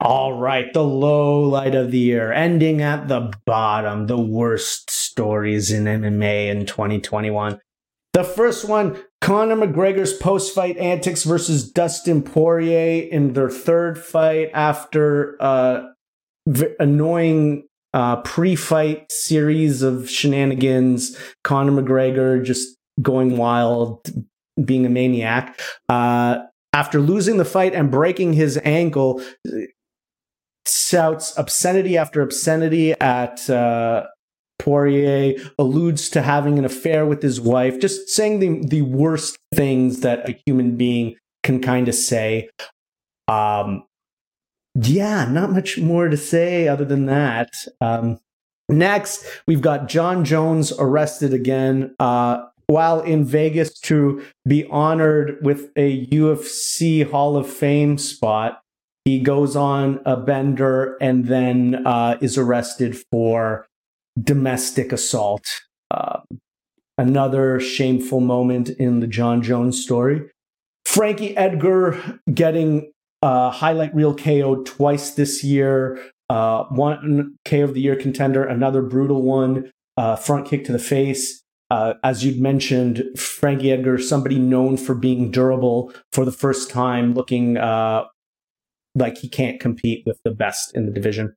All 0.00 0.38
right, 0.38 0.72
the 0.72 0.84
low 0.84 1.40
light 1.40 1.74
of 1.74 1.90
the 1.90 1.98
year, 1.98 2.32
ending 2.32 2.80
at 2.80 3.08
the 3.08 3.30
bottom, 3.44 4.06
the 4.06 4.18
worst 4.18 4.90
stories 4.90 5.70
in 5.70 5.84
MMA 5.84 6.48
in 6.48 6.64
2021. 6.64 7.60
The 8.14 8.24
first 8.24 8.66
one 8.66 8.96
Conor 9.26 9.56
McGregor's 9.56 10.12
post 10.12 10.54
fight 10.54 10.76
antics 10.76 11.24
versus 11.24 11.68
Dustin 11.68 12.22
Poirier 12.22 13.08
in 13.08 13.32
their 13.32 13.50
third 13.50 13.98
fight 13.98 14.50
after 14.54 15.36
uh, 15.42 15.82
annoying 16.78 17.66
uh, 17.92 18.22
pre 18.22 18.54
fight 18.54 19.10
series 19.10 19.82
of 19.82 20.08
shenanigans. 20.08 21.18
Conor 21.42 21.82
McGregor 21.82 22.44
just 22.44 22.76
going 23.02 23.36
wild, 23.36 24.08
being 24.64 24.86
a 24.86 24.90
maniac. 24.90 25.58
Uh, 25.88 26.38
after 26.72 27.00
losing 27.00 27.36
the 27.36 27.44
fight 27.44 27.74
and 27.74 27.90
breaking 27.90 28.34
his 28.34 28.60
ankle, 28.62 29.20
shouts 30.68 31.36
obscenity 31.36 31.98
after 31.98 32.22
obscenity 32.22 32.92
at 33.00 33.50
uh, 33.50 34.06
Poirier, 34.58 35.34
alludes 35.58 36.08
to 36.10 36.22
having 36.22 36.58
an 36.58 36.64
affair 36.64 37.06
with 37.06 37.22
his 37.22 37.40
wife, 37.40 37.78
just 37.78 38.08
saying 38.08 38.40
the, 38.40 38.66
the 38.66 38.82
worst 38.82 39.38
things 39.54 40.00
that 40.00 40.28
a 40.28 40.38
human 40.46 40.76
being 40.76 41.16
can 41.42 41.60
kind 41.60 41.88
of 41.88 41.94
say. 41.94 42.48
Um, 43.28 43.84
yeah, 44.74 45.24
not 45.26 45.52
much 45.52 45.78
more 45.78 46.08
to 46.08 46.16
say 46.16 46.68
other 46.68 46.84
than 46.84 47.06
that. 47.06 47.54
Um, 47.80 48.18
next, 48.68 49.24
we've 49.46 49.62
got 49.62 49.88
Jon 49.88 50.24
Jones 50.24 50.72
arrested 50.78 51.32
again. 51.32 51.94
Uh, 51.98 52.44
while 52.68 53.00
in 53.00 53.24
Vegas 53.24 53.78
to 53.80 54.24
be 54.46 54.66
honored 54.66 55.38
with 55.40 55.70
a 55.76 56.06
UFC 56.06 57.08
Hall 57.08 57.36
of 57.36 57.48
Fame 57.48 57.96
spot 57.96 58.60
he 59.06 59.20
goes 59.20 59.54
on 59.54 60.00
a 60.04 60.16
bender 60.16 60.96
and 61.00 61.26
then 61.26 61.86
uh, 61.86 62.18
is 62.20 62.36
arrested 62.36 62.98
for 63.12 63.64
domestic 64.22 64.92
assault. 64.92 65.44
Uh, 65.90 66.20
another 66.98 67.60
shameful 67.60 68.20
moment 68.20 68.70
in 68.70 69.00
the 69.00 69.06
Jon 69.06 69.42
Jones 69.42 69.82
story. 69.82 70.22
Frankie 70.84 71.36
Edgar 71.36 72.20
getting 72.32 72.92
uh, 73.22 73.50
highlight 73.50 73.94
reel 73.94 74.14
KO 74.14 74.62
twice 74.62 75.10
this 75.10 75.42
year. 75.44 75.98
Uh, 76.28 76.64
one 76.70 77.36
KO 77.44 77.64
of 77.64 77.74
the 77.74 77.80
year 77.80 77.96
contender, 77.96 78.44
another 78.44 78.82
brutal 78.82 79.22
one, 79.22 79.70
uh, 79.96 80.16
front 80.16 80.46
kick 80.46 80.64
to 80.64 80.72
the 80.72 80.78
face. 80.78 81.42
Uh, 81.70 81.94
as 82.04 82.24
you'd 82.24 82.40
mentioned, 82.40 83.02
Frankie 83.16 83.72
Edgar, 83.72 83.98
somebody 83.98 84.38
known 84.38 84.76
for 84.76 84.94
being 84.94 85.30
durable 85.30 85.92
for 86.12 86.24
the 86.24 86.32
first 86.32 86.70
time, 86.70 87.14
looking 87.14 87.56
uh, 87.56 88.04
like 88.94 89.18
he 89.18 89.28
can't 89.28 89.60
compete 89.60 90.04
with 90.06 90.18
the 90.24 90.30
best 90.30 90.74
in 90.76 90.86
the 90.86 90.92
division. 90.92 91.34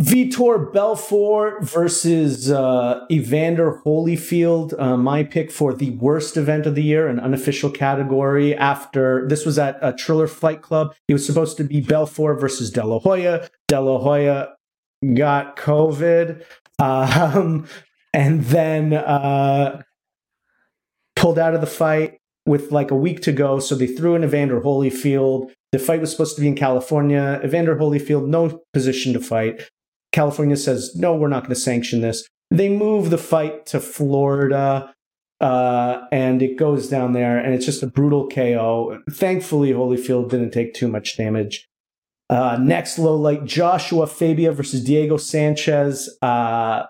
Vitor 0.00 0.72
Belfort 0.72 1.62
versus 1.62 2.50
uh, 2.50 3.04
Evander 3.10 3.80
Holyfield, 3.84 4.78
uh, 4.80 4.96
my 4.96 5.22
pick 5.22 5.50
for 5.50 5.72
the 5.72 5.90
worst 5.90 6.36
event 6.36 6.66
of 6.66 6.74
the 6.74 6.82
year, 6.82 7.06
an 7.06 7.20
unofficial 7.20 7.70
category. 7.70 8.54
After 8.54 9.26
this 9.28 9.46
was 9.46 9.58
at 9.58 9.78
a 9.80 9.92
Triller 9.92 10.26
Fight 10.26 10.60
Club, 10.60 10.94
it 11.06 11.12
was 11.12 11.24
supposed 11.24 11.56
to 11.58 11.64
be 11.64 11.80
Belfort 11.80 12.40
versus 12.40 12.70
De 12.70 12.84
La 12.84 12.98
Hoya. 12.98 13.48
De 13.68 13.80
La 13.80 13.98
Hoya 13.98 14.54
got 15.14 15.56
COVID, 15.56 16.44
um, 16.78 17.66
and 18.12 18.44
then 18.44 18.92
uh, 18.92 19.82
pulled 21.14 21.38
out 21.38 21.54
of 21.54 21.60
the 21.60 21.66
fight 21.66 22.18
with 22.44 22.72
like 22.72 22.90
a 22.90 22.96
week 22.96 23.22
to 23.22 23.32
go. 23.32 23.60
So 23.60 23.74
they 23.74 23.86
threw 23.86 24.14
in 24.16 24.24
Evander 24.24 24.60
Holyfield. 24.60 25.52
The 25.70 25.78
fight 25.78 26.00
was 26.00 26.10
supposed 26.10 26.34
to 26.36 26.40
be 26.40 26.48
in 26.48 26.56
California. 26.56 27.40
Evander 27.44 27.76
Holyfield, 27.76 28.26
no 28.26 28.62
position 28.72 29.12
to 29.12 29.20
fight. 29.20 29.70
California 30.12 30.56
says, 30.56 30.94
no, 30.94 31.14
we're 31.14 31.28
not 31.28 31.42
going 31.42 31.54
to 31.54 31.60
sanction 31.60 32.00
this. 32.00 32.26
They 32.50 32.68
move 32.68 33.10
the 33.10 33.18
fight 33.18 33.66
to 33.66 33.80
Florida. 33.80 34.92
Uh, 35.40 36.06
and 36.12 36.40
it 36.40 36.56
goes 36.56 36.88
down 36.88 37.14
there, 37.14 37.36
and 37.36 37.52
it's 37.52 37.66
just 37.66 37.82
a 37.82 37.86
brutal 37.88 38.28
KO. 38.28 39.00
Thankfully, 39.10 39.72
Holyfield 39.72 40.30
didn't 40.30 40.52
take 40.52 40.72
too 40.72 40.86
much 40.86 41.16
damage. 41.16 41.66
Uh, 42.30 42.56
next 42.58 42.96
low 42.96 43.16
light 43.16 43.44
Joshua 43.44 44.06
Fabia 44.06 44.52
versus 44.52 44.84
Diego 44.84 45.16
Sanchez. 45.16 46.08
Uh, 46.22 46.84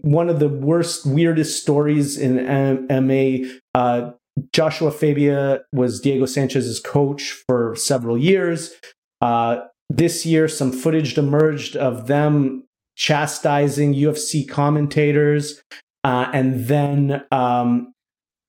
one 0.00 0.30
of 0.30 0.38
the 0.38 0.48
worst, 0.48 1.04
weirdest 1.04 1.60
stories 1.60 2.16
in 2.16 2.38
MMA. 2.38 3.60
Uh, 3.74 4.12
Joshua 4.54 4.90
Fabia 4.90 5.60
was 5.72 6.00
Diego 6.00 6.24
Sanchez's 6.24 6.80
coach 6.80 7.30
for 7.46 7.76
several 7.76 8.16
years. 8.16 8.72
Uh, 9.20 9.60
this 9.90 10.24
year, 10.24 10.46
some 10.48 10.72
footage 10.72 11.18
emerged 11.18 11.76
of 11.76 12.06
them 12.06 12.64
chastising 12.96 13.94
UFC 13.94 14.48
commentators, 14.48 15.60
uh, 16.04 16.30
and 16.32 16.66
then 16.66 17.24
um, 17.32 17.92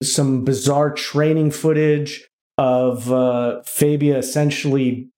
some 0.04 0.46
bizarre 0.46 0.92
training 0.92 1.52
footage 1.52 2.28
of 2.58 3.12
uh, 3.12 3.62
Fabia 3.66 4.18
essentially 4.18 5.10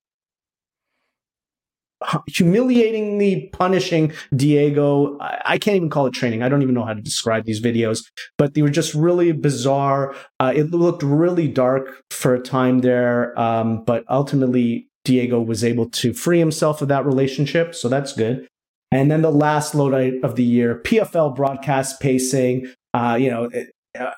humiliatingly 2.29 3.49
punishing 3.51 4.11
Diego. 4.35 5.17
I 5.19 5.57
can't 5.57 5.75
even 5.75 5.89
call 5.89 6.05
it 6.05 6.13
training. 6.13 6.43
I 6.43 6.49
don't 6.49 6.61
even 6.61 6.73
know 6.73 6.85
how 6.85 6.93
to 6.93 7.01
describe 7.01 7.45
these 7.45 7.61
videos, 7.61 7.99
but 8.37 8.53
they 8.53 8.61
were 8.61 8.69
just 8.69 8.93
really 8.93 9.31
bizarre. 9.31 10.15
Uh, 10.39 10.53
it 10.55 10.71
looked 10.71 11.03
really 11.03 11.47
dark 11.47 12.03
for 12.11 12.33
a 12.35 12.41
time 12.41 12.79
there, 12.79 13.37
um, 13.39 13.83
but 13.85 14.03
ultimately 14.09 14.87
Diego 15.05 15.41
was 15.41 15.63
able 15.63 15.89
to 15.89 16.13
free 16.13 16.39
himself 16.39 16.81
of 16.81 16.87
that 16.87 17.05
relationship, 17.05 17.75
so 17.75 17.89
that's 17.89 18.13
good. 18.13 18.47
And 18.91 19.09
then 19.09 19.21
the 19.21 19.31
last 19.31 19.73
load 19.73 20.23
of 20.23 20.35
the 20.35 20.43
year, 20.43 20.81
PFL 20.83 21.35
broadcast 21.35 21.99
pacing. 21.99 22.71
Uh, 22.93 23.17
you 23.19 23.29
know, 23.29 23.49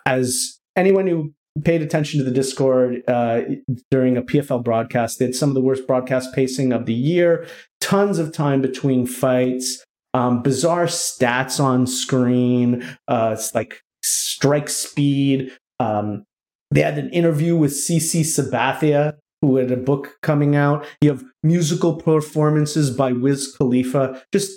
as 0.06 0.60
anyone 0.76 1.07
who 1.07 1.34
paid 1.64 1.82
attention 1.82 2.20
to 2.20 2.26
the 2.26 2.32
Discord 2.32 3.02
uh, 3.07 3.41
during 3.90 4.18
a 4.18 4.22
PFL 4.22 4.64
broadcast. 4.64 5.20
They 5.20 5.26
had 5.26 5.36
some 5.36 5.49
of 5.49 5.56
the 5.56 5.62
worst 5.62 5.88
broadcast 5.88 6.34
pacing 6.34 6.74
of 6.74 6.86
the 6.86 6.94
year, 6.94 7.48
tons 7.80 8.20
of 8.20 8.34
time 8.34 8.62
between 8.62 9.07
fights, 9.07 9.84
um, 10.14 10.41
bizarre 10.41 10.86
stats 10.86 11.64
on 11.64 11.88
screen, 11.88 12.86
uh, 13.07 13.38
like 13.53 13.82
strike 14.03 14.70
speed. 14.70 15.52
Um, 15.80 16.26
they 16.72 16.82
had 16.82 16.98
an 16.98 17.10
interview 17.12 17.56
with 17.56 17.72
CC 17.72 18.22
Sabathia, 18.22 19.14
who 19.41 19.57
had 19.57 19.72
a 19.72 19.78
book 19.78 20.18
coming 20.22 20.56
out. 20.56 20.86
You 21.02 21.10
have 21.10 21.24
musical 21.44 21.95
performances 21.98 22.90
by 22.91 23.12
Wiz 23.12 23.53
Khalifa, 23.57 24.24
just 24.32 24.52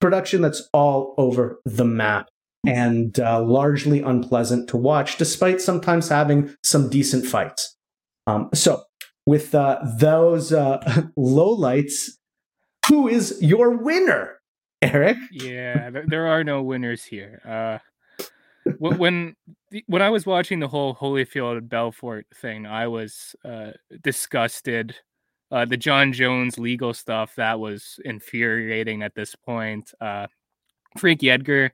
production 0.00 0.42
that's 0.42 0.68
all 0.72 1.14
over 1.18 1.60
the 1.64 1.84
map. 1.84 2.28
and 2.66 3.20
uh, 3.20 3.42
largely 3.42 4.00
unpleasant 4.00 4.68
to 4.70 4.76
watch, 4.78 5.18
despite 5.18 5.60
sometimes 5.60 6.08
having 6.08 6.54
some 6.62 6.88
decent 6.88 7.26
fights. 7.26 7.76
Um, 8.26 8.48
so, 8.54 8.84
with 9.26 9.54
uh, 9.54 9.80
those 9.98 10.50
uh, 10.50 10.78
lowlights, 11.18 12.12
who 12.88 13.06
is 13.06 13.38
your 13.42 13.76
winner, 13.76 14.40
Eric? 14.80 15.18
Yeah, 15.30 15.90
there 16.06 16.26
are 16.26 16.42
no 16.42 16.62
winners 16.62 17.04
here. 17.04 17.42
Uh, 17.44 17.78
when 18.78 19.34
when 19.86 20.02
I 20.02 20.10
was 20.10 20.26
watching 20.26 20.60
the 20.60 20.68
whole 20.68 20.94
Holyfield 20.94 21.68
Belfort 21.68 22.26
thing, 22.34 22.66
I 22.66 22.86
was 22.88 23.34
uh, 23.44 23.72
disgusted. 24.02 24.94
Uh, 25.50 25.64
the 25.64 25.76
Jon 25.76 26.12
Jones 26.12 26.58
legal 26.58 26.94
stuff 26.94 27.34
that 27.36 27.60
was 27.60 28.00
infuriating 28.04 29.02
at 29.02 29.14
this 29.14 29.36
point. 29.36 29.92
Uh, 30.00 30.26
Frankie 30.98 31.30
Edgar, 31.30 31.72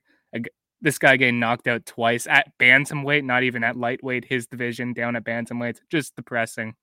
this 0.80 0.98
guy 0.98 1.16
getting 1.16 1.40
knocked 1.40 1.66
out 1.66 1.86
twice 1.86 2.26
at 2.26 2.52
bantamweight, 2.58 3.24
not 3.24 3.42
even 3.42 3.64
at 3.64 3.76
lightweight, 3.76 4.24
his 4.24 4.46
division 4.46 4.92
down 4.92 5.16
at 5.16 5.24
bantamweight, 5.24 5.78
just 5.90 6.16
depressing. 6.16 6.74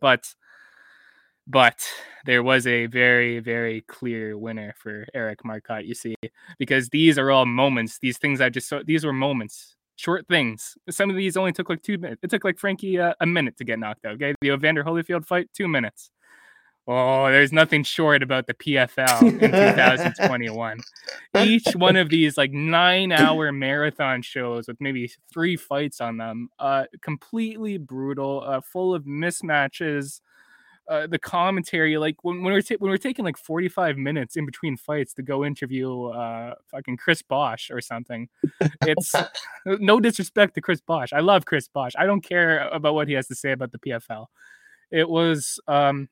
But 0.00 0.34
but 1.48 1.84
there 2.26 2.42
was 2.42 2.66
a 2.66 2.86
very 2.86 3.40
very 3.40 3.80
clear 3.82 4.36
winner 4.36 4.74
for 4.76 5.06
Eric 5.14 5.44
Marcotte 5.44 5.86
you 5.86 5.94
see 5.94 6.14
because 6.58 6.88
these 6.90 7.18
are 7.18 7.30
all 7.30 7.46
moments 7.46 7.98
these 8.00 8.18
things 8.18 8.40
I 8.40 8.50
just 8.50 8.68
saw 8.68 8.80
these 8.84 9.04
were 9.04 9.12
moments 9.12 9.74
short 9.96 10.28
things. 10.28 10.78
Some 10.90 11.10
of 11.10 11.16
these 11.16 11.36
only 11.36 11.52
took 11.52 11.68
like 11.68 11.82
2 11.82 11.98
minutes 11.98 12.20
it 12.22 12.30
took 12.30 12.44
like 12.44 12.58
Frankie 12.58 12.98
uh, 12.98 13.14
a 13.20 13.26
minute 13.26 13.56
to 13.58 13.64
get 13.64 13.78
knocked 13.78 14.04
out 14.04 14.14
okay? 14.14 14.34
The 14.40 14.50
Evander 14.50 14.84
Holyfield 14.84 15.26
fight 15.26 15.48
2 15.54 15.66
minutes. 15.66 16.10
Oh, 16.90 17.30
there's 17.30 17.52
nothing 17.52 17.82
short 17.82 18.22
about 18.22 18.46
the 18.46 18.54
PFL 18.54 19.20
in 19.20 19.38
2021. 19.38 20.80
Each 21.44 21.66
one 21.74 21.96
of 21.96 22.08
these 22.08 22.38
like 22.38 22.50
nine 22.50 23.12
hour 23.12 23.52
marathon 23.52 24.22
shows 24.22 24.66
with 24.66 24.80
maybe 24.80 25.12
three 25.30 25.54
fights 25.54 26.00
on 26.00 26.16
them, 26.16 26.48
uh, 26.58 26.84
completely 27.02 27.76
brutal, 27.76 28.42
uh, 28.42 28.62
full 28.62 28.94
of 28.94 29.04
mismatches, 29.04 30.22
uh, 30.88 31.06
the 31.06 31.18
commentary, 31.18 31.98
like 31.98 32.16
when, 32.24 32.42
when 32.42 32.52
we're 32.52 32.62
ta- 32.62 32.76
when 32.78 32.90
we're 32.90 32.96
taking 32.96 33.24
like 33.24 33.36
45 33.36 33.98
minutes 33.98 34.36
in 34.36 34.46
between 34.46 34.76
fights 34.76 35.12
to 35.14 35.22
go 35.22 35.44
interview 35.44 36.06
uh 36.06 36.54
fucking 36.70 36.96
Chris 36.96 37.20
Bosh 37.20 37.70
or 37.70 37.80
something. 37.80 38.28
It's 38.82 39.14
no 39.66 40.00
disrespect 40.00 40.54
to 40.54 40.60
Chris 40.62 40.80
Bosh. 40.80 41.12
I 41.12 41.20
love 41.20 41.44
Chris 41.44 41.68
Bosh. 41.68 41.92
I 41.98 42.06
don't 42.06 42.22
care 42.22 42.68
about 42.68 42.94
what 42.94 43.06
he 43.06 43.14
has 43.14 43.26
to 43.28 43.34
say 43.34 43.52
about 43.52 43.72
the 43.72 43.78
PFL. 43.78 44.26
It 44.90 45.08
was 45.08 45.60
um 45.68 46.08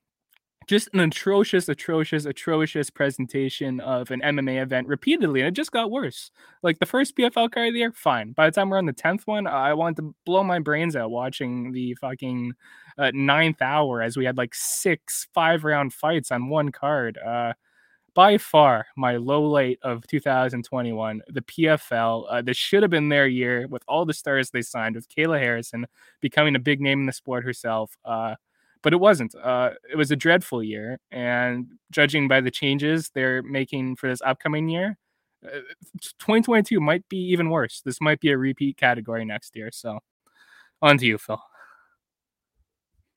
just 0.67 0.89
an 0.93 1.01
atrocious, 1.01 1.69
atrocious, 1.69 2.25
atrocious 2.25 2.91
presentation 2.91 3.81
of 3.81 4.11
an 4.11 4.21
MMA 4.21 4.61
event 4.63 4.89
repeatedly, 4.89 5.41
and 5.41 5.49
it 5.49 5.55
just 5.55 5.73
got 5.73 5.91
worse. 5.91 6.31
Like 6.63 6.79
the 6.79 6.87
first 6.87 7.17
PFL 7.17 7.51
card 7.51 7.69
of 7.69 7.75
the 7.75 7.81
year, 7.81 7.93
fine. 7.93 8.33
By 8.33 8.47
the 8.47 8.55
time 8.55 8.71
we're 8.71 8.79
on 8.79 8.87
the 8.87 8.93
tenth 8.93 9.27
one, 9.27 9.47
I 9.47 9.75
wanted 9.75 9.97
to 10.03 10.15
blow 10.25 10.43
my 10.43 10.59
brains 10.59 10.97
out 10.97 11.11
watching 11.11 11.73
the 11.73 11.95
fucking 11.95 12.53
uh, 12.99 13.13
ninth 13.15 13.63
hour 13.63 14.03
as 14.03 14.17
we 14.17 14.25
had 14.25 14.37
like 14.37 14.55
six 14.55 15.29
five 15.33 15.65
round 15.65 15.93
fights 15.93 16.33
on 16.33 16.49
one 16.49 16.73
card. 16.73 17.19
Uh, 17.19 17.53
by 18.15 18.39
far 18.39 18.87
my 18.97 19.17
low 19.17 19.43
light 19.43 19.79
of 19.83 20.07
2021, 20.07 21.21
the 21.29 21.43
PFL. 21.43 22.27
Uh, 22.31 22.43
this 22.43 22.57
should 22.57 22.83
have 22.83 22.91
been 22.91 23.11
their 23.11 23.27
year 23.27 23.67
with 23.69 23.83
all 23.87 24.07
the 24.07 24.15
stars 24.15 24.51
they 24.51 24.63
signed, 24.63 24.97
with 24.97 25.09
Kayla 25.09 25.39
Harrison 25.39 25.87
becoming 26.23 26.57
a 26.57 26.59
big 26.59 26.81
name 26.81 27.01
in 27.01 27.07
the 27.07 27.13
sport 27.13 27.45
herself. 27.45 27.95
Uh, 28.07 28.35
but 28.83 28.93
it 28.93 28.99
wasn't. 28.99 29.35
Uh, 29.35 29.71
it 29.91 29.97
was 29.97 30.11
a 30.11 30.17
dreadful 30.17 30.63
year, 30.63 30.99
and 31.11 31.67
judging 31.91 32.29
by 32.29 32.41
the 32.41 32.51
changes 32.51 33.11
they're 33.15 33.43
making 33.43 33.97
for 33.97 34.09
this 34.09 34.23
upcoming 34.25 34.69
year, 34.69 34.99
uh, 35.45 35.61
2022 36.19 36.81
might 36.81 37.09
be 37.09 37.19
even 37.19 37.51
worse. 37.51 37.83
This 37.85 38.01
might 38.01 38.21
be 38.21 38.31
a 38.31 38.39
repeat 38.39 38.77
category 38.77 39.25
next 39.25 39.57
year. 39.57 39.71
So, 39.73 40.01
on 40.83 40.99
to 40.99 41.07
you, 41.07 41.19
Phil. 41.19 41.41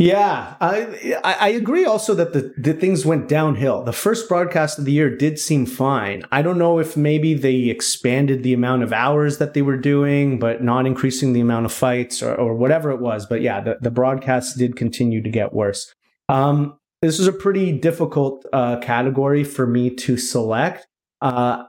Yeah, 0.02 0.56
I 0.62 1.18
I 1.26 1.50
agree 1.50 1.84
also 1.84 2.16
that 2.16 2.32
the, 2.32 2.54
the 2.58 2.74
things 2.74 3.06
went 3.06 3.28
downhill. 3.28 3.84
The 3.84 3.92
first 3.92 4.30
broadcast 4.30 4.80
of 4.80 4.86
the 4.86 4.94
year 4.94 5.14
did 5.14 5.38
seem 5.38 5.66
fine. 5.66 6.24
I 6.32 6.42
don't 6.42 6.58
know 6.58 6.80
if 6.80 6.96
maybe 6.96 7.34
they 7.34 7.68
expanded 7.68 8.42
the 8.42 8.54
amount 8.54 8.84
of 8.84 8.94
hours 8.94 9.40
that 9.40 9.54
they 9.54 9.62
were 9.62 9.76
doing, 9.76 10.40
but 10.40 10.64
not 10.64 10.86
increasing 10.86 11.34
the 11.34 11.42
amount 11.42 11.66
of 11.66 11.74
fights 11.74 12.24
or, 12.24 12.34
or 12.34 12.56
whatever 12.56 12.92
it 12.92 13.02
was. 13.02 13.26
But 13.26 13.42
yeah, 13.42 13.60
the, 13.60 13.78
the 13.82 13.92
broadcasts 13.92 14.56
did 14.56 14.78
continue 14.78 15.22
to 15.22 15.30
get 15.30 15.52
worse. 15.52 15.94
Um, 16.30 16.80
this 17.02 17.20
is 17.20 17.28
a 17.28 17.34
pretty 17.34 17.74
difficult 17.74 18.46
uh, 18.54 18.78
category 18.78 19.44
for 19.44 19.68
me 19.68 19.90
to 19.96 20.16
select. 20.16 20.88
Uh, 21.22 21.66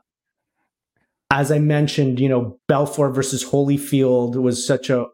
as 1.32 1.50
I 1.50 1.58
mentioned, 1.58 2.20
you 2.20 2.28
know, 2.28 2.60
Belfort 2.68 3.12
versus 3.12 3.44
Holyfield 3.44 4.36
was 4.36 4.64
such 4.64 4.88
a 4.88 5.06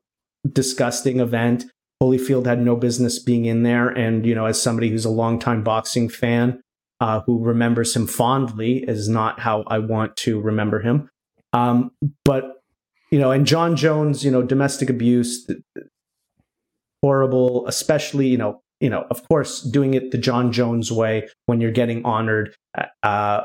disgusting 0.52 1.20
event. 1.20 1.64
Holyfield 2.02 2.46
had 2.46 2.60
no 2.60 2.76
business 2.76 3.18
being 3.18 3.46
in 3.46 3.62
there. 3.62 3.88
And, 3.88 4.26
you 4.26 4.34
know, 4.34 4.46
as 4.46 4.60
somebody 4.60 4.90
who's 4.90 5.04
a 5.04 5.10
longtime 5.10 5.62
boxing 5.62 6.08
fan, 6.08 6.60
uh, 7.00 7.20
who 7.26 7.42
remembers 7.42 7.94
him 7.94 8.06
fondly 8.06 8.84
is 8.86 9.08
not 9.08 9.40
how 9.40 9.64
I 9.66 9.78
want 9.78 10.16
to 10.18 10.40
remember 10.40 10.80
him. 10.80 11.08
Um, 11.52 11.90
but, 12.24 12.62
you 13.10 13.18
know, 13.18 13.30
and 13.30 13.46
Jon 13.46 13.76
Jones, 13.76 14.24
you 14.24 14.30
know, 14.30 14.42
domestic 14.42 14.90
abuse, 14.90 15.48
horrible, 17.02 17.66
especially, 17.66 18.28
you 18.28 18.38
know, 18.38 18.60
you 18.80 18.90
know, 18.90 19.06
of 19.10 19.26
course, 19.28 19.62
doing 19.62 19.94
it 19.94 20.10
the 20.10 20.18
Jon 20.18 20.52
Jones 20.52 20.92
way 20.92 21.28
when 21.46 21.60
you're 21.60 21.70
getting 21.70 22.04
honored. 22.04 22.54
Uh, 23.02 23.42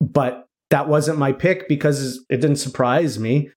but 0.00 0.46
that 0.70 0.88
wasn't 0.88 1.18
my 1.18 1.32
pick 1.32 1.68
because 1.68 2.24
it 2.28 2.40
didn't 2.40 2.56
surprise 2.56 3.18
me. 3.18 3.50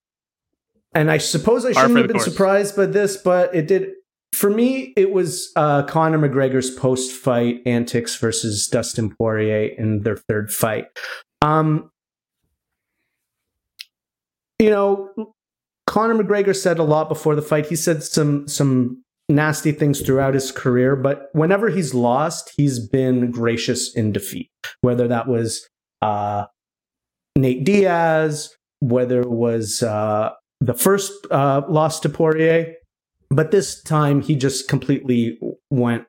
And 0.95 1.11
I 1.11 1.19
suppose 1.19 1.63
I 1.63 1.73
shouldn't 1.73 1.97
have 1.97 2.07
been 2.07 2.17
course. 2.17 2.25
surprised 2.25 2.75
by 2.75 2.85
this, 2.87 3.17
but 3.17 3.53
it 3.55 3.67
did 3.67 3.91
for 4.33 4.49
me, 4.49 4.93
it 4.95 5.11
was 5.11 5.51
uh, 5.55 5.83
Conor 5.83 6.17
McGregor's 6.17 6.69
post 6.69 7.11
fight 7.11 7.61
antics 7.65 8.15
versus 8.17 8.67
Dustin 8.67 9.13
Poirier 9.15 9.73
in 9.77 10.03
their 10.03 10.17
third 10.17 10.51
fight. 10.51 10.85
Um, 11.41 11.91
you 14.59 14.69
know, 14.69 15.33
Conor 15.87 16.23
McGregor 16.23 16.55
said 16.55 16.79
a 16.79 16.83
lot 16.83 17.09
before 17.09 17.35
the 17.35 17.41
fight. 17.41 17.65
He 17.65 17.75
said 17.75 18.03
some 18.03 18.47
some 18.47 19.03
nasty 19.27 19.71
things 19.71 20.01
throughout 20.01 20.33
his 20.33 20.51
career, 20.51 20.95
but 20.95 21.29
whenever 21.33 21.69
he's 21.69 21.93
lost, 21.93 22.51
he's 22.55 22.79
been 22.79 23.31
gracious 23.31 23.93
in 23.95 24.11
defeat. 24.11 24.49
Whether 24.81 25.07
that 25.07 25.27
was 25.27 25.67
uh, 26.01 26.45
Nate 27.35 27.63
Diaz, 27.63 28.55
whether 28.79 29.21
it 29.21 29.29
was 29.29 29.83
uh, 29.83 30.31
the 30.59 30.73
first 30.73 31.11
uh, 31.31 31.63
loss 31.67 31.99
to 32.01 32.09
Poirier, 32.09 32.75
but 33.31 33.51
this 33.51 33.81
time 33.81 34.21
he 34.21 34.35
just 34.35 34.67
completely 34.67 35.39
went 35.71 36.05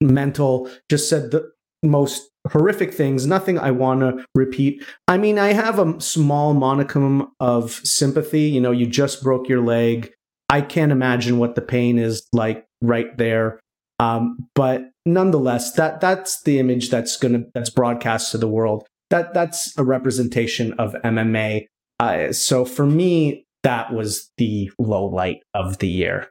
mental, 0.00 0.68
just 0.90 1.08
said 1.08 1.30
the 1.30 1.50
most 1.82 2.28
horrific 2.50 2.92
things, 2.92 3.26
nothing 3.26 3.58
I 3.58 3.70
want 3.70 4.00
to 4.00 4.24
repeat. 4.34 4.84
I 5.08 5.16
mean, 5.16 5.38
I 5.38 5.52
have 5.52 5.78
a 5.78 5.98
small 6.00 6.54
monicum 6.54 7.28
of 7.40 7.72
sympathy. 7.72 8.42
You 8.42 8.60
know, 8.60 8.72
you 8.72 8.86
just 8.86 9.22
broke 9.22 9.48
your 9.48 9.62
leg. 9.62 10.12
I 10.48 10.60
can't 10.60 10.92
imagine 10.92 11.38
what 11.38 11.54
the 11.54 11.62
pain 11.62 11.98
is 11.98 12.26
like 12.32 12.66
right 12.82 13.16
there. 13.16 13.60
Um, 13.98 14.48
but 14.54 14.90
nonetheless, 15.06 15.72
that 15.74 16.00
that's 16.00 16.42
the 16.42 16.58
image 16.58 16.90
that's 16.90 17.16
gonna 17.16 17.44
that's 17.54 17.70
broadcast 17.70 18.32
to 18.32 18.38
the 18.38 18.48
world. 18.48 18.86
That 19.10 19.32
that's 19.34 19.76
a 19.78 19.84
representation 19.84 20.72
of 20.74 20.94
MMA. 21.04 21.66
Uh, 22.00 22.32
so 22.32 22.64
for 22.64 22.86
me, 22.86 23.46
that 23.64 23.92
was 23.92 24.30
the 24.36 24.70
low 24.78 25.06
light 25.06 25.40
of 25.52 25.78
the 25.78 25.88
year. 25.88 26.30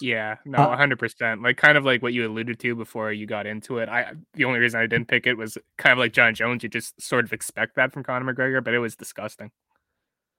Yeah, 0.00 0.36
no, 0.44 0.58
uh, 0.58 0.76
100%. 0.76 1.42
Like 1.42 1.56
kind 1.56 1.78
of 1.78 1.84
like 1.84 2.02
what 2.02 2.12
you 2.12 2.26
alluded 2.26 2.58
to 2.60 2.74
before 2.74 3.12
you 3.12 3.26
got 3.26 3.46
into 3.46 3.78
it. 3.78 3.88
I 3.88 4.12
the 4.34 4.44
only 4.44 4.58
reason 4.58 4.80
I 4.80 4.86
didn't 4.86 5.08
pick 5.08 5.26
it 5.26 5.34
was 5.38 5.56
kind 5.78 5.92
of 5.92 5.98
like 5.98 6.12
Jon 6.12 6.34
Jones. 6.34 6.62
You 6.62 6.68
just 6.68 7.00
sort 7.00 7.24
of 7.24 7.32
expect 7.32 7.76
that 7.76 7.92
from 7.92 8.02
Conor 8.02 8.34
McGregor, 8.34 8.62
but 8.62 8.74
it 8.74 8.78
was 8.78 8.94
disgusting. 8.94 9.52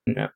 Yeah. 0.05 0.27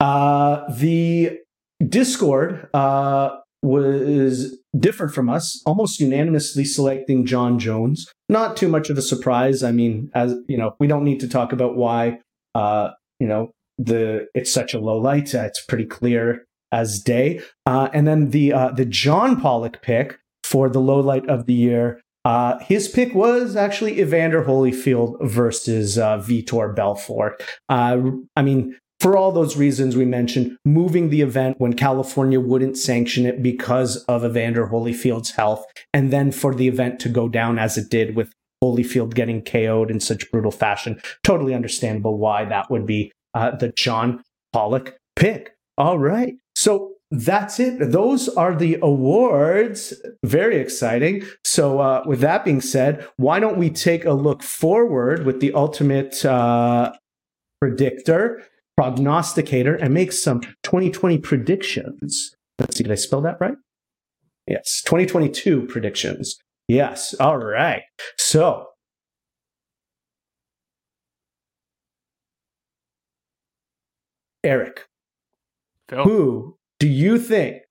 Uh 0.00 0.70
the 0.72 1.40
Discord 1.86 2.68
uh 2.72 3.36
was 3.62 4.58
different 4.78 5.12
from 5.12 5.28
us, 5.28 5.62
almost 5.66 6.00
unanimously 6.00 6.64
selecting 6.64 7.26
Jon 7.26 7.58
Jones. 7.58 8.10
Not 8.28 8.56
too 8.56 8.68
much 8.68 8.88
of 8.88 8.96
a 8.96 9.02
surprise. 9.02 9.62
I 9.62 9.72
mean, 9.72 10.10
as 10.14 10.34
you 10.48 10.56
know, 10.56 10.76
we 10.78 10.86
don't 10.86 11.04
need 11.04 11.20
to 11.20 11.28
talk 11.28 11.52
about 11.52 11.76
why 11.76 12.20
uh, 12.54 12.92
you 13.20 13.26
know, 13.26 13.52
the 13.78 14.28
it's 14.34 14.52
such 14.52 14.74
a 14.74 14.78
low 14.78 14.98
light. 14.98 15.34
Uh, 15.34 15.42
it's 15.42 15.64
pretty 15.64 15.86
clear 15.86 16.46
as 16.72 17.00
day. 17.00 17.40
Uh, 17.64 17.88
and 17.92 18.06
then 18.06 18.30
the 18.30 18.52
uh, 18.52 18.70
the 18.72 18.84
John 18.84 19.40
Pollock 19.40 19.82
pick 19.82 20.18
for 20.44 20.68
the 20.68 20.80
low 20.80 21.00
light 21.00 21.28
of 21.28 21.46
the 21.46 21.54
year. 21.54 22.00
Uh, 22.24 22.58
his 22.58 22.88
pick 22.88 23.14
was 23.14 23.54
actually 23.54 24.00
Evander 24.00 24.42
Holyfield 24.42 25.16
versus 25.22 25.96
uh, 25.96 26.18
Vitor 26.18 26.74
Belfort. 26.74 27.40
Uh, 27.68 28.00
I 28.34 28.42
mean, 28.42 28.76
for 28.98 29.16
all 29.16 29.30
those 29.30 29.56
reasons 29.56 29.96
we 29.96 30.06
mentioned, 30.06 30.56
moving 30.64 31.10
the 31.10 31.20
event 31.20 31.60
when 31.60 31.74
California 31.74 32.40
wouldn't 32.40 32.76
sanction 32.76 33.26
it 33.26 33.42
because 33.42 33.98
of 34.04 34.24
Evander 34.24 34.66
Holyfield's 34.66 35.32
health, 35.32 35.64
and 35.92 36.12
then 36.12 36.32
for 36.32 36.52
the 36.52 36.66
event 36.66 36.98
to 37.00 37.08
go 37.08 37.28
down 37.28 37.60
as 37.60 37.78
it 37.78 37.90
did 37.90 38.16
with 38.16 38.32
Holyfield 38.64 39.14
getting 39.14 39.42
KO'd 39.42 39.90
in 39.90 40.00
such 40.00 40.30
brutal 40.32 40.50
fashion. 40.50 41.00
Totally 41.22 41.54
understandable 41.54 42.18
why 42.18 42.44
that 42.46 42.70
would 42.70 42.86
be 42.86 43.12
uh, 43.36 43.54
the 43.56 43.72
John 43.76 44.22
Pollock 44.52 44.96
pick. 45.14 45.52
All 45.78 45.98
right. 45.98 46.34
So 46.54 46.92
that's 47.10 47.60
it. 47.60 47.92
Those 47.92 48.28
are 48.30 48.54
the 48.54 48.78
awards. 48.82 49.94
Very 50.24 50.56
exciting. 50.56 51.22
So, 51.44 51.78
uh, 51.78 52.02
with 52.04 52.20
that 52.20 52.44
being 52.44 52.60
said, 52.60 53.06
why 53.16 53.38
don't 53.38 53.58
we 53.58 53.70
take 53.70 54.04
a 54.04 54.12
look 54.12 54.42
forward 54.42 55.24
with 55.24 55.40
the 55.40 55.52
ultimate 55.52 56.24
uh, 56.24 56.92
predictor, 57.60 58.42
prognosticator, 58.76 59.76
and 59.76 59.94
make 59.94 60.10
some 60.10 60.40
2020 60.64 61.18
predictions? 61.18 62.34
Let's 62.58 62.76
see, 62.76 62.82
did 62.82 62.92
I 62.92 62.96
spell 62.96 63.20
that 63.20 63.36
right? 63.40 63.56
Yes, 64.48 64.82
2022 64.84 65.66
predictions. 65.66 66.36
Yes. 66.66 67.14
All 67.20 67.38
right. 67.38 67.82
So, 68.16 68.66
Eric, 74.46 74.86
Phil. 75.88 76.04
who 76.04 76.56
do 76.78 76.86
you 76.86 77.18
think 77.18 77.62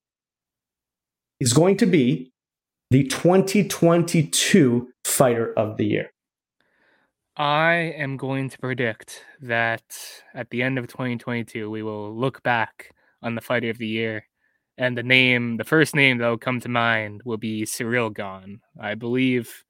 is 1.40 1.54
going 1.54 1.78
to 1.78 1.86
be 1.86 2.34
the 2.92 3.06
2022 3.08 4.90
fighter 5.06 5.54
of 5.58 5.78
the 5.78 5.86
year? 5.86 6.12
I 7.38 7.94
am 7.98 8.18
going 8.18 8.50
to 8.50 8.60
predict 8.60 9.24
that 9.42 9.84
at 10.34 10.50
the 10.50 10.64
end 10.64 10.78
of 10.78 10.88
2022, 10.88 11.70
we 11.70 11.82
will 11.82 12.14
look 12.14 12.44
back 12.44 12.94
on 13.24 13.36
the 13.36 13.42
fighter 13.42 13.70
of 13.70 13.78
the 13.78 13.88
year, 13.88 14.26
and 14.78 14.98
the 14.98 15.04
name, 15.04 15.56
the 15.56 15.64
first 15.64 15.96
name 15.96 16.18
that 16.18 16.28
will 16.28 16.38
come 16.38 16.60
to 16.60 16.70
mind, 16.70 17.22
will 17.24 17.38
be 17.38 17.64
Ciryl 17.64 18.14
Gane. 18.14 18.60
I 18.78 18.96
believe, 18.96 19.64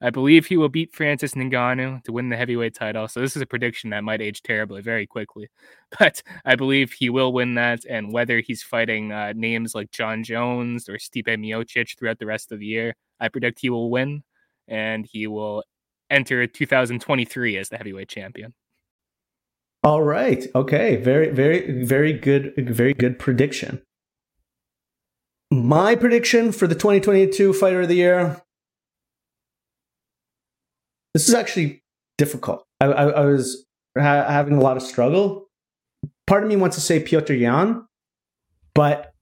I 0.00 0.10
believe 0.10 0.46
he 0.46 0.56
will 0.56 0.68
beat 0.68 0.94
Francis 0.94 1.34
Ngannou 1.34 2.04
to 2.04 2.12
win 2.12 2.28
the 2.28 2.36
heavyweight 2.36 2.74
title. 2.74 3.08
So 3.08 3.20
this 3.20 3.34
is 3.34 3.42
a 3.42 3.46
prediction 3.46 3.90
that 3.90 4.04
might 4.04 4.20
age 4.20 4.42
terribly 4.42 4.80
very 4.80 5.06
quickly, 5.06 5.48
but 5.98 6.22
I 6.44 6.54
believe 6.54 6.92
he 6.92 7.10
will 7.10 7.32
win 7.32 7.54
that. 7.54 7.84
And 7.88 8.12
whether 8.12 8.40
he's 8.40 8.62
fighting 8.62 9.10
uh, 9.10 9.32
names 9.34 9.74
like 9.74 9.90
Jon 9.90 10.22
Jones 10.22 10.88
or 10.88 10.94
Stipe 10.94 11.26
Miocic 11.26 11.98
throughout 11.98 12.18
the 12.18 12.26
rest 12.26 12.52
of 12.52 12.60
the 12.60 12.66
year, 12.66 12.94
I 13.18 13.28
predict 13.28 13.60
he 13.60 13.70
will 13.70 13.90
win, 13.90 14.22
and 14.68 15.04
he 15.04 15.26
will 15.26 15.64
enter 16.10 16.46
2023 16.46 17.56
as 17.56 17.68
the 17.68 17.76
heavyweight 17.76 18.08
champion. 18.08 18.54
All 19.82 20.02
right. 20.02 20.46
Okay. 20.54 20.96
Very, 20.96 21.30
very, 21.30 21.84
very 21.84 22.12
good. 22.12 22.54
Very 22.56 22.94
good 22.94 23.18
prediction. 23.18 23.82
My 25.50 25.94
prediction 25.94 26.52
for 26.52 26.66
the 26.66 26.74
2022 26.74 27.52
Fighter 27.52 27.82
of 27.82 27.88
the 27.88 27.94
Year. 27.94 28.42
This 31.14 31.28
is 31.28 31.34
actually 31.34 31.82
difficult. 32.16 32.64
I, 32.80 32.86
I, 32.86 33.04
I 33.08 33.24
was 33.24 33.66
ha- 33.96 34.28
having 34.28 34.54
a 34.54 34.60
lot 34.60 34.76
of 34.76 34.82
struggle. 34.82 35.46
Part 36.26 36.42
of 36.42 36.48
me 36.48 36.56
wants 36.56 36.76
to 36.76 36.82
say 36.82 37.02
Petr 37.02 37.38
Yan, 37.38 37.86
but 38.74 39.12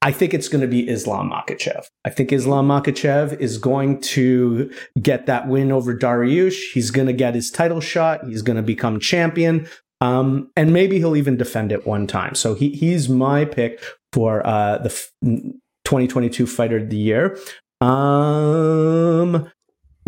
I 0.00 0.12
think 0.12 0.32
it's 0.32 0.48
going 0.48 0.60
to 0.60 0.68
be 0.68 0.88
Islam 0.88 1.30
Makhachev. 1.30 1.86
I 2.04 2.10
think 2.10 2.32
Islam 2.32 2.68
Makhachev 2.68 3.38
is 3.40 3.58
going 3.58 4.00
to 4.02 4.72
get 5.00 5.26
that 5.26 5.48
win 5.48 5.72
over 5.72 5.96
Dariush. 5.96 6.72
He's 6.72 6.90
going 6.90 7.08
to 7.08 7.12
get 7.12 7.34
his 7.34 7.50
title 7.50 7.80
shot. 7.80 8.24
He's 8.26 8.42
going 8.42 8.56
to 8.56 8.62
become 8.62 9.00
champion. 9.00 9.66
Um, 10.00 10.50
and 10.56 10.72
maybe 10.72 10.98
he'll 10.98 11.16
even 11.16 11.36
defend 11.36 11.72
it 11.72 11.86
one 11.86 12.06
time. 12.06 12.36
So 12.36 12.54
he, 12.54 12.70
he's 12.70 13.08
my 13.08 13.44
pick 13.44 13.82
for 14.12 14.46
uh, 14.46 14.78
the 14.78 14.90
f- 14.90 15.10
2022 15.22 16.46
Fighter 16.46 16.76
of 16.76 16.90
the 16.90 16.96
Year. 16.96 17.36
Um, 17.80 19.50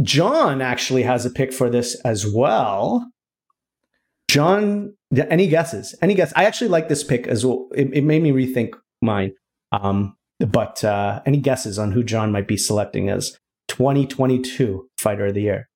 John 0.03 0.63
actually 0.63 1.03
has 1.03 1.27
a 1.27 1.31
pick 1.31 1.53
for 1.53 1.69
this 1.71 1.95
as 2.05 2.27
well. 2.27 3.11
John, 4.31 4.95
any 5.17 5.49
guesses? 5.49 5.95
Any 6.01 6.15
guess? 6.15 6.33
I 6.37 6.45
actually 6.45 6.69
like 6.69 6.89
this 6.89 7.03
pick 7.03 7.27
as 7.27 7.45
well. 7.45 7.69
It, 7.75 7.93
it 7.93 8.05
made 8.05 8.23
me 8.23 8.31
rethink 8.31 8.71
mine. 9.03 9.33
Um, 9.73 10.17
but 10.39 10.83
uh, 10.85 11.21
any 11.27 11.39
guesses 11.39 11.79
on 11.79 11.93
who 11.93 12.05
John 12.05 12.31
might 12.33 12.47
be 12.49 12.57
selecting 12.57 13.09
as 13.09 13.37
2022 13.69 14.89
Fighter 14.99 15.27
of 15.27 15.35
the 15.35 15.43
Year? 15.43 15.69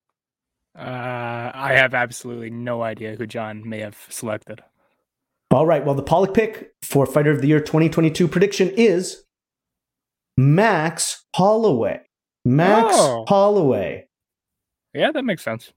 Uh, 0.76 1.50
I 1.54 1.74
have 1.76 1.94
absolutely 1.94 2.50
no 2.50 2.82
idea 2.82 3.16
who 3.16 3.26
John 3.26 3.68
may 3.68 3.80
have 3.80 4.06
selected. 4.08 4.62
All 5.50 5.66
right. 5.66 5.84
Well, 5.84 5.94
the 5.94 6.02
Pollock 6.02 6.34
pick 6.34 6.70
for 6.82 7.06
Fighter 7.06 7.30
of 7.30 7.40
the 7.40 7.48
Year 7.48 7.60
2022 7.60 8.26
prediction 8.26 8.70
is 8.70 9.24
Max 10.36 11.24
Holloway. 11.36 12.00
Max 12.44 12.94
Oh. 12.96 13.24
Holloway. 13.28 14.06
Yeah, 14.94 15.10
that 15.12 15.24
makes 15.24 15.42
sense. 15.42 15.72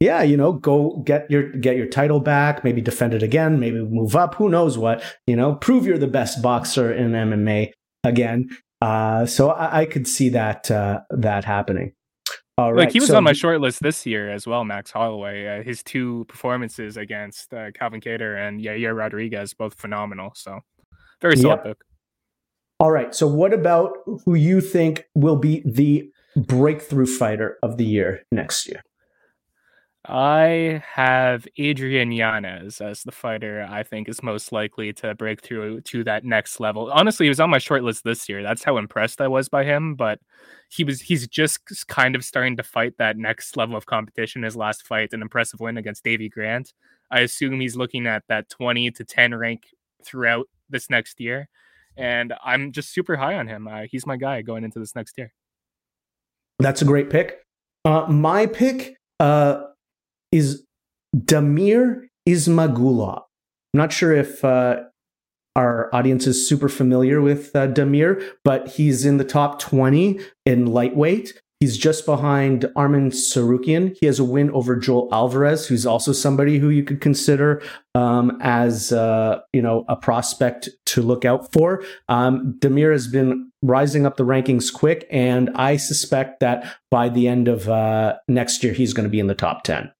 Yeah, 0.00 0.22
you 0.22 0.36
know, 0.36 0.52
go 0.52 1.02
get 1.04 1.30
your 1.30 1.50
get 1.52 1.76
your 1.76 1.86
title 1.86 2.20
back, 2.20 2.64
maybe 2.64 2.80
defend 2.80 3.14
it 3.14 3.22
again, 3.22 3.60
maybe 3.60 3.80
move 3.82 4.16
up, 4.16 4.34
who 4.34 4.48
knows 4.48 4.76
what, 4.76 5.02
you 5.26 5.36
know, 5.36 5.54
prove 5.54 5.86
you're 5.86 5.98
the 5.98 6.06
best 6.06 6.42
boxer 6.42 6.92
in 6.92 7.12
MMA 7.12 7.70
again. 8.02 8.48
Uh, 8.82 9.24
so 9.24 9.50
I, 9.50 9.80
I 9.80 9.86
could 9.86 10.06
see 10.06 10.28
that 10.30 10.70
uh, 10.70 11.00
that 11.10 11.44
happening. 11.44 11.92
All 12.56 12.72
right. 12.72 12.84
Like 12.84 12.92
he 12.92 13.00
was 13.00 13.08
so 13.08 13.16
on 13.16 13.24
my 13.24 13.32
short 13.32 13.60
list 13.60 13.82
this 13.82 14.06
year 14.06 14.30
as 14.30 14.46
well, 14.46 14.64
Max 14.64 14.90
Holloway. 14.90 15.46
Uh, 15.46 15.62
his 15.62 15.82
two 15.82 16.24
performances 16.26 16.96
against 16.96 17.52
uh, 17.52 17.70
Calvin 17.72 18.00
Kattar 18.00 18.36
and 18.36 18.60
Yair 18.60 18.96
Rodriguez, 18.96 19.54
both 19.54 19.74
phenomenal. 19.74 20.32
So 20.34 20.60
very 21.20 21.36
solid 21.36 21.60
Yep. 21.64 21.78
All 22.78 22.90
right. 22.90 23.14
So 23.14 23.26
what 23.26 23.52
about 23.52 23.96
who 24.24 24.34
you 24.34 24.60
think 24.60 25.04
will 25.14 25.36
be 25.36 25.62
the 25.64 26.10
breakthrough 26.36 27.06
fighter 27.06 27.58
of 27.62 27.76
the 27.76 27.84
year 27.84 28.22
next 28.30 28.68
year? 28.68 28.82
I 30.06 30.82
have 30.92 31.48
Adrian 31.56 32.12
Yanez 32.12 32.82
as 32.82 33.04
the 33.04 33.12
fighter 33.12 33.66
I 33.70 33.82
think 33.82 34.06
is 34.06 34.22
most 34.22 34.52
likely 34.52 34.92
to 34.94 35.14
break 35.14 35.40
through 35.40 35.80
to 35.82 36.04
that 36.04 36.24
next 36.24 36.60
level. 36.60 36.90
Honestly, 36.92 37.24
he 37.24 37.30
was 37.30 37.40
on 37.40 37.48
my 37.48 37.56
short 37.56 37.82
list 37.82 38.04
this 38.04 38.28
year. 38.28 38.42
That's 38.42 38.62
how 38.62 38.76
impressed 38.76 39.22
I 39.22 39.28
was 39.28 39.48
by 39.48 39.64
him, 39.64 39.94
but 39.94 40.18
he 40.68 40.84
was 40.84 41.00
he's 41.00 41.26
just 41.26 41.86
kind 41.88 42.14
of 42.14 42.22
starting 42.22 42.56
to 42.58 42.62
fight 42.62 42.98
that 42.98 43.16
next 43.16 43.56
level 43.56 43.76
of 43.76 43.86
competition. 43.86 44.42
His 44.42 44.56
last 44.56 44.86
fight, 44.86 45.14
an 45.14 45.22
impressive 45.22 45.60
win 45.60 45.78
against 45.78 46.04
Davy 46.04 46.28
Grant. 46.28 46.74
I 47.10 47.20
assume 47.20 47.60
he's 47.60 47.76
looking 47.76 48.06
at 48.06 48.24
that 48.28 48.50
20 48.50 48.90
to 48.90 49.04
10 49.04 49.34
rank 49.34 49.62
throughout 50.04 50.48
this 50.68 50.90
next 50.90 51.18
year. 51.18 51.48
And 51.96 52.34
I'm 52.44 52.72
just 52.72 52.92
super 52.92 53.16
high 53.16 53.36
on 53.36 53.48
him. 53.48 53.68
Uh, 53.68 53.82
he's 53.90 54.04
my 54.04 54.18
guy 54.18 54.42
going 54.42 54.64
into 54.64 54.80
this 54.80 54.94
next 54.94 55.16
year. 55.16 55.32
That's 56.64 56.80
a 56.80 56.86
great 56.86 57.10
pick. 57.10 57.42
Uh, 57.84 58.06
my 58.08 58.46
pick 58.46 58.96
uh, 59.20 59.64
is 60.32 60.64
Damir 61.14 62.06
Ismagulov. 62.26 63.18
I'm 63.18 63.78
not 63.78 63.92
sure 63.92 64.14
if 64.14 64.42
uh, 64.42 64.84
our 65.54 65.94
audience 65.94 66.26
is 66.26 66.48
super 66.48 66.70
familiar 66.70 67.20
with 67.20 67.54
uh, 67.54 67.66
Damir, 67.66 68.26
but 68.44 68.66
he's 68.68 69.04
in 69.04 69.18
the 69.18 69.24
top 69.24 69.58
20 69.58 70.20
in 70.46 70.64
lightweight. 70.64 71.38
He's 71.64 71.78
just 71.78 72.04
behind 72.04 72.66
Arman 72.76 73.10
Tsarukyan. 73.10 73.96
He 73.98 74.04
has 74.04 74.18
a 74.18 74.24
win 74.24 74.50
over 74.50 74.76
Joel 74.76 75.08
Alvarez, 75.10 75.66
who's 75.66 75.86
also 75.86 76.12
somebody 76.12 76.58
who 76.58 76.68
you 76.68 76.84
could 76.84 77.00
consider 77.00 77.62
um, 77.94 78.36
as 78.42 78.92
uh, 78.92 79.40
you 79.54 79.62
know 79.62 79.86
a 79.88 79.96
prospect 79.96 80.68
to 80.84 81.00
look 81.00 81.24
out 81.24 81.50
for. 81.54 81.82
Um, 82.10 82.58
Damir 82.58 82.92
has 82.92 83.08
been 83.08 83.50
rising 83.62 84.04
up 84.04 84.18
the 84.18 84.26
rankings 84.26 84.70
quick, 84.70 85.06
and 85.10 85.48
I 85.54 85.78
suspect 85.78 86.40
that 86.40 86.70
by 86.90 87.08
the 87.08 87.28
end 87.28 87.48
of 87.48 87.66
uh, 87.66 88.16
next 88.28 88.62
year, 88.62 88.74
he's 88.74 88.92
going 88.92 89.04
to 89.04 89.10
be 89.10 89.18
in 89.18 89.28
the 89.28 89.34
top 89.34 89.62
ten. 89.62 89.90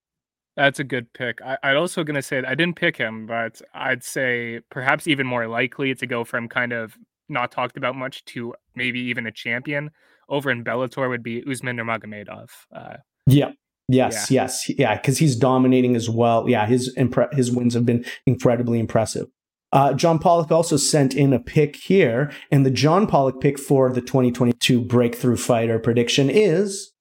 That's 0.58 0.80
a 0.80 0.84
good 0.84 1.14
pick. 1.14 1.40
I, 1.40 1.56
I'm 1.62 1.78
also 1.78 2.04
going 2.04 2.16
to 2.16 2.22
say 2.22 2.42
I 2.46 2.54
didn't 2.54 2.76
pick 2.76 2.98
him, 2.98 3.24
but 3.24 3.62
I'd 3.72 4.04
say 4.04 4.60
perhaps 4.68 5.08
even 5.08 5.26
more 5.26 5.48
likely 5.48 5.94
to 5.94 6.06
go 6.06 6.24
from 6.24 6.46
kind 6.46 6.74
of 6.74 6.98
not 7.30 7.50
talked 7.50 7.78
about 7.78 7.96
much 7.96 8.22
to 8.26 8.52
maybe 8.74 9.00
even 9.00 9.26
a 9.26 9.32
champion 9.32 9.92
over 10.28 10.50
in 10.50 10.64
Bellator 10.64 11.08
would 11.08 11.22
be 11.22 11.42
Usman 11.48 11.76
Nurmagomedov. 11.76 12.48
Uh, 12.74 12.96
Yeah. 13.26 13.52
Yes, 13.86 14.30
yes, 14.30 14.70
yeah, 14.78 14.96
because 14.96 15.18
he's 15.18 15.36
dominating 15.36 15.94
as 15.94 16.08
well. 16.08 16.48
Yeah, 16.48 16.64
his 16.64 16.94
impre- 16.96 17.32
his 17.34 17.52
wins 17.52 17.74
have 17.74 17.84
been 17.84 18.02
incredibly 18.26 18.78
impressive. 18.78 19.26
Uh, 19.72 19.92
John 19.92 20.18
Pollock 20.18 20.50
also 20.50 20.78
sent 20.78 21.14
in 21.14 21.34
a 21.34 21.38
pick 21.38 21.76
here, 21.76 22.32
and 22.50 22.64
the 22.64 22.70
John 22.70 23.06
Pollock 23.06 23.40
pick 23.42 23.58
for 23.58 23.92
the 23.92 24.00
2022 24.00 24.80
Breakthrough 24.80 25.36
Fighter 25.36 25.78
prediction 25.78 26.30
is, 26.30 26.92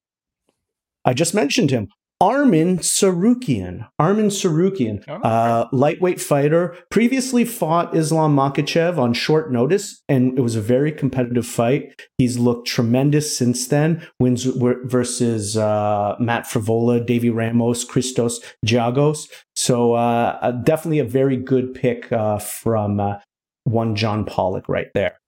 I 1.06 1.14
just 1.14 1.34
mentioned 1.34 1.72
him, 1.72 1.88
Arman 2.24 2.80
Tsarukyan. 2.80 3.86
Arman 4.00 4.28
Tsarukyan, 4.32 5.04
Oh, 5.10 5.16
uh, 5.16 5.68
lightweight 5.74 6.22
fighter, 6.22 6.74
previously 6.90 7.44
fought 7.44 7.94
Islam 7.94 8.34
Makhachev 8.34 8.98
on 8.98 9.12
short 9.14 9.52
notice, 9.52 10.02
and 10.08 10.38
it 10.38 10.42
was 10.42 10.56
a 10.56 10.62
very 10.62 10.94
competitive 10.94 11.46
fight. 11.46 12.02
He's 12.18 12.40
looked 12.40 12.66
tremendous 12.66 13.38
since 13.38 13.68
then. 13.68 14.08
Wins 14.22 14.46
versus 14.46 15.58
uh, 15.58 16.16
Matt 16.18 16.46
Frevola, 16.46 17.06
Davy 17.06 17.30
Ramos, 17.30 17.84
Christos 17.84 18.40
Giagos. 18.66 19.28
So 19.58 19.96
uh, 19.96 20.40
uh, 20.42 20.52
definitely 20.52 21.00
a 21.00 21.04
very 21.04 21.36
good 21.36 21.74
pick 21.74 22.10
uh, 22.14 22.38
from 22.40 23.02
uh, 23.02 23.20
one 23.66 23.98
John 23.98 24.24
Pollock 24.24 24.70
right 24.70 24.88
there. 24.94 25.20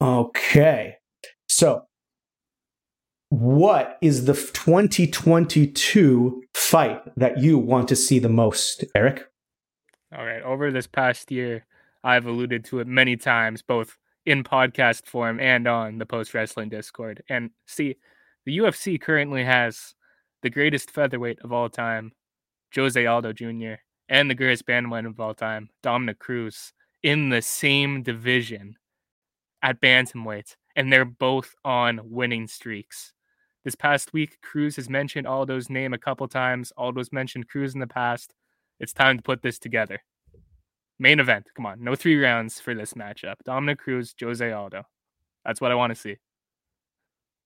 Okay, 0.00 0.96
so 1.48 1.84
what 3.30 3.98
is 4.00 4.24
the 4.24 4.34
2022 4.34 6.42
fight 6.54 7.02
that 7.16 7.38
you 7.38 7.58
want 7.58 7.88
to 7.88 7.96
see 7.96 8.18
the 8.18 8.28
most, 8.28 8.84
Eric? 8.94 9.28
All 10.16 10.24
right. 10.24 10.42
Over 10.42 10.70
this 10.70 10.86
past 10.86 11.30
year, 11.30 11.66
I've 12.02 12.26
alluded 12.26 12.64
to 12.66 12.80
it 12.80 12.86
many 12.86 13.16
times, 13.16 13.62
both 13.62 13.98
in 14.24 14.44
podcast 14.44 15.06
form 15.06 15.40
and 15.40 15.66
on 15.66 15.98
the 15.98 16.06
post 16.06 16.32
wrestling 16.32 16.70
Discord. 16.70 17.22
And 17.28 17.50
see, 17.66 17.96
the 18.46 18.58
UFC 18.58 19.00
currently 19.00 19.44
has 19.44 19.94
the 20.42 20.50
greatest 20.50 20.90
featherweight 20.90 21.40
of 21.44 21.52
all 21.52 21.68
time, 21.68 22.12
Jose 22.74 23.04
Aldo 23.04 23.32
Jr., 23.32 23.74
and 24.08 24.30
the 24.30 24.34
greatest 24.34 24.64
bandman 24.64 25.04
of 25.04 25.20
all 25.20 25.34
time, 25.34 25.68
Dominick 25.82 26.18
Cruz, 26.18 26.72
in 27.02 27.28
the 27.28 27.42
same 27.42 28.02
division 28.02 28.76
at 29.62 29.80
bantamweight, 29.80 30.56
and 30.76 30.90
they're 30.90 31.04
both 31.04 31.54
on 31.64 32.00
winning 32.04 32.46
streaks. 32.46 33.12
This 33.64 33.74
past 33.74 34.12
week, 34.12 34.38
Cruz 34.42 34.76
has 34.76 34.88
mentioned 34.88 35.26
Aldo's 35.26 35.68
name 35.68 35.92
a 35.92 35.98
couple 35.98 36.28
times. 36.28 36.72
Aldo's 36.76 37.12
mentioned 37.12 37.48
Cruz 37.48 37.74
in 37.74 37.80
the 37.80 37.86
past. 37.86 38.34
It's 38.80 38.92
time 38.92 39.16
to 39.16 39.22
put 39.22 39.42
this 39.42 39.58
together. 39.58 40.00
Main 40.98 41.20
event. 41.20 41.48
Come 41.54 41.66
on. 41.66 41.82
No 41.82 41.94
three 41.94 42.16
rounds 42.16 42.60
for 42.60 42.74
this 42.74 42.94
matchup. 42.94 43.34
Dominick 43.44 43.78
Cruz, 43.78 44.14
Jose 44.20 44.50
Aldo. 44.52 44.84
That's 45.44 45.60
what 45.60 45.72
I 45.72 45.74
want 45.74 45.90
to 45.90 46.00
see. 46.00 46.16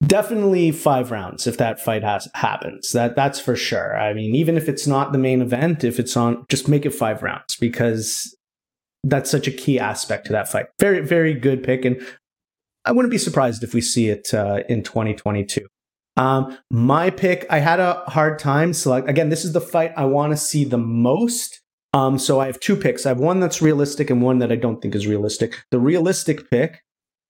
Definitely 0.05 0.71
five 0.71 1.11
rounds 1.11 1.47
if 1.47 1.57
that 1.57 1.79
fight 1.79 2.03
has 2.03 2.27
happens. 2.35 2.91
That 2.91 3.15
that's 3.15 3.39
for 3.39 3.55
sure. 3.55 3.97
I 3.97 4.13
mean, 4.13 4.35
even 4.35 4.57
if 4.57 4.67
it's 4.67 4.85
not 4.85 5.11
the 5.11 5.17
main 5.17 5.41
event, 5.41 5.83
if 5.83 5.99
it's 5.99 6.17
on, 6.17 6.45
just 6.49 6.67
make 6.67 6.85
it 6.85 6.93
five 6.93 7.23
rounds 7.23 7.55
because 7.59 8.35
that's 9.03 9.29
such 9.29 9.47
a 9.47 9.51
key 9.51 9.79
aspect 9.79 10.25
to 10.25 10.33
that 10.33 10.49
fight. 10.49 10.65
Very 10.79 10.99
very 11.01 11.33
good 11.33 11.63
pick, 11.63 11.85
and 11.85 12.05
I 12.83 12.91
wouldn't 12.91 13.11
be 13.11 13.17
surprised 13.17 13.63
if 13.63 13.73
we 13.73 13.81
see 13.81 14.09
it 14.09 14.33
uh, 14.33 14.59
in 14.67 14.83
2022. 14.83 15.65
Um, 16.15 16.57
my 16.69 17.09
pick, 17.09 17.45
I 17.49 17.59
had 17.59 17.79
a 17.79 18.03
hard 18.07 18.39
time 18.39 18.73
select. 18.73 19.09
Again, 19.09 19.29
this 19.29 19.45
is 19.45 19.53
the 19.53 19.61
fight 19.61 19.93
I 19.97 20.05
want 20.05 20.31
to 20.31 20.37
see 20.37 20.63
the 20.63 20.77
most. 20.77 21.61
Um, 21.93 22.17
so 22.17 22.39
I 22.39 22.47
have 22.47 22.59
two 22.59 22.75
picks. 22.75 23.05
I 23.05 23.09
have 23.09 23.19
one 23.19 23.39
that's 23.39 23.61
realistic 23.61 24.09
and 24.09 24.21
one 24.21 24.39
that 24.39 24.51
I 24.51 24.55
don't 24.55 24.81
think 24.81 24.95
is 24.95 25.07
realistic. 25.07 25.63
The 25.71 25.79
realistic 25.79 26.49
pick 26.49 26.81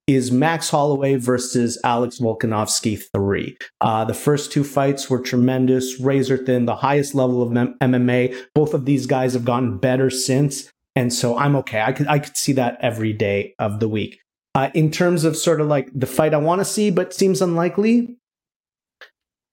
is 0.08 0.32
Max 0.32 0.70
Holloway 0.70 1.16
versus 1.16 1.80
Alex 1.84 2.20
Volkanovski 2.20 3.02
3. 3.14 3.58
Uh, 3.80 4.06
the 4.06 4.14
first 4.14 4.52
two 4.52 4.64
fights 4.64 5.10
were 5.10 5.20
tremendous, 5.20 6.00
razor 6.00 6.38
thin, 6.38 6.66
the 6.66 6.76
highest 6.78 7.16
level 7.16 7.42
of 7.42 7.56
M- 7.56 7.78
MMA. 7.82 8.36
Both 8.54 8.74
of 8.74 8.86
these 8.86 9.06
guys 9.06 9.34
have 9.34 9.46
gotten 9.46 9.78
better 9.78 10.10
since. 10.10 10.70
And 10.96 11.14
so 11.14 11.38
I'm 11.38 11.56
okay. 11.58 11.82
I 11.82 11.92
could, 11.94 12.08
I 12.08 12.20
could 12.20 12.38
see 12.38 12.54
that 12.54 12.78
every 12.82 13.14
day 13.14 13.56
of 13.60 13.80
the 13.80 13.88
week. 13.88 14.20
Uh, 14.56 14.70
in 14.74 14.92
terms 14.92 15.24
of 15.24 15.36
sort 15.36 15.62
of 15.62 15.68
like 15.68 15.90
the 15.96 16.06
fight 16.06 16.34
I 16.34 16.38
want 16.38 16.60
to 16.60 16.66
see, 16.66 16.92
but 16.92 17.14
seems 17.14 17.42
unlikely, 17.42 18.18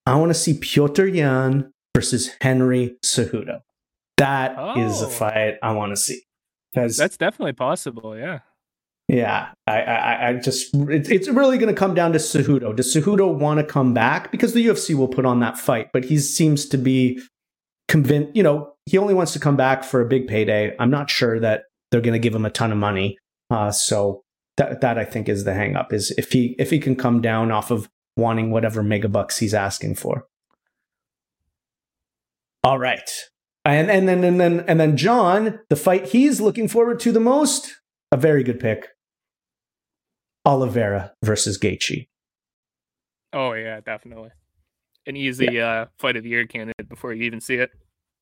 I 0.06 0.16
want 0.16 0.30
to 0.30 0.34
see 0.34 0.54
Petr 0.54 1.14
Yan 1.14 1.72
versus 1.94 2.30
Henry 2.40 2.96
Cejudo. 3.04 3.60
That 4.16 4.54
oh. 4.58 4.86
is 4.86 5.02
a 5.02 5.06
oh. 5.06 5.10
fight 5.10 5.54
I 5.62 5.72
want 5.72 5.92
to 5.92 5.96
see. 5.96 6.22
Because 6.72 6.96
that's 6.96 7.16
definitely 7.16 7.52
possible. 7.52 8.16
Yeah. 8.16 8.40
Yeah, 9.08 9.48
I, 9.66 9.80
I, 9.82 10.28
I 10.28 10.32
just 10.34 10.70
it's, 10.72 11.08
it's 11.08 11.28
really 11.28 11.58
going 11.58 11.74
to 11.74 11.76
come 11.78 11.94
down 11.94 12.12
to 12.12 12.18
Cejudo. 12.18 12.76
Does 12.76 12.94
Cejudo 12.94 13.36
want 13.36 13.58
to 13.58 13.66
come 13.66 13.92
back 13.92 14.30
because 14.30 14.52
the 14.52 14.64
UFC 14.64 14.94
will 14.94 15.08
put 15.08 15.26
on 15.26 15.40
that 15.40 15.58
fight, 15.58 15.88
but 15.92 16.04
he 16.04 16.18
seems 16.18 16.64
to 16.66 16.78
be 16.78 17.20
convinced. 17.88 18.36
You 18.36 18.44
know, 18.44 18.74
he 18.86 18.98
only 18.98 19.14
wants 19.14 19.32
to 19.32 19.40
come 19.40 19.56
back 19.56 19.82
for 19.82 20.00
a 20.00 20.04
big 20.04 20.28
payday. 20.28 20.76
I'm 20.78 20.90
not 20.90 21.10
sure 21.10 21.40
that 21.40 21.64
they're 21.90 22.00
going 22.00 22.12
to 22.12 22.20
give 22.20 22.32
him 22.32 22.46
a 22.46 22.50
ton 22.50 22.70
of 22.70 22.78
money. 22.78 23.18
Uh, 23.50 23.72
so 23.72 24.22
that 24.58 24.80
that 24.80 24.96
I 24.96 25.04
think 25.04 25.28
is 25.28 25.42
the 25.42 25.52
hangup 25.52 25.92
is 25.92 26.12
if 26.16 26.30
he 26.30 26.54
if 26.58 26.70
he 26.70 26.78
can 26.78 26.94
come 26.94 27.20
down 27.20 27.50
off 27.50 27.72
of 27.72 27.88
wanting 28.16 28.50
whatever 28.50 28.82
megabucks 28.82 29.38
he's 29.38 29.54
asking 29.54 29.94
for. 29.94 30.26
All 32.62 32.78
right. 32.78 33.08
And 33.64 33.90
and 33.90 34.08
then 34.08 34.24
and 34.24 34.40
then 34.40 34.64
and 34.66 34.80
then 34.80 34.96
John, 34.96 35.60
the 35.68 35.76
fight 35.76 36.08
he's 36.08 36.40
looking 36.40 36.68
forward 36.68 37.00
to 37.00 37.12
the 37.12 37.20
most, 37.20 37.80
a 38.10 38.16
very 38.16 38.42
good 38.42 38.58
pick. 38.58 38.88
Oliveira 40.46 41.12
versus 41.22 41.58
Gaethje. 41.58 42.08
Oh 43.32 43.52
yeah, 43.52 43.80
definitely. 43.80 44.30
An 45.06 45.16
easy 45.16 45.48
yeah. 45.52 45.68
uh, 45.68 45.86
fight 45.98 46.16
of 46.16 46.22
the 46.22 46.30
year 46.30 46.46
candidate 46.46 46.88
before 46.88 47.12
you 47.12 47.24
even 47.24 47.40
see 47.40 47.56
it. 47.56 47.70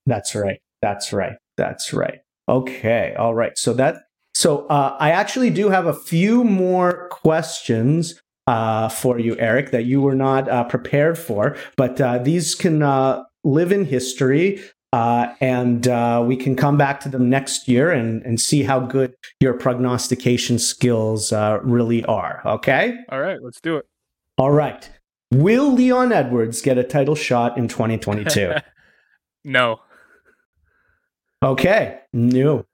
That's 0.06 0.34
right. 0.34 0.60
That's 0.82 1.12
right. 1.12 1.36
That's 1.56 1.92
right. 1.92 2.20
Okay. 2.48 3.14
All 3.18 3.34
right. 3.34 3.56
So 3.56 3.72
that 3.74 3.96
so 4.34 4.66
uh, 4.66 4.96
I 4.98 5.10
actually 5.10 5.50
do 5.50 5.70
have 5.70 5.86
a 5.86 5.94
few 5.94 6.44
more 6.44 7.08
questions 7.10 8.20
uh, 8.48 8.88
for 8.88 9.18
you, 9.18 9.36
Eric, 9.38 9.70
that 9.70 9.84
you 9.84 10.00
were 10.00 10.14
not 10.14 10.48
uh, 10.48 10.64
prepared 10.64 11.18
for, 11.18 11.56
but 11.76 12.00
uh, 12.00 12.18
these 12.18 12.54
can 12.54 12.82
uh, 12.82 13.22
live 13.44 13.70
in 13.70 13.84
history. 13.84 14.60
Uh, 14.94 15.34
and 15.42 15.86
uh, 15.86 16.24
we 16.26 16.34
can 16.34 16.56
come 16.56 16.78
back 16.78 16.98
to 16.98 17.10
them 17.10 17.28
next 17.28 17.68
year 17.68 17.90
and, 17.90 18.22
and 18.22 18.40
see 18.40 18.62
how 18.62 18.80
good 18.80 19.14
your 19.38 19.52
prognostication 19.52 20.58
skills 20.58 21.30
uh, 21.30 21.58
really 21.62 22.02
are. 22.06 22.40
Okay? 22.46 22.96
All 23.10 23.20
right, 23.20 23.36
let's 23.42 23.60
do 23.60 23.76
it. 23.76 23.86
All 24.38 24.50
right. 24.50 24.88
Will 25.30 25.70
Leon 25.70 26.10
Edwards 26.10 26.62
get 26.62 26.78
a 26.78 26.82
title 26.82 27.14
shot 27.14 27.58
in 27.58 27.68
2022? 27.68 28.54
no. 29.44 29.80
Okay. 31.42 31.98
No. 32.14 32.64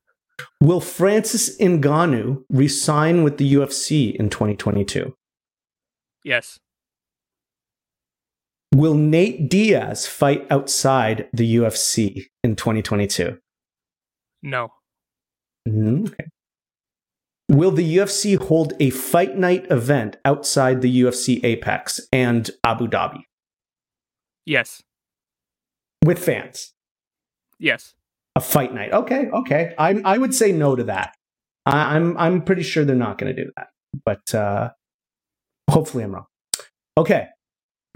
Will 0.60 0.80
Francis 0.80 1.58
Ngannou 1.58 2.44
resign 2.48 3.24
with 3.24 3.38
the 3.38 3.54
UFC 3.54 4.14
in 4.14 4.30
2022? 4.30 5.12
Yes. 6.24 6.58
Will 8.74 8.94
Nate 8.94 9.48
Diaz 9.48 10.06
fight 10.06 10.46
outside 10.50 11.28
the 11.32 11.56
UFC 11.56 12.24
in 12.42 12.56
2022? 12.56 13.38
No. 14.42 14.72
Mm, 15.68 16.08
okay. 16.08 16.26
Will 17.50 17.70
the 17.70 17.96
UFC 17.98 18.36
hold 18.36 18.72
a 18.80 18.90
fight 18.90 19.36
night 19.36 19.66
event 19.70 20.16
outside 20.24 20.80
the 20.80 21.02
UFC 21.02 21.44
Apex 21.44 22.00
and 22.12 22.50
Abu 22.64 22.88
Dhabi? 22.88 23.20
Yes. 24.46 24.82
With 26.04 26.18
fans? 26.18 26.72
Yes. 27.58 27.94
A 28.34 28.40
fight 28.40 28.74
night. 28.74 28.92
Okay, 28.92 29.28
okay. 29.32 29.74
I 29.78 30.00
I 30.04 30.18
would 30.18 30.34
say 30.34 30.50
no 30.50 30.74
to 30.74 30.84
that. 30.84 31.14
I, 31.64 31.96
am 31.96 32.16
I'm, 32.16 32.34
I'm 32.34 32.42
pretty 32.42 32.62
sure 32.62 32.84
they're 32.84 32.96
not 32.96 33.18
going 33.18 33.34
to 33.34 33.44
do 33.44 33.50
that, 33.56 33.68
but 34.04 34.34
uh, 34.34 34.70
hopefully 35.70 36.04
I'm 36.04 36.14
wrong. 36.14 36.26
Okay. 36.96 37.28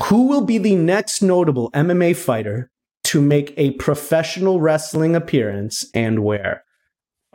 Who 0.05 0.29
will 0.29 0.45
be 0.45 0.59
the 0.59 0.77
next 0.77 1.23
notable 1.23 1.71
MMA 1.73 2.17
fighter 2.17 2.71
to 3.05 3.21
make 3.21 3.55
a 3.57 3.73
professional 3.73 4.61
wrestling 4.61 5.17
appearance 5.17 5.87
and 5.95 6.23
where? 6.23 6.65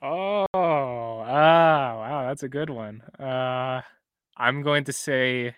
Oh, 0.01 0.45
ah, 0.53 1.95
wow, 1.97 2.25
that's 2.27 2.43
a 2.43 2.49
good 2.49 2.69
one. 2.69 3.01
Uh, 3.19 3.81
I'm 4.37 4.61
going 4.61 4.83
to 4.85 4.93
say 4.93 5.55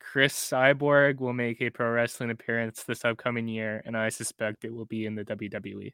Cris 0.00 0.34
Cyborg 0.34 1.18
will 1.18 1.32
make 1.32 1.60
a 1.60 1.70
pro 1.70 1.90
wrestling 1.90 2.30
appearance 2.30 2.84
this 2.84 3.04
upcoming 3.04 3.48
year, 3.48 3.82
and 3.84 3.96
I 3.96 4.10
suspect 4.10 4.64
it 4.64 4.72
will 4.72 4.84
be 4.84 5.06
in 5.06 5.14
the 5.14 5.24
WWE. 5.24 5.92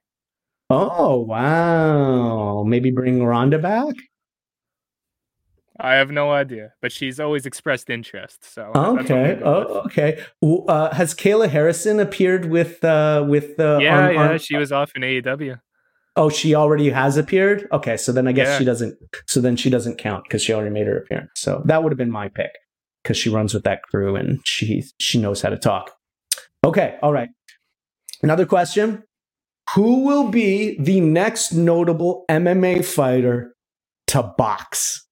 Oh, 0.68 1.18
wow. 1.20 2.62
Maybe 2.64 2.90
bring 2.90 3.24
Ronda 3.24 3.58
back? 3.58 3.94
I 5.82 5.94
have 5.94 6.10
no 6.10 6.30
idea, 6.30 6.72
but 6.82 6.92
she's 6.92 7.18
always 7.18 7.46
expressed 7.46 7.90
interest. 7.90 8.44
So 8.44 8.70
okay, 8.74 9.40
oh, 9.42 9.82
okay. 9.86 10.22
Uh, 10.42 10.94
has 10.94 11.14
Kayla 11.14 11.48
Harrison 11.48 12.00
appeared 12.00 12.46
with 12.46 12.84
uh, 12.84 13.24
with 13.28 13.58
uh, 13.58 13.78
yeah, 13.80 14.08
on, 14.08 14.14
yeah? 14.14 14.30
On, 14.32 14.38
she 14.38 14.56
was 14.56 14.72
off 14.72 14.92
in 14.94 15.02
AEW. 15.02 15.60
Oh, 16.16 16.28
she 16.28 16.54
already 16.54 16.90
has 16.90 17.16
appeared. 17.16 17.68
Okay, 17.72 17.96
so 17.96 18.12
then 18.12 18.28
I 18.28 18.32
guess 18.32 18.48
yeah. 18.48 18.58
she 18.58 18.64
doesn't. 18.64 18.98
So 19.26 19.40
then 19.40 19.56
she 19.56 19.70
doesn't 19.70 19.98
count 19.98 20.24
because 20.24 20.42
she 20.42 20.52
already 20.52 20.70
made 20.70 20.86
her 20.86 20.98
appearance. 20.98 21.30
So 21.36 21.62
that 21.64 21.82
would 21.82 21.92
have 21.92 21.98
been 21.98 22.10
my 22.10 22.28
pick 22.28 22.50
because 23.02 23.16
she 23.16 23.30
runs 23.30 23.54
with 23.54 23.64
that 23.64 23.82
crew 23.82 24.16
and 24.16 24.40
she 24.44 24.84
she 24.98 25.18
knows 25.18 25.40
how 25.40 25.50
to 25.50 25.56
talk. 25.56 25.92
Okay, 26.64 26.98
all 27.02 27.12
right. 27.12 27.30
Another 28.22 28.44
question: 28.44 29.04
Who 29.74 30.04
will 30.04 30.28
be 30.28 30.78
the 30.78 31.00
next 31.00 31.52
notable 31.52 32.24
MMA 32.28 32.84
fighter 32.84 33.54
to 34.08 34.22
box? 34.36 35.06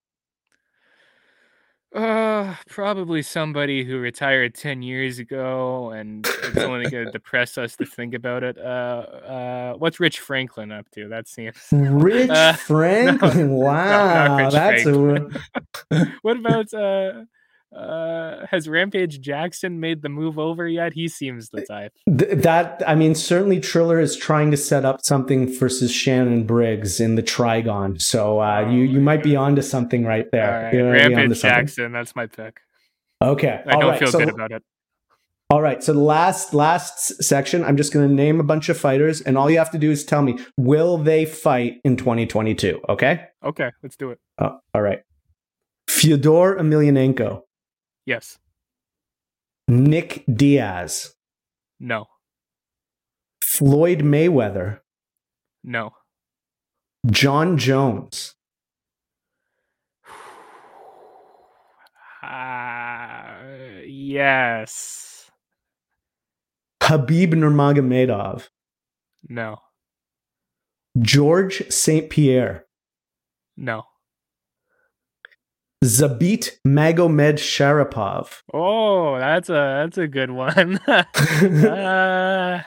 Uh, 1.94 2.55
probably 2.69 3.23
somebody 3.23 3.82
who 3.82 3.98
retired 3.98 4.55
10 4.55 4.82
years 4.82 5.19
ago 5.19 5.90
and 5.90 6.27
it's 6.27 6.59
only 6.59 6.89
going 6.90 7.06
to 7.06 7.10
depress 7.12 7.56
us 7.56 7.77
to 7.77 7.86
think 7.86 8.12
about 8.12 8.43
it. 8.43 8.59
Uh, 8.59 8.60
uh, 8.60 9.73
what's 9.74 9.98
Rich 9.98 10.20
Franklin 10.20 10.70
up 10.70 10.89
to? 10.90 11.09
That 11.09 11.27
seems. 11.28 11.56
Rich 11.73 12.28
uh, 12.28 12.52
Franklin? 12.56 13.48
No, 13.48 13.55
wow. 13.55 14.36
No, 14.36 14.51
that's 14.51 14.82
Franklin. 14.82 15.35
a. 15.90 16.06
what 16.23 16.36
about, 16.36 16.74
uh, 16.74 17.24
uh, 17.74 18.47
has 18.51 18.69
Rampage 18.69 19.20
Jackson 19.20 19.81
made 19.81 20.03
the 20.03 20.09
move 20.09 20.39
over 20.39 20.66
yet? 20.66 20.95
He 20.95 21.09
seems 21.09 21.51
the 21.51 21.62
type. 21.62 21.93
Th- 22.07 22.43
that 22.43 22.82
I 22.86 22.95
mean, 22.95 23.15
certainly 23.15 23.61
Triller 23.61 24.01
is 24.01 24.16
trying 24.16 24.51
to 24.51 24.57
set 24.57 24.85
up 24.85 25.05
something 25.05 25.53
versus 25.59 25.93
Shannon 25.93 26.45
Briggs 26.45 27.01
in 27.01 27.15
the 27.15 27.23
Trigon. 27.23 28.01
So 28.01 28.40
uh, 28.40 28.65
oh, 28.66 28.70
you 28.70 28.82
you 28.82 29.01
might 29.01 29.23
be 29.23 29.36
onto 29.36 29.62
something 29.62 30.05
right 30.05 30.27
there. 30.32 30.70
Right. 30.73 30.81
Rampage 30.81 31.40
Jackson, 31.40 31.93
that's 31.93 32.16
my 32.16 32.27
pick. 32.27 32.61
Okay, 33.20 33.62
I 33.66 33.73
don't 33.73 33.90
right. 33.90 33.99
feel 33.99 34.12
so, 34.12 34.19
good 34.19 34.31
about 34.31 34.53
it. 34.53 34.62
All 35.51 35.62
right. 35.62 35.82
So 35.82 35.95
the 35.95 36.01
last 36.01 36.53
last 36.53 37.23
section, 37.23 37.65
I'm 37.65 37.78
just 37.78 37.93
going 37.93 38.07
to 38.07 38.15
name 38.15 38.39
a 38.39 38.43
bunch 38.43 38.69
of 38.69 38.77
fighters, 38.77 39.23
and 39.23 39.39
all 39.39 39.51
you 39.51 39.57
have 39.57 39.70
to 39.70 39.78
do 39.78 39.90
is 39.90 40.05
tell 40.05 40.20
me 40.20 40.39
will 40.59 40.99
they 40.99 41.24
fight 41.24 41.81
in 41.85 41.97
2022? 41.97 42.81
Okay. 42.89 43.24
Okay, 43.43 43.70
let's 43.82 43.97
do 43.97 44.11
it. 44.11 44.19
Oh, 44.39 44.59
all 44.74 44.82
right. 44.82 45.01
Fyodor 45.89 46.57
Emelianenko, 46.59 47.43
Yes. 48.09 48.39
Nick 49.69 50.25
Diaz, 50.35 51.15
No. 51.79 52.07
Floyd 53.45 53.99
Mayweather, 53.99 54.81
No. 55.63 55.91
Jon 57.11 57.59
Jones, 57.59 58.35
Uh, 62.23 63.83
yes. 63.87 65.31
Khabib 66.81 67.35
Nurmagomedov, 67.35 68.49
No. 69.29 69.59
George 70.99 71.71
St. 71.71 72.09
Pierre, 72.09 72.65
No. 73.59 73.83
Zabit 75.85 76.59
Magomedsharipov, 76.67 78.43
Oh, 78.53 79.19
that's 79.19 79.49
a 79.49 79.53
that's 79.53 79.99
a 79.99 80.09
good 80.09 80.31
one. 80.31 80.79
uh, 80.89 82.63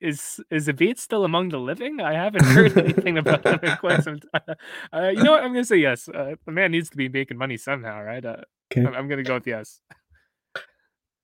is 0.00 0.40
is 0.50 0.70
beat 0.76 0.98
still 0.98 1.24
among 1.24 1.48
the 1.48 1.58
living? 1.58 2.00
I 2.00 2.12
haven't 2.12 2.44
heard 2.44 2.78
anything 2.84 3.18
about 3.18 3.44
him 3.44 3.58
in 3.62 3.76
quite 3.78 4.04
some 4.04 4.20
time. 4.20 4.56
Uh, 4.92 5.08
you 5.08 5.24
know 5.24 5.32
what? 5.32 5.42
I'm 5.42 5.52
gonna 5.52 5.64
say 5.64 5.78
yes. 5.78 6.08
Uh, 6.08 6.36
the 6.46 6.52
man 6.52 6.70
needs 6.70 6.88
to 6.90 6.96
be 6.96 7.08
making 7.08 7.36
money 7.38 7.56
somehow, 7.56 8.00
right? 8.02 8.24
Uh, 8.24 8.36
Okay. 8.72 8.86
I'm, 8.86 8.94
I'm 8.94 9.08
gonna 9.08 9.22
go 9.22 9.34
with 9.34 9.46
yes. 9.46 9.80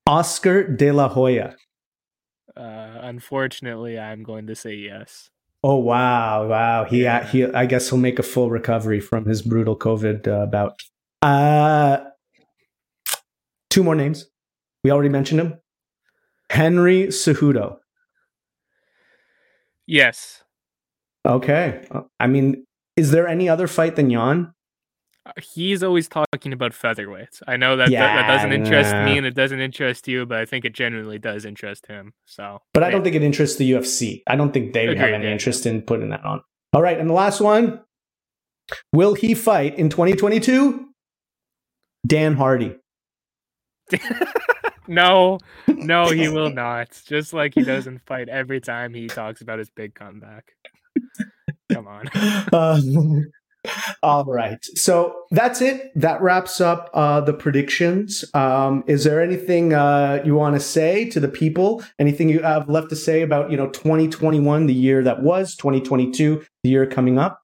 Oscar 0.07 0.67
De 0.69 0.93
La 0.93 1.09
Hoya. 1.09 1.57
Uh, 2.57 2.99
unfortunately, 3.03 3.99
I'm 3.99 4.23
going 4.23 4.47
to 4.47 4.55
say 4.55 4.75
yes. 4.75 5.31
Oh 5.63 5.77
wow, 5.77 6.47
wow! 6.49 6.85
He, 6.85 7.03
Yeah. 7.03 7.27
he, 7.27 7.45
I 7.45 7.67
guess 7.67 7.91
he'll 7.91 7.99
make 7.99 8.19
a 8.19 8.23
full 8.23 8.49
recovery 8.51 8.99
from 9.01 9.27
his 9.27 9.43
brutal 9.43 9.77
COVID 9.77 10.27
uh, 10.27 10.47
bout. 10.47 10.81
Uh, 11.23 11.99
two 13.69 13.85
more 13.85 13.95
names. 13.95 14.27
We 14.83 14.91
already 14.91 15.11
mentioned 15.11 15.41
him. 15.41 15.55
Henry 16.51 17.09
Cejudo. 17.09 17.77
Yes. 19.87 20.43
Okay, 21.27 21.87
Uh, 21.91 22.03
I 22.19 22.27
mean, 22.27 22.65
is 22.97 23.11
there 23.11 23.29
any 23.29 23.49
other 23.49 23.67
fight 23.67 23.97
than 23.97 24.09
Yan? 24.09 24.55
Uh, 25.27 25.33
He's 25.41 25.83
always 25.83 26.09
talking 26.09 26.53
about 26.53 26.73
featherweights. 26.73 27.43
I 27.47 27.57
know 27.57 27.77
that 27.77 27.91
that, 27.91 28.15
that 28.15 28.27
doesn't 28.27 28.53
interest 28.53 28.93
nah. 28.93 29.05
me 29.05 29.19
and 29.19 29.27
it 29.27 29.35
doesn't 29.35 29.61
interest 29.61 30.09
you, 30.09 30.25
but 30.27 30.39
I 30.39 30.45
think 30.45 30.65
it 30.65 30.73
genuinely 30.73 31.19
does 31.19 31.45
interest 31.45 31.87
him. 31.87 32.15
So, 32.25 32.63
But 32.73 32.83
I 32.83 32.91
don't 32.91 33.03
think 33.03 33.17
it 33.17 33.23
interests 33.23 33.57
the 33.57 33.71
UFC. 33.73 34.23
I 34.27 34.37
don't 34.37 34.53
think 34.53 34.73
they 34.73 34.89
would 34.89 34.97
have 34.99 35.11
any 35.11 35.25
yeah, 35.25 35.33
interest 35.33 35.67
in 35.67 35.83
putting 35.83 36.11
that 36.11 36.25
on. 36.25 36.43
All 36.73 36.83
right, 36.83 36.99
and 36.99 37.09
the 37.09 37.15
last 37.15 37.41
one. 37.41 37.81
Will 38.93 39.15
he 39.15 39.35
fight 39.35 39.77
in 39.79 39.89
2022? 39.89 40.87
Dan 42.07 42.37
Hardy. 42.37 42.77
no, 44.89 45.39
no, 45.69 46.11
he 46.11 46.29
will 46.37 46.51
not. 46.51 47.01
Just 47.07 47.33
like 47.33 47.55
he 47.55 47.63
doesn't 47.63 48.01
fight 48.07 48.29
every 48.29 48.61
time 48.61 48.95
he 48.95 49.09
talks 49.09 49.41
about 49.41 49.59
his 49.59 49.71
big 49.71 49.95
comeback. 49.95 50.53
Come 51.73 51.87
on. 51.87 52.09
Uh, 52.53 52.81
all 54.03 54.25
right. 54.25 54.65
So 54.75 55.25
that's 55.31 55.61
it. 55.61 55.93
That 55.95 56.23
wraps 56.23 56.61
up 56.61 56.91
uh, 56.95 57.21
the 57.21 57.35
predictions. 57.35 58.25
Um, 58.35 58.85
is 58.87 59.05
there 59.05 59.23
anything 59.23 59.75
uh, 59.75 60.23
you 60.25 60.35
want 60.35 60.57
to 60.57 60.61
say 60.61 61.09
to 61.11 61.21
the 61.21 61.29
people? 61.29 61.83
Anything 61.99 62.29
you 62.29 62.41
have 62.41 62.69
left 62.69 62.89
to 62.91 62.97
say 62.97 63.23
about 63.23 63.51
you 63.51 63.57
know 63.57 63.69
2021, 63.69 64.67
the 64.67 64.75
year 64.75 65.03
that 65.03 65.23
was, 65.23 65.55
2022, 65.57 66.45
the 66.63 66.71
year 66.71 66.87
coming 66.87 67.19
up? 67.19 67.43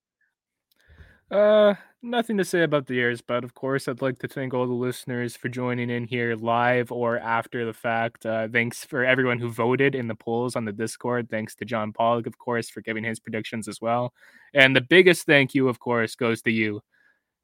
Uh, 1.31 1.75
nothing 2.07 2.39
to 2.39 2.45
say 2.45 2.63
about 2.63 2.87
the 2.87 2.95
years, 2.95 3.21
but 3.21 3.45
of 3.45 3.55
course, 3.55 3.89
I'd 3.89 4.01
like 4.01 4.19
to 4.21 4.29
thank 4.29 4.55
all 4.55 4.67
the 4.67 4.73
listeners 4.73 5.37
for 5.37 5.49
joining 5.49 5.91
in 5.91 6.05
here 6.05 6.35
live 6.37 6.91
or 6.93 7.19
after 7.19 7.65
the 7.65 7.73
fact. 7.73 8.25
Uh, 8.25 8.49
thanks 8.49 8.85
for 8.85 9.05
everyone 9.05 9.39
who 9.39 9.51
voted 9.51 9.95
in 9.95 10.09
the 10.09 10.15
polls 10.15 10.57
on 10.57 10.65
the 10.65 10.73
Discord. 10.73 11.29
Thanks 11.29 11.55
to 11.57 11.65
John 11.65 11.93
Pollock, 11.93 12.27
of 12.27 12.39
course, 12.39 12.71
for 12.71 12.81
giving 12.81 13.05
his 13.05 13.21
predictions 13.21 13.69
as 13.69 13.81
well. 13.81 14.15
And 14.55 14.75
the 14.75 14.81
biggest 14.81 15.27
thank 15.27 15.55
you, 15.55 15.69
of 15.69 15.81
course, 15.81 16.15
goes 16.15 16.41
to 16.43 16.51
you, 16.51 16.81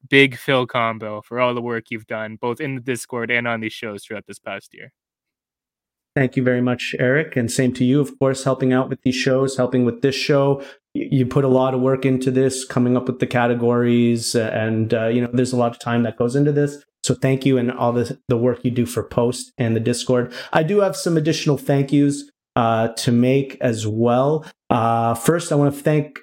Big 0.08 0.36
Phil 0.36 0.66
Combo, 0.66 1.20
for 1.22 1.40
all 1.40 1.54
the 1.54 1.60
work 1.62 1.90
you've 1.90 2.06
done, 2.06 2.36
both 2.36 2.60
in 2.60 2.76
the 2.76 2.80
Discord 2.80 3.30
and 3.30 3.46
on 3.46 3.60
these 3.60 3.72
shows 3.72 4.04
throughout 4.04 4.26
this 4.26 4.38
past 4.38 4.72
year. 4.72 4.92
Thank 6.14 6.36
you 6.36 6.42
very 6.42 6.60
much, 6.60 6.94
Eric, 6.98 7.36
and 7.36 7.50
same 7.50 7.72
to 7.74 7.84
you, 7.84 7.98
of 8.00 8.18
course, 8.18 8.44
helping 8.44 8.72
out 8.72 8.90
with 8.90 9.00
these 9.02 9.14
shows, 9.14 9.56
helping 9.56 9.86
with 9.86 10.02
this 10.02 10.14
show. 10.14 10.62
You 10.94 11.26
put 11.26 11.44
a 11.44 11.48
lot 11.48 11.74
of 11.74 11.80
work 11.80 12.04
into 12.04 12.30
this, 12.30 12.64
coming 12.64 12.96
up 12.96 13.06
with 13.06 13.18
the 13.18 13.26
categories, 13.26 14.34
and 14.34 14.92
uh, 14.92 15.06
you 15.06 15.22
know, 15.22 15.30
there's 15.32 15.52
a 15.52 15.56
lot 15.56 15.72
of 15.72 15.78
time 15.78 16.02
that 16.02 16.18
goes 16.18 16.36
into 16.36 16.52
this. 16.52 16.82
So 17.02 17.14
thank 17.14 17.44
you, 17.46 17.58
and 17.58 17.72
all 17.72 17.92
the 17.92 18.18
the 18.28 18.36
work 18.36 18.64
you 18.64 18.70
do 18.70 18.86
for 18.86 19.02
Post 19.02 19.52
and 19.58 19.74
the 19.74 19.80
Discord. 19.80 20.32
I 20.52 20.62
do 20.62 20.80
have 20.80 20.96
some 20.96 21.16
additional 21.16 21.56
thank 21.56 21.92
yous 21.92 22.30
uh, 22.56 22.88
to 22.88 23.10
make 23.10 23.56
as 23.60 23.86
well. 23.86 24.46
Uh, 24.70 25.14
first, 25.14 25.50
I 25.50 25.54
want 25.54 25.74
to 25.74 25.80
thank 25.80 26.18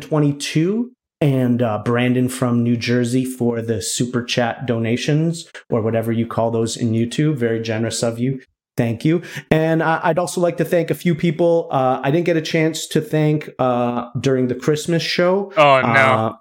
twenty 0.00 0.32
two 0.34 0.92
and 1.22 1.62
uh, 1.62 1.80
Brandon 1.84 2.28
from 2.28 2.62
New 2.64 2.76
Jersey 2.76 3.24
for 3.24 3.62
the 3.62 3.80
super 3.80 4.24
chat 4.24 4.66
donations 4.66 5.48
or 5.70 5.80
whatever 5.80 6.10
you 6.10 6.26
call 6.26 6.50
those 6.50 6.76
in 6.76 6.90
YouTube. 6.90 7.36
Very 7.36 7.62
generous 7.62 8.02
of 8.02 8.18
you. 8.18 8.40
Thank 8.76 9.04
you. 9.04 9.22
And 9.50 9.82
I'd 9.82 10.18
also 10.18 10.40
like 10.40 10.56
to 10.56 10.64
thank 10.64 10.90
a 10.90 10.94
few 10.94 11.14
people 11.14 11.68
uh, 11.70 12.00
I 12.02 12.10
didn't 12.10 12.26
get 12.26 12.36
a 12.36 12.42
chance 12.42 12.86
to 12.88 13.00
thank 13.00 13.50
uh, 13.58 14.08
during 14.18 14.48
the 14.48 14.54
Christmas 14.54 15.02
show. 15.02 15.52
Oh, 15.56 15.80
no. 15.80 15.86
Uh, 15.86 16.36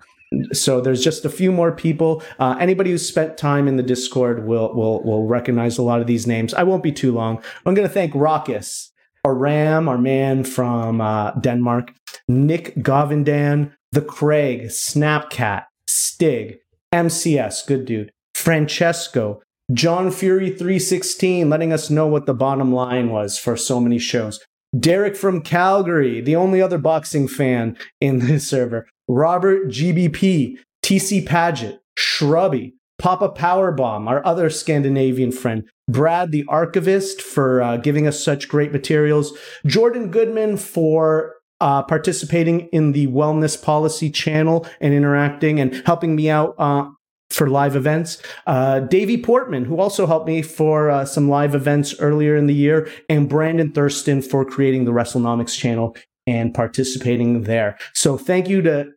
so 0.53 0.80
there's 0.80 1.03
just 1.03 1.26
a 1.26 1.30
few 1.30 1.52
more 1.52 1.74
people. 1.74 2.24
Uh, 2.40 2.56
anybody 2.60 2.91
who's 2.91 3.06
spent 3.06 3.38
time 3.38 3.68
in 3.68 3.76
the 3.76 3.84
Discord 3.84 4.45
will 4.45 4.74
will 4.74 5.03
will 5.03 5.28
recognize 5.28 5.78
a 5.78 5.84
lot 5.84 5.99
of 5.99 6.08
these 6.08 6.26
names. 6.26 6.53
I 6.53 6.64
won't 6.64 6.84
be 6.84 6.91
too 6.91 7.12
long. 7.12 7.44
I'm 7.66 7.74
going 7.74 7.88
to 7.88 7.94
thank 7.94 8.14
Raucus, 8.14 8.91
Aram, 9.26 9.90
our 9.90 9.98
man 9.98 10.44
from 10.45 11.02
uh, 11.02 11.32
Denmark, 11.32 11.94
Nick 12.30 12.76
Govindan, 12.76 13.74
the 13.91 14.02
Craig, 14.02 14.68
Snapcat, 14.68 15.66
Stig, 15.86 16.60
MCS, 16.94 17.68
good 17.68 17.86
dude, 17.86 18.12
Francesco, 18.34 19.41
John 19.73 20.11
Fury 20.11 20.49
316, 20.49 21.49
letting 21.49 21.72
us 21.72 21.89
know 21.89 22.07
what 22.07 22.26
the 22.26 22.34
bottom 22.34 22.73
line 22.73 23.10
was 23.10 23.38
for 23.38 23.56
so 23.56 23.80
many 23.80 23.99
shows. 23.99 24.39
Derek 24.77 25.15
from 25.15 25.41
Calgary, 25.41 26.22
the 26.22 26.35
only 26.35 26.61
other 26.61 26.77
boxing 26.77 27.27
fan 27.27 27.77
in 27.99 28.19
this 28.27 28.48
server. 28.48 28.88
Robert 29.07 29.68
GBP, 29.68 30.57
TC 30.84 31.26
Paget, 31.26 31.80
Shrubby, 31.98 32.73
Papa 32.98 33.30
Powerbomb, 33.30 34.07
our 34.07 34.26
other 34.26 34.49
Scandinavian 34.49 35.31
friend. 35.31 35.64
Brad, 35.89 36.31
the 36.31 36.45
archivist, 36.48 37.22
for 37.22 37.61
uh, 37.61 37.77
giving 37.77 38.07
us 38.07 38.23
such 38.23 38.48
great 38.48 38.72
materials. 38.72 39.38
Jordan 39.65 40.10
Goodman 40.10 40.57
for 40.57 41.35
uh, 41.60 41.84
participating 41.84 42.61
in 42.68 42.91
the 42.91 43.07
wellness 43.07 43.61
policy 43.61 44.10
channel 44.10 44.65
and 44.80 44.93
interacting 44.93 45.60
and 45.60 45.81
helping 45.85 46.15
me 46.15 46.30
out 46.30 46.56
uh, 46.57 46.89
for 47.32 47.49
live 47.49 47.76
events. 47.76 48.22
Uh, 48.45 48.82
Davey 48.82 49.18
Portman, 49.18 49.66
who 49.66 49.80
also 49.80 50.06
helped 50.06 50.28
me 50.28 50.41
for 50.41 50.90
uh, 50.90 51.06
some 51.06 51.30
live 51.30 51.56
events 51.56 51.95
earlier 51.99 52.36
in 52.36 52.48
the 52.48 52.53
year, 52.53 52.90
and 53.10 53.30
Brandon 53.30 53.72
Thurston 53.72 54.22
for 54.22 54.45
creating 54.45 54.86
the 54.86 54.91
WrestleNomics 54.91 55.58
channel 55.58 55.95
and 56.28 56.53
participating 56.53 57.44
there. 57.44 57.78
So 57.94 58.18
thank 58.18 58.48
you 58.48 58.62
to 58.64 58.91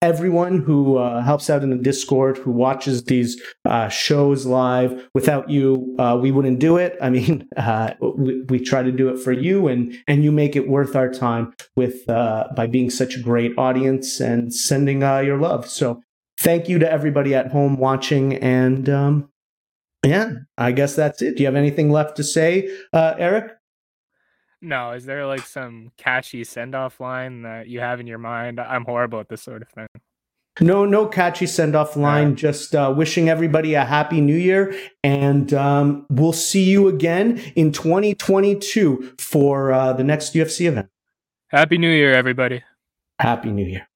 everyone 0.00 0.58
who 0.62 0.96
uh, 0.96 1.22
helps 1.22 1.50
out 1.50 1.62
in 1.62 1.70
the 1.70 1.76
Discord, 1.76 2.38
who 2.38 2.52
watches 2.52 3.04
these 3.04 3.40
uh, 3.64 3.88
shows 3.88 4.46
live. 4.46 5.08
Without 5.14 5.50
you, 5.50 5.96
uh, 5.98 6.18
we 6.20 6.30
wouldn't 6.30 6.60
do 6.60 6.76
it. 6.76 6.96
I 7.00 7.10
mean, 7.10 7.48
uh, 7.56 7.94
we, 8.00 8.42
we 8.42 8.60
try 8.60 8.82
to 8.82 8.92
do 8.92 9.08
it 9.08 9.18
for 9.18 9.32
you, 9.32 9.68
and 9.68 9.94
and 10.06 10.22
you 10.22 10.32
make 10.32 10.56
it 10.56 10.68
worth 10.68 10.94
our 10.94 11.10
time 11.10 11.54
with 11.76 12.08
uh, 12.08 12.48
by 12.54 12.66
being 12.66 12.90
such 12.90 13.16
a 13.16 13.20
great 13.20 13.52
audience 13.58 14.20
and 14.20 14.54
sending 14.54 15.02
uh, 15.02 15.18
your 15.18 15.38
love. 15.38 15.68
So 15.68 16.02
thank 16.38 16.68
you 16.68 16.78
to 16.78 16.90
everybody 16.90 17.34
at 17.34 17.50
home 17.50 17.76
watching, 17.76 18.34
and 18.34 18.88
um, 18.88 19.30
yeah, 20.04 20.30
I 20.56 20.72
guess 20.72 20.94
that's 20.94 21.22
it. 21.22 21.36
Do 21.36 21.42
you 21.42 21.46
have 21.46 21.56
anything 21.56 21.90
left 21.90 22.16
to 22.16 22.24
say, 22.24 22.70
uh, 22.92 23.14
Eric? 23.18 23.52
No, 24.60 24.92
is 24.92 25.04
there 25.04 25.26
like 25.26 25.46
some 25.46 25.92
catchy 25.96 26.42
send 26.44 26.74
off 26.74 27.00
line 27.00 27.42
that 27.42 27.68
you 27.68 27.80
have 27.80 28.00
in 28.00 28.06
your 28.06 28.18
mind? 28.18 28.58
I'm 28.58 28.84
horrible 28.84 29.20
at 29.20 29.28
this 29.28 29.42
sort 29.42 29.62
of 29.62 29.68
thing. 29.68 29.86
No, 30.60 30.84
no 30.84 31.06
catchy 31.06 31.46
send 31.46 31.76
off 31.76 31.96
line. 31.96 32.34
Just 32.34 32.74
uh, 32.74 32.92
wishing 32.96 33.28
everybody 33.28 33.74
a 33.74 33.84
happy 33.84 34.20
new 34.20 34.36
year. 34.36 34.74
And 35.04 35.54
um, 35.54 36.06
we'll 36.10 36.32
see 36.32 36.64
you 36.64 36.88
again 36.88 37.38
in 37.54 37.70
2022 37.70 39.14
for 39.18 39.72
uh, 39.72 39.92
the 39.92 40.02
next 40.02 40.34
UFC 40.34 40.66
event. 40.66 40.88
Happy 41.48 41.78
New 41.78 41.90
Year, 41.90 42.12
everybody. 42.12 42.62
Happy 43.20 43.50
New 43.50 43.64
Year. 43.64 43.87